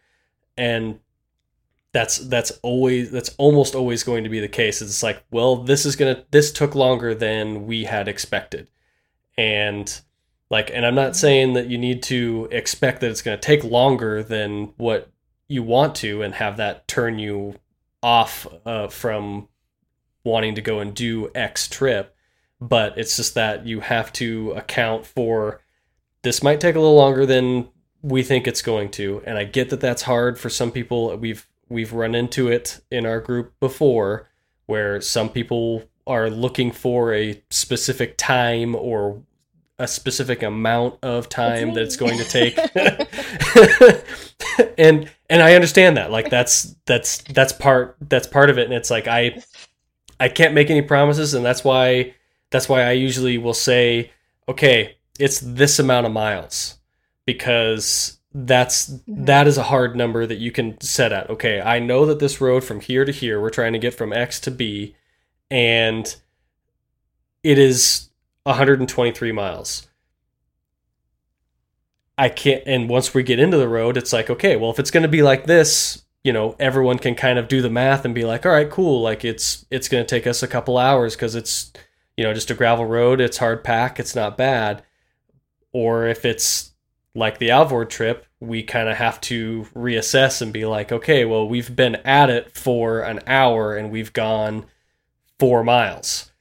And 0.58 1.00
that's 1.94 2.18
that's 2.18 2.52
always 2.64 3.12
that's 3.12 3.36
almost 3.38 3.76
always 3.76 4.04
going 4.04 4.24
to 4.24 4.30
be 4.30 4.40
the 4.40 4.48
case. 4.48 4.82
It's 4.82 5.04
like 5.04 5.24
well 5.32 5.58
this 5.58 5.86
is 5.86 5.96
gonna 5.96 6.26
this 6.32 6.52
took 6.52 6.76
longer 6.76 7.16
than 7.16 7.66
we 7.66 7.86
had 7.86 8.08
expected. 8.08 8.68
And 9.38 10.02
like 10.50 10.70
and 10.72 10.86
i'm 10.86 10.94
not 10.94 11.16
saying 11.16 11.54
that 11.54 11.68
you 11.68 11.80
need 11.80 12.04
to 12.04 12.48
expect 12.52 13.02
that 13.02 13.10
it's 13.10 13.24
going 13.24 13.36
to 13.36 13.42
take 13.42 13.64
longer 13.64 14.22
than 14.22 14.72
what 14.78 15.12
you 15.48 15.64
want 15.64 15.96
to 15.96 16.22
and 16.22 16.36
have 16.36 16.58
that 16.58 16.88
turn 16.88 17.18
you 17.18 17.56
off 18.04 18.46
uh, 18.66 18.88
from 18.88 19.48
wanting 20.24 20.56
to 20.56 20.62
go 20.62 20.80
and 20.80 20.94
do 20.94 21.30
x 21.36 21.68
trip 21.68 22.16
but 22.62 22.98
it's 22.98 23.18
just 23.18 23.36
that 23.36 23.68
you 23.68 23.82
have 23.82 24.14
to 24.14 24.52
account 24.52 25.06
for 25.06 25.60
this 26.22 26.42
might 26.42 26.62
take 26.62 26.76
a 26.76 26.80
little 26.80 26.96
longer 26.96 27.26
than 27.26 27.68
we 28.02 28.24
think 28.24 28.48
it's 28.48 28.62
going 28.62 28.90
to. 28.92 29.22
And 29.26 29.38
i 29.38 29.44
get 29.44 29.70
that 29.70 29.82
that's 29.82 30.04
hard 30.04 30.40
for 30.40 30.50
some 30.50 30.72
people. 30.72 31.16
We've 31.18 31.46
we've 31.70 31.94
run 31.94 32.16
into 32.16 32.48
it 32.48 32.80
in 32.90 33.06
our 33.06 33.20
group 33.20 33.54
before 33.60 34.30
where 34.66 35.02
some 35.02 35.30
people 35.30 35.84
are 36.08 36.30
looking 36.30 36.72
for 36.72 37.14
a 37.14 37.42
specific 37.50 38.18
time 38.18 38.76
or 38.76 39.22
a 39.80 39.88
specific 39.88 40.44
amount 40.44 40.96
of 41.02 41.30
time 41.30 41.74
that 41.74 41.84
it's 41.84 41.96
going 41.96 42.18
to 42.18 42.24
take. 42.24 42.58
and 44.78 45.10
and 45.30 45.42
i 45.42 45.56
understand 45.56 45.98
that. 45.98 46.12
Like 46.12 46.30
that's 46.30 46.76
that's 46.86 47.20
that's 47.24 47.54
part 47.54 47.96
that's 48.02 48.28
part 48.28 48.50
of 48.50 48.58
it. 48.58 48.66
And 48.66 48.74
it's 48.74 48.92
like 48.92 49.08
i 49.08 49.42
i 50.24 50.30
can't 50.30 50.54
make 50.54 50.70
any 50.70 50.82
promises 50.82 51.34
and 51.34 51.46
that's 51.46 51.64
why 51.64 52.14
that's 52.50 52.70
why 52.70 52.82
i 52.84 52.92
usually 52.92 53.38
will 53.38 53.54
say 53.54 54.12
okay 54.48 54.96
it's 55.20 55.40
this 55.40 55.80
amount 55.80 56.06
of 56.06 56.12
miles 56.12 56.78
because 57.26 58.20
that's 58.34 58.90
mm-hmm. 58.90 59.26
that 59.26 59.48
is 59.48 59.58
a 59.58 59.64
hard 59.64 59.96
number 59.96 60.26
that 60.26 60.38
you 60.40 60.52
can 60.52 60.80
set 60.82 61.12
at. 61.12 61.30
Okay 61.30 61.62
i 61.62 61.80
know 61.80 62.06
that 62.06 62.20
this 62.20 62.42
road 62.42 62.64
from 62.64 62.80
here 62.80 63.06
to 63.06 63.12
here 63.12 63.40
we're 63.40 63.50
trying 63.50 63.74
to 63.74 63.80
get 63.80 63.94
from 63.94 64.12
x 64.12 64.40
to 64.42 64.52
b 64.52 64.96
and 65.52 66.16
it 67.44 67.60
is 67.60 68.10
123 68.44 69.32
miles. 69.34 69.88
I 72.18 72.30
can't 72.30 72.64
and 72.66 72.90
once 72.90 73.14
we 73.14 73.22
get 73.24 73.40
into 73.40 73.58
the 73.58 73.68
road 73.68 73.98
it's 73.98 74.14
like 74.14 74.30
okay 74.30 74.56
well 74.56 74.72
if 74.72 74.80
it's 74.80 74.92
going 74.92 75.04
to 75.04 75.10
be 75.10 75.24
like 75.24 75.46
this 75.46 76.04
you 76.24 76.32
know 76.34 76.56
everyone 76.60 76.98
can 76.98 77.16
kind 77.16 77.38
of 77.38 77.48
do 77.48 77.62
the 77.62 77.70
math 77.70 78.06
and 78.06 78.16
be 78.16 78.24
like 78.26 78.46
all 78.46 78.52
right 78.52 78.70
cool 78.70 79.02
like 79.02 79.26
it's 79.26 79.66
it's 79.70 79.88
going 79.90 80.04
to 80.04 80.08
take 80.08 80.26
us 80.28 80.42
a 80.44 80.48
couple 80.48 80.78
hours 80.78 81.16
because 81.16 81.36
it's 81.36 81.72
you 82.18 82.24
know 82.24 82.34
just 82.34 82.50
a 82.52 82.54
gravel 82.54 82.86
road 82.86 83.20
it's 83.20 83.38
hard 83.38 83.64
pack 83.64 84.00
it's 84.00 84.16
not 84.16 84.38
bad 84.38 84.84
or 85.72 86.06
if 86.08 86.24
it's 86.26 86.72
like 87.16 87.38
the 87.38 87.52
Alvord 87.52 87.90
trip, 87.92 88.26
we 88.40 88.64
kind 88.64 88.90
of 88.90 88.98
have 88.98 89.22
to 89.22 89.68
reassess 89.76 90.42
and 90.42 90.52
be 90.52 90.66
like, 90.66 90.92
okay, 90.92 91.26
well, 91.26 91.48
we've 91.48 91.76
been 91.76 91.96
at 91.98 92.32
it 92.32 92.56
for 92.58 93.02
an 93.02 93.20
hour 93.28 93.76
and 93.76 93.92
we've 93.92 94.14
gone 94.14 94.66
four 95.38 95.64
miles. 95.64 96.32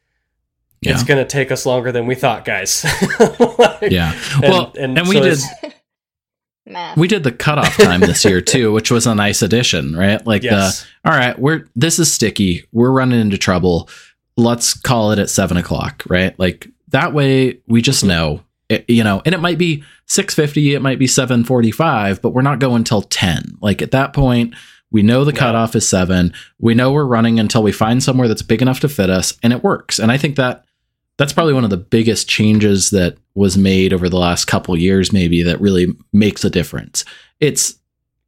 Yeah. 0.81 0.93
It's 0.93 1.05
going 1.05 1.23
to 1.23 1.29
take 1.29 1.53
us 1.53 1.67
longer 1.67 1.93
than 1.93 2.07
we 2.07 2.15
thought, 2.15 2.45
guys. 2.47 2.85
Like, 3.59 3.91
Yeah. 3.93 4.19
and- 4.35 4.43
well, 4.43 4.73
and, 4.79 5.09
we 5.09 5.21
did 5.21 5.39
Math. 6.67 6.97
we 6.97 7.09
did 7.09 7.25
the 7.25 7.33
cutoff 7.33 7.77
time 7.77 8.01
this 8.01 8.25
year 8.25 8.41
too, 8.41 8.73
which 8.77 8.91
was 8.91 9.07
a 9.07 9.15
nice 9.15 9.43
addition, 9.43 9.97
right? 9.97 10.25
Like 10.27 10.43
Yes. 10.43 10.87
the 11.05 11.11
all 11.11 11.17
right, 11.19 11.39
we're 11.39 11.69
this 11.75 11.99
is 11.99 12.13
sticky. 12.13 12.65
We're 12.73 12.93
running 12.93 13.21
into 13.21 13.39
trouble. 13.39 13.89
Let's 14.37 14.73
call 14.75 15.13
it 15.13 15.19
at 15.19 15.29
seven 15.31 15.57
o'clock, 15.57 16.05
right? 16.09 16.39
Like 16.39 16.69
that 16.89 17.13
way 17.13 17.59
we 17.67 17.83
just 17.83 18.05
know. 18.05 18.43
It, 18.69 18.89
you 18.89 19.05
know, 19.05 19.21
and 19.27 19.35
it 19.35 19.41
might 19.41 19.59
be 19.59 19.85
six 20.07 20.35
fifty, 20.35 20.73
it 20.75 20.81
might 20.81 20.99
be 20.99 21.07
seven 21.07 21.45
forty 21.45 21.71
five, 21.71 22.23
but 22.23 22.31
we're 22.31 22.43
not 22.43 22.59
going 22.59 22.85
till 22.85 23.03
ten. 23.03 23.59
Like 23.61 23.83
at 23.83 23.91
that 23.91 24.13
point, 24.15 24.55
we 24.91 25.03
know 25.03 25.25
the 25.25 25.33
No. 25.33 25.39
cutoff 25.39 25.75
is 25.77 25.87
seven. 25.87 26.33
We 26.59 26.75
know 26.75 26.93
we're 26.93 27.05
running 27.05 27.39
until 27.41 27.63
we 27.63 27.73
find 27.73 28.03
somewhere 28.03 28.29
that's 28.29 28.41
big 28.43 28.63
enough 28.63 28.81
to 28.81 28.89
fit 28.89 29.11
us, 29.11 29.37
and 29.43 29.53
it 29.53 29.63
works. 29.65 29.99
And 29.99 30.11
I 30.11 30.17
think 30.17 30.37
that 30.37 30.65
that's 31.19 31.33
probably 31.33 31.53
one 31.53 31.65
of 31.65 31.71
the 31.71 31.77
biggest 31.77 32.29
changes 32.29 32.91
that 32.91 33.17
was 33.35 33.57
made 33.57 33.93
over 33.93 34.09
the 34.09 34.19
last 34.19 34.47
couple 34.47 34.77
years 34.77 35.13
maybe 35.13 35.43
that 35.43 35.61
really 35.61 35.89
makes 36.13 36.45
a 36.45 36.51
difference 36.51 37.05
it's 37.41 37.79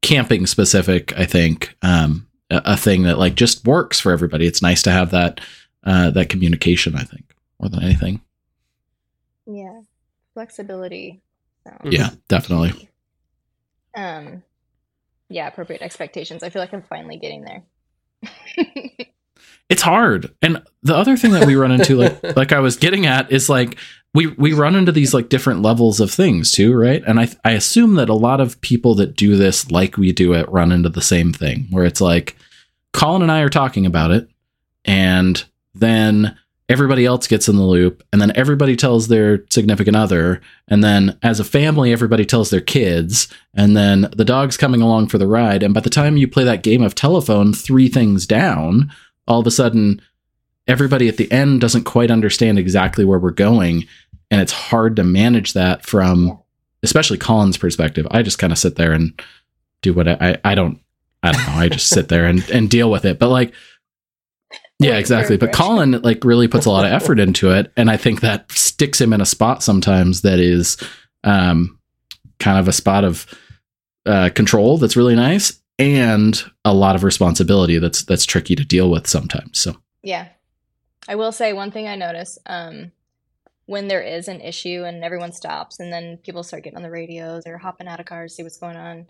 camping 0.03 0.47
specific 0.47 1.17
i 1.19 1.25
think 1.25 1.77
um 1.83 2.27
a, 2.51 2.61
a 2.67 2.77
thing 2.77 3.03
that 3.03 3.19
like 3.19 3.35
just 3.35 3.67
works 3.67 3.99
for 3.99 4.13
everybody 4.13 4.47
it's 4.47 4.63
nice 4.63 4.83
to 4.83 4.91
have 4.91 5.11
that 5.11 5.41
uh 5.85 6.11
that 6.11 6.29
communication 6.29 6.95
i 6.95 7.03
think 7.03 7.35
more 7.61 7.69
than 7.69 7.83
anything 7.83 8.21
yeah. 9.47 9.81
Flexibility. 10.33 11.23
So. 11.65 11.77
yeah 11.85 12.11
definitely 12.29 12.89
Um, 13.95 14.43
yeah, 15.29 15.47
appropriate 15.49 15.83
expectations. 15.83 16.43
I 16.43 16.51
feel 16.51 16.61
like 16.61 16.73
I'm 16.73 16.83
finally 16.83 17.17
getting 17.17 17.45
there. 17.45 17.63
it's 19.69 19.83
hard. 19.83 20.33
And 20.43 20.63
the 20.83 20.95
other 20.95 21.17
thing 21.17 21.33
that 21.33 21.47
we 21.47 21.57
run 21.57 21.73
into 21.73 21.97
like 21.97 22.23
like 22.37 22.53
i 22.53 22.61
was 22.61 22.77
getting 22.77 23.07
at 23.07 23.31
is 23.33 23.49
like 23.49 23.77
we 24.13 24.29
we 24.29 24.53
run 24.53 24.77
into 24.77 24.93
these 24.93 25.15
like 25.15 25.29
different 25.29 25.63
levels 25.63 25.99
of 26.01 26.13
things 26.13 26.53
too 26.53 26.75
right? 26.75 27.03
And 27.07 27.19
i 27.19 27.29
i 27.45 27.53
assume 27.53 27.95
that 27.95 28.09
a 28.09 28.15
lot 28.15 28.41
of 28.41 28.61
people 28.61 28.95
that 28.97 29.17
do 29.17 29.37
this 29.37 29.71
like 29.71 29.97
we 29.97 30.13
do 30.13 30.35
it 30.35 30.49
run 30.49 30.71
into 30.71 30.91
the 30.91 31.03
same 31.03 31.33
thing 31.33 31.67
where 31.71 31.85
it's 31.85 32.01
like 32.01 32.37
colin 32.93 33.23
and 33.23 33.33
i 33.33 33.41
are 33.41 33.49
talking 33.49 33.87
about 33.87 34.11
it 34.11 34.29
and 34.85 35.45
then 35.75 36.39
everybody 36.69 37.05
else 37.05 37.27
gets 37.27 37.49
in 37.49 37.57
the 37.57 37.63
loop 37.63 38.03
and 38.13 38.21
then 38.21 38.33
everybody 38.37 38.77
tells 38.77 39.09
their 39.09 39.45
significant 39.51 39.97
other 39.97 40.41
and 40.69 40.85
then 40.85 41.19
as 41.23 41.41
a 41.41 41.45
family 41.45 41.93
everybody 41.93 42.25
tells 42.25 42.51
their 42.51 42.61
kids 42.61 43.29
and 43.55 43.77
then 43.77 44.09
the 44.17 44.25
dog's 44.25 44.57
coming 44.57 44.83
along 44.83 45.09
for 45.09 45.19
the 45.19 45.27
ride. 45.27 45.63
And 45.63 45.75
by 45.75 45.81
the 45.81 45.91
time 45.91 46.17
you 46.17 46.27
play 46.27 46.45
that 46.45 46.63
game 46.63 46.83
of 46.83 46.95
telephone 46.95 47.53
three 47.53 47.89
things 47.89 48.27
down 48.27 48.91
all 49.27 49.41
of 49.41 49.47
a 49.47 49.51
sudden 49.51 50.01
everybody 50.67 51.09
at 51.09 51.17
the 51.17 51.31
end 51.31 51.61
doesn't 51.61 51.85
quite 51.85 52.11
understand 52.11 52.59
exactly 52.59 53.05
where 53.05 53.19
we're 53.19 53.31
going 53.31 53.87
and 54.31 54.41
it's 54.41 54.53
hard 54.53 54.97
to 54.97 55.05
manage 55.05 55.53
that 55.53 55.85
from 55.85 56.39
especially 56.83 57.19
colin's 57.19 57.57
perspective. 57.57 58.07
I 58.11 58.23
just 58.23 58.39
kind 58.39 58.53
of 58.53 58.59
sit 58.59 58.77
there 58.77 58.93
and 58.93 59.21
do 59.83 59.93
what 59.93 60.09
I, 60.09 60.17
I 60.21 60.53
i 60.53 60.55
don't 60.55 60.81
i 61.23 61.33
don't 61.33 61.47
know 61.47 61.55
i 61.55 61.69
just 61.69 61.89
sit 61.89 62.09
there 62.09 62.27
and 62.27 62.49
and 62.51 62.71
deal 62.71 62.91
with 62.91 63.05
it. 63.05 63.19
But 63.19 63.29
like 63.29 63.53
yeah 64.79 64.97
exactly. 64.99 65.37
But 65.37 65.53
colin 65.53 66.01
like 66.03 66.25
really 66.25 66.49
puts 66.49 66.67
a 66.67 66.71
lot 66.71 66.85
of 66.85 66.93
effort 66.93 67.19
into 67.21 67.51
it 67.51 67.73
and 67.77 67.91
i 67.91 67.97
think 67.97 68.21
that 68.21 68.51
sticks 68.53 69.01
him 69.01 69.13
in 69.13 69.21
a 69.21 69.27
spot 69.27 69.63
sometimes 69.63 70.23
that 70.23 70.39
is 70.39 70.77
um 71.23 71.79
kind 72.39 72.59
of 72.59 72.69
a 72.69 72.73
spot 72.73 73.05
of 73.05 73.27
uh 74.07 74.31
control 74.35 74.79
that's 74.79 74.97
really 74.97 75.15
nice 75.15 75.61
and 75.79 76.45
a 76.65 76.73
lot 76.75 76.95
of 76.97 77.05
responsibility 77.05 77.79
that's 77.79 78.05
that's 78.05 78.25
tricky 78.25 78.55
to 78.55 78.65
deal 78.65 78.91
with 78.91 79.07
sometimes 79.07 79.59
so 79.59 79.77
Yeah. 80.03 80.29
I 81.09 81.17
will 81.17 81.33
say 81.33 81.53
one 81.53 81.71
thing 81.71 81.87
I 81.87 81.97
notice 81.97 82.39
um, 82.47 82.93
when 83.67 83.89
there 83.89 84.01
is 84.03 84.29
an 84.29 84.41
issue 84.41 84.85
and 84.85 85.05
everyone 85.05 85.33
stops 85.33 85.81
and 85.81 85.93
then 85.93 86.17
people 86.19 86.43
start 86.43 86.63
getting 86.63 86.77
on 86.79 86.83
the 86.83 86.91
radios 86.91 87.43
or 87.47 87.59
hopping 87.59 87.89
out 87.89 88.01
of 88.01 88.07
cars, 88.07 88.35
see 88.35 88.43
what's 88.43 88.57
going 88.59 88.77
on. 88.77 89.07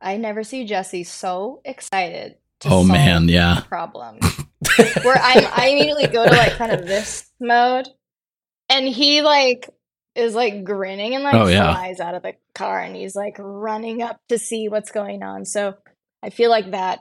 I 0.00 0.16
never 0.16 0.42
see 0.44 0.64
Jesse 0.64 1.04
so 1.04 1.60
excited 1.64 2.36
to 2.60 2.68
oh 2.68 2.70
solve 2.70 2.88
man 2.88 3.28
yeah 3.28 3.60
problem. 3.68 4.18
Where 5.02 5.18
I'm, 5.18 5.44
I 5.54 5.68
immediately 5.72 6.06
go 6.06 6.24
to 6.24 6.30
like 6.30 6.52
kind 6.52 6.72
of 6.72 6.86
this 6.86 7.28
mode, 7.38 7.88
and 8.70 8.86
he 8.88 9.20
like 9.22 9.68
is 10.14 10.34
like 10.34 10.64
grinning 10.64 11.14
and 11.14 11.22
like 11.24 11.34
Oh, 11.34 11.46
yeah. 11.46 11.72
flies 11.72 12.00
out 12.00 12.14
of 12.14 12.22
the 12.22 12.34
car 12.54 12.80
and 12.80 12.96
he's 12.96 13.14
like 13.14 13.36
running 13.38 14.02
up 14.02 14.20
to 14.28 14.38
see 14.38 14.68
what's 14.68 14.90
going 14.90 15.22
on. 15.22 15.44
So 15.44 15.74
I 16.22 16.30
feel 16.30 16.50
like 16.50 16.72
that 16.72 17.00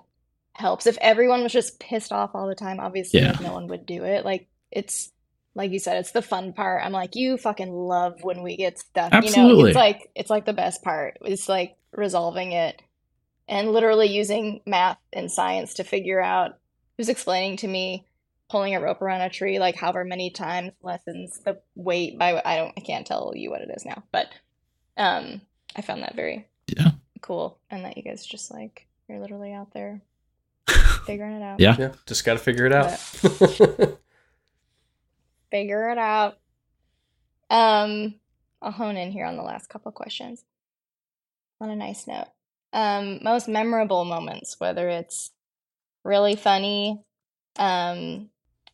helps. 0.54 0.86
If 0.88 0.98
everyone 1.02 1.42
was 1.44 1.52
just 1.52 1.80
pissed 1.80 2.12
off 2.12 2.32
all 2.34 2.48
the 2.48 2.56
time, 2.56 2.80
obviously 2.80 3.22
Yeah. 3.22 3.32
like, 3.32 3.42
no 3.42 3.54
one 3.54 3.68
would 3.68 3.86
do 3.86 4.04
it. 4.04 4.26
Like 4.26 4.48
it's 4.72 5.12
like 5.56 5.72
you 5.72 5.80
said, 5.80 5.98
it's 5.98 6.12
the 6.12 6.22
fun 6.22 6.54
part. 6.54 6.84
I'm 6.86 6.92
like, 6.92 7.16
you 7.16 7.36
fucking 7.38 7.72
love 7.74 8.20
when 8.24 8.44
we 8.44 8.56
get 8.56 8.78
stuff. 8.80 9.12
You 9.12 9.20
know, 9.22 9.26
Absolutely. 9.28 9.70
it's 9.72 9.76
like 9.76 10.10
it's 10.16 10.30
like 10.30 10.46
the 10.46 10.54
best 10.54 10.84
part. 10.84 11.18
It's 11.22 11.50
like 11.50 11.76
resolving 11.92 12.52
it 12.52 12.82
and 13.48 13.72
literally 13.72 14.08
using 14.08 14.62
math 14.68 15.00
and 15.12 15.32
science 15.32 15.74
to 15.76 15.84
figure 15.84 16.22
out 16.22 16.58
who's 16.98 17.10
explaining 17.10 17.58
to 17.58 17.68
me 17.68 18.06
pulling 18.50 18.76
a 18.76 18.82
rope 18.82 19.02
around 19.02 19.22
a 19.22 19.30
tree 19.30 19.60
like 19.60 19.76
however 19.76 20.04
many 20.04 20.32
times 20.32 20.72
lessens 20.82 21.40
the 21.40 21.60
weight 21.76 22.18
by 22.18 22.42
I 22.44 22.58
don't 22.58 22.74
I 22.78 22.82
can't 22.82 23.06
tell 23.06 23.34
you 23.36 23.50
what 23.50 23.62
it 23.62 23.70
is 23.76 23.86
now, 23.86 24.04
but 24.12 24.28
um 24.98 25.42
I 25.76 25.82
found 25.82 26.02
that 26.04 26.16
very 26.16 26.48
Yeah. 26.68 26.92
cool 27.22 27.60
and 27.70 27.86
that 27.86 27.96
you 27.98 28.04
guys 28.04 28.26
just 28.26 28.52
like 28.52 28.88
you're 29.08 29.20
literally 29.20 29.54
out 29.54 29.72
there 29.74 30.02
figuring 31.06 31.36
it 31.36 31.44
out. 31.44 31.60
Yeah. 31.60 31.76
Yeah, 31.80 31.92
just 32.06 32.24
got 32.26 32.34
to 32.34 32.40
figure 32.40 32.66
it 32.66 32.74
out. 32.74 32.92
figure 35.52 35.90
it 35.90 35.98
out. 35.98 36.38
Um, 37.50 38.16
I'll 38.62 38.72
hone 38.72 38.98
in 38.98 39.12
here 39.12 39.26
on 39.26 39.36
the 39.36 39.42
last 39.44 39.70
couple 39.70 39.92
questions. 39.92 40.44
On 41.62 41.70
a 41.70 41.76
nice 41.76 42.08
note, 42.08 42.28
um, 42.72 43.20
most 43.24 43.48
memorable 43.50 44.06
moments, 44.06 44.56
whether 44.60 44.88
it's 44.88 45.32
really 46.06 46.36
funny, 46.38 47.02
um, 47.58 48.30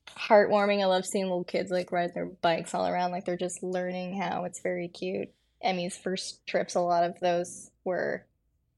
heartwarming. 0.08 0.82
I 0.82 0.86
love 0.86 1.06
seeing 1.06 1.26
little 1.26 1.44
kids 1.44 1.72
like 1.72 1.92
ride 1.92 2.14
their 2.14 2.28
bikes 2.28 2.74
all 2.74 2.88
around, 2.88 3.12
like 3.12 3.26
they're 3.26 3.38
just 3.38 3.64
learning 3.64 4.18
how. 4.22 4.46
It's 4.46 4.62
very 4.62 4.88
cute. 4.90 5.30
Emmy's 5.62 5.98
first 5.98 6.46
trips, 6.48 6.76
a 6.76 6.82
lot 6.82 7.04
of 7.06 7.20
those 7.22 7.72
were 7.86 8.26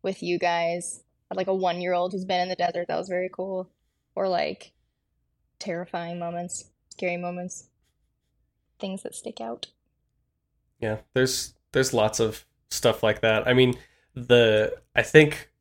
with 0.03 0.23
you 0.23 0.39
guys. 0.39 1.03
Like 1.33 1.47
a 1.47 1.55
one 1.55 1.81
year 1.81 1.93
old 1.93 2.13
who's 2.13 2.25
been 2.25 2.41
in 2.41 2.49
the 2.49 2.55
desert. 2.55 2.87
That 2.89 2.97
was 2.97 3.09
very 3.09 3.29
cool. 3.33 3.69
Or 4.15 4.29
like 4.29 4.73
terrifying 5.59 6.19
moments, 6.19 6.65
scary 6.91 7.17
moments 7.17 7.69
things 8.79 9.03
that 9.03 9.15
stick 9.15 9.41
out. 9.41 9.67
yeah 10.79 10.97
there's 11.13 11.55
there's 11.73 11.93
lots 11.93 12.19
of 12.21 12.45
stuff 12.69 13.03
like 13.03 13.21
that 13.21 13.47
i 13.47 13.53
mean 13.53 13.75
the 14.15 14.73
i 14.95 15.03
think 15.03 15.51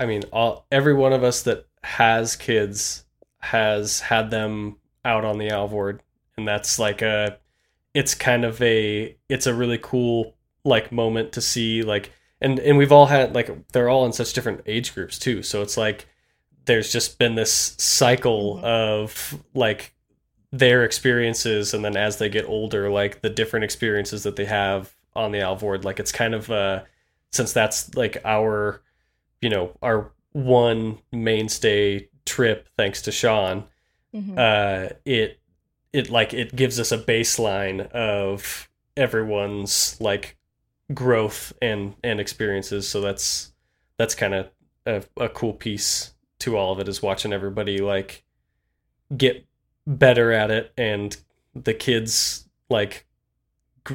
i 0.00 0.06
mean 0.06 0.22
all 0.32 0.66
every 0.72 0.94
one 0.94 1.14
of 1.14 1.24
us 1.24 1.42
that 1.44 1.66
has 1.84 2.36
kids 2.36 3.05
has 3.46 4.00
had 4.00 4.30
them 4.30 4.76
out 5.04 5.24
on 5.24 5.38
the 5.38 5.48
alvord 5.50 6.02
and 6.36 6.46
that's 6.46 6.78
like 6.78 7.00
a 7.02 7.38
it's 7.94 8.14
kind 8.14 8.44
of 8.44 8.60
a 8.60 9.16
it's 9.28 9.46
a 9.46 9.54
really 9.54 9.78
cool 9.80 10.34
like 10.64 10.90
moment 10.92 11.32
to 11.32 11.40
see 11.40 11.82
like 11.82 12.10
and 12.40 12.58
and 12.58 12.76
we've 12.76 12.92
all 12.92 13.06
had 13.06 13.34
like 13.34 13.50
they're 13.72 13.88
all 13.88 14.04
in 14.04 14.12
such 14.12 14.32
different 14.32 14.60
age 14.66 14.94
groups 14.94 15.18
too 15.18 15.42
so 15.42 15.62
it's 15.62 15.76
like 15.76 16.06
there's 16.64 16.92
just 16.92 17.18
been 17.18 17.36
this 17.36 17.74
cycle 17.78 18.56
Mhm. 18.56 18.64
of 18.64 19.44
like 19.54 19.94
their 20.52 20.84
experiences 20.84 21.72
and 21.74 21.84
then 21.84 21.96
as 21.96 22.16
they 22.18 22.28
get 22.28 22.48
older 22.48 22.90
like 22.90 23.20
the 23.22 23.30
different 23.30 23.64
experiences 23.64 24.22
that 24.24 24.36
they 24.36 24.44
have 24.44 24.94
on 25.14 25.32
the 25.32 25.40
alvord 25.40 25.84
like 25.84 26.00
it's 26.00 26.12
kind 26.12 26.34
of 26.34 26.50
uh 26.50 26.82
since 27.32 27.52
that's 27.52 27.94
like 27.94 28.18
our 28.24 28.82
you 29.40 29.48
know 29.50 29.76
our 29.82 30.12
one 30.32 30.98
mainstay 31.12 32.08
trip 32.26 32.68
thanks 32.76 33.00
to 33.02 33.10
sean 33.12 33.64
Mhm. 34.14 34.36
uh 34.38 34.94
it 35.04 35.38
it 35.92 36.10
like 36.10 36.34
it 36.34 36.54
gives 36.54 36.78
us 36.80 36.92
a 36.92 36.98
baseline 36.98 37.90
of 37.92 38.68
everyone's 38.96 39.96
like 40.00 40.36
growth 40.94 41.52
and 41.62 41.94
and 42.04 42.20
experiences 42.20 42.88
so 42.88 43.00
that's 43.00 43.52
that's 43.98 44.14
kind 44.14 44.34
of 44.34 44.48
a, 44.86 45.02
a 45.16 45.28
cool 45.28 45.52
piece 45.52 46.14
to 46.38 46.56
all 46.56 46.72
of 46.72 46.78
it 46.80 46.88
is 46.88 47.02
watching 47.02 47.32
everybody 47.32 47.78
like 47.78 48.22
get 49.16 49.46
better 49.86 50.32
at 50.32 50.50
it 50.50 50.72
and 50.76 51.16
the 51.54 51.74
kids 51.74 52.48
like 52.68 53.06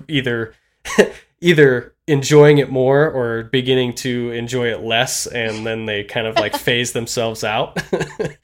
either 0.08 0.54
either 1.42 1.94
enjoying 2.08 2.58
it 2.60 2.70
more 2.72 3.10
or 3.10 3.44
beginning 3.44 3.94
to 3.94 4.32
enjoy 4.32 4.68
it 4.72 4.82
less 4.82 5.28
and 5.28 5.66
then 5.66 5.86
they 5.86 6.04
kind 6.04 6.28
of 6.28 6.36
like 6.36 6.56
phase 6.58 6.92
themselves 6.94 7.44
out 7.44 7.78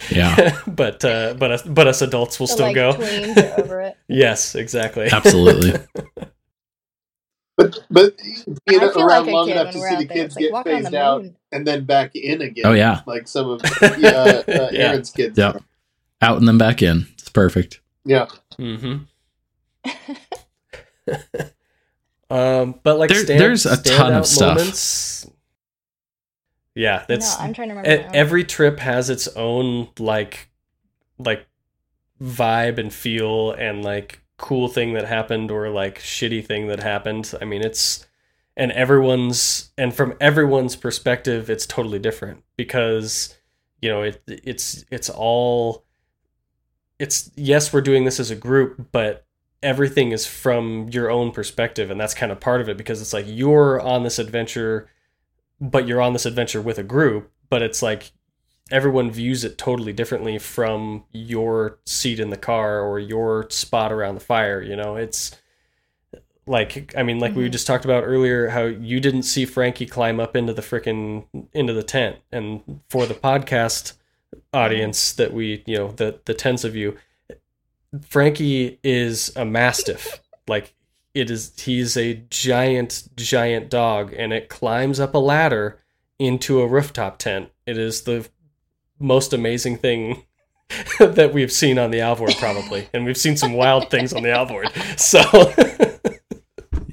Yeah. 0.09 0.57
but 0.67 1.03
uh 1.05 1.33
but 1.37 1.51
us, 1.51 1.61
but 1.63 1.87
us 1.87 2.01
adults 2.01 2.39
will 2.39 2.47
The, 2.47 2.53
still 2.53 2.65
like, 2.67 2.75
go 2.75 2.89
over 3.57 3.81
it. 3.81 3.97
yes 4.07 4.55
exactly 4.55 5.07
Absolutely. 5.11 5.73
But 7.57 7.79
but 7.89 8.17
being 8.65 8.81
I 8.81 8.89
feel 8.93 9.01
around 9.07 9.25
like 9.25 9.33
long 9.33 9.49
enough 9.49 9.73
to 9.73 9.79
see 9.79 9.95
the 9.95 10.05
there. 10.05 10.17
kids 10.17 10.35
like 10.35 10.41
get 10.43 10.51
walk 10.53 10.67
on 10.67 10.71
the 10.73 10.79
phased 10.83 10.93
out 10.95 11.25
and 11.51 11.65
then 11.67 11.85
back 11.85 12.15
in 12.15 12.41
again. 12.41 12.65
Oh 12.67 12.73
yeah. 12.73 13.01
like 13.07 13.27
some 13.27 13.49
of 13.49 13.61
yeah, 13.81 14.07
uh, 14.09 14.43
Yeah. 14.47 14.69
Aaron's 14.89 15.09
kids. 15.11 15.37
yeah 15.37 15.53
Out 16.21 16.37
and 16.37 16.47
then 16.47 16.57
back 16.59 16.81
in. 16.83 17.07
It's 17.13 17.29
perfect. 17.29 17.81
Yeah. 18.05 18.27
mm-hmm 18.59 19.03
um 22.29 22.75
but 22.83 22.97
like 22.99 23.09
There- 23.09 23.23
stand, 23.23 23.39
there's 23.39 23.65
a 23.65 23.81
ton 23.81 24.13
of 24.13 24.25
stuff. 24.25 24.57
moments 24.57 25.27
yeah 26.75 27.05
that's 27.07 27.37
no, 27.37 27.45
I'm 27.45 27.53
trying 27.53 27.69
to 27.69 27.75
remember. 27.75 28.09
every 28.13 28.43
trip 28.43 28.79
has 28.79 29.09
its 29.09 29.27
own 29.29 29.89
like 29.99 30.49
like 31.17 31.47
vibe 32.21 32.77
and 32.77 32.93
feel 32.93 33.51
and 33.51 33.83
like 33.83 34.21
cool 34.37 34.67
thing 34.67 34.93
that 34.93 35.05
happened 35.05 35.49
or 35.51 35.69
like 35.69 35.99
shitty 35.99 36.45
thing 36.45 36.67
that 36.67 36.81
happened 36.83 37.33
i 37.41 37.45
mean 37.45 37.63
it's 37.63 38.05
and 38.55 38.71
everyone's 38.71 39.71
and 39.77 39.93
from 39.95 40.13
everyone's 40.19 40.75
perspective 40.75 41.49
it's 41.49 41.65
totally 41.65 41.99
different 41.99 42.43
because 42.55 43.35
you 43.81 43.89
know 43.89 44.01
it 44.03 44.21
it's 44.27 44.83
it's 44.91 45.09
all 45.09 45.83
it's 46.99 47.29
yes 47.35 47.71
we're 47.71 47.81
doing 47.81 48.03
this 48.05 48.19
as 48.19 48.29
a 48.31 48.35
group 48.35 48.87
but 48.91 49.25
everything 49.63 50.11
is 50.11 50.27
from 50.27 50.87
your 50.89 51.09
own 51.09 51.31
perspective 51.31 51.89
and 51.89 51.99
that's 51.99 52.13
kind 52.13 52.31
of 52.31 52.39
part 52.39 52.61
of 52.61 52.69
it 52.69 52.77
because 52.77 53.01
it's 53.01 53.13
like 53.13 53.25
you're 53.27 53.79
on 53.81 54.03
this 54.03 54.19
adventure 54.19 54.89
but 55.59 55.87
you're 55.87 56.01
on 56.01 56.13
this 56.13 56.25
adventure 56.25 56.61
with 56.61 56.77
a 56.77 56.83
group 56.83 57.31
but 57.49 57.61
it's 57.63 57.81
like 57.81 58.11
everyone 58.69 59.09
views 59.09 59.43
it 59.43 59.57
totally 59.57 59.93
differently 59.93 60.37
from 60.37 61.03
your 61.11 61.79
seat 61.85 62.19
in 62.19 62.29
the 62.29 62.37
car 62.37 62.81
or 62.81 62.99
your 62.99 63.47
spot 63.49 63.91
around 63.91 64.13
the 64.15 64.21
fire 64.21 64.61
you 64.61 64.75
know? 64.75 64.95
It's 64.95 65.35
like 66.45 66.93
i 66.95 67.03
mean 67.03 67.19
like 67.19 67.35
we 67.35 67.47
Mhm. 67.47 67.51
just 67.51 67.67
talked 67.67 67.83
about 67.83 68.05
earlier 68.05 68.49
how 68.49 68.63
you 68.63 68.99
didn't 69.01 69.23
see 69.23 69.45
frankie 69.45 69.85
climb 69.85 70.17
up 70.19 70.33
into 70.35 70.53
the 70.53 70.61
frickin' 70.61 71.25
into 71.53 71.73
the 71.73 71.83
tent. 71.83 72.17
And 72.31 72.81
for 72.89 73.05
the 73.05 73.13
podcast 73.15 73.93
audience 74.53 75.11
that 75.13 75.33
we 75.33 75.63
you 75.65 75.77
know 75.77 75.91
the 75.91 76.19
the 76.25 76.33
tens 76.33 76.63
of 76.63 76.75
you 76.75 76.95
frankie 78.01 78.79
is 78.83 79.31
a 79.35 79.45
mastiff 79.45 80.21
like 80.47 80.73
it 81.13 81.31
is 81.31 81.53
he's 81.59 81.97
a 81.97 82.15
giant 82.29 83.07
giant 83.15 83.69
dog 83.69 84.13
and 84.13 84.33
it 84.33 84.49
climbs 84.49 84.99
up 84.99 85.15
a 85.15 85.19
ladder 85.19 85.79
into 86.19 86.61
a 86.61 86.67
rooftop 86.67 87.17
tent 87.17 87.49
it 87.65 87.77
is 87.77 88.01
the 88.01 88.27
most 88.99 89.33
amazing 89.33 89.77
thing 89.77 90.23
that 90.99 91.31
we've 91.33 91.51
seen 91.51 91.79
on 91.79 91.91
the 91.91 92.01
Alvord 92.01 92.35
probably 92.39 92.89
and 92.93 93.05
we've 93.05 93.17
seen 93.17 93.37
some 93.37 93.53
wild 93.53 93.89
things 93.89 94.11
on 94.11 94.23
the 94.23 94.31
Alvord 94.31 94.69
so 94.97 95.21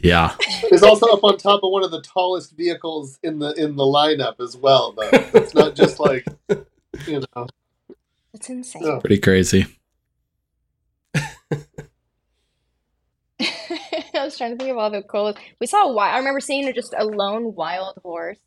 Yeah. 0.05 0.35
It's 0.65 0.83
also 0.83 1.07
up 1.07 1.25
on 1.25 1.39
top 1.39 1.65
of 1.65 1.73
one 1.73 1.83
of 1.83 1.91
the 1.91 2.03
tallest 2.03 2.55
vehicles 2.55 3.19
in 3.23 3.39
the 3.39 3.53
in 3.55 3.75
the 3.75 3.85
lineup 3.85 4.39
as 4.39 4.55
well. 4.55 4.93
Though 4.93 5.09
it's 5.11 5.55
not 5.55 5.75
just 5.75 5.99
like 5.99 6.27
you 7.07 7.23
know. 7.35 7.47
It's 8.35 8.51
insane. 8.51 8.83
Oh. 8.85 9.01
Pretty 9.01 9.19
crazy. 9.19 9.65
I 13.41 14.25
was 14.25 14.39
trying 14.39 14.53
to 14.53 14.57
think 14.57 14.71
of 14.71 14.79
all 14.79 14.91
the 14.91 15.03
coolest. 15.03 15.39
We 15.61 15.67
saw 15.67 15.89
a 15.89 15.93
wild. 15.93 16.15
I 16.15 16.19
remember 16.19 16.41
seeing 16.41 16.73
just 16.75 16.95
a 16.97 17.05
lone 17.05 17.55
wild 17.55 17.99
horse, 18.03 18.39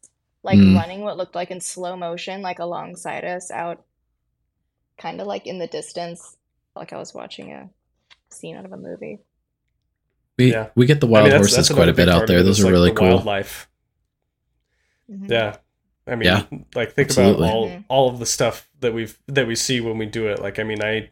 like 0.44 0.58
Mm. 0.58 0.76
running 0.76 1.02
what 1.02 1.18
looked 1.18 1.36
like 1.36 1.52
in 1.52 1.60
slow 1.62 1.96
motion, 1.98 2.42
like 2.42 2.60
alongside 2.60 3.26
us, 3.26 3.52
out, 3.52 3.84
kind 4.98 5.20
of 5.22 5.28
like 5.28 5.46
in 5.46 5.60
the 5.60 5.68
distance, 5.68 6.38
like 6.76 6.94
I 6.94 6.98
was 6.98 7.14
watching 7.14 7.52
a 7.52 7.70
scene 8.30 8.56
out 8.56 8.66
of 8.66 8.72
a 8.72 8.78
movie. 8.78 9.20
We 10.38 10.52
Yeah. 10.52 10.70
we 10.76 10.86
get 10.86 11.02
the 11.02 11.08
I 11.08 11.10
wild 11.10 11.24
mean, 11.26 11.32
that's- 11.32 11.42
horses 11.52 11.68
that's 11.68 11.76
quite 11.78 11.90
a 11.90 11.94
bit 11.94 12.10
out 12.10 12.28
there. 12.28 12.44
Those 12.44 12.60
are 12.62 12.64
like, 12.66 12.72
really 12.72 12.92
cool. 12.94 13.08
wildlife 13.16 13.68
Mhm. 15.12 15.30
yeah 15.30 15.56
I 16.06 16.16
mean 16.16 16.26
Yeah. 16.28 16.44
like 16.76 16.92
think 16.94 17.08
Absolutely. 17.10 17.48
about 17.48 17.56
all 17.56 17.70
Mhm. 17.70 17.84
all 17.88 18.10
of 18.10 18.20
the 18.20 18.26
stuff 18.26 18.68
that 18.82 18.94
we've 18.94 19.18
that 19.28 19.48
we 19.48 19.56
see 19.56 19.80
when 19.82 19.98
we 19.98 20.06
do 20.06 20.28
it 20.28 20.42
like 20.42 20.60
I 20.60 20.64
mean 20.64 20.82
I 20.84 21.10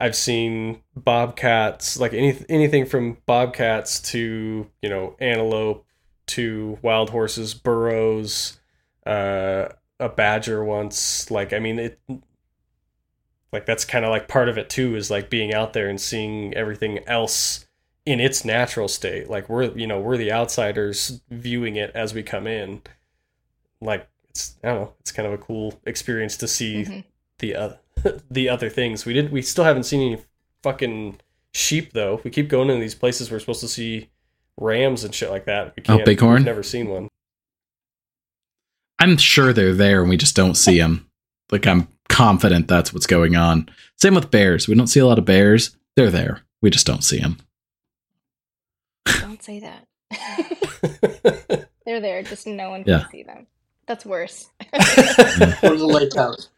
I've 0.00 0.16
seen 0.16 0.82
bobcats 0.96 2.00
like 2.00 2.14
any 2.14 2.36
anything 2.48 2.86
from 2.86 3.18
bobcats 3.26 4.00
to 4.12 4.70
you 4.80 4.88
know 4.88 5.14
antelope 5.20 5.84
to 6.28 6.78
wild 6.82 7.10
horses 7.10 7.52
burros 7.54 8.58
uh 9.06 9.68
a 9.98 10.08
badger 10.08 10.64
once. 10.64 11.30
Like 11.30 11.52
I 11.52 11.58
mean 11.58 11.78
it 11.78 12.00
like 13.52 13.66
that's 13.66 13.84
kind 13.84 14.04
of 14.04 14.10
like 14.10 14.28
part 14.28 14.48
of 14.48 14.56
it 14.58 14.70
too 14.70 14.94
is 14.96 15.10
like 15.10 15.28
being 15.28 15.52
out 15.52 15.72
there 15.72 15.88
and 15.88 16.00
seeing 16.00 16.54
everything 16.54 17.00
else 17.06 17.66
in 18.06 18.20
its 18.20 18.44
natural 18.44 18.88
state. 18.88 19.28
Like 19.28 19.48
we're 19.48 19.64
you 19.76 19.86
know 19.86 20.00
we're 20.00 20.16
the 20.16 20.32
outsiders 20.32 21.20
viewing 21.30 21.76
it 21.76 21.90
as 21.94 22.14
we 22.14 22.22
come 22.22 22.46
in. 22.46 22.82
Like 23.80 24.08
it's 24.28 24.56
I 24.64 24.68
don't 24.68 24.80
know 24.80 24.92
it's 25.00 25.12
kind 25.12 25.26
of 25.26 25.34
a 25.34 25.38
cool 25.38 25.80
experience 25.84 26.36
to 26.38 26.48
see 26.48 26.84
Mhm. 26.84 27.04
the 27.38 27.54
uh, 27.56 27.72
the 28.30 28.48
other 28.48 28.68
things 28.70 29.04
we 29.06 29.12
did 29.12 29.30
we 29.32 29.42
still 29.42 29.64
haven't 29.64 29.84
seen 29.84 30.12
any 30.12 30.22
fucking 30.62 31.18
sheep 31.52 31.92
though. 31.92 32.20
We 32.24 32.30
keep 32.30 32.48
going 32.48 32.68
to 32.68 32.74
these 32.74 32.94
places 32.94 33.30
we're 33.30 33.38
supposed 33.40 33.60
to 33.60 33.68
see 33.68 34.08
rams 34.56 35.04
and 35.04 35.14
shit 35.14 35.30
like 35.30 35.46
that. 35.46 35.74
We 35.76 35.82
Oh, 35.88 35.96
can't. 35.96 36.04
bighorn? 36.04 36.34
We've 36.36 36.44
never 36.44 36.62
seen 36.62 36.88
one. 36.88 37.08
I'm 38.98 39.16
sure 39.16 39.52
they're 39.52 39.72
there 39.74 40.00
and 40.00 40.10
we 40.10 40.16
just 40.16 40.36
don't 40.36 40.54
see 40.56 40.78
them. 40.78 41.08
Like 41.50 41.66
I'm 41.66 41.88
confident 42.08 42.68
that's 42.68 42.92
what's 42.92 43.06
going 43.06 43.34
on. 43.36 43.68
Same 43.96 44.14
with 44.14 44.30
bears. 44.30 44.68
We 44.68 44.74
don't 44.74 44.86
see 44.88 45.00
a 45.00 45.06
lot 45.06 45.18
of 45.18 45.24
bears. 45.24 45.76
They're 45.96 46.10
there. 46.10 46.42
We 46.62 46.70
just 46.70 46.86
don't 46.86 47.02
see 47.02 47.18
them. 47.18 47.38
Don't 49.20 49.42
say 49.42 49.60
that. 49.60 49.86
They're 51.86 52.00
there, 52.00 52.22
just 52.22 52.46
no 52.46 52.70
one 52.70 52.84
can 52.84 52.92
Yeah. 52.92 53.08
see 53.08 53.22
them. 53.22 53.46
That's 53.86 54.04
worse. 54.06 54.48
Or 55.62 55.76
the 55.76 55.86
lake 55.90 56.14
house. 56.14 56.48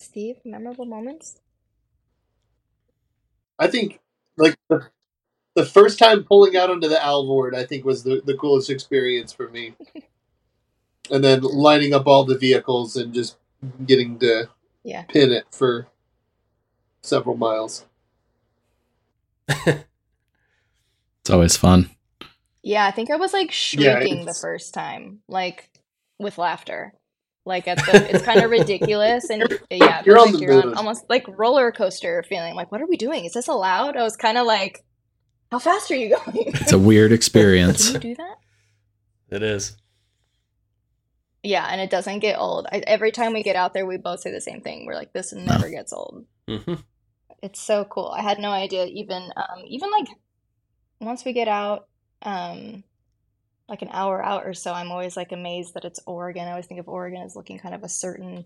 Steve, 0.00 0.40
memorable 0.44 0.84
moments? 0.86 1.40
I 3.58 3.66
think 3.68 4.00
like 4.36 4.56
the, 4.68 4.88
the 5.54 5.64
first 5.64 5.98
time 5.98 6.24
pulling 6.24 6.56
out 6.56 6.70
onto 6.70 6.88
the 6.88 7.02
Alvord, 7.02 7.54
I 7.54 7.64
think 7.64 7.84
was 7.84 8.02
the, 8.04 8.22
the 8.24 8.36
coolest 8.36 8.70
experience 8.70 9.32
for 9.32 9.48
me. 9.48 9.74
And 11.10 11.22
then 11.24 11.42
lining 11.42 11.92
up 11.92 12.06
all 12.06 12.24
the 12.24 12.38
vehicles 12.38 12.96
and 12.96 13.12
just 13.14 13.36
getting 13.86 14.18
to 14.20 14.48
Yeah. 14.84 15.04
pin 15.08 15.32
it 15.32 15.46
for 15.50 15.88
several 17.02 17.36
miles. 17.36 17.84
It's 21.22 21.30
always 21.30 21.56
fun. 21.56 21.90
Yeah, 22.62 22.86
I 22.86 22.90
think 22.90 23.10
I 23.10 23.16
was 23.16 23.32
like 23.32 23.52
Yeah, 23.72 24.00
shrieking 24.00 24.24
the 24.24 24.34
first 24.34 24.74
time, 24.74 25.22
like 25.28 25.70
with 26.18 26.38
laughter. 26.38 26.94
Like 27.46 27.66
at 27.66 27.78
the, 27.78 28.14
it's 28.14 28.24
kind 28.24 28.40
of 28.42 28.50
ridiculous, 28.60 29.30
and 29.30 29.58
yeah, 29.70 30.02
You're 30.04 30.18
on 30.18 30.32
like 30.32 30.42
you're 30.42 30.62
on 30.62 30.74
almost 30.74 31.08
like 31.08 31.26
roller 31.26 31.72
coaster 31.72 32.22
feeling. 32.28 32.54
Like, 32.54 32.70
what 32.70 32.82
are 32.82 32.86
we 32.86 32.96
doing? 32.96 33.24
Is 33.24 33.32
this 33.32 33.48
allowed? 33.48 33.96
I 33.96 34.02
was 34.02 34.16
kind 34.16 34.36
of 34.36 34.46
like, 34.46 34.84
how 35.50 35.58
fast 35.58 35.90
are 35.90 35.96
you 35.96 36.16
going? 36.16 36.44
It's 36.54 36.72
a 36.72 36.78
weird 36.78 37.12
experience. 37.20 37.92
Can 37.92 37.94
you 37.94 38.00
do 38.00 38.14
that? 38.16 38.36
It 39.30 39.42
is. 39.42 39.76
Yeah, 41.42 41.66
and 41.66 41.80
it 41.80 41.88
doesn't 41.88 42.18
get 42.18 42.38
old. 42.38 42.66
I, 42.70 42.78
every 42.86 43.12
time 43.12 43.32
we 43.32 43.42
get 43.42 43.56
out 43.56 43.72
there, 43.72 43.86
we 43.86 43.96
both 43.96 44.20
say 44.20 44.30
the 44.30 44.40
same 44.40 44.60
thing. 44.60 44.84
We're 44.84 44.94
like, 44.94 45.12
this 45.12 45.32
never 45.32 45.70
gets 45.70 45.92
old. 45.92 46.26
Mm-hmm. 46.46 46.74
It's 47.42 47.60
so 47.60 47.84
cool. 47.86 48.08
I 48.14 48.20
had 48.20 48.38
no 48.38 48.50
idea. 48.50 48.84
Even 48.84 49.30
um, 49.36 49.62
even 49.66 49.90
like 49.90 50.08
once 51.00 51.24
we 51.24 51.32
get 51.32 51.48
out, 51.48 51.88
um, 52.22 52.84
like 53.70 53.82
an 53.82 53.88
hour 53.92 54.22
out 54.22 54.44
or 54.46 54.54
so, 54.54 54.72
I'm 54.74 54.90
always 54.92 55.16
like 55.16 55.32
amazed 55.32 55.74
that 55.74 55.84
it's 55.86 56.00
Oregon. 56.06 56.46
I 56.46 56.50
always 56.50 56.66
think 56.66 56.80
of 56.80 56.88
Oregon 56.88 57.22
as 57.22 57.36
looking 57.36 57.58
kind 57.58 57.74
of 57.74 57.84
a 57.84 57.88
certain 57.88 58.44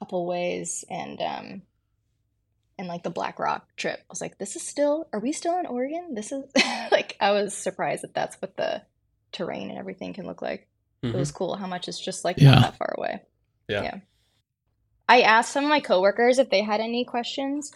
couple 0.00 0.26
ways, 0.26 0.84
and 0.90 1.20
um, 1.22 1.62
and 2.78 2.88
like 2.88 3.02
the 3.04 3.10
Black 3.10 3.38
Rock 3.38 3.68
trip, 3.76 3.98
I 4.00 4.04
was 4.10 4.20
like, 4.20 4.38
this 4.38 4.56
is 4.56 4.62
still. 4.66 5.08
Are 5.12 5.20
we 5.20 5.32
still 5.32 5.58
in 5.58 5.66
Oregon? 5.66 6.14
This 6.14 6.32
is 6.32 6.44
like 6.92 7.16
I 7.20 7.32
was 7.32 7.56
surprised 7.56 8.02
that 8.02 8.14
that's 8.14 8.36
what 8.42 8.56
the 8.56 8.82
terrain 9.32 9.70
and 9.70 9.78
everything 9.78 10.12
can 10.14 10.26
look 10.26 10.42
like. 10.42 10.68
It 11.12 11.16
hmm 11.16 11.18
was 11.18 11.30
cool 11.32 11.56
how 11.56 11.66
much 11.66 11.88
it's 11.88 12.00
just 12.04 12.24
like 12.24 12.40
Yeah. 12.40 12.50
not 12.50 12.62
that 12.62 12.76
far 12.78 12.94
away. 12.98 13.22
Yeah. 13.68 13.98
I 15.08 15.20
asked 15.22 15.52
some 15.52 15.64
of 15.64 15.70
my 15.70 15.80
coworkers 15.80 16.38
if 16.38 16.50
they 16.50 16.62
had 16.62 16.80
any 16.80 17.04
questions 17.04 17.70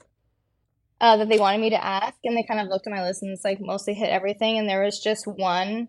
uh, 1.01 1.17
that 1.19 1.29
they 1.29 1.39
wanted 1.39 1.61
me 1.61 1.71
to 1.71 1.85
ask, 1.85 2.17
and 2.25 2.37
they 2.37 2.43
kind 2.43 2.61
of 2.61 2.69
looked 2.69 2.87
at 2.87 2.93
my 2.93 3.03
list 3.03 3.23
and 3.23 3.33
it's 3.33 3.45
like 3.45 3.61
mostly 3.61 3.95
hit 3.95 4.09
everything. 4.11 4.59
And 4.59 4.69
there 4.69 4.83
was 4.83 4.99
just 5.01 5.27
one 5.27 5.89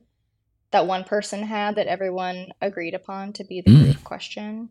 that 0.71 0.85
one 0.87 1.03
person 1.03 1.43
had 1.43 1.75
that 1.75 1.87
everyone 1.87 2.47
agreed 2.61 2.93
upon 2.93 3.33
to 3.33 3.43
be 3.43 3.61
the 3.61 3.71
Mm. 3.71 3.83
group 3.83 4.03
question, 4.03 4.69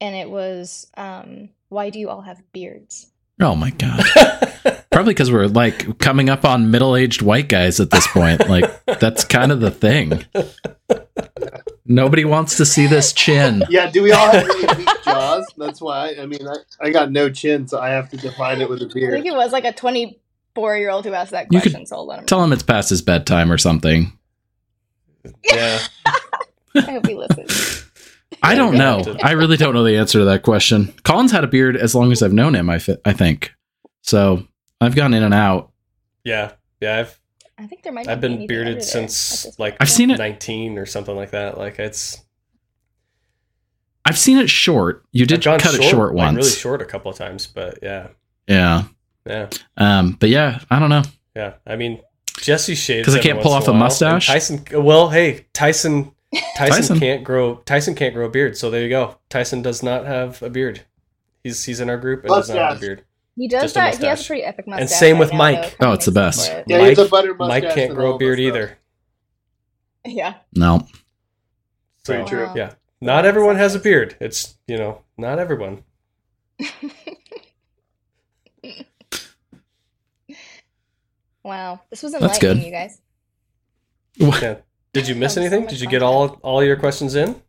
and 0.00 0.14
it 0.14 0.30
was, 0.30 0.86
um, 0.96 1.50
"Why 1.68 1.90
do 1.90 1.98
you 1.98 2.08
all 2.10 2.22
have 2.22 2.40
beards?" 2.52 3.06
Oh 3.40 3.54
my 3.56 3.70
god. 3.70 4.04
Probably 4.90 5.14
because 5.14 5.32
we're 5.32 5.46
like 5.46 5.98
coming 5.98 6.28
up 6.28 6.44
on 6.44 6.70
middle-aged 6.70 7.22
white 7.22 7.48
guys 7.48 7.80
at 7.80 7.90
this 7.90 8.06
point. 8.08 8.48
Like 8.48 8.70
that's 8.98 9.24
kind 9.24 9.50
of 9.52 9.60
the 9.60 9.70
thing. 9.70 10.24
Nobody 11.86 12.24
wants 12.24 12.56
to 12.58 12.66
see 12.66 12.86
this 12.86 13.12
chin. 13.12 13.64
Yeah, 13.70 13.90
do 13.90 14.02
we 14.02 14.12
all 14.12 14.30
have 14.30 14.46
really 14.46 14.76
weak 14.76 14.88
jaws? 15.04 15.46
That's 15.56 15.80
why. 15.80 16.14
I 16.20 16.26
mean, 16.26 16.46
I, 16.46 16.86
I 16.86 16.90
got 16.90 17.10
no 17.10 17.30
chin, 17.30 17.66
so 17.66 17.80
I 17.80 17.88
have 17.90 18.10
to 18.10 18.16
define 18.16 18.60
it 18.60 18.68
with 18.68 18.82
a 18.82 18.86
beard. 18.86 19.12
I 19.14 19.16
think 19.16 19.26
it 19.26 19.34
was 19.36 19.52
like 19.52 19.64
a 19.64 19.72
24 19.72 20.76
year 20.76 20.90
old 20.90 21.04
who 21.04 21.14
asked 21.14 21.32
that 21.32 21.46
You 21.50 21.60
could 21.60 21.72
question, 21.72 21.86
so 21.86 21.96
I'll 21.96 22.06
let 22.06 22.20
him 22.20 22.26
Tell 22.26 22.44
him 22.44 22.52
it's 22.52 22.62
past 22.62 22.90
his 22.90 23.02
bedtime 23.02 23.50
or 23.50 23.58
something. 23.58 24.12
Yeah. 25.44 25.78
I 26.06 26.80
hope 26.92 27.06
he 27.06 27.14
listens. 27.14 27.86
I 28.42 28.54
don't 28.54 28.74
know. 28.76 29.02
I 29.22 29.32
really 29.32 29.56
don't 29.56 29.74
know 29.74 29.84
the 29.84 29.96
answer 29.96 30.20
to 30.20 30.24
that 30.26 30.42
question. 30.42 30.94
Colin's 31.02 31.32
had 31.32 31.44
a 31.44 31.48
beard 31.48 31.76
as 31.76 31.94
long 31.94 32.10
as 32.12 32.22
I've 32.22 32.32
known 32.32 32.54
him. 32.54 32.70
I 32.70 32.78
fi- 32.78 32.96
I 33.04 33.12
think 33.12 33.52
so. 34.02 34.46
I've 34.80 34.94
gone 34.94 35.12
in 35.14 35.22
and 35.22 35.34
out. 35.34 35.72
Yeah. 36.24 36.52
Yeah. 36.80 36.98
I've 37.00 37.20
I 37.58 37.66
think 37.66 37.82
there 37.82 37.92
might. 37.92 38.06
not 38.06 38.12
I've 38.12 38.20
been 38.22 38.32
anything 38.32 38.46
bearded 38.48 38.68
under 38.78 38.84
there 38.86 39.02
at 39.02 39.10
since 39.10 39.58
like. 39.58 39.76
I've 39.80 39.90
seen 39.90 40.10
it. 40.10 40.16
19 40.18 40.78
or 40.78 40.86
something 40.86 41.14
like 41.14 41.32
that. 41.32 41.58
Like 41.58 41.78
it's 41.78 42.22
I've 44.04 44.18
seen 44.18 44.38
it 44.38 44.48
short. 44.48 45.04
You 45.12 45.26
did 45.26 45.40
I've 45.40 45.44
gone 45.44 45.60
cut 45.60 45.74
it 45.74 45.82
short 45.82 46.14
like, 46.14 46.24
once. 46.24 46.36
really 46.36 46.50
short 46.50 46.80
a 46.82 46.86
couple 46.86 47.10
of 47.10 47.18
times, 47.18 47.46
but 47.46 47.78
yeah, 47.82 48.08
Yeah. 48.46 48.84
yeah, 49.26 49.48
Um. 49.76 50.16
But 50.18 50.30
yeah, 50.30 50.60
I 50.70 50.78
don't 50.78 50.88
know. 50.88 51.02
yeah. 51.36 51.54
I 51.66 51.76
mean, 51.76 52.00
Jesse 52.42 52.74
shaves 52.74 53.04
'Cause 53.06 53.16
I 53.16 53.20
can't 53.20 53.40
pull 53.40 53.52
off 53.52 53.68
a 53.68 53.72
while, 53.72 53.80
mustache? 53.80 54.26
Tyson, 54.26 54.64
well, 54.72 55.10
hey, 55.10 55.46
Tyson, 55.52 56.12
Tyson, 56.56 56.76
Tyson. 56.76 57.00
can't 57.00 57.24
grow. 57.24 57.56
Tyson 57.66 57.94
can't 57.94 58.14
grow 58.14 58.26
a 58.26 58.30
beard. 58.30 58.56
So 58.56 58.70
there 58.70 58.82
you 58.82 58.88
go. 58.88 59.16
Tyson 59.28 59.62
does 59.62 59.82
not 59.82 60.06
have 60.06 60.42
a 60.42 60.48
beard. 60.50 60.82
He's 61.44 61.64
he's 61.64 61.80
in 61.80 61.88
our 61.90 61.96
group 61.96 62.20
and 62.24 62.28
does 62.30 62.48
not 62.48 62.58
have 62.58 62.76
a 62.76 62.80
beard. 62.80 63.04
He 63.36 63.48
does 63.48 63.62
Just 63.62 63.76
a 63.76 63.78
that. 63.78 63.82
He 63.82 63.88
has 63.90 63.98
a 64.02 64.06
mustache. 64.08 64.26
pretty 64.26 64.42
epic 64.44 64.66
mustache. 64.66 64.80
And 64.80 64.90
same 64.90 65.14
right 65.16 65.20
with 65.20 65.32
now, 65.32 65.38
Mike. 65.38 65.76
though. 65.78 65.90
Oh, 65.90 65.92
it's 65.92 66.04
the 66.04 66.12
best. 66.12 66.50
it. 66.50 66.64
Yeah, 66.66 66.78
Mike- 66.78 66.88
he's 66.90 66.98
a 66.98 67.06
butter 67.08 67.34
mustache. 67.34 67.62
Mike 67.64 67.74
can't 67.74 67.94
grow 67.94 68.14
a 68.14 68.18
beard 68.18 68.38
know. 68.38 68.44
either. 68.46 68.78
Yeah. 70.04 70.34
No. 70.54 70.86
Very 72.06 72.22
So, 72.24 72.28
true. 72.28 72.48
Yeah, 72.56 72.72
not 73.00 73.24
everyone 73.26 73.56
has 73.56 73.74
a 73.74 73.78
beard. 73.78 74.16
It's 74.20 74.56
you 74.66 74.76
know 74.78 75.02
not 75.18 75.38
everyone. 75.38 75.84
wow, 81.50 81.80
this 81.90 82.02
was 82.02 82.12
That's 82.12 82.22
enlightening, 82.22 82.58
good. 82.58 82.66
you 82.66 82.72
guys. 82.72 83.00
Yeah. 84.14 84.56
Did 84.92 85.08
you 85.08 85.14
miss 85.14 85.34
That 85.34 85.42
was 85.42 85.50
so 85.50 85.56
anything? 85.56 85.68
Did 85.68 85.80
you 85.80 85.88
get 85.88 86.02
all 86.02 86.38
all 86.42 86.64
your 86.64 86.76
questions 86.76 87.14
in? 87.14 87.40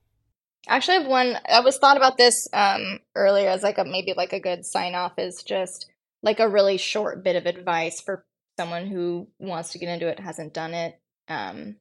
Actually, 0.68 0.98
I 0.98 1.00
have 1.02 1.10
one. 1.10 1.38
I 1.48 1.60
was 1.62 1.78
thought 1.78 1.98
about 1.98 2.18
this 2.18 2.48
um, 2.54 3.00
earlier 3.16 3.50
as 3.50 3.64
like 3.64 3.78
a 3.78 3.86
maybe 3.86 4.14
like 4.16 4.34
a 4.34 4.40
good 4.40 4.66
sign 4.66 4.94
off 4.96 5.14
is 5.18 5.44
just 5.44 5.90
like 6.22 6.40
a 6.40 6.48
really 6.48 6.78
short 6.78 7.24
bit 7.24 7.36
of 7.36 7.46
advice 7.46 8.00
for 8.02 8.26
someone 8.60 8.86
who 8.88 9.28
wants 9.40 9.72
to 9.72 9.80
get 9.80 9.90
into 9.90 10.08
it 10.08 10.20
hasn't 10.20 10.54
done 10.54 10.74
it. 10.74 11.00
Um, 11.28 11.78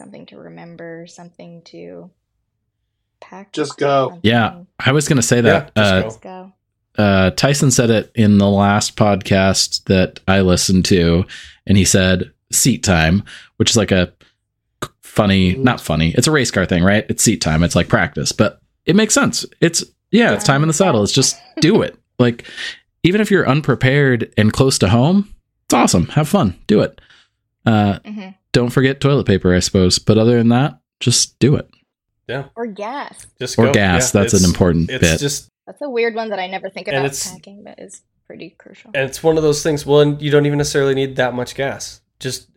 something 0.00 0.26
to 0.26 0.38
remember, 0.38 1.06
something 1.06 1.62
to 1.66 2.10
pack. 3.20 3.52
Just 3.52 3.76
go. 3.78 4.18
Yeah. 4.22 4.62
I 4.78 4.92
was 4.92 5.08
gonna 5.08 5.22
say 5.22 5.40
that. 5.40 5.72
Yeah, 5.76 6.02
just 6.02 6.18
uh, 6.18 6.20
go. 6.20 6.52
Just 6.98 7.04
go. 7.04 7.04
uh, 7.04 7.30
Tyson 7.30 7.70
said 7.70 7.90
it 7.90 8.10
in 8.14 8.38
the 8.38 8.48
last 8.50 8.96
podcast 8.96 9.84
that 9.84 10.20
I 10.28 10.40
listened 10.40 10.84
to, 10.86 11.24
and 11.66 11.78
he 11.78 11.84
said 11.84 12.32
seat 12.52 12.82
time, 12.82 13.22
which 13.56 13.70
is 13.70 13.76
like 13.76 13.92
a 13.92 14.12
funny, 15.02 15.54
not 15.56 15.80
funny. 15.80 16.14
It's 16.16 16.26
a 16.26 16.30
race 16.32 16.50
car 16.50 16.66
thing, 16.66 16.84
right? 16.84 17.04
It's 17.08 17.22
seat 17.22 17.40
time. 17.40 17.62
It's 17.62 17.74
like 17.76 17.88
practice, 17.88 18.32
but 18.32 18.60
it 18.86 18.96
makes 18.96 19.14
sense. 19.14 19.44
It's 19.60 19.84
yeah, 20.10 20.32
it's 20.32 20.44
time 20.44 20.62
in 20.62 20.68
the 20.68 20.74
saddle. 20.74 21.02
It's 21.02 21.12
just 21.12 21.36
do 21.60 21.82
it. 21.82 21.96
Like 22.18 22.44
even 23.02 23.20
if 23.20 23.30
you're 23.30 23.48
unprepared 23.48 24.32
and 24.36 24.52
close 24.52 24.78
to 24.78 24.88
home, 24.88 25.32
it's 25.66 25.74
awesome. 25.74 26.06
Have 26.08 26.28
fun. 26.28 26.58
Do 26.66 26.80
it. 26.82 27.00
Uh, 27.66 27.98
hmm 28.04 28.28
don't 28.52 28.70
forget 28.70 28.98
toilet 28.98 29.26
paper, 29.26 29.54
I 29.54 29.58
suppose. 29.58 29.98
But 29.98 30.16
other 30.16 30.38
than 30.38 30.48
that, 30.48 30.80
just 31.00 31.38
do 31.38 31.54
it. 31.56 31.68
Yeah. 32.26 32.44
Or 32.56 32.66
gas. 32.66 33.26
Just 33.38 33.58
Or 33.58 33.66
go. 33.66 33.72
gas. 33.72 34.12
Yeah, 34.14 34.20
That's 34.22 34.32
an 34.32 34.44
important 34.48 34.90
It's 34.90 35.00
bit. 35.02 35.20
just 35.20 35.50
That's 35.68 35.82
a 35.82 35.88
weird 35.90 36.14
one 36.14 36.30
that 36.30 36.38
I 36.38 36.46
never 36.46 36.70
think 36.70 36.88
about 36.88 37.04
it's- 37.04 37.30
packing, 37.30 37.62
but 37.62 37.78
is 37.78 38.00
pretty 38.26 38.50
crucial. 38.58 38.90
and 38.94 39.04
it's 39.08 39.22
one 39.22 39.36
of 39.36 39.42
those 39.42 39.62
things. 39.62 39.84
Well, 39.84 40.00
and 40.00 40.20
you 40.22 40.30
don't 40.30 40.46
even 40.46 40.56
necessarily 40.56 40.94
need 40.94 41.16
that 41.16 41.34
much 41.34 41.54
gas. 41.54 42.00
Just 42.18 42.48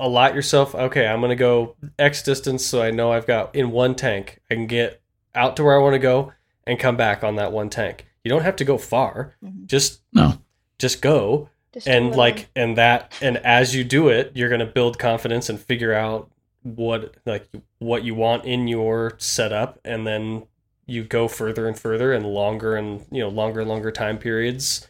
allot 0.00 0.34
yourself. 0.34 0.74
Okay, 0.74 1.06
I'm 1.06 1.20
gonna 1.20 1.36
go 1.36 1.76
X 1.98 2.22
distance, 2.22 2.66
so 2.66 2.82
I 2.82 2.90
know 2.90 3.12
I've 3.12 3.26
got 3.26 3.54
in 3.54 3.70
one 3.70 3.94
tank. 3.94 4.40
I 4.50 4.54
can 4.54 4.66
get 4.66 5.00
out 5.34 5.56
to 5.56 5.64
where 5.64 5.78
I 5.78 5.82
want 5.82 5.94
to 5.94 5.98
go 6.00 6.32
and 6.66 6.78
come 6.78 6.96
back 6.96 7.22
on 7.24 7.36
that 7.36 7.52
one 7.52 7.70
tank. 7.70 8.06
You 8.24 8.28
don't 8.30 8.42
have 8.42 8.56
to 8.56 8.64
go 8.64 8.78
far. 8.78 9.36
Mhm. 9.44 9.66
Just 9.66 10.00
No. 10.12 10.34
just 10.78 11.00
go 11.00 11.48
Just 11.72 11.86
and 11.88 12.14
like 12.16 12.48
and 12.56 12.76
that 12.76 13.12
and 13.22 13.36
as 13.38 13.74
you 13.74 13.84
do 13.84 14.08
it 14.08 14.32
you're 14.34 14.48
going 14.48 14.58
to 14.60 14.66
build 14.66 14.98
confidence 14.98 15.48
and 15.48 15.58
figure 15.60 15.92
out 15.94 16.30
what 16.62 17.14
like 17.26 17.48
what 17.78 18.04
you 18.04 18.14
want 18.14 18.44
in 18.44 18.68
your 18.68 19.14
setup 19.18 19.78
and 19.84 20.06
then 20.06 20.44
you 20.88 21.04
go 21.04 21.28
further 21.28 21.68
and 21.68 21.78
further 21.78 22.12
and 22.12 22.26
longer 22.26 22.74
and 22.74 23.06
you 23.10 23.20
know 23.20 23.28
longer 23.28 23.60
and 23.60 23.68
longer 23.68 23.92
time 23.92 24.18
periods 24.18 24.88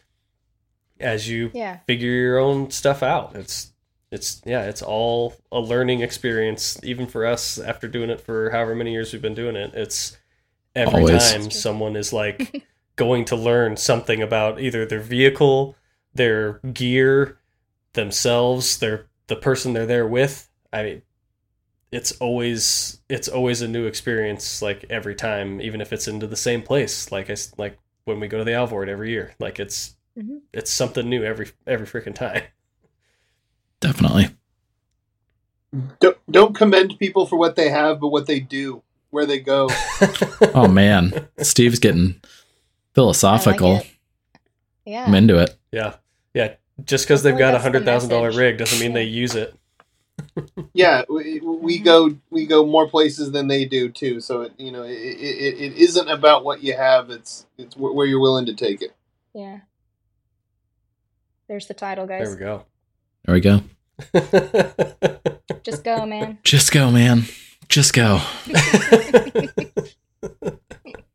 as 0.99 1.29
you 1.29 1.51
yeah. 1.53 1.77
figure 1.85 2.09
your 2.09 2.39
own 2.39 2.71
stuff 2.71 3.03
out 3.03 3.35
it's 3.35 3.71
it's 4.11 4.41
yeah 4.45 4.63
it's 4.63 4.81
all 4.81 5.35
a 5.51 5.59
learning 5.59 6.01
experience 6.01 6.79
even 6.83 7.05
for 7.05 7.25
us 7.25 7.59
after 7.59 7.87
doing 7.87 8.09
it 8.09 8.19
for 8.19 8.49
however 8.49 8.73
many 8.73 8.91
years 8.91 9.13
we've 9.13 9.21
been 9.21 9.35
doing 9.35 9.55
it 9.55 9.71
it's 9.75 10.17
every 10.75 11.01
Always. 11.01 11.31
time 11.31 11.51
someone 11.51 11.95
is 11.95 12.11
like 12.11 12.65
going 12.95 13.23
to 13.25 13.35
learn 13.35 13.77
something 13.77 14.21
about 14.21 14.59
either 14.59 14.85
their 14.85 14.99
vehicle 14.99 15.75
their 16.13 16.59
gear, 16.73 17.37
themselves, 17.93 18.77
their 18.77 19.07
the 19.27 19.35
person 19.35 19.73
they're 19.73 19.85
there 19.85 20.07
with. 20.07 20.49
I 20.71 20.83
mean, 20.83 21.01
it's 21.91 22.11
always 22.13 22.99
it's 23.09 23.27
always 23.27 23.61
a 23.61 23.67
new 23.67 23.85
experience 23.85 24.61
like 24.61 24.85
every 24.89 25.15
time 25.15 25.59
even 25.61 25.81
if 25.81 25.91
it's 25.91 26.07
into 26.07 26.27
the 26.27 26.35
same 26.35 26.61
place 26.61 27.11
like 27.11 27.29
i 27.29 27.33
s- 27.33 27.51
like 27.57 27.77
when 28.05 28.19
we 28.19 28.27
go 28.27 28.37
to 28.37 28.43
the 28.43 28.53
alvord 28.53 28.87
every 28.89 29.09
year 29.11 29.33
like 29.39 29.59
it's 29.59 29.95
Mhm. 30.17 30.39
it's 30.53 30.71
something 30.71 31.07
new 31.09 31.23
every 31.23 31.47
every 31.67 31.85
freaking 31.87 32.15
time 32.15 32.43
Definitely. 33.79 34.29
Don't, 35.99 36.17
don't 36.29 36.55
commend 36.55 36.97
people 36.99 37.25
for 37.25 37.37
what 37.37 37.55
they 37.55 37.69
have, 37.69 37.99
but 38.01 38.09
what 38.09 38.25
they 38.25 38.39
do, 38.41 38.81
where 39.11 39.25
they 39.25 39.39
go. 39.39 39.69
Oh 40.53 40.67
man, 40.67 41.27
Steve's 41.41 41.79
getting 41.79 42.19
philosophical. 42.93 43.77
it. 43.77 43.87
Yeah. 44.85 45.05
I'm 45.05 45.13
into 45.15 45.37
it. 45.37 45.55
yeah 45.71 45.95
yeah 46.33 46.53
just 46.83 47.05
because 47.05 47.21
they've 47.23 47.37
got 47.37 47.53
a 47.55 47.59
hundred 47.59 47.85
thousand 47.85 48.09
dollar 48.09 48.31
rig 48.31 48.57
doesn't 48.57 48.79
mean 48.79 48.91
Yeah. 48.91 48.95
they 48.95 49.03
use 49.03 49.35
it 49.35 49.53
Yeah, 50.73 51.03
we, 51.09 51.39
we 51.39 51.79
go 51.79 52.15
we 52.29 52.45
go 52.45 52.65
more 52.65 52.87
places 52.87 53.31
than 53.31 53.47
they 53.47 53.65
do 53.65 53.89
too. 53.89 54.21
So 54.21 54.41
it, 54.41 54.53
you 54.57 54.71
know, 54.71 54.83
it, 54.83 54.91
it, 54.91 55.57
it 55.59 55.73
isn't 55.77 56.09
about 56.09 56.43
what 56.43 56.63
you 56.63 56.75
have. 56.75 57.09
It's 57.09 57.45
it's 57.57 57.75
where 57.75 58.05
you're 58.05 58.19
willing 58.19 58.45
to 58.47 58.53
take 58.53 58.81
it. 58.81 58.95
Yeah. 59.33 59.59
There's 61.47 61.67
the 61.67 61.73
title, 61.73 62.05
guys. 62.05 62.27
there 62.27 62.35
we 62.35 62.39
go 62.39 62.65
There 63.25 63.33
we 63.33 63.41
go. 63.41 63.61
Just 65.63 65.83
go, 65.83 66.05
man. 66.05 66.37
Just 66.43 66.71
go, 66.71 66.91
man. 66.91 67.23
Just 67.67 67.93
go. 67.93 68.21